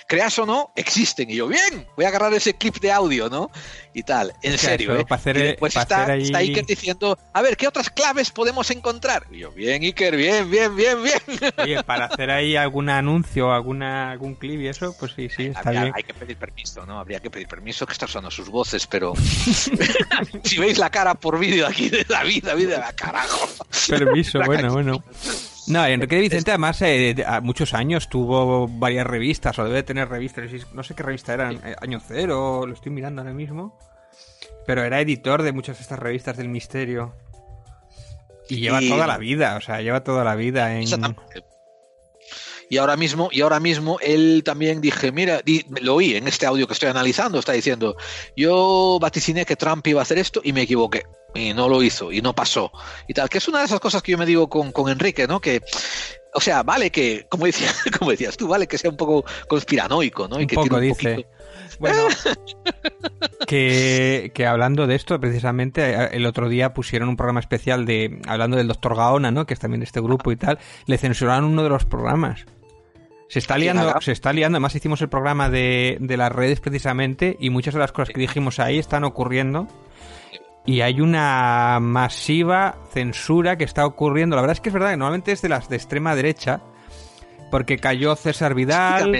Creas 0.08 0.40
o 0.40 0.46
no, 0.46 0.72
existen. 0.78 1.30
Y 1.30 1.36
yo, 1.36 1.48
bien, 1.50 1.86
voy 1.98 2.06
a 2.06 2.08
agarrar 2.08 2.34
ese 2.34 2.54
clip 2.56 2.78
de 2.80 2.94
audio, 2.94 3.30
¿no? 3.30 3.52
Y 3.94 4.04
tal, 4.04 4.34
en 4.42 4.54
O 4.54 4.58
sea, 4.58 4.70
serio. 4.70 4.96
¿eh? 4.98 5.06
hacer, 5.10 5.36
y 5.36 5.42
después 5.42 5.76
está, 5.76 6.06
ahí- 6.06 6.24
está 6.24 6.38
Iker 6.38 6.66
diciendo, 6.66 7.18
a 7.34 7.42
ver, 7.42 7.58
¿qué 7.58 7.68
otras 7.68 7.90
claves 7.90 8.32
podemos 8.32 8.72
encontrar? 8.72 9.26
Y 9.30 9.40
yo, 9.40 9.52
bien, 9.52 9.84
Iker, 9.84 10.16
bien, 10.16 10.50
bien, 10.50 10.74
bien, 10.78 11.04
bien. 11.04 11.20
Oye, 11.58 11.84
para 11.84 12.06
hacer 12.06 12.32
ahí 12.32 12.56
algún 12.56 12.90
anuncio, 12.90 13.52
alguna, 13.52 14.12
algún 14.12 14.36
clip 14.36 14.62
y 14.62 14.68
eso, 14.70 14.96
pues 14.98 15.12
sí, 15.14 15.28
sí, 15.28 15.48
está 15.48 15.60
Habría- 15.60 15.82
bien. 15.84 15.94
hay 15.96 16.04
que 16.04 16.14
pedir 16.14 16.38
permiso, 16.38 16.86
¿no? 16.86 17.00
Habría 17.00 17.20
que 17.20 17.30
pedir 17.30 17.48
permiso 17.50 17.86
que 17.86 17.92
estas 17.92 18.10
son 18.10 18.32
sus 18.32 18.48
voces, 18.48 18.88
pero 18.88 19.14
si 20.44 20.58
veis 20.58 20.78
la 20.78 20.90
cara 20.90 21.16
por 21.16 21.38
vídeo 21.38 21.68
aquí 21.68 21.90
de 21.90 22.04
David, 22.06 22.46
David, 22.46 22.70
la 22.70 22.94
carajo. 22.96 23.50
Permiso, 23.90 24.40
La 24.40 24.46
bueno, 24.46 24.72
bueno. 24.72 25.04
No, 25.68 25.86
Enrique 25.86 26.16
de 26.16 26.22
Vicente 26.22 26.52
además 26.52 26.82
eh, 26.82 27.14
de- 27.16 27.26
a 27.26 27.42
muchos 27.42 27.74
años 27.74 28.08
tuvo 28.10 28.68
varias 28.68 29.06
revistas, 29.06 29.58
o 29.60 29.66
debe 29.66 29.84
tener 29.84 30.08
revistas, 30.10 30.50
no 30.74 30.84
sé 30.84 30.96
qué 30.96 31.04
revista 31.04 31.34
eran, 31.34 31.56
eh, 31.64 31.76
Año 31.82 32.00
Cero, 32.06 32.66
lo 32.66 32.74
estoy 32.74 32.92
mirando 32.92 33.22
ahora 33.22 33.34
mismo. 33.34 33.78
Pero 34.66 34.84
era 34.84 35.00
editor 35.02 35.44
de 35.44 35.52
muchas 35.54 35.78
de 35.78 35.84
estas 35.84 36.00
revistas 36.00 36.38
del 36.38 36.50
misterio. 36.50 37.14
Y 38.50 38.58
lleva 38.62 38.82
Y- 38.82 38.90
toda 38.90 39.08
la 39.08 39.18
vida, 39.18 39.56
o 39.58 39.62
sea, 39.62 39.82
lleva 39.82 40.04
toda 40.04 40.24
la 40.24 40.36
vida 40.36 40.74
en... 40.76 40.84
Exactamente. 40.84 41.44
Y 42.70 42.78
ahora 42.78 42.98
mismo, 42.98 43.30
y 43.32 43.42
ahora 43.42 43.60
mismo 43.60 43.98
él 44.02 44.42
también 44.44 44.82
dije, 44.82 45.12
mira, 45.14 45.42
di- 45.44 45.66
lo 45.82 45.96
oí 45.96 46.16
en 46.16 46.28
este 46.28 46.46
audio 46.46 46.68
que 46.68 46.74
estoy 46.74 46.90
analizando, 46.90 47.40
está 47.40 47.54
diciendo, 47.54 47.96
yo 48.36 48.98
vaticiné 49.02 49.46
que 49.46 49.56
Trump 49.56 49.88
iba 49.88 50.02
a 50.02 50.04
hacer 50.04 50.18
esto 50.18 50.42
y 50.44 50.52
me 50.54 50.64
equivoqué. 50.64 51.04
Y 51.34 51.54
no 51.54 51.70
lo 51.70 51.82
hizo, 51.84 52.12
y 52.12 52.22
no 52.22 52.34
pasó. 52.34 52.72
Y 53.08 53.14
tal, 53.14 53.30
que 53.30 53.38
es 53.38 53.48
una 53.48 53.60
de 53.60 53.66
esas 53.66 53.80
cosas 53.80 54.02
que 54.02 54.12
yo 54.14 54.18
me 54.18 54.26
digo 54.26 54.50
con, 54.50 54.72
con 54.72 54.90
Enrique, 54.90 55.28
¿no? 55.28 55.40
Que, 55.40 55.62
o 56.34 56.42
sea, 56.42 56.64
vale 56.64 56.90
que, 56.90 57.26
como, 57.30 57.46
decía, 57.46 57.70
como 58.00 58.12
decías 58.12 58.36
tú, 58.38 58.48
vale 58.48 58.68
que 58.68 58.78
sea 58.78 58.90
un 58.90 58.98
poco 58.98 59.24
conspiranoico, 59.48 60.28
¿no? 60.28 60.40
Y 60.40 60.44
Un 60.44 60.48
que 60.48 60.56
poco, 60.56 60.76
un 60.76 60.82
dice. 60.82 61.16
poquito- 61.16 61.30
Bueno, 61.80 62.08
que, 63.48 64.32
que 64.34 64.46
hablando 64.46 64.88
de 64.88 64.96
esto, 64.96 65.20
precisamente, 65.20 65.92
eh, 65.92 66.10
el 66.14 66.26
otro 66.26 66.50
día 66.50 66.74
pusieron 66.74 67.10
un 67.10 67.18
programa 67.18 67.40
especial 67.40 67.86
de 67.86 68.20
hablando 68.28 68.58
del 68.58 68.68
doctor 68.68 68.96
Gaona, 68.96 69.32
¿no? 69.32 69.46
Que 69.46 69.54
es 69.54 69.60
también 69.60 69.80
de 69.82 69.86
este 69.86 70.02
grupo 70.02 70.32
y 70.32 70.36
tal. 70.38 70.60
Le 70.86 70.98
censuraron 70.98 71.46
uno 71.46 71.64
de 71.64 71.70
los 71.70 71.86
programas. 71.86 72.46
Se 73.30 73.40
está 73.40 73.56
¿A 73.56 73.58
quién, 73.58 73.76
liando, 73.78 74.02
se 74.02 74.12
está 74.12 74.32
liando. 74.34 74.56
Además 74.58 74.76
hicimos 74.76 75.02
el 75.02 75.10
programa 75.10 75.50
de, 75.50 75.98
de 76.00 76.18
las 76.18 76.32
redes 76.32 76.60
precisamente 76.62 77.36
y 77.40 77.50
muchas 77.50 77.74
de 77.74 77.80
las 77.82 77.92
cosas 77.92 78.14
que 78.14 78.20
dijimos 78.22 78.60
ahí 78.60 78.78
están 78.80 79.04
ocurriendo. 79.04 79.68
Y 80.66 80.82
hay 80.82 81.00
una 81.00 81.80
masiva 81.82 82.76
censura 82.92 83.58
que 83.58 83.64
está 83.64 83.86
ocurriendo. 83.86 84.36
La 84.36 84.42
verdad 84.42 84.56
es 84.56 84.62
que 84.62 84.70
es 84.70 84.74
verdad 84.74 84.92
que 84.92 84.98
normalmente 84.98 85.32
es 85.32 85.42
de 85.42 85.50
las 85.50 85.70
de 85.70 85.78
extrema 85.78 86.14
derecha, 86.16 86.62
porque 87.52 87.78
cayó 87.78 88.16
César 88.16 88.54
Vidal. 88.54 89.16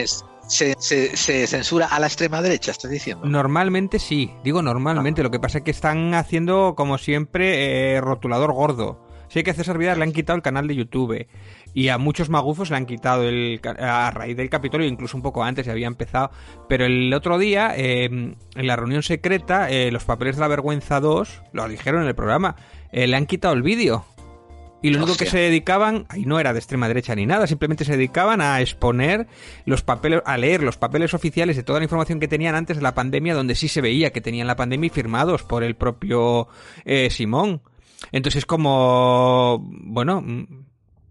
Se, 0.48 0.76
se- 0.80 1.18
se 1.18 1.46
censura 1.48 1.88
a 1.88 2.00
la 2.00 2.08
extrema 2.08 2.42
derecha, 2.42 2.72
estás 2.72 2.90
diciendo. 2.92 3.26
Normalmente 3.26 4.00
sí, 4.00 4.32
digo 4.46 4.62
normalmente. 4.62 5.22
Lo 5.24 5.32
que 5.32 5.40
pasa 5.42 5.58
es 5.58 5.64
que 5.66 5.72
están 5.72 6.14
haciendo, 6.14 6.74
como 6.76 6.98
siempre, 6.98 7.96
eh, 7.96 8.02
rotulador 8.02 8.54
gordo. 8.54 9.06
Sé 9.28 9.44
que 9.44 9.52
a 9.52 9.54
César 9.54 9.78
Vidal 9.78 9.98
le 10.00 10.06
han 10.06 10.14
quitado 10.14 10.38
el 10.38 10.42
canal 10.44 10.68
de 10.68 10.76
YouTube 10.76 11.28
y 11.78 11.90
a 11.90 12.00
muchos 12.00 12.28
magufos 12.28 12.72
le 12.72 12.78
han 12.78 12.88
quitado 12.88 13.22
el, 13.22 13.62
a 13.64 14.10
raíz 14.10 14.36
del 14.36 14.50
Capitolio, 14.50 14.88
incluso 14.88 15.16
un 15.16 15.22
poco 15.22 15.44
antes 15.44 15.68
ya 15.68 15.74
había 15.74 15.86
empezado. 15.86 16.32
Pero 16.68 16.86
el 16.86 17.14
otro 17.14 17.38
día, 17.38 17.72
eh, 17.78 18.06
en 18.06 18.36
la 18.56 18.76
reunión 18.76 19.04
secreta, 19.04 19.70
eh, 19.70 19.92
los 19.92 20.04
papeles 20.04 20.38
de 20.38 20.42
la 20.42 20.48
vergüenza 20.48 21.00
2, 21.00 21.44
lo 21.54 21.68
dijeron 21.68 22.02
en 22.02 22.08
el 22.08 22.16
programa, 22.16 22.56
eh, 22.92 23.06
le 23.06 23.16
han 23.16 23.28
quitado 23.28 23.54
el 23.54 23.62
vídeo. 23.62 24.06
Y 24.82 24.90
lo 24.90 24.98
único 24.98 25.16
que 25.18 25.28
se 25.28 25.38
dedicaban, 25.38 26.08
ahí 26.10 26.26
no 26.26 26.40
era 26.40 26.52
de 26.52 26.58
extrema 26.58 26.88
derecha 26.88 27.14
ni 27.14 27.28
nada, 27.28 27.46
simplemente 27.46 27.86
se 27.86 27.92
dedicaban 27.92 28.42
a 28.42 28.60
exponer 28.60 29.28
los 29.66 29.84
papeles, 29.84 30.24
a 30.26 30.36
leer 30.36 30.64
los 30.64 30.78
papeles 30.78 31.14
oficiales 31.14 31.58
de 31.58 31.62
toda 31.62 31.78
la 31.78 31.86
información 31.86 32.20
que 32.20 32.28
tenían 32.28 32.56
antes 32.56 32.78
de 32.78 32.84
la 32.84 32.96
pandemia, 32.96 33.36
donde 33.36 33.54
sí 33.54 33.68
se 33.68 33.82
veía 33.82 34.12
que 34.12 34.22
tenían 34.22 34.48
la 34.48 34.56
pandemia 34.56 34.88
y 34.88 34.90
firmados 34.90 35.44
por 35.44 35.64
el 35.64 35.76
propio 35.76 36.48
eh, 36.86 37.12
Simón. 37.12 37.62
Entonces 38.12 38.40
es 38.40 38.46
como, 38.48 39.60
bueno, 39.62 40.24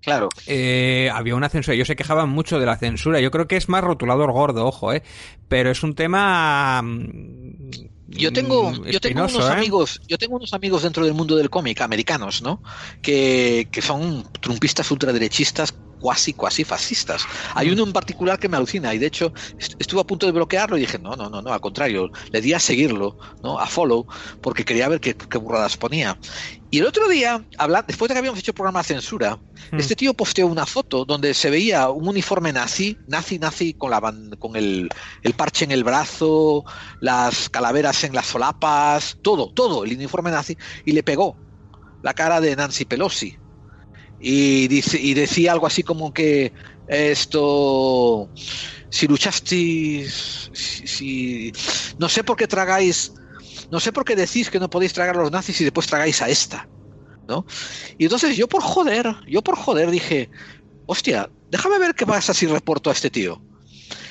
Claro. 0.07 0.29
eh, 0.47 1.11
había 1.13 1.35
una 1.35 1.49
censura. 1.49 1.75
Ellos 1.75 1.89
se 1.89 1.97
quejaban 1.97 2.29
mucho 2.29 2.61
de 2.61 2.67
la 2.67 2.77
censura. 2.79 3.19
Yo 3.21 3.33
creo 3.33 3.49
que 3.49 3.57
es 3.57 3.69
más 3.69 3.83
rotulador 3.83 4.31
gordo, 4.31 4.65
ojo, 4.65 4.93
eh. 4.93 5.03
Pero 5.49 5.69
es 5.71 5.83
un 5.83 5.95
tema. 5.97 6.81
mm, 6.81 7.71
Yo 8.07 8.33
tengo, 8.33 8.73
yo 8.85 9.01
tengo 9.01 9.25
unos 9.25 9.35
¿eh? 9.51 9.53
amigos, 9.53 10.01
yo 10.07 10.17
tengo 10.17 10.37
unos 10.37 10.55
amigos 10.55 10.85
dentro 10.85 11.05
del 11.05 11.15
mundo 11.15 11.35
del 11.35 11.51
cómic 11.51 11.81
americanos, 11.81 12.41
¿no? 12.41 12.63
Que, 13.03 13.67
que 13.73 13.83
son 13.83 14.25
trumpistas 14.41 14.89
ultraderechistas 14.93 15.75
cuasi, 15.99 16.35
cuasi 16.35 16.65
fascistas. 16.65 17.27
Hay 17.55 17.71
uno 17.71 17.83
en 17.85 17.93
particular 17.93 18.39
que 18.39 18.49
me 18.49 18.57
alucina 18.57 18.95
y 18.95 18.99
de 18.99 19.07
hecho 19.07 19.33
est- 19.59 19.75
estuve 19.79 20.01
a 20.01 20.05
punto 20.05 20.27
de 20.27 20.33
bloquearlo 20.33 20.77
y 20.77 20.81
dije, 20.81 20.99
no, 20.99 21.17
no, 21.17 21.29
no, 21.31 21.43
no, 21.43 21.53
al 21.53 21.61
contrario, 21.61 22.11
le 22.33 22.41
di 22.41 22.53
a 22.53 22.61
seguirlo, 22.61 23.17
¿no? 23.43 23.59
A 23.59 23.67
follow, 23.67 24.07
porque 24.41 24.65
quería 24.65 24.89
ver 24.89 25.01
qué, 25.01 25.15
qué 25.15 25.39
burradas 25.39 25.77
ponía. 25.77 26.19
Y 26.71 26.79
el 26.81 26.87
otro 26.87 27.09
día, 27.09 27.47
habla- 27.59 27.85
después 27.87 28.09
de 28.09 28.15
que 28.15 28.19
habíamos 28.19 28.39
hecho 28.41 28.51
el 28.51 28.55
programa 28.55 28.81
de 28.81 28.85
censura, 28.85 29.41
Mm. 29.71 29.79
este 29.81 29.97
tío 29.97 30.15
posteó 30.15 30.47
una 30.47 30.67
foto 30.67 31.05
donde 31.05 31.33
se 31.35 31.51
veía 31.51 31.89
un 31.91 32.09
uniforme 32.09 32.53
nazi, 32.53 33.01
nazi, 33.07 33.39
nazi, 33.39 33.75
con, 33.75 33.91
la, 33.91 34.01
con 34.39 34.57
el, 34.57 34.89
el 35.23 35.35
parche 35.35 35.65
en 35.65 35.71
el 35.73 35.85
brazo, 35.85 36.65
las 37.01 37.49
calaveras 37.49 38.05
en 38.05 38.15
las 38.15 38.27
solapas, 38.27 39.17
todo, 39.23 39.51
todo, 39.53 39.85
el 39.85 39.95
uniforme 39.95 40.31
nazi, 40.31 40.57
y 40.85 40.93
le 40.93 41.03
pegó 41.03 41.41
la 42.03 42.15
cara 42.15 42.41
de 42.41 42.57
Nancy 42.57 42.85
Pelosi. 42.85 43.37
Y, 44.19 44.69
dice, 44.69 44.99
y 45.01 45.15
decía 45.15 45.53
algo 45.53 45.67
así 45.67 45.83
como 45.83 46.13
que 46.13 46.53
esto, 46.87 48.31
si 48.91 49.07
luchasteis, 49.07 50.51
si, 50.53 51.53
no 51.99 52.09
sé 52.09 52.25
por 52.25 52.37
qué 52.37 52.47
tragáis, 52.47 53.13
no 53.71 53.81
sé 53.81 53.93
por 53.93 54.05
qué 54.05 54.17
decís 54.17 54.51
que 54.51 54.61
no 54.61 54.71
podéis 54.71 54.93
tragar 54.93 55.17
a 55.17 55.21
los 55.21 55.33
nazis 55.33 55.61
y 55.61 55.65
después 55.65 55.87
tragáis 55.87 56.23
a 56.23 56.29
esta, 56.29 56.69
¿no? 57.29 57.45
Y 57.99 58.05
entonces 58.05 58.37
yo 58.37 58.49
por 58.49 58.63
joder, 58.63 59.15
yo 59.27 59.43
por 59.43 59.57
joder 59.57 59.91
dije, 59.91 60.31
hostia, 60.87 61.29
déjame 61.51 61.79
ver 61.79 61.95
qué 61.95 62.07
pasa 62.07 62.33
si 62.33 62.47
reporto 62.47 62.91
a 62.91 62.93
este 62.93 63.11
tío. 63.11 63.43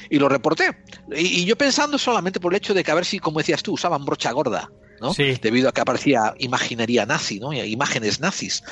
Y 0.07 0.19
lo 0.19 0.29
reporté. 0.29 0.83
Y, 1.15 1.41
y 1.41 1.45
yo 1.45 1.55
pensando 1.55 1.97
solamente 1.97 2.39
por 2.39 2.53
el 2.53 2.57
hecho 2.57 2.75
de 2.75 2.83
que 2.83 2.91
a 2.91 2.95
ver 2.95 3.05
si, 3.05 3.17
como 3.17 3.39
decías 3.39 3.63
tú, 3.63 3.73
usaban 3.73 4.05
brocha 4.05 4.31
gorda, 4.31 4.69
¿no? 5.01 5.13
Sí. 5.13 5.37
Debido 5.41 5.69
a 5.69 5.71
que 5.71 5.81
aparecía 5.81 6.33
imaginería 6.39 7.05
nazi, 7.05 7.39
¿no? 7.39 7.53
Imágenes 7.53 8.19
nazis. 8.19 8.63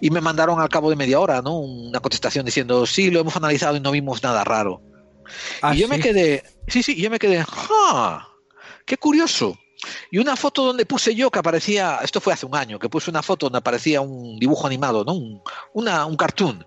Y 0.00 0.10
me 0.10 0.20
mandaron 0.20 0.60
al 0.60 0.68
cabo 0.68 0.90
de 0.90 0.96
media 0.96 1.20
hora, 1.20 1.42
¿no? 1.42 1.58
Una 1.58 2.00
contestación 2.00 2.44
diciendo, 2.44 2.86
sí, 2.86 3.10
lo 3.10 3.20
hemos 3.20 3.36
analizado 3.36 3.76
y 3.76 3.80
no 3.80 3.90
vimos 3.90 4.22
nada 4.22 4.44
raro. 4.44 4.82
Ah, 5.60 5.74
y 5.74 5.78
yo 5.78 5.88
me 5.88 6.00
quedé, 6.00 6.42
sí, 6.68 6.82
sí, 6.82 7.00
yo 7.00 7.10
me 7.10 7.18
quedé, 7.18 7.44
¡ah! 7.46 8.28
¡Qué 8.84 8.96
curioso! 8.96 9.56
Y 10.10 10.18
una 10.18 10.36
foto 10.36 10.64
donde 10.64 10.86
puse 10.86 11.14
yo 11.14 11.30
que 11.30 11.38
aparecía, 11.38 11.98
esto 12.02 12.20
fue 12.20 12.32
hace 12.32 12.46
un 12.46 12.54
año, 12.54 12.78
que 12.78 12.88
puse 12.88 13.10
una 13.10 13.22
foto 13.22 13.46
donde 13.46 13.58
aparecía 13.58 14.00
un 14.00 14.38
dibujo 14.38 14.66
animado, 14.66 15.04
¿no? 15.04 15.14
Un, 15.14 15.42
una, 15.74 16.06
un 16.06 16.16
cartoon, 16.16 16.64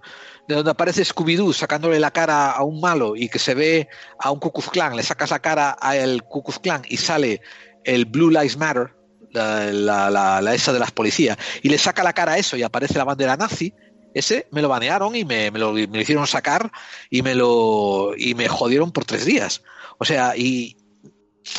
de 0.48 0.56
donde 0.56 0.72
aparece 0.72 1.04
Scooby-Doo 1.04 1.54
sacándole 1.54 2.00
la 2.00 2.12
cara 2.12 2.52
a 2.52 2.64
un 2.64 2.80
malo 2.80 3.16
y 3.16 3.30
que 3.30 3.40
se 3.40 3.56
ve 3.56 3.88
a 4.20 4.32
un 4.32 4.40
Ku 4.40 4.52
Klux 4.52 4.70
Klan, 4.70 4.96
le 4.96 5.04
sacas 5.04 5.32
la 5.32 5.40
cara 5.40 5.72
al 5.72 6.24
Ku 6.24 6.44
Klux 6.44 6.60
Klan 6.60 6.84
y 6.88 6.98
sale 6.98 7.42
el 7.84 8.06
Blue 8.06 8.30
Lives 8.30 8.58
Matter, 8.58 8.95
la- 9.36 10.42
la 10.42 10.54
esa 10.56 10.74
de 10.74 10.80
las 10.80 10.92
policías, 10.92 11.38
y 11.62 11.70
le 11.70 11.78
saca 11.78 12.04
la 12.04 12.14
cara 12.14 12.34
a 12.34 12.38
eso 12.38 12.58
y 12.58 12.64
aparece 12.64 12.98
la 12.98 13.04
bandera 13.04 13.38
nazi, 13.38 13.76
ese 14.14 14.48
me 14.52 14.62
lo 14.62 14.70
banearon 14.70 15.16
y 15.16 15.26
me, 15.26 15.52
me 15.52 15.60
lo, 15.60 15.74
me 15.74 15.88
lo 15.88 16.02
hicieron 16.02 16.26
sacar 16.28 16.72
y 17.10 17.22
me 17.22 17.36
lo 17.36 18.14
y 18.18 18.34
me 18.36 18.48
jodieron 18.48 18.92
por 18.92 19.06
tres 19.06 19.26
días. 19.26 19.62
O 19.98 20.06
sea, 20.06 20.36
y 20.38 20.78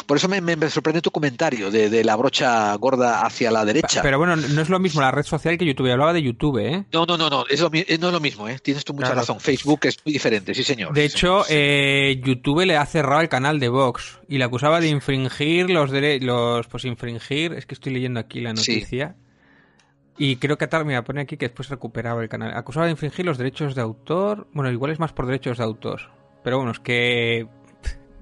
por 0.07 0.17
eso 0.17 0.29
me, 0.29 0.41
me- 0.41 0.57
me 0.57 0.69
sorprende 0.71 1.01
tu 1.01 1.11
comentario 1.11 1.71
de, 1.71 1.89
de 1.91 2.05
la 2.05 2.17
brocha 2.17 2.75
gorda 2.77 3.25
hacia 3.25 3.51
la 3.51 3.65
derecha. 3.65 4.03
Pero 4.03 4.19
bueno, 4.19 4.37
no 4.37 4.61
es 4.63 4.69
lo 4.69 4.79
mismo 4.79 5.01
la 5.01 5.11
red 5.11 5.23
social 5.25 5.57
que 5.59 5.65
YouTube. 5.65 5.91
Hablaba 5.91 6.13
de 6.13 6.23
YouTube, 6.23 6.59
¿eh? 6.59 6.85
no, 6.93 7.07
no, 7.07 7.17
no, 7.17 7.31
no, 7.31 7.45
es 7.49 7.61
lo 7.61 7.71
no 7.71 7.77
es 7.79 8.01
lo 8.13 8.21
mismo, 8.21 8.49
¿eh? 8.49 8.59
Tienes 8.63 8.85
tú 8.85 8.93
mucha 8.95 9.07
Claro. 9.07 9.21
razón. 9.21 9.41
Facebook 9.41 9.81
es 9.85 9.99
muy 10.05 10.13
diferente, 10.13 10.55
sí, 10.55 10.63
señor. 10.63 10.93
De 10.93 11.09
Sí, 11.09 11.17
hecho, 11.17 11.45
señor, 11.45 11.47
sí. 11.47 11.53
eh, 11.57 12.21
YouTube 12.25 12.65
le 12.65 12.77
ha 12.77 12.87
cerrado 12.87 13.21
el 13.21 13.29
canal 13.29 13.61
de 13.61 13.69
Vox 13.69 14.19
y 14.29 14.39
le 14.39 14.45
acusaba 14.45 14.81
de 14.81 14.89
infringir 14.89 15.71
los 15.71 15.91
derechos, 15.91 16.27
los, 16.27 16.67
pues 16.67 16.85
infringir, 16.85 17.53
es 17.53 17.67
que 17.67 17.75
estoy 17.75 17.93
leyendo 17.93 18.19
aquí 18.21 18.41
la 18.41 18.55
Sí. 18.57 18.73
noticia. 18.73 19.17
Y 20.19 20.37
creo 20.37 20.57
que 20.57 20.67
mira, 20.85 21.05
pone 21.05 21.21
aquí 21.21 21.37
que 21.37 21.47
después 21.47 21.69
recuperaba 21.69 22.23
el 22.23 22.29
canal. 22.29 22.57
Acusaba 22.57 22.87
de 22.87 22.93
infringir 22.93 23.27
los 23.27 23.37
derechos 23.39 23.75
de 23.75 23.83
autor. 23.83 24.49
Bueno, 24.53 24.71
igual 24.73 24.91
es 24.93 24.99
más 24.99 25.13
por 25.13 25.27
derechos 25.27 25.59
de 25.59 25.65
autor. 25.65 26.11
Pero 26.43 26.57
bueno, 26.57 26.73
es 26.73 26.79
que 26.81 27.47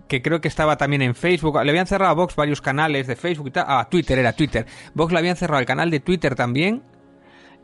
que 0.09 0.23
creo 0.23 0.41
que 0.41 0.49
estaba 0.49 0.77
también 0.77 1.03
en 1.03 1.15
Facebook. 1.15 1.61
Le 1.63 1.71
habían 1.71 1.87
cerrado 1.87 2.13
a 2.13 2.15
Vox 2.15 2.37
varios 2.37 2.61
canales 2.61 3.07
de 3.07 3.17
Facebook 3.17 3.49
y 3.49 3.51
tal. 3.53 3.65
Ah, 3.69 3.89
Twitter 3.91 4.19
era 4.19 4.33
Twitter. 4.33 4.67
Vox 4.95 5.13
le 5.13 5.19
habían 5.19 5.37
cerrado 5.37 5.61
el 5.61 5.67
canal 5.67 5.91
de 5.91 6.01
Twitter 6.01 6.35
también. 6.35 6.83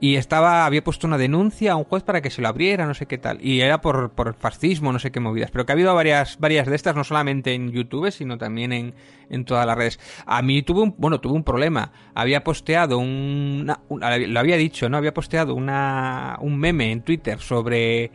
Y 0.03 0.17
estaba, 0.17 0.65
había 0.65 0.83
puesto 0.83 1.07
una 1.07 1.19
denuncia 1.19 1.73
a 1.73 1.77
un 1.77 1.85
juez 1.85 2.03
para 2.03 2.23
que 2.23 2.31
se 2.31 2.41
lo 2.41 2.49
abriera, 2.49 2.87
no 2.87 2.95
sé 2.95 3.05
qué 3.05 3.19
tal. 3.19 3.37
Y 3.45 3.61
era 3.61 3.83
por, 3.83 4.13
por 4.13 4.33
fascismo, 4.33 4.95
no 4.95 4.99
sé 4.99 5.11
qué 5.13 5.21
movidas. 5.21 5.51
Pero 5.51 5.67
que 5.67 5.73
ha 5.73 5.75
habido 5.75 5.95
varias, 5.95 6.39
varias 6.39 6.67
de 6.69 6.75
estas, 6.75 6.97
no 6.97 7.05
solamente 7.05 7.53
en 7.53 7.71
YouTube, 7.71 8.11
sino 8.11 8.39
también 8.39 8.73
en, 8.73 8.95
en 9.29 9.45
todas 9.45 9.67
las 9.67 9.77
redes. 9.77 10.01
A 10.25 10.41
mí 10.41 10.63
tuve 10.63 10.81
un, 10.81 10.95
bueno, 10.97 11.21
tuve 11.21 11.35
un 11.35 11.45
problema. 11.45 11.93
Había 12.15 12.43
posteado 12.43 12.97
una, 12.99 13.81
una- 13.91 14.17
lo 14.17 14.41
había 14.41 14.57
dicho, 14.57 14.89
¿no? 14.89 14.97
Había 14.97 15.13
posteado 15.13 15.55
una, 15.55 16.39
un 16.41 16.57
meme 16.59 16.93
en 16.93 17.03
Twitter 17.03 17.39
sobre 17.39 18.11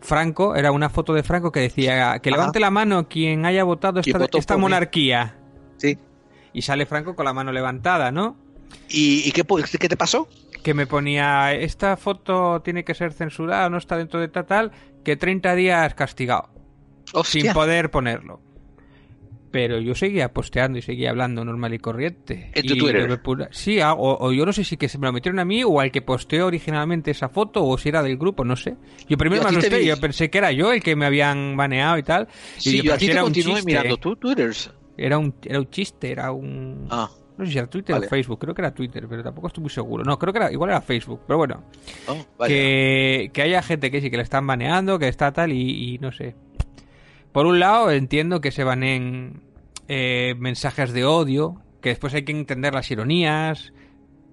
Franco. 0.00 0.56
Era 0.56 0.72
una 0.72 0.88
foto 0.88 1.14
de 1.14 1.22
Franco 1.22 1.52
que 1.52 1.60
decía 1.60 2.18
que 2.20 2.30
Ajá. 2.30 2.38
levante 2.38 2.60
la 2.60 2.70
mano 2.70 3.08
quien 3.08 3.44
haya 3.46 3.64
votado 3.64 4.00
esta, 4.00 4.56
monarquía. 4.56 5.36
Sí. 5.76 5.98
Y 6.52 6.62
sale 6.62 6.86
Franco 6.86 7.14
con 7.14 7.24
la 7.24 7.32
mano 7.32 7.52
levantada, 7.52 8.10
¿no? 8.10 8.36
¿Y, 8.88 9.26
y 9.26 9.32
qué, 9.32 9.44
te 9.88 9.96
pasó? 9.96 10.28
que 10.62 10.74
me 10.74 10.86
ponía 10.86 11.52
esta 11.54 11.96
foto 11.96 12.60
tiene 12.62 12.84
que 12.84 12.94
ser 12.94 13.12
censurada, 13.12 13.70
no 13.70 13.78
está 13.78 13.96
dentro 13.96 14.20
de 14.20 14.28
tal, 14.28 14.46
tal, 14.46 14.72
que 15.04 15.16
30 15.16 15.54
días 15.54 15.94
castigado, 15.94 16.50
sin 17.24 17.52
poder 17.52 17.90
ponerlo. 17.90 18.40
Pero 19.50 19.78
yo 19.80 19.94
seguía 19.94 20.32
posteando 20.32 20.78
y 20.78 20.82
seguía 20.82 21.10
hablando 21.10 21.44
normal 21.44 21.74
y 21.74 21.78
corriente. 21.78 22.50
¿En 22.54 22.66
tu 22.66 22.74
Y 22.74 22.78
Twitter? 22.78 23.20
Sí, 23.50 23.80
a- 23.80 23.92
o, 23.94 24.26
o 24.26 24.32
yo 24.32 24.44
no 24.46 24.52
sé 24.52 24.64
si 24.64 24.76
que 24.76 24.88
se 24.88 24.98
me 24.98 25.06
lo 25.06 25.12
metieron 25.12 25.38
a 25.38 25.44
mí 25.44 25.62
o 25.64 25.80
al 25.80 25.90
que 25.90 26.02
posteó 26.02 26.46
originalmente 26.46 27.10
esa 27.10 27.28
foto 27.28 27.64
o 27.64 27.76
si 27.78 27.88
era 27.88 28.02
del 28.02 28.16
grupo, 28.16 28.44
no 28.44 28.56
sé. 28.56 28.76
Yo 29.08 29.16
primero 29.16 29.42
Yo 29.42 29.50
me 29.50 29.58
asusté, 29.58 29.84
yo 29.84 29.96
pensé 29.98 30.30
que 30.30 30.38
era 30.38 30.52
yo 30.52 30.72
el 30.72 30.82
que 30.82 30.96
me 30.96 31.06
habían 31.06 31.56
baneado 31.56 31.98
y 31.98 32.02
tal. 32.02 32.28
Y 32.58 32.60
Sí, 32.60 32.70
digo, 32.72 32.84
yo 32.84 32.94
a 32.94 32.98
ti 32.98 33.06
te 33.06 33.12
era 33.12 33.22
un 33.22 33.26
continué 33.28 33.54
chiste. 33.56 33.66
mirando 33.70 33.96
tu 33.96 34.16
Twitters. 34.16 34.72
Era 34.96 35.18
un, 35.18 35.34
era 35.44 35.58
un 35.60 35.70
chiste, 35.70 36.10
era 36.10 36.32
un... 36.32 36.86
Ah, 36.90 37.08
No 37.36 37.46
sé 37.46 37.52
si 37.52 37.58
era 37.58 37.68
Twitter 37.68 37.94
Vale. 37.94 38.06
o 38.06 38.08
Facebook, 38.10 38.40
creo 38.40 38.52
que 38.54 38.62
era 38.62 38.74
Twitter, 38.74 39.06
pero 39.08 39.22
tampoco 39.22 39.46
estoy 39.46 39.62
muy 39.62 39.70
seguro. 39.70 40.02
No, 40.02 40.18
creo 40.18 40.32
que 40.32 40.38
era, 40.40 40.50
igual 40.52 40.70
era 40.70 40.80
Facebook, 40.80 41.20
pero 41.24 41.38
bueno. 41.38 41.62
oh, 42.08 42.16
vaya. 42.36 42.52
Que, 42.52 43.30
que 43.32 43.42
haya 43.42 43.62
gente 43.62 43.92
que 43.92 44.00
sí, 44.00 44.10
que 44.10 44.16
le 44.16 44.24
están 44.24 44.44
baneando, 44.44 44.98
que 44.98 45.06
está 45.06 45.32
tal 45.32 45.52
y, 45.52 45.94
y 45.94 45.98
no 45.98 46.10
sé. 46.10 46.34
Por 47.32 47.46
un 47.46 47.60
lado, 47.60 47.90
entiendo 47.90 48.40
que 48.40 48.50
se 48.52 48.64
baneen 48.64 49.42
eh, 49.88 50.34
mensajes 50.38 50.92
de 50.92 51.04
odio, 51.04 51.62
que 51.82 51.90
después 51.90 52.14
hay 52.14 52.24
que 52.24 52.32
entender 52.32 52.74
las 52.74 52.90
ironías, 52.90 53.72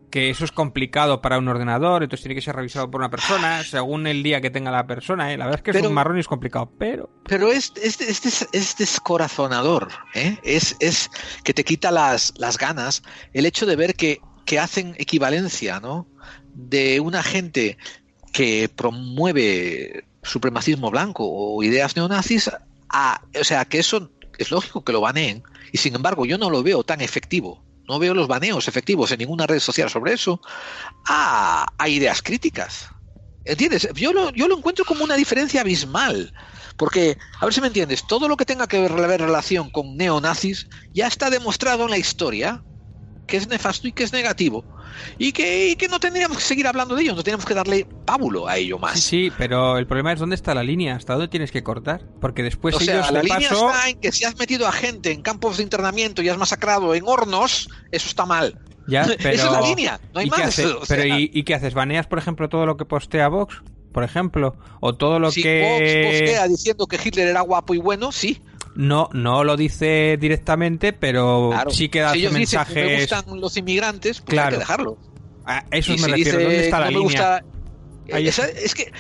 que 0.10 0.30
eso 0.30 0.46
es 0.46 0.52
complicado 0.52 1.22
para 1.22 1.38
un 1.38 1.48
ordenador, 1.50 2.02
entonces 2.04 2.24
tiene 2.24 2.36
que 2.36 2.42
ser 2.42 2.56
revisado 2.56 2.90
por 2.90 3.02
una 3.02 3.10
persona, 3.10 3.64
según 3.64 4.08
el 4.08 4.24
día 4.24 4.40
que 4.40 4.50
tenga 4.50 4.72
la 4.72 4.88
persona. 4.88 5.34
¿eh? 5.34 5.38
La 5.38 5.46
verdad 5.46 5.60
es 5.60 5.64
que 5.64 5.72
es 5.72 5.76
un 5.90 5.94
marrón 5.94 6.16
y 6.18 6.22
es 6.22 6.28
complicado, 6.28 6.72
pero... 6.80 7.10
Pero 7.28 7.50
es, 7.52 7.74
es, 7.82 8.00
es, 8.00 8.26
es- 8.26 8.48
es 8.54 8.78
descorazonador, 8.78 9.90
¿eh? 10.14 10.38
Es, 10.44 10.78
es 10.80 11.10
que 11.44 11.54
te 11.54 11.66
quita 11.66 11.92
las, 11.92 12.34
las 12.38 12.58
ganas 12.58 13.04
el 13.34 13.46
hecho 13.46 13.66
de 13.66 13.76
ver 13.76 13.96
que, 13.96 14.20
que 14.46 14.58
hacen 14.58 14.96
equivalencia, 14.98 15.82
¿no? 15.82 16.08
De 16.54 17.02
una 17.02 17.22
gente 17.22 17.78
que 18.32 18.70
promueve 18.74 20.06
supremacismo 20.24 20.92
blanco 20.92 21.24
o 21.28 21.62
ideas 21.62 21.96
neonazis 21.96 22.50
a, 22.90 23.22
o 23.40 23.44
sea, 23.44 23.66
que 23.66 23.80
eso 23.80 24.12
es 24.38 24.52
lógico 24.52 24.84
que 24.84 24.94
lo 24.94 25.02
baneen 25.02 25.44
y 25.72 25.78
sin 25.78 25.95
embargo 25.95 26.26
yo 26.26 26.38
no 26.38 26.49
lo 26.49 26.64
veo 26.64 26.84
tan 26.84 27.02
efectivo. 27.02 27.64
No 27.88 27.99
veo 27.99 28.16
los 28.16 28.28
baneos 28.28 28.68
efectivos 28.68 29.12
en 29.12 29.20
ninguna 29.20 29.45
red 29.45 29.60
social 29.60 29.90
sobre 29.91 30.14
eso 30.14 30.41
a, 31.07 31.68
a 31.78 31.90
ideas 31.90 32.22
críticas. 32.24 32.88
¿Entiendes? 33.44 33.88
Yo 33.94 34.12
lo, 34.12 34.32
yo 34.32 34.48
lo 34.48 34.57
encuentro 34.57 34.86
como 34.86 35.03
una 35.03 35.16
diferencia 35.16 35.62
abismal. 35.62 36.34
Porque, 36.78 37.18
a 37.40 37.45
ver 37.45 37.53
si 37.53 37.62
me 37.62 37.68
entiendes, 37.68 38.06
todo 38.07 38.28
lo 38.28 38.36
que 38.36 38.45
tenga 38.45 38.68
que 38.68 38.80
ver 38.80 38.91
relación 38.91 39.70
con 39.70 39.95
neonazis 39.95 40.68
ya 40.94 41.07
está 41.07 41.30
demostrado 41.30 41.86
en 41.86 41.91
la 41.91 41.98
historia 41.98 42.64
que 43.26 43.38
es 43.38 43.47
nefasto 43.47 43.88
y 43.88 43.91
que 43.91 44.03
es 44.03 44.14
negativo. 44.14 44.64
Y 45.18 45.31
que, 45.34 45.69
y 45.69 45.76
que 45.76 45.88
no 45.88 45.99
tendríamos 45.99 46.38
que 46.38 46.43
seguir 46.43 46.68
hablando 46.68 46.95
de 46.95 47.03
ello, 47.03 47.15
no 47.15 47.23
tenemos 47.23 47.45
que 47.45 47.53
darle 47.53 47.85
pábulo 48.06 48.47
a 48.47 48.57
ello 48.57 48.80
más. 48.80 48.93
Sí, 48.99 49.26
sí, 49.26 49.31
pero 49.38 49.77
el 49.77 49.88
problema 49.88 50.14
es 50.14 50.19
dónde 50.19 50.35
está 50.35 50.53
la 50.53 50.64
línea, 50.64 50.95
hasta 50.95 51.14
dónde 51.14 51.27
tienes 51.27 51.52
que 51.52 51.64
cortar. 51.64 52.06
Porque 52.22 52.43
después 52.43 52.76
o 52.76 52.80
sea, 52.80 52.95
ellos 52.95 53.11
la 53.11 53.19
de 53.19 53.26
línea 53.26 53.49
está 53.49 53.89
en 53.89 53.99
que 53.99 54.11
si 54.11 54.23
has 54.26 54.38
metido 54.38 54.68
a 54.68 54.72
gente 54.72 55.11
en 55.11 55.22
campos 55.22 55.57
de 55.57 55.64
internamiento 55.64 56.22
y 56.22 56.30
has 56.30 56.38
masacrado 56.38 56.95
en 56.95 57.03
hornos, 57.06 57.69
eso 57.91 58.07
está 58.07 58.26
mal. 58.26 58.60
Ya, 58.88 59.06
pero... 59.18 59.30
Esa 59.31 59.45
es 59.47 59.52
la 59.52 59.61
línea, 59.61 59.99
no 60.14 60.19
hay 60.19 60.27
¿y 60.27 60.30
qué 60.30 60.38
más. 60.38 60.47
hace- 60.49 60.65
o 60.68 60.85
sea, 60.85 60.97
pero 60.97 61.18
¿y, 61.18 61.31
y 61.34 61.43
qué 61.43 61.56
haces? 61.56 61.73
¿Baneas, 61.73 62.07
por 62.07 62.19
ejemplo, 62.19 62.47
todo 62.49 62.65
lo 62.65 62.77
que 62.77 62.85
postea 62.85 63.27
Vox? 63.27 63.61
Por 63.91 64.03
ejemplo, 64.03 64.57
o 64.81 64.93
todo 64.95 65.19
lo 65.19 65.31
si 65.31 65.41
que... 65.41 65.61
Vox 65.61 66.19
postea 66.22 66.47
diciendo 66.47 66.85
que 66.85 66.99
Hitler 67.03 67.27
era 67.30 67.41
guapo 67.41 67.73
y 67.73 67.77
bueno, 67.80 68.11
sí. 68.11 68.41
No, 68.76 69.10
no 69.14 69.43
lo 69.43 69.56
dice 69.57 70.18
directamente, 70.19 70.91
pero 70.93 71.49
Claro. 71.52 71.72
sí 71.72 71.88
que 71.89 71.99
si 71.99 72.03
hace 72.03 72.18
ellos 72.19 72.34
dicen 72.35 72.60
que 72.65 72.73
me 72.76 72.81
mensajes... 72.85 73.10
gustan 73.22 73.39
los 73.41 73.57
inmigrantes, 73.57 74.19
pues 74.22 74.30
hay 74.30 74.34
Claro. 74.35 74.52
que 74.52 74.57
dejarlo. 74.60 74.97
A 75.45 75.64
eso 75.72 75.93
Y 75.93 75.97
me 75.97 76.03
si 76.03 76.11
refiero. 76.11 76.31
dice 76.39 76.43
¿Dónde 76.43 76.65
está 76.65 76.80
la 76.80 76.85
no 76.85 76.91
me 76.91 76.97
línea? 76.99 77.03
gusta- 77.03 77.45
Ahí 78.14 78.27
Esa- 78.27 78.47
es 78.49 78.76
que 78.76 78.91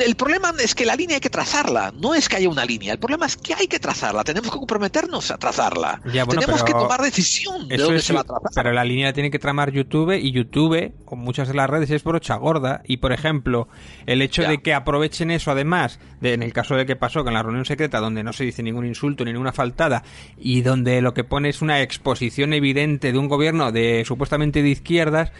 el 0.00 0.14
problema 0.16 0.52
es 0.62 0.74
que 0.74 0.84
la 0.84 0.96
línea 0.96 1.16
hay 1.16 1.20
que 1.20 1.30
trazarla, 1.30 1.92
no 1.98 2.14
es 2.14 2.28
que 2.28 2.36
haya 2.36 2.48
una 2.48 2.64
línea. 2.64 2.92
El 2.92 2.98
problema 2.98 3.26
es 3.26 3.36
que 3.36 3.54
hay 3.54 3.66
que 3.66 3.78
trazarla, 3.78 4.24
tenemos 4.24 4.50
que 4.50 4.58
comprometernos 4.58 5.30
a 5.30 5.38
trazarla. 5.38 6.00
Ya, 6.12 6.24
bueno, 6.24 6.40
tenemos 6.40 6.62
que 6.64 6.72
tomar 6.72 7.00
decisión 7.02 7.68
de 7.68 7.76
dónde 7.76 7.96
es- 7.98 8.04
se 8.04 8.12
va 8.12 8.20
a 8.20 8.24
trazar. 8.24 8.50
pero 8.54 8.72
la 8.72 8.84
línea 8.84 9.06
la 9.08 9.12
tiene 9.12 9.30
que 9.30 9.38
tramar 9.38 9.70
YouTube 9.72 10.12
y 10.18 10.32
YouTube, 10.32 10.92
con 11.04 11.18
muchas 11.18 11.48
de 11.48 11.54
las 11.54 11.68
redes, 11.68 11.90
es 11.90 12.02
brocha 12.04 12.36
gorda. 12.36 12.82
Y 12.86 12.98
por 12.98 13.12
ejemplo, 13.12 13.68
el 14.06 14.22
hecho 14.22 14.42
Ya. 14.42 14.48
de 14.50 14.62
que 14.62 14.74
aprovechen 14.74 15.30
eso, 15.30 15.50
además, 15.50 15.98
de, 16.20 16.32
en 16.34 16.42
el 16.42 16.52
caso 16.52 16.74
de 16.76 16.86
que 16.86 16.96
pasó 16.96 17.24
con 17.24 17.34
la 17.34 17.42
reunión 17.42 17.64
secreta, 17.64 18.00
donde 18.00 18.22
no 18.22 18.32
se 18.32 18.44
dice 18.44 18.62
ningún 18.62 18.86
insulto 18.86 19.24
ni 19.24 19.32
ninguna 19.32 19.52
faltada, 19.52 20.02
y 20.38 20.62
donde 20.62 21.00
lo 21.02 21.14
que 21.14 21.24
pone 21.24 21.48
es 21.48 21.62
una 21.62 21.80
exposición 21.80 22.52
evidente 22.52 23.12
de 23.12 23.18
un 23.18 23.28
gobierno 23.28 23.72
de 23.72 24.04
supuestamente 24.06 24.62
de 24.62 24.68
izquierdas, 24.70 25.30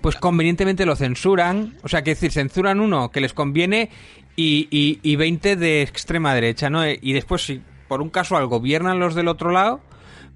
pues 0.00 0.16
convenientemente 0.16 0.86
lo 0.86 0.96
censuran. 0.96 1.76
O 1.82 1.88
sea, 1.88 2.02
que 2.02 2.10
decir, 2.10 2.32
censuran 2.32 2.80
uno 2.80 3.10
que 3.10 3.20
les 3.20 3.34
conviene 3.34 3.89
y, 4.36 4.68
y, 4.70 5.00
y 5.02 5.16
20 5.16 5.56
de 5.56 5.82
extrema 5.82 6.34
derecha, 6.34 6.70
¿no? 6.70 6.86
Y 6.86 7.12
después, 7.12 7.42
si 7.42 7.62
por 7.88 8.00
un 8.00 8.10
casual 8.10 8.46
gobiernan 8.46 8.98
los 8.98 9.14
del 9.14 9.28
otro 9.28 9.50
lado, 9.50 9.80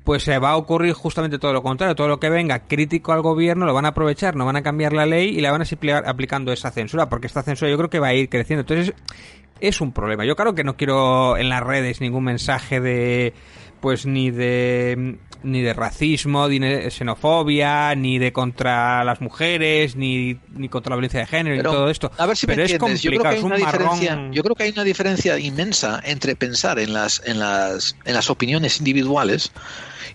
pues 0.05 0.22
se 0.22 0.39
va 0.39 0.51
a 0.51 0.56
ocurrir 0.56 0.93
justamente 0.93 1.39
todo 1.39 1.52
lo 1.52 1.62
contrario. 1.62 1.94
Todo 1.94 2.09
lo 2.09 2.20
que 2.20 2.28
venga 2.28 2.66
crítico 2.66 3.12
al 3.12 3.22
gobierno 3.22 3.64
lo 3.64 3.72
van 3.72 3.86
a 3.86 3.89
aprovechar, 3.89 4.36
no 4.36 4.44
van 4.44 4.56
a 4.56 4.62
cambiar 4.62 4.93
la 4.93 5.06
ley 5.06 5.28
y 5.31 5.40
la 5.40 5.51
van 5.51 5.62
a 5.62 5.64
seguir 5.64 5.93
aplicando 5.93 6.52
esa 6.52 6.70
censura, 6.70 7.09
porque 7.09 7.26
esta 7.26 7.43
censura 7.43 7.70
yo 7.70 7.78
creo 7.78 7.90
que 7.90 8.01
va 8.01 8.09
a 8.09 8.14
ir 8.14 8.28
creciendo. 8.28 8.60
Entonces, 8.60 8.94
es 9.60 9.81
un 9.81 9.93
problema. 9.93 10.24
Yo 10.26 10.36
claro 10.36 10.55
que 10.55 10.64
no 10.64 10.76
quiero 10.76 11.36
en 11.39 11.48
las 11.48 11.62
redes 11.62 12.01
ningún 12.01 12.24
mensaje 12.24 12.81
de 12.81 13.32
pues 13.81 14.06
ni 14.06 14.31
de 14.31 15.18
ni 15.44 15.62
de 15.62 15.72
racismo, 15.74 16.48
ni 16.48 16.58
de 16.58 16.90
xenofobia, 16.90 17.94
ni 17.94 18.18
de 18.18 18.32
contra 18.32 19.04
las 19.04 19.20
mujeres, 19.20 19.94
ni, 19.96 20.38
ni 20.54 20.68
contra 20.68 20.90
la 20.90 20.96
violencia 20.96 21.20
de 21.20 21.26
género, 21.26 21.56
Pero, 21.56 21.70
ni 21.70 21.76
todo 21.76 21.90
esto. 21.90 22.10
A 22.18 22.26
ver 22.26 22.36
si 22.36 22.46
me 22.46 22.54
Pero 22.54 22.64
es 22.66 22.72
entiendes. 22.72 23.02
Yo 23.02 23.10
creo 23.10 23.22
que 23.22 23.28
complicado, 23.28 23.54
hay 23.54 23.60
una 23.62 23.70
diferencia. 23.70 24.16
marrón. 24.16 24.32
Yo 24.32 24.42
creo 24.42 24.56
que 24.56 24.62
hay 24.64 24.70
una 24.70 24.84
diferencia 24.84 25.38
inmensa 25.38 26.00
entre 26.04 26.34
pensar 26.36 26.78
en 26.78 26.92
las 26.92 27.22
en 27.24 27.38
las 27.38 27.96
en 28.04 28.14
las 28.14 28.30
opiniones 28.30 28.78
individuales 28.78 29.52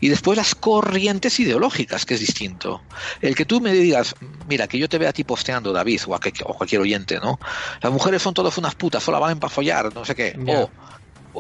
y 0.02 0.10
después 0.10 0.38
las 0.38 0.56
corrientes 0.56 1.40
ideológicas, 1.40 2.06
que 2.06 2.14
es 2.16 2.20
distinto. 2.20 2.82
El 3.22 3.36
que 3.36 3.46
tú 3.46 3.60
me 3.62 3.72
digas, 3.74 4.16
mira, 4.48 4.68
que 4.68 4.78
yo 4.78 4.88
te 4.90 4.98
vea 4.98 5.10
a 5.10 5.14
ti 5.14 5.24
posteando, 5.24 5.74
David, 5.74 6.02
o, 6.08 6.16
a 6.16 6.20
que- 6.20 6.34
o 6.46 6.54
cualquier 6.54 6.82
oyente, 6.82 7.20
¿no? 7.20 7.40
Las 7.82 7.92
mujeres 7.92 8.22
son 8.22 8.34
todas 8.34 8.58
unas 8.58 8.76
putas, 8.76 9.04
solo 9.04 9.20
valen 9.20 9.40
para 9.40 9.50
follar, 9.52 9.94
no 9.94 10.06
sé 10.06 10.16
qué. 10.16 10.36
Ya. 10.46 10.60
O, 10.60 10.64
o 10.64 10.72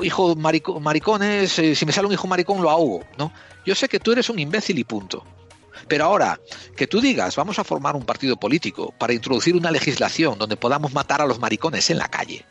hijo 0.03 0.35
marico- 0.35 0.79
maricones, 0.79 1.57
eh, 1.59 1.75
si 1.75 1.85
me 1.85 1.91
sale 1.91 2.07
un 2.07 2.13
hijo 2.13 2.27
maricón 2.27 2.61
lo 2.61 2.69
ahogo, 2.69 3.03
¿no? 3.17 3.31
Yo 3.65 3.75
sé 3.75 3.87
que 3.87 3.99
tú 3.99 4.11
eres 4.11 4.29
un 4.29 4.39
imbécil 4.39 4.77
y 4.79 4.83
punto. 4.83 5.23
Pero 5.87 6.05
ahora, 6.05 6.39
que 6.75 6.87
tú 6.87 6.99
digas, 7.01 7.35
vamos 7.35 7.57
a 7.59 7.63
formar 7.63 7.95
un 7.95 8.05
partido 8.05 8.35
político 8.35 8.93
para 8.97 9.13
introducir 9.13 9.55
una 9.55 9.71
legislación 9.71 10.37
donde 10.37 10.57
podamos 10.57 10.93
matar 10.93 11.21
a 11.21 11.25
los 11.25 11.39
maricones 11.39 11.89
en 11.89 11.97
la 11.97 12.07
calle. 12.07 12.45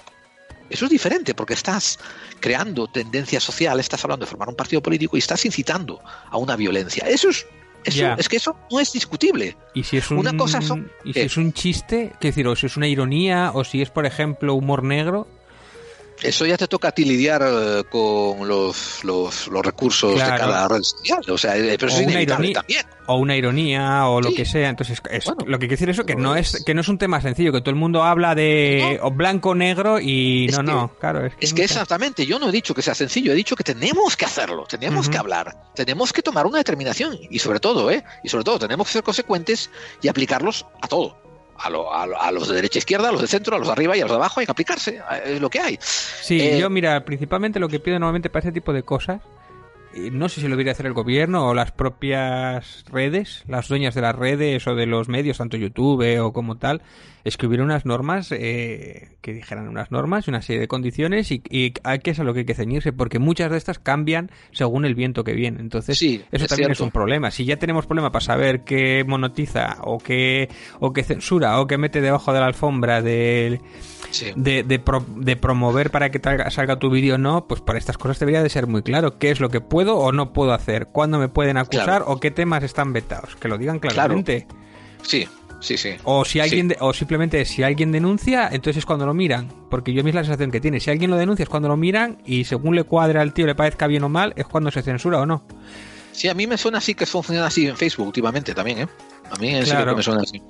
Eso 0.71 0.85
es 0.85 0.91
diferente 0.91 1.35
porque 1.35 1.55
estás 1.55 1.99
creando 2.41 2.87
tendencia 2.89 3.41
social, 3.41 3.81
estás 3.81 4.05
hablando 4.05 4.27
de 4.27 4.31
formar 4.31 4.49
un 4.49 4.55
partido 4.57 4.83
político 4.83 5.17
y 5.17 5.21
estás 5.21 5.45
incitando 5.47 6.01
a 6.31 6.37
una 6.37 6.57
violencia. 6.57 7.05
Eso 7.09 7.31
es, 7.31 7.47
eso, 7.85 8.15
es 8.19 8.29
que 8.29 8.37
eso 8.37 8.57
no 8.71 8.79
es 8.81 8.93
discutible. 8.93 9.57
Y 9.75 9.85
si 9.85 9.97
es 9.97 10.11
un, 10.11 10.19
Una 10.19 10.37
cosa 10.37 10.61
son- 10.61 10.91
y 11.05 11.09
si 11.09 11.21
¿qué? 11.21 11.23
es 11.27 11.37
un 11.37 11.53
chiste, 11.53 12.13
qué 12.21 12.29
decir, 12.29 12.47
o 12.49 12.55
si 12.57 12.67
es 12.67 12.77
una 12.77 12.87
ironía, 12.89 13.53
o 13.55 13.65
si 13.65 13.81
es, 13.81 13.91
por 13.91 14.05
ejemplo, 14.05 14.55
humor 14.55 14.83
negro, 14.83 15.27
Eso 16.23 16.45
ya 16.47 16.57
te 16.57 16.67
toca 16.67 16.89
a 16.89 16.93
ti 16.93 17.05
lidiar 17.05 17.43
eh, 17.47 17.85
con 17.91 18.47
los, 18.49 19.05
los, 19.05 19.47
los 19.49 19.65
recursos 19.65 20.15
Claro. 20.15 20.33
de 20.33 20.39
cada 20.39 20.69
red 20.69 20.83
social. 20.83 21.21
O 21.31 21.39
sea, 21.39 21.57
eh, 21.57 21.77
pero 21.79 21.93
o 21.93 21.95
es 21.95 22.01
una 22.01 22.13
inevitable 22.13 22.49
ironía, 22.51 22.55
también. 22.83 22.87
o 23.07 23.17
una 23.19 23.37
ironía, 23.37 24.07
o 24.09 24.21
lo 24.21 24.33
que 24.33 24.45
sea. 24.45 24.69
Entonces, 24.69 25.01
es- 25.11 25.25
Bueno, 25.27 25.45
lo 25.47 25.59
que 25.59 25.67
quiere 25.69 25.77
decir 25.77 25.91
eso 25.91 26.05
que 26.05 26.17
no 26.17 26.31
pues- 26.33 26.55
es 26.57 26.65
que 26.65 26.75
no 26.75 26.81
es 26.81 26.89
un 26.89 26.99
tema 26.99 27.21
sencillo, 27.21 27.53
que 27.53 27.61
todo 27.61 27.71
el 27.71 27.77
mundo 27.77 28.03
habla 28.03 28.35
de 28.35 29.01
blanco 29.13 29.55
negro 29.55 30.01
y 30.01 30.47
Es 30.47 30.53
no, 30.59 30.65
que- 30.65 30.73
no, 30.73 30.93
claro, 30.99 31.25
es 31.27 31.35
que, 31.37 31.45
Es 31.45 31.55
que 31.55 31.65
exactamente, 31.65 32.27
yo 32.27 32.39
no 32.39 32.49
he 32.49 32.53
dicho 32.53 32.75
que 32.75 32.83
sea 32.83 32.95
sencillo, 32.95 33.33
he 33.33 33.37
dicho 33.37 33.55
que 33.55 33.65
tenemos 33.65 34.17
que 34.17 34.25
hacerlo, 34.25 34.65
tenemos 34.69 35.09
que 35.09 35.19
hablar, 35.19 35.57
tenemos 35.75 36.13
que 36.13 36.23
tomar 36.23 36.47
una 36.47 36.59
determinación 36.59 37.19
y 37.31 37.39
sobre 37.39 37.61
todo, 37.61 37.91
¿eh? 37.91 38.03
Y 38.25 38.29
sobre 38.29 38.45
todo 38.45 38.59
tenemos 38.59 38.87
que 38.89 38.95
ser 38.95 39.03
consecuentes 39.03 39.71
y 40.03 40.09
aplicarlos 40.09 40.67
a 40.83 40.89
todo. 40.89 41.17
A, 41.59 41.71
lo- 41.71 41.93
a 41.93 42.07
lo- 42.07 42.21
a 42.21 42.31
los 42.31 42.49
de 42.49 42.55
derecha 42.55 42.79
e 42.79 42.81
izquierda, 42.81 43.09
a 43.09 43.13
los 43.13 43.21
de 43.21 43.27
centro, 43.27 43.57
a 43.57 43.59
los 43.59 43.67
de 43.69 43.73
arriba 43.73 43.97
y 43.97 44.01
a 44.01 44.05
los 44.05 44.13
de 44.13 44.17
abajo 44.17 44.41
hay 44.41 44.47
que 44.47 44.53
aplicarse, 44.53 45.01
es 45.25 45.41
lo 45.41 45.51
que 45.51 45.59
hay. 45.61 45.79
Sí, 45.81 46.41
Eh, 46.41 46.59
yo 46.59 46.71
mira, 46.71 47.05
principalmente 47.05 47.59
lo 47.59 47.69
que 47.69 47.81
pido 47.81 47.99
normalmente 47.99 48.31
para 48.31 48.45
ese 48.45 48.53
tipo 48.53 48.73
de 48.73 48.83
cosas, 48.85 49.21
no 49.95 50.29
sé 50.29 50.41
si 50.41 50.47
lo 50.47 50.51
debería 50.51 50.73
hacer 50.73 50.87
el 50.87 50.93
gobierno 50.93 51.47
o 51.47 51.55
las 51.55 51.73
propias 51.73 52.85
redes, 52.91 53.45
las 53.49 53.69
dueñas 53.69 53.95
de 53.95 54.03
las 54.03 54.15
redes 54.15 54.67
o 54.67 54.75
de 54.75 54.87
los 54.87 55.09
medios, 55.09 55.39
tanto 55.39 55.57
YouTube 55.57 56.21
o 56.21 56.33
como 56.33 56.57
tal, 56.57 56.83
es 57.25 57.37
que 57.37 57.47
hubiera 57.47 57.65
unas 57.65 57.85
normas, 57.85 58.33
eh, 58.33 59.17
que 59.21 59.33
dijeran 59.33 59.69
unas 59.69 59.91
normas 59.91 60.27
y 60.27 60.31
una 60.31 60.43
serie 60.43 60.61
de 60.61 60.69
condiciones 60.69 61.31
y, 61.31 61.43
y 61.51 61.75
hay 61.85 61.99
que 62.01 62.11
es 62.13 62.21
a 62.21 62.25
lo 62.25 62.33
que 62.33 62.41
hay 62.41 62.47
que 62.47 62.55
ceñirse, 62.55 62.93
porque 62.93 63.19
muchas 63.19 63.51
de 63.51 63.57
estas 63.57 63.79
cambian 63.79 64.31
según 64.53 64.85
el 64.85 64.95
viento 64.95 65.25
que 65.25 65.33
viene. 65.33 65.61
Entonces, 65.61 65.99
Sí, 65.99 66.23
eso 66.31 66.45
es 66.45 66.49
también 66.49 66.71
es 66.73 66.81
un 66.81 66.91
problema. 66.91 67.31
Si 67.31 67.45
ya 67.45 67.57
tenemos 67.57 67.87
problema 67.87 68.13
para 68.13 68.25
saber 68.25 68.65
qué 68.65 69.05
monotiza 69.07 69.79
o 69.83 69.99
qué, 69.99 70.49
o 70.81 70.93
qué 70.93 71.03
censura 71.03 71.61
o 71.61 71.67
qué 71.67 71.79
mete 71.79 72.01
debajo 72.01 72.33
de 72.33 72.41
la 72.41 72.47
alfombra 72.47 73.03
del 73.03 73.61
Sí. 74.11 74.33
de, 74.37 74.63
de, 74.63 74.79
pro- 74.79 75.05
de 75.17 75.37
promover 75.37 75.91
para 75.91 76.11
que 76.11 76.19
traiga- 76.21 76.51
salga 76.51 76.79
tu 76.79 76.91
vídeo 76.91 77.17
o 77.17 77.19
no, 77.19 77.47
pues 77.47 77.61
para 77.61 77.79
estas 77.79 77.99
cosas 77.99 78.19
debería 78.19 78.43
de 78.43 78.49
ser 78.49 78.67
muy 78.67 78.83
claro 78.83 79.19
qué 79.19 79.31
es 79.31 79.41
lo 79.41 79.51
que 79.51 79.61
puedo 79.61 79.97
o 79.99 80.13
no 80.13 80.33
puedo 80.33 80.53
hacer, 80.53 80.87
cuándo 80.89 81.19
me 81.19 81.29
pueden 81.29 81.57
acusar 81.59 81.85
Claro. 81.85 82.05
o 82.09 82.19
qué 82.21 82.31
temas 82.31 82.63
están 82.63 82.93
vetados, 82.93 83.37
que 83.37 83.49
lo 83.49 83.59
digan 83.59 83.79
claramente. 83.79 84.47
Sí, 85.03 85.29
sí, 85.61 85.77
sí. 85.77 85.91
O 86.05 86.25
si 86.25 86.41
alguien 86.41 86.69
Sí. 86.69 86.75
de- 86.75 86.77
o 86.81 86.93
simplemente 86.93 87.45
si 87.45 87.63
alguien 87.63 87.93
denuncia, 87.93 88.47
entonces 88.51 88.79
es 88.79 88.87
cuando 88.87 89.05
lo 89.07 89.15
miran, 89.15 89.49
porque 89.71 89.93
yo 89.93 90.01
a 90.01 90.05
mí 90.05 90.09
es 90.11 90.15
la 90.17 90.25
sensación 90.25 90.51
que 90.51 90.61
tiene, 90.61 90.81
si 90.81 90.91
alguien 90.91 91.11
lo 91.11 91.17
denuncia 91.17 91.43
es 91.43 91.49
cuando 91.49 91.69
lo 91.69 91.77
miran 91.77 92.19
y 92.25 92.45
según 92.45 92.75
le 92.77 92.85
cuadra 92.85 93.21
al 93.21 93.33
tío 93.35 93.47
le 93.47 93.55
parezca 93.55 93.87
bien 93.87 94.03
o 94.05 94.09
mal, 94.09 94.33
es 94.37 94.47
cuando 94.47 94.71
se 94.71 94.83
censura 94.83 95.19
o 95.21 95.27
no. 95.27 95.43
Sí, 96.13 96.29
a 96.29 96.35
mí 96.35 96.47
me 96.47 96.57
suena 96.59 96.79
así 96.79 96.95
que 96.95 97.07
funciona 97.07 97.47
así 97.47 97.69
en 97.69 97.77
Facebook 97.77 98.07
últimamente 98.09 98.55
también, 98.55 98.79
¿eh? 98.81 98.89
A 99.31 99.37
mí 99.39 99.51
en 99.55 99.65
Claro. 99.65 99.93
que 99.93 99.97
me 99.99 100.03
suena 100.03 100.23
así. 100.23 100.43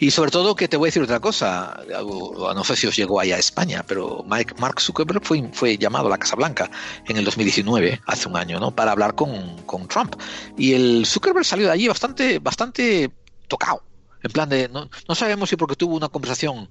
Y 0.00 0.10
sobre 0.10 0.30
todo 0.30 0.54
que 0.54 0.68
te 0.68 0.76
voy 0.76 0.88
a 0.88 0.88
decir 0.88 1.02
otra 1.02 1.20
cosa, 1.20 1.80
no 1.88 2.64
sé 2.64 2.76
si 2.76 2.86
os 2.86 2.96
llegó 2.96 3.20
allá 3.20 3.36
a 3.36 3.38
España, 3.38 3.84
pero 3.86 4.24
Mike, 4.28 4.54
Mark 4.58 4.80
Zuckerberg 4.80 5.24
fue, 5.24 5.48
fue 5.52 5.78
llamado 5.78 6.06
a 6.08 6.10
la 6.10 6.18
Casa 6.18 6.36
Blanca 6.36 6.70
en 7.06 7.16
el 7.16 7.24
2019, 7.24 8.00
hace 8.06 8.28
un 8.28 8.36
año, 8.36 8.60
¿no? 8.60 8.74
Para 8.74 8.92
hablar 8.92 9.14
con, 9.14 9.56
con 9.62 9.88
Trump. 9.88 10.16
Y 10.56 10.74
el 10.74 11.06
Zuckerberg 11.06 11.44
salió 11.44 11.66
de 11.66 11.72
allí 11.72 11.88
bastante, 11.88 12.38
bastante 12.38 13.10
tocado. 13.48 13.82
En 14.22 14.32
plan 14.32 14.48
de, 14.48 14.68
no, 14.68 14.88
no 15.08 15.14
sabemos 15.14 15.48
si 15.48 15.56
porque 15.56 15.76
tuvo 15.76 15.96
una 15.96 16.08
conversación 16.08 16.68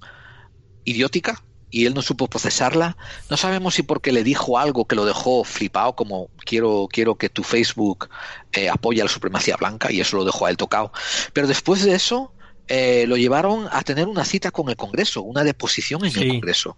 idiótica 0.84 1.42
y 1.70 1.86
él 1.86 1.94
no 1.94 2.02
supo 2.02 2.28
procesarla. 2.28 2.96
No 3.28 3.36
sabemos 3.36 3.74
si 3.74 3.82
porque 3.82 4.12
le 4.12 4.22
dijo 4.22 4.58
algo 4.58 4.86
que 4.86 4.96
lo 4.96 5.04
dejó 5.04 5.44
flipado, 5.44 5.94
como 5.94 6.30
quiero, 6.44 6.88
quiero 6.90 7.16
que 7.16 7.28
tu 7.28 7.42
Facebook 7.42 8.08
eh, 8.52 8.68
apoye 8.68 9.00
a 9.00 9.04
la 9.04 9.10
supremacía 9.10 9.56
blanca, 9.56 9.90
y 9.90 10.00
eso 10.00 10.16
lo 10.16 10.24
dejó 10.24 10.46
a 10.46 10.50
él 10.50 10.56
tocado. 10.56 10.92
Pero 11.32 11.46
después 11.46 11.84
de 11.84 11.94
eso, 11.94 12.32
eh, 12.68 13.04
lo 13.06 13.16
llevaron 13.16 13.68
a 13.70 13.82
tener 13.82 14.08
una 14.08 14.24
cita 14.24 14.50
con 14.50 14.68
el 14.68 14.76
Congreso, 14.76 15.22
una 15.22 15.44
deposición 15.44 16.04
en 16.04 16.12
el 16.22 16.28
Congreso. 16.32 16.76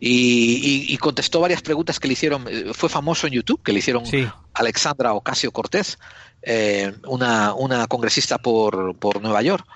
Y, 0.00 0.60
y- 0.88 0.94
y 0.94 0.96
contestó 0.98 1.40
varias 1.40 1.62
preguntas 1.62 1.98
que 1.98 2.06
le 2.08 2.12
hicieron. 2.12 2.46
eh, 2.48 2.72
Fue 2.74 2.88
famoso 2.88 3.26
en 3.26 3.32
YouTube, 3.32 3.62
que 3.62 3.72
le 3.72 3.78
hicieron 3.80 4.06
Alexandra 4.54 5.12
Ocasio 5.14 5.50
Cortez, 5.50 5.98
eh, 6.42 6.92
una, 7.06 7.54
una 7.54 7.86
congresista 7.86 8.38
por, 8.38 8.96
por 8.96 9.20
Nueva 9.20 9.42
York, 9.42 9.66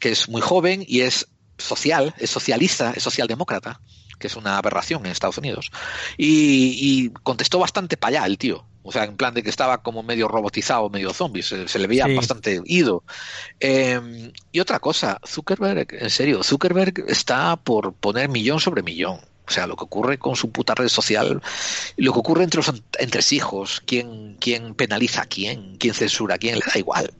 que 0.00 0.10
es 0.10 0.28
muy 0.28 0.40
joven 0.42 0.84
y 0.86 1.00
es 1.00 1.28
social, 1.56 2.14
es 2.18 2.30
socialista, 2.30 2.92
es 2.94 3.02
socialdemócrata, 3.02 3.80
que 4.18 4.26
es 4.26 4.36
una 4.36 4.58
aberración 4.58 5.04
en 5.06 5.12
Estados 5.12 5.38
Unidos. 5.38 5.70
Y, 6.18 6.76
y 6.78 7.10
contestó 7.22 7.58
bastante 7.58 7.96
para 7.96 8.18
allá 8.18 8.26
el 8.26 8.38
tío. 8.38 8.66
O 8.82 8.92
sea, 8.92 9.04
en 9.04 9.16
plan 9.16 9.34
de 9.34 9.42
que 9.42 9.50
estaba 9.50 9.82
como 9.82 10.02
medio 10.02 10.26
robotizado, 10.26 10.88
medio 10.88 11.12
zombie, 11.12 11.42
se, 11.42 11.68
se 11.68 11.78
le 11.78 11.86
veía 11.86 12.06
Sí. 12.06 12.14
bastante 12.14 12.62
ido. 12.64 13.04
Eh, 13.60 14.32
y 14.52 14.60
otra 14.60 14.78
cosa, 14.78 15.20
Zuckerberg, 15.26 15.88
en 15.92 16.10
serio, 16.10 16.42
Zuckerberg 16.42 17.04
está 17.08 17.56
por 17.56 17.92
poner 17.92 18.28
millón 18.28 18.58
sobre 18.60 18.82
millón. 18.82 19.20
O 19.46 19.52
sea, 19.52 19.66
lo 19.66 19.76
que 19.76 19.84
ocurre 19.84 20.16
con 20.18 20.36
su 20.36 20.50
puta 20.52 20.74
red 20.74 20.88
social, 20.88 21.42
lo 21.96 22.12
que 22.12 22.18
ocurre 22.18 22.44
entre 22.44 22.58
los 22.58 22.72
entresijos, 22.98 23.82
quién, 23.84 24.36
quién 24.40 24.74
penaliza 24.74 25.22
a 25.22 25.26
quién, 25.26 25.76
quién 25.76 25.92
censura 25.92 26.36
a 26.36 26.38
quién, 26.38 26.54
le 26.54 26.64
da 26.72 26.78
igual. 26.78 27.12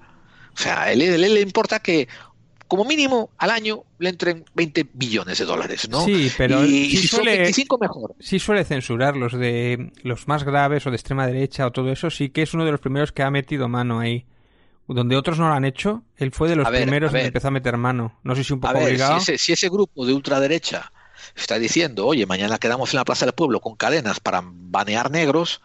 O 0.55 0.59
sea, 0.59 0.83
a 0.83 0.93
él, 0.93 1.01
a 1.03 1.05
él 1.07 1.35
le 1.35 1.41
importa 1.41 1.81
que 1.81 2.09
como 2.71 2.85
mínimo 2.87 3.29
al 3.37 3.51
año 3.51 3.83
le 3.99 4.09
entren 4.09 4.45
20 4.55 4.87
billones 4.95 5.37
de 5.39 5.45
dólares, 5.45 5.89
¿no? 5.91 6.05
Sí, 6.07 6.31
pero 6.39 6.65
y, 6.65 6.97
si 6.97 7.09
son 7.09 7.21
suele- 7.25 7.39
25 7.39 7.77
mejor. 7.79 8.15
Sí 8.21 8.39
suele 8.39 8.65
censurar 8.65 9.17
los 9.17 9.33
de 9.35 9.93
los 10.03 10.27
más 10.29 10.45
graves 10.45 10.87
o 10.87 10.91
de 10.91 10.97
extrema 10.97 11.27
derecha 11.27 11.67
o 11.67 11.73
todo 11.73 11.91
eso, 11.93 12.09
sí 12.11 12.31
que 12.31 12.43
es 12.43 12.55
uno 12.55 12.65
de 12.65 12.71
los 12.71 12.81
primeros 12.81 13.13
que 13.13 13.23
ha 13.23 13.31
metido 13.31 13.69
mano 13.69 14.01
ahí. 14.01 14.25
Donde 14.89 15.17
otros 15.17 15.39
no 15.39 15.47
lo 15.49 15.55
han 15.55 15.65
hecho, 15.65 16.03
él 16.17 16.33
fue 16.33 16.49
de 16.49 16.57
los 16.57 16.67
A 16.67 16.71
ver, 16.71 16.83
primeros 16.83 17.13
a 17.15 17.19
que 17.19 17.27
empezó 17.27 17.49
a 17.49 17.53
meter 17.53 17.77
mano. 17.77 18.19
No 18.25 18.35
sé 18.35 18.43
si 18.43 18.53
un 18.53 18.61
poco 18.61 18.71
A 18.73 18.79
ver, 18.79 18.89
obligado. 18.89 19.21
si 19.21 19.33
ese, 19.35 19.39
si 19.45 19.53
ese 19.53 19.69
grupo 19.69 20.05
de 20.07 20.13
ultraderecha 20.15 20.91
está 21.37 21.59
diciendo, 21.61 22.07
oye, 22.07 22.27
mañana 22.27 22.59
quedamos 22.59 22.93
en 22.93 22.97
la 22.99 23.05
Plaza 23.05 23.25
del 23.27 23.35
Pueblo 23.35 23.61
con 23.61 23.77
cadenas 23.77 24.19
para 24.19 24.43
banear 24.45 25.11
negros, 25.13 25.61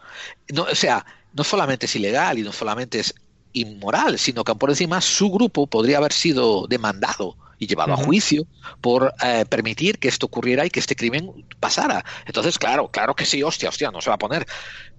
no, 0.52 0.62
o 0.64 0.74
sea, 0.76 1.04
no 1.32 1.42
solamente 1.42 1.86
es 1.86 1.96
ilegal 1.96 2.38
y 2.38 2.42
no 2.42 2.52
solamente 2.52 3.00
es 3.00 3.14
inmoral, 3.56 4.18
sino 4.18 4.44
que 4.44 4.54
por 4.54 4.70
encima 4.70 5.00
su 5.00 5.30
grupo 5.30 5.66
podría 5.66 5.98
haber 5.98 6.12
sido 6.12 6.66
demandado 6.68 7.36
y 7.58 7.66
llevado 7.66 7.94
a 7.94 7.96
juicio 7.96 8.46
por 8.82 9.14
eh, 9.24 9.44
permitir 9.48 9.98
que 9.98 10.08
esto 10.08 10.26
ocurriera 10.26 10.66
y 10.66 10.70
que 10.70 10.80
este 10.80 10.94
crimen 10.94 11.46
pasara. 11.58 12.04
Entonces, 12.26 12.58
claro, 12.58 12.90
claro 12.90 13.14
que 13.14 13.24
sí, 13.24 13.42
hostia, 13.42 13.70
hostia, 13.70 13.90
no 13.90 14.00
se 14.02 14.10
va 14.10 14.14
a 14.14 14.18
poner. 14.18 14.46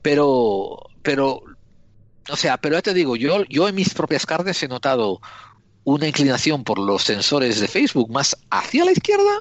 Pero, 0.01 0.79
pero, 1.03 1.43
o 2.29 2.35
sea, 2.35 2.57
pero 2.57 2.75
ya 2.75 2.81
te 2.81 2.93
digo, 2.95 3.15
yo, 3.15 3.43
yo 3.45 3.67
en 3.67 3.75
mis 3.75 3.93
propias 3.93 4.25
carnes 4.25 4.61
he 4.63 4.67
notado 4.67 5.21
una 5.83 6.07
inclinación 6.07 6.63
por 6.63 6.79
los 6.79 7.03
sensores 7.03 7.59
de 7.59 7.67
Facebook 7.67 8.11
más 8.11 8.35
hacia 8.49 8.83
la 8.85 8.91
izquierda 8.91 9.39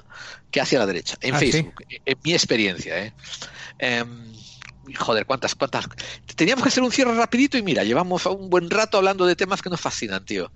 que 0.51 0.61
hacia 0.61 0.79
la 0.79 0.85
derecha, 0.85 1.17
en 1.21 1.35
Ah, 1.35 1.39
¿sí? 1.39 1.51
Facebook, 1.51 1.83
en 1.89 2.17
mi 2.23 2.33
experiencia. 2.33 3.05
¿eh? 3.05 3.13
Em, 3.79 4.31
joder, 4.93 5.25
cuántas, 5.25 5.55
cuántas. 5.55 5.87
Teníamos 6.35 6.63
que 6.63 6.69
hacer 6.69 6.83
un 6.83 6.91
cierre 6.91 7.15
rapidito 7.15 7.57
y 7.57 7.61
mira, 7.63 7.83
llevamos 7.83 8.25
un 8.25 8.49
buen 8.49 8.69
rato 8.69 8.97
hablando 8.97 9.25
de 9.25 9.35
temas 9.35 9.61
que 9.61 9.69
nos 9.69 9.81
fascinan, 9.81 10.23
tío. 10.25 10.51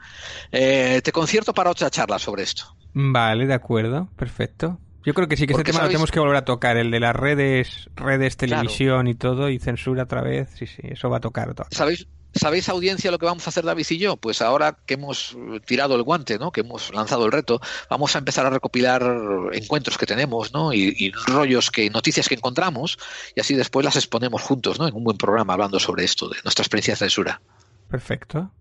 Eh, 0.51 1.01
te 1.03 1.11
concierto 1.11 1.53
para 1.53 1.69
otra 1.71 1.89
charla 1.89 2.19
sobre 2.19 2.43
esto. 2.43 2.75
Vale, 2.93 3.47
de 3.47 3.53
acuerdo, 3.53 4.09
perfecto. 4.15 4.79
Yo 5.03 5.13
creo 5.15 5.27
que 5.27 5.35
sí 5.35 5.47
que 5.47 5.53
este 5.53 5.59
Porque 5.63 5.71
tema 5.71 5.83
lo 5.83 5.87
tenemos 5.89 6.11
que 6.11 6.19
volver 6.19 6.35
a 6.35 6.45
tocar, 6.45 6.77
el 6.77 6.91
de 6.91 6.99
las 6.99 7.15
redes, 7.15 7.89
redes, 7.95 8.35
Claro. 8.35 8.61
televisión 8.61 9.07
y 9.07 9.15
todo, 9.15 9.49
y 9.49 9.57
censura 9.57 10.03
otra 10.03 10.21
vez. 10.21 10.49
Sí, 10.55 10.67
sí, 10.67 10.81
eso 10.83 11.09
va 11.09 11.17
a 11.17 11.21
tocar 11.21 11.49
otra 11.49 11.65
vez. 11.67 11.75
¿Sabéis, 11.75 12.07
¿Sabéis, 12.33 12.69
audiencia, 12.69 13.11
lo 13.11 13.19
que 13.19 13.25
vamos 13.25 13.45
a 13.45 13.49
hacer 13.49 13.65
David 13.65 13.85
y 13.89 13.97
yo? 13.97 14.15
Pues 14.15 14.41
ahora 14.41 14.77
que 14.85 14.93
hemos 14.93 15.35
tirado 15.65 15.95
el 15.95 16.03
guante, 16.03 16.39
¿no? 16.39 16.51
que 16.51 16.61
hemos 16.61 16.93
lanzado 16.93 17.25
el 17.25 17.31
reto, 17.31 17.59
vamos 17.89 18.15
a 18.15 18.19
empezar 18.19 18.45
a 18.45 18.49
recopilar 18.49 19.03
encuentros 19.51 19.97
que 19.97 20.05
tenemos 20.05 20.53
¿no? 20.53 20.71
y, 20.73 20.95
y 20.97 21.11
rollos, 21.11 21.71
que 21.71 21.89
noticias 21.89 22.29
que 22.29 22.35
encontramos, 22.35 22.97
y 23.35 23.41
así 23.41 23.55
después 23.55 23.83
las 23.83 23.97
exponemos 23.97 24.41
juntos 24.41 24.79
¿no? 24.79 24.87
en 24.87 24.95
un 24.95 25.03
buen 25.03 25.17
programa 25.17 25.53
hablando 25.53 25.79
sobre 25.79 26.05
esto, 26.05 26.29
de 26.29 26.37
nuestra 26.43 26.63
experiencia 26.63 26.93
de 26.93 26.99
censura. 26.99 27.41
Perfecto. 27.89 28.51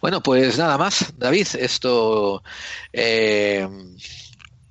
Bueno, 0.00 0.22
pues 0.22 0.56
nada 0.58 0.78
más, 0.78 1.14
David, 1.16 1.48
esto... 1.58 2.42
eh, 2.92 3.68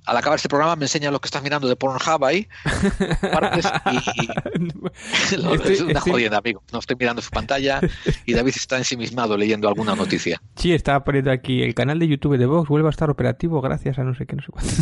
al 0.05 0.17
acabar 0.17 0.37
este 0.37 0.49
programa 0.49 0.75
me 0.75 0.85
enseña 0.85 1.11
lo 1.11 1.19
que 1.21 1.27
estás 1.27 1.41
mirando 1.43 1.67
de 1.67 1.75
Pornhub 1.75 2.23
ahí. 2.25 2.47
partes 3.31 3.65
y- 3.91 4.27
Estoy- 5.33 5.73
es 5.73 5.81
una 5.81 5.93
estoy- 5.99 6.11
jodienda, 6.11 6.37
amigo. 6.37 6.63
No 6.71 6.79
estoy 6.79 6.95
mirando 6.99 7.21
su 7.21 7.29
pantalla 7.29 7.79
y 8.25 8.33
David 8.33 8.53
está 8.55 8.77
ensimismado 8.77 9.37
leyendo 9.37 9.67
alguna 9.67 9.95
noticia. 9.95 10.41
Sí, 10.55 10.73
estaba 10.73 11.03
poniendo 11.03 11.31
aquí 11.31 11.61
el 11.63 11.73
canal 11.73 11.99
de 11.99 12.07
YouTube 12.07 12.37
de 12.37 12.45
Vox 12.45 12.69
vuelve 12.69 12.87
a 12.87 12.91
estar 12.91 13.09
operativo 13.09 13.61
gracias 13.61 13.97
a 13.99 14.03
no 14.03 14.13
sé 14.15 14.25
qué, 14.25 14.35
no 14.35 14.41
sé 14.43 14.49
cuánto. 14.51 14.73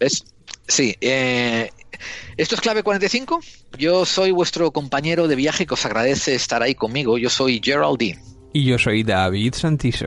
¿Ves? 0.00 0.24
Sí. 0.66 0.94
eh, 1.00 1.70
esto 2.36 2.54
es 2.54 2.60
Clave 2.60 2.82
45. 2.82 3.40
Yo 3.78 4.04
soy 4.04 4.30
vuestro 4.30 4.70
compañero 4.72 5.28
de 5.28 5.36
viaje 5.36 5.66
que 5.66 5.74
os 5.74 5.84
agradece 5.84 6.34
estar 6.34 6.62
ahí 6.62 6.74
conmigo. 6.74 7.18
Yo 7.18 7.30
soy 7.30 7.60
Geraldine. 7.62 8.18
Y 8.52 8.64
yo 8.64 8.78
soy 8.78 9.02
David 9.02 9.54
Santiso. 9.54 10.06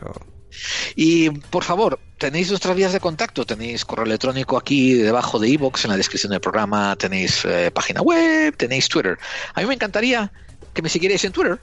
Y 0.96 1.30
por 1.30 1.64
favor, 1.64 2.00
tenéis 2.18 2.50
nuestras 2.50 2.76
vías 2.76 2.94
de 2.94 3.00
contacto. 3.00 3.46
Tenéis 3.46 3.86
correo 3.86 4.06
electrónico 4.06 4.58
aquí 4.58 4.94
debajo 4.94 5.40
de 5.40 5.50
iVoox, 5.50 5.86
en 5.86 5.92
la 5.92 5.98
descripción 5.98 6.32
del 6.32 6.42
programa. 6.42 6.96
Tenéis 6.96 7.44
eh, 7.46 7.72
página 7.72 8.02
web, 8.02 8.56
tenéis 8.58 8.88
Twitter. 8.90 9.18
A 9.54 9.62
mí 9.62 9.68
me 9.68 9.74
encantaría 9.74 10.32
que 10.74 10.82
me 10.82 10.90
siguierais 10.90 11.24
en 11.26 11.32
Twitter, 11.32 11.60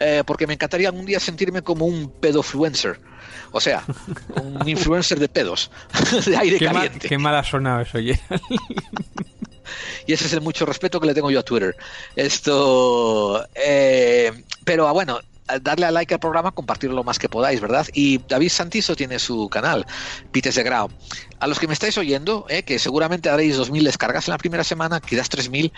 eh, 0.00 0.22
porque 0.26 0.46
me 0.46 0.54
encantaría 0.54 0.88
algún 0.88 1.06
día 1.06 1.20
sentirme 1.20 1.62
como 1.62 1.86
un 1.86 2.10
pedofluencer. 2.20 3.00
O 3.52 3.60
sea, 3.60 3.82
un 4.42 4.68
influencer 4.68 5.18
de 5.18 5.28
pedos, 5.28 5.70
de 6.26 6.36
aire 6.36 6.58
Qué, 6.58 6.66
ma- 6.66 6.72
caliente. 6.74 7.08
qué 7.08 7.18
mal 7.18 7.34
ha 7.34 7.44
sonado 7.44 7.80
eso, 7.82 7.98
oye. 7.98 8.20
Y 10.06 10.12
ese 10.14 10.24
es 10.26 10.32
el 10.32 10.40
mucho 10.40 10.64
respeto 10.64 10.98
que 11.00 11.06
le 11.06 11.14
tengo 11.14 11.30
yo 11.30 11.40
a 11.40 11.42
Twitter. 11.42 11.76
Esto. 12.16 13.46
eh, 13.54 14.32
pero 14.64 14.88
ah, 14.88 14.92
bueno, 14.92 15.20
darle 15.62 15.86
a 15.86 15.90
like 15.90 16.12
al 16.14 16.20
programa, 16.20 16.50
compartirlo 16.52 16.96
lo 16.96 17.04
más 17.04 17.18
que 17.18 17.28
podáis, 17.28 17.60
¿verdad? 17.60 17.86
Y 17.92 18.18
David 18.28 18.50
Santiso 18.50 18.94
tiene 18.96 19.18
su 19.18 19.48
canal, 19.48 19.86
Pites 20.32 20.54
de 20.54 20.62
Grau. 20.62 20.90
A 21.40 21.46
los 21.46 21.58
que 21.58 21.66
me 21.66 21.72
estáis 21.72 21.96
oyendo, 21.98 22.46
eh, 22.48 22.62
que 22.62 22.78
seguramente 22.78 23.30
haréis 23.30 23.58
2.000 23.58 23.82
descargas 23.84 24.28
en 24.28 24.32
la 24.32 24.38
primera 24.38 24.64
semana, 24.64 25.00
quizás 25.00 25.28
3.000, 25.30 25.72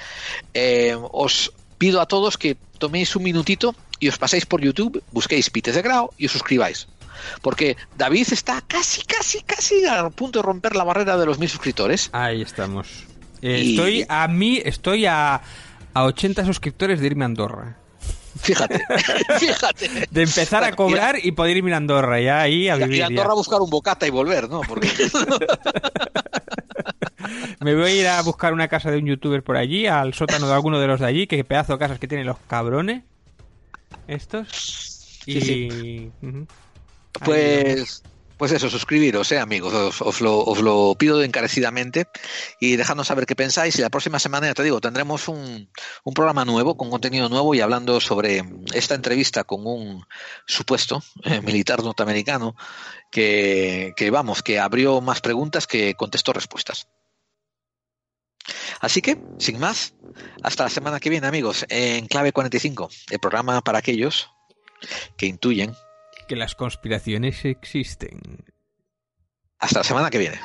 eh, 0.55 0.97
os 1.13 1.53
pido 1.79 2.01
a 2.01 2.07
todos 2.07 2.37
que 2.37 2.57
toméis 2.79 3.15
un 3.17 3.23
minutito 3.23 3.75
y 3.99 4.09
os 4.09 4.19
paséis 4.19 4.47
por 4.47 4.61
YouTube, 4.61 5.03
busquéis 5.13 5.51
Pites 5.51 5.75
de 5.75 5.83
Grau 5.83 6.11
y 6.19 6.27
os 6.27 6.33
suscribáis. 6.33 6.89
Porque 7.43 7.77
David 7.99 8.29
está 8.33 8.63
casi, 8.67 9.03
casi, 9.05 9.43
casi 9.43 9.85
a 9.87 10.09
punto 10.11 10.39
de 10.39 10.43
romper 10.43 10.75
la 10.75 10.85
barrera 10.85 11.19
de 11.19 11.27
los 11.27 11.39
mil 11.39 11.49
suscriptores. 11.51 12.09
Ahí 12.13 12.41
estamos. 12.41 12.89
Eh, 13.43 13.61
Y- 13.63 13.71
Estoy 13.77 14.07
a 14.09 14.27
mí, 14.29 14.61
estoy 14.65 15.05
a, 15.07 15.43
a 15.93 16.05
80 16.05 16.45
suscriptores 16.47 17.01
de 17.01 17.07
irme 17.07 17.25
a 17.25 17.27
Andorra. 17.27 17.77
Fíjate, 18.39 18.81
fíjate. 19.39 20.07
De 20.11 20.23
empezar 20.23 20.63
a 20.65 20.73
cobrar 20.77 21.17
y 21.23 21.33
poder 21.33 21.57
irme 21.57 21.73
a 21.75 21.79
Andorra, 21.79 22.21
ya 22.21 22.41
ahí 22.41 22.69
a 22.69 22.77
Ir 22.77 22.83
vivir. 22.85 22.97
ir 22.97 23.03
a 23.03 23.05
ya. 23.05 23.07
Andorra 23.09 23.33
a 23.33 23.35
buscar 23.35 23.61
un 23.61 23.71
bocata 23.71 24.07
y 24.07 24.11
volver, 24.11 24.49
¿no? 24.49 24.61
Porque 24.63 24.89
Me 27.61 27.75
voy 27.75 27.91
a 27.91 27.95
ir 27.95 28.07
a 28.09 28.23
buscar 28.23 28.53
una 28.53 28.69
casa 28.69 28.91
de 28.91 28.99
un 28.99 29.07
youtuber 29.07 29.43
por 29.43 29.57
allí, 29.57 29.87
al 29.87 30.15
sótano 30.15 30.49
de 30.49 30.55
alguno 30.55 30.81
de 30.81 30.87
los 30.87 31.01
de 31.01 31.07
allí, 31.07 31.27
que 31.27 31.45
pedazo 31.45 31.75
de 31.75 31.79
casas 31.79 31.99
que 31.99 32.09
tienen 32.09 32.27
los 32.27 32.39
cabrones. 32.49 33.03
Estos. 34.09 35.21
Y. 35.27 35.41
Sí. 35.41 36.11
Ahí 36.23 36.47
Pues 37.25 38.03
Pues 38.41 38.53
eso, 38.53 38.71
suscribiros, 38.71 39.31
eh, 39.33 39.39
amigos. 39.39 40.01
Os, 40.01 40.23
lo, 40.23 40.95
pido 40.99 41.23
encarecidamente 41.23 42.07
y 42.59 42.77
dejadnos 42.77 43.09
saber 43.09 43.27
qué 43.27 43.37
pensáis. 43.37 43.79
Y 43.79 43.83
la 43.83 43.91
próxima 43.91 44.19
semana, 44.19 44.47
ya 44.47 44.55
te 44.55 44.63
digo, 44.63 44.81
tendremos 44.81 45.29
un, 45.29 45.71
un, 46.05 46.15
programa 46.15 46.47
nuevo, 46.47 46.75
con 46.75 46.89
contenido 46.89 47.29
nuevo 47.29 47.55
y 47.55 47.61
hablando 47.61 48.01
sobre 48.01 48.43
esta 48.73 48.95
entrevista 48.95 49.45
con 49.45 49.67
un 49.67 50.07
supuesto 50.47 51.03
eh, 51.25 51.43
militar 51.43 51.83
norteamericano 51.85 52.57
que, 53.13 53.93
que, 53.95 54.11
vamos, 54.11 54.43
que 54.43 54.59
abrió 54.59 55.03
más 55.03 55.21
preguntas 55.21 55.67
que 55.67 55.95
contestó 55.95 56.33
respuestas. 56.33 56.89
Así 58.81 59.03
que, 59.03 59.19
sin 59.37 59.59
más, 59.59 59.93
hasta 60.43 60.65
la 60.65 60.71
semana 60.71 60.99
que 60.99 61.11
viene, 61.11 61.27
amigos, 61.27 61.67
en 61.69 62.07
Clave 62.07 62.33
45, 62.33 62.89
el 63.11 63.19
programa 63.19 63.61
para 63.61 63.81
aquellos 63.81 64.31
que 65.19 65.27
intuyen 65.27 65.75
que 66.31 66.37
las 66.37 66.55
conspiraciones 66.55 67.45
existen. 67.45 68.21
Hasta 69.59 69.81
la 69.81 69.85
semana 69.85 70.11
que 70.11 70.19
viene. 70.19 70.39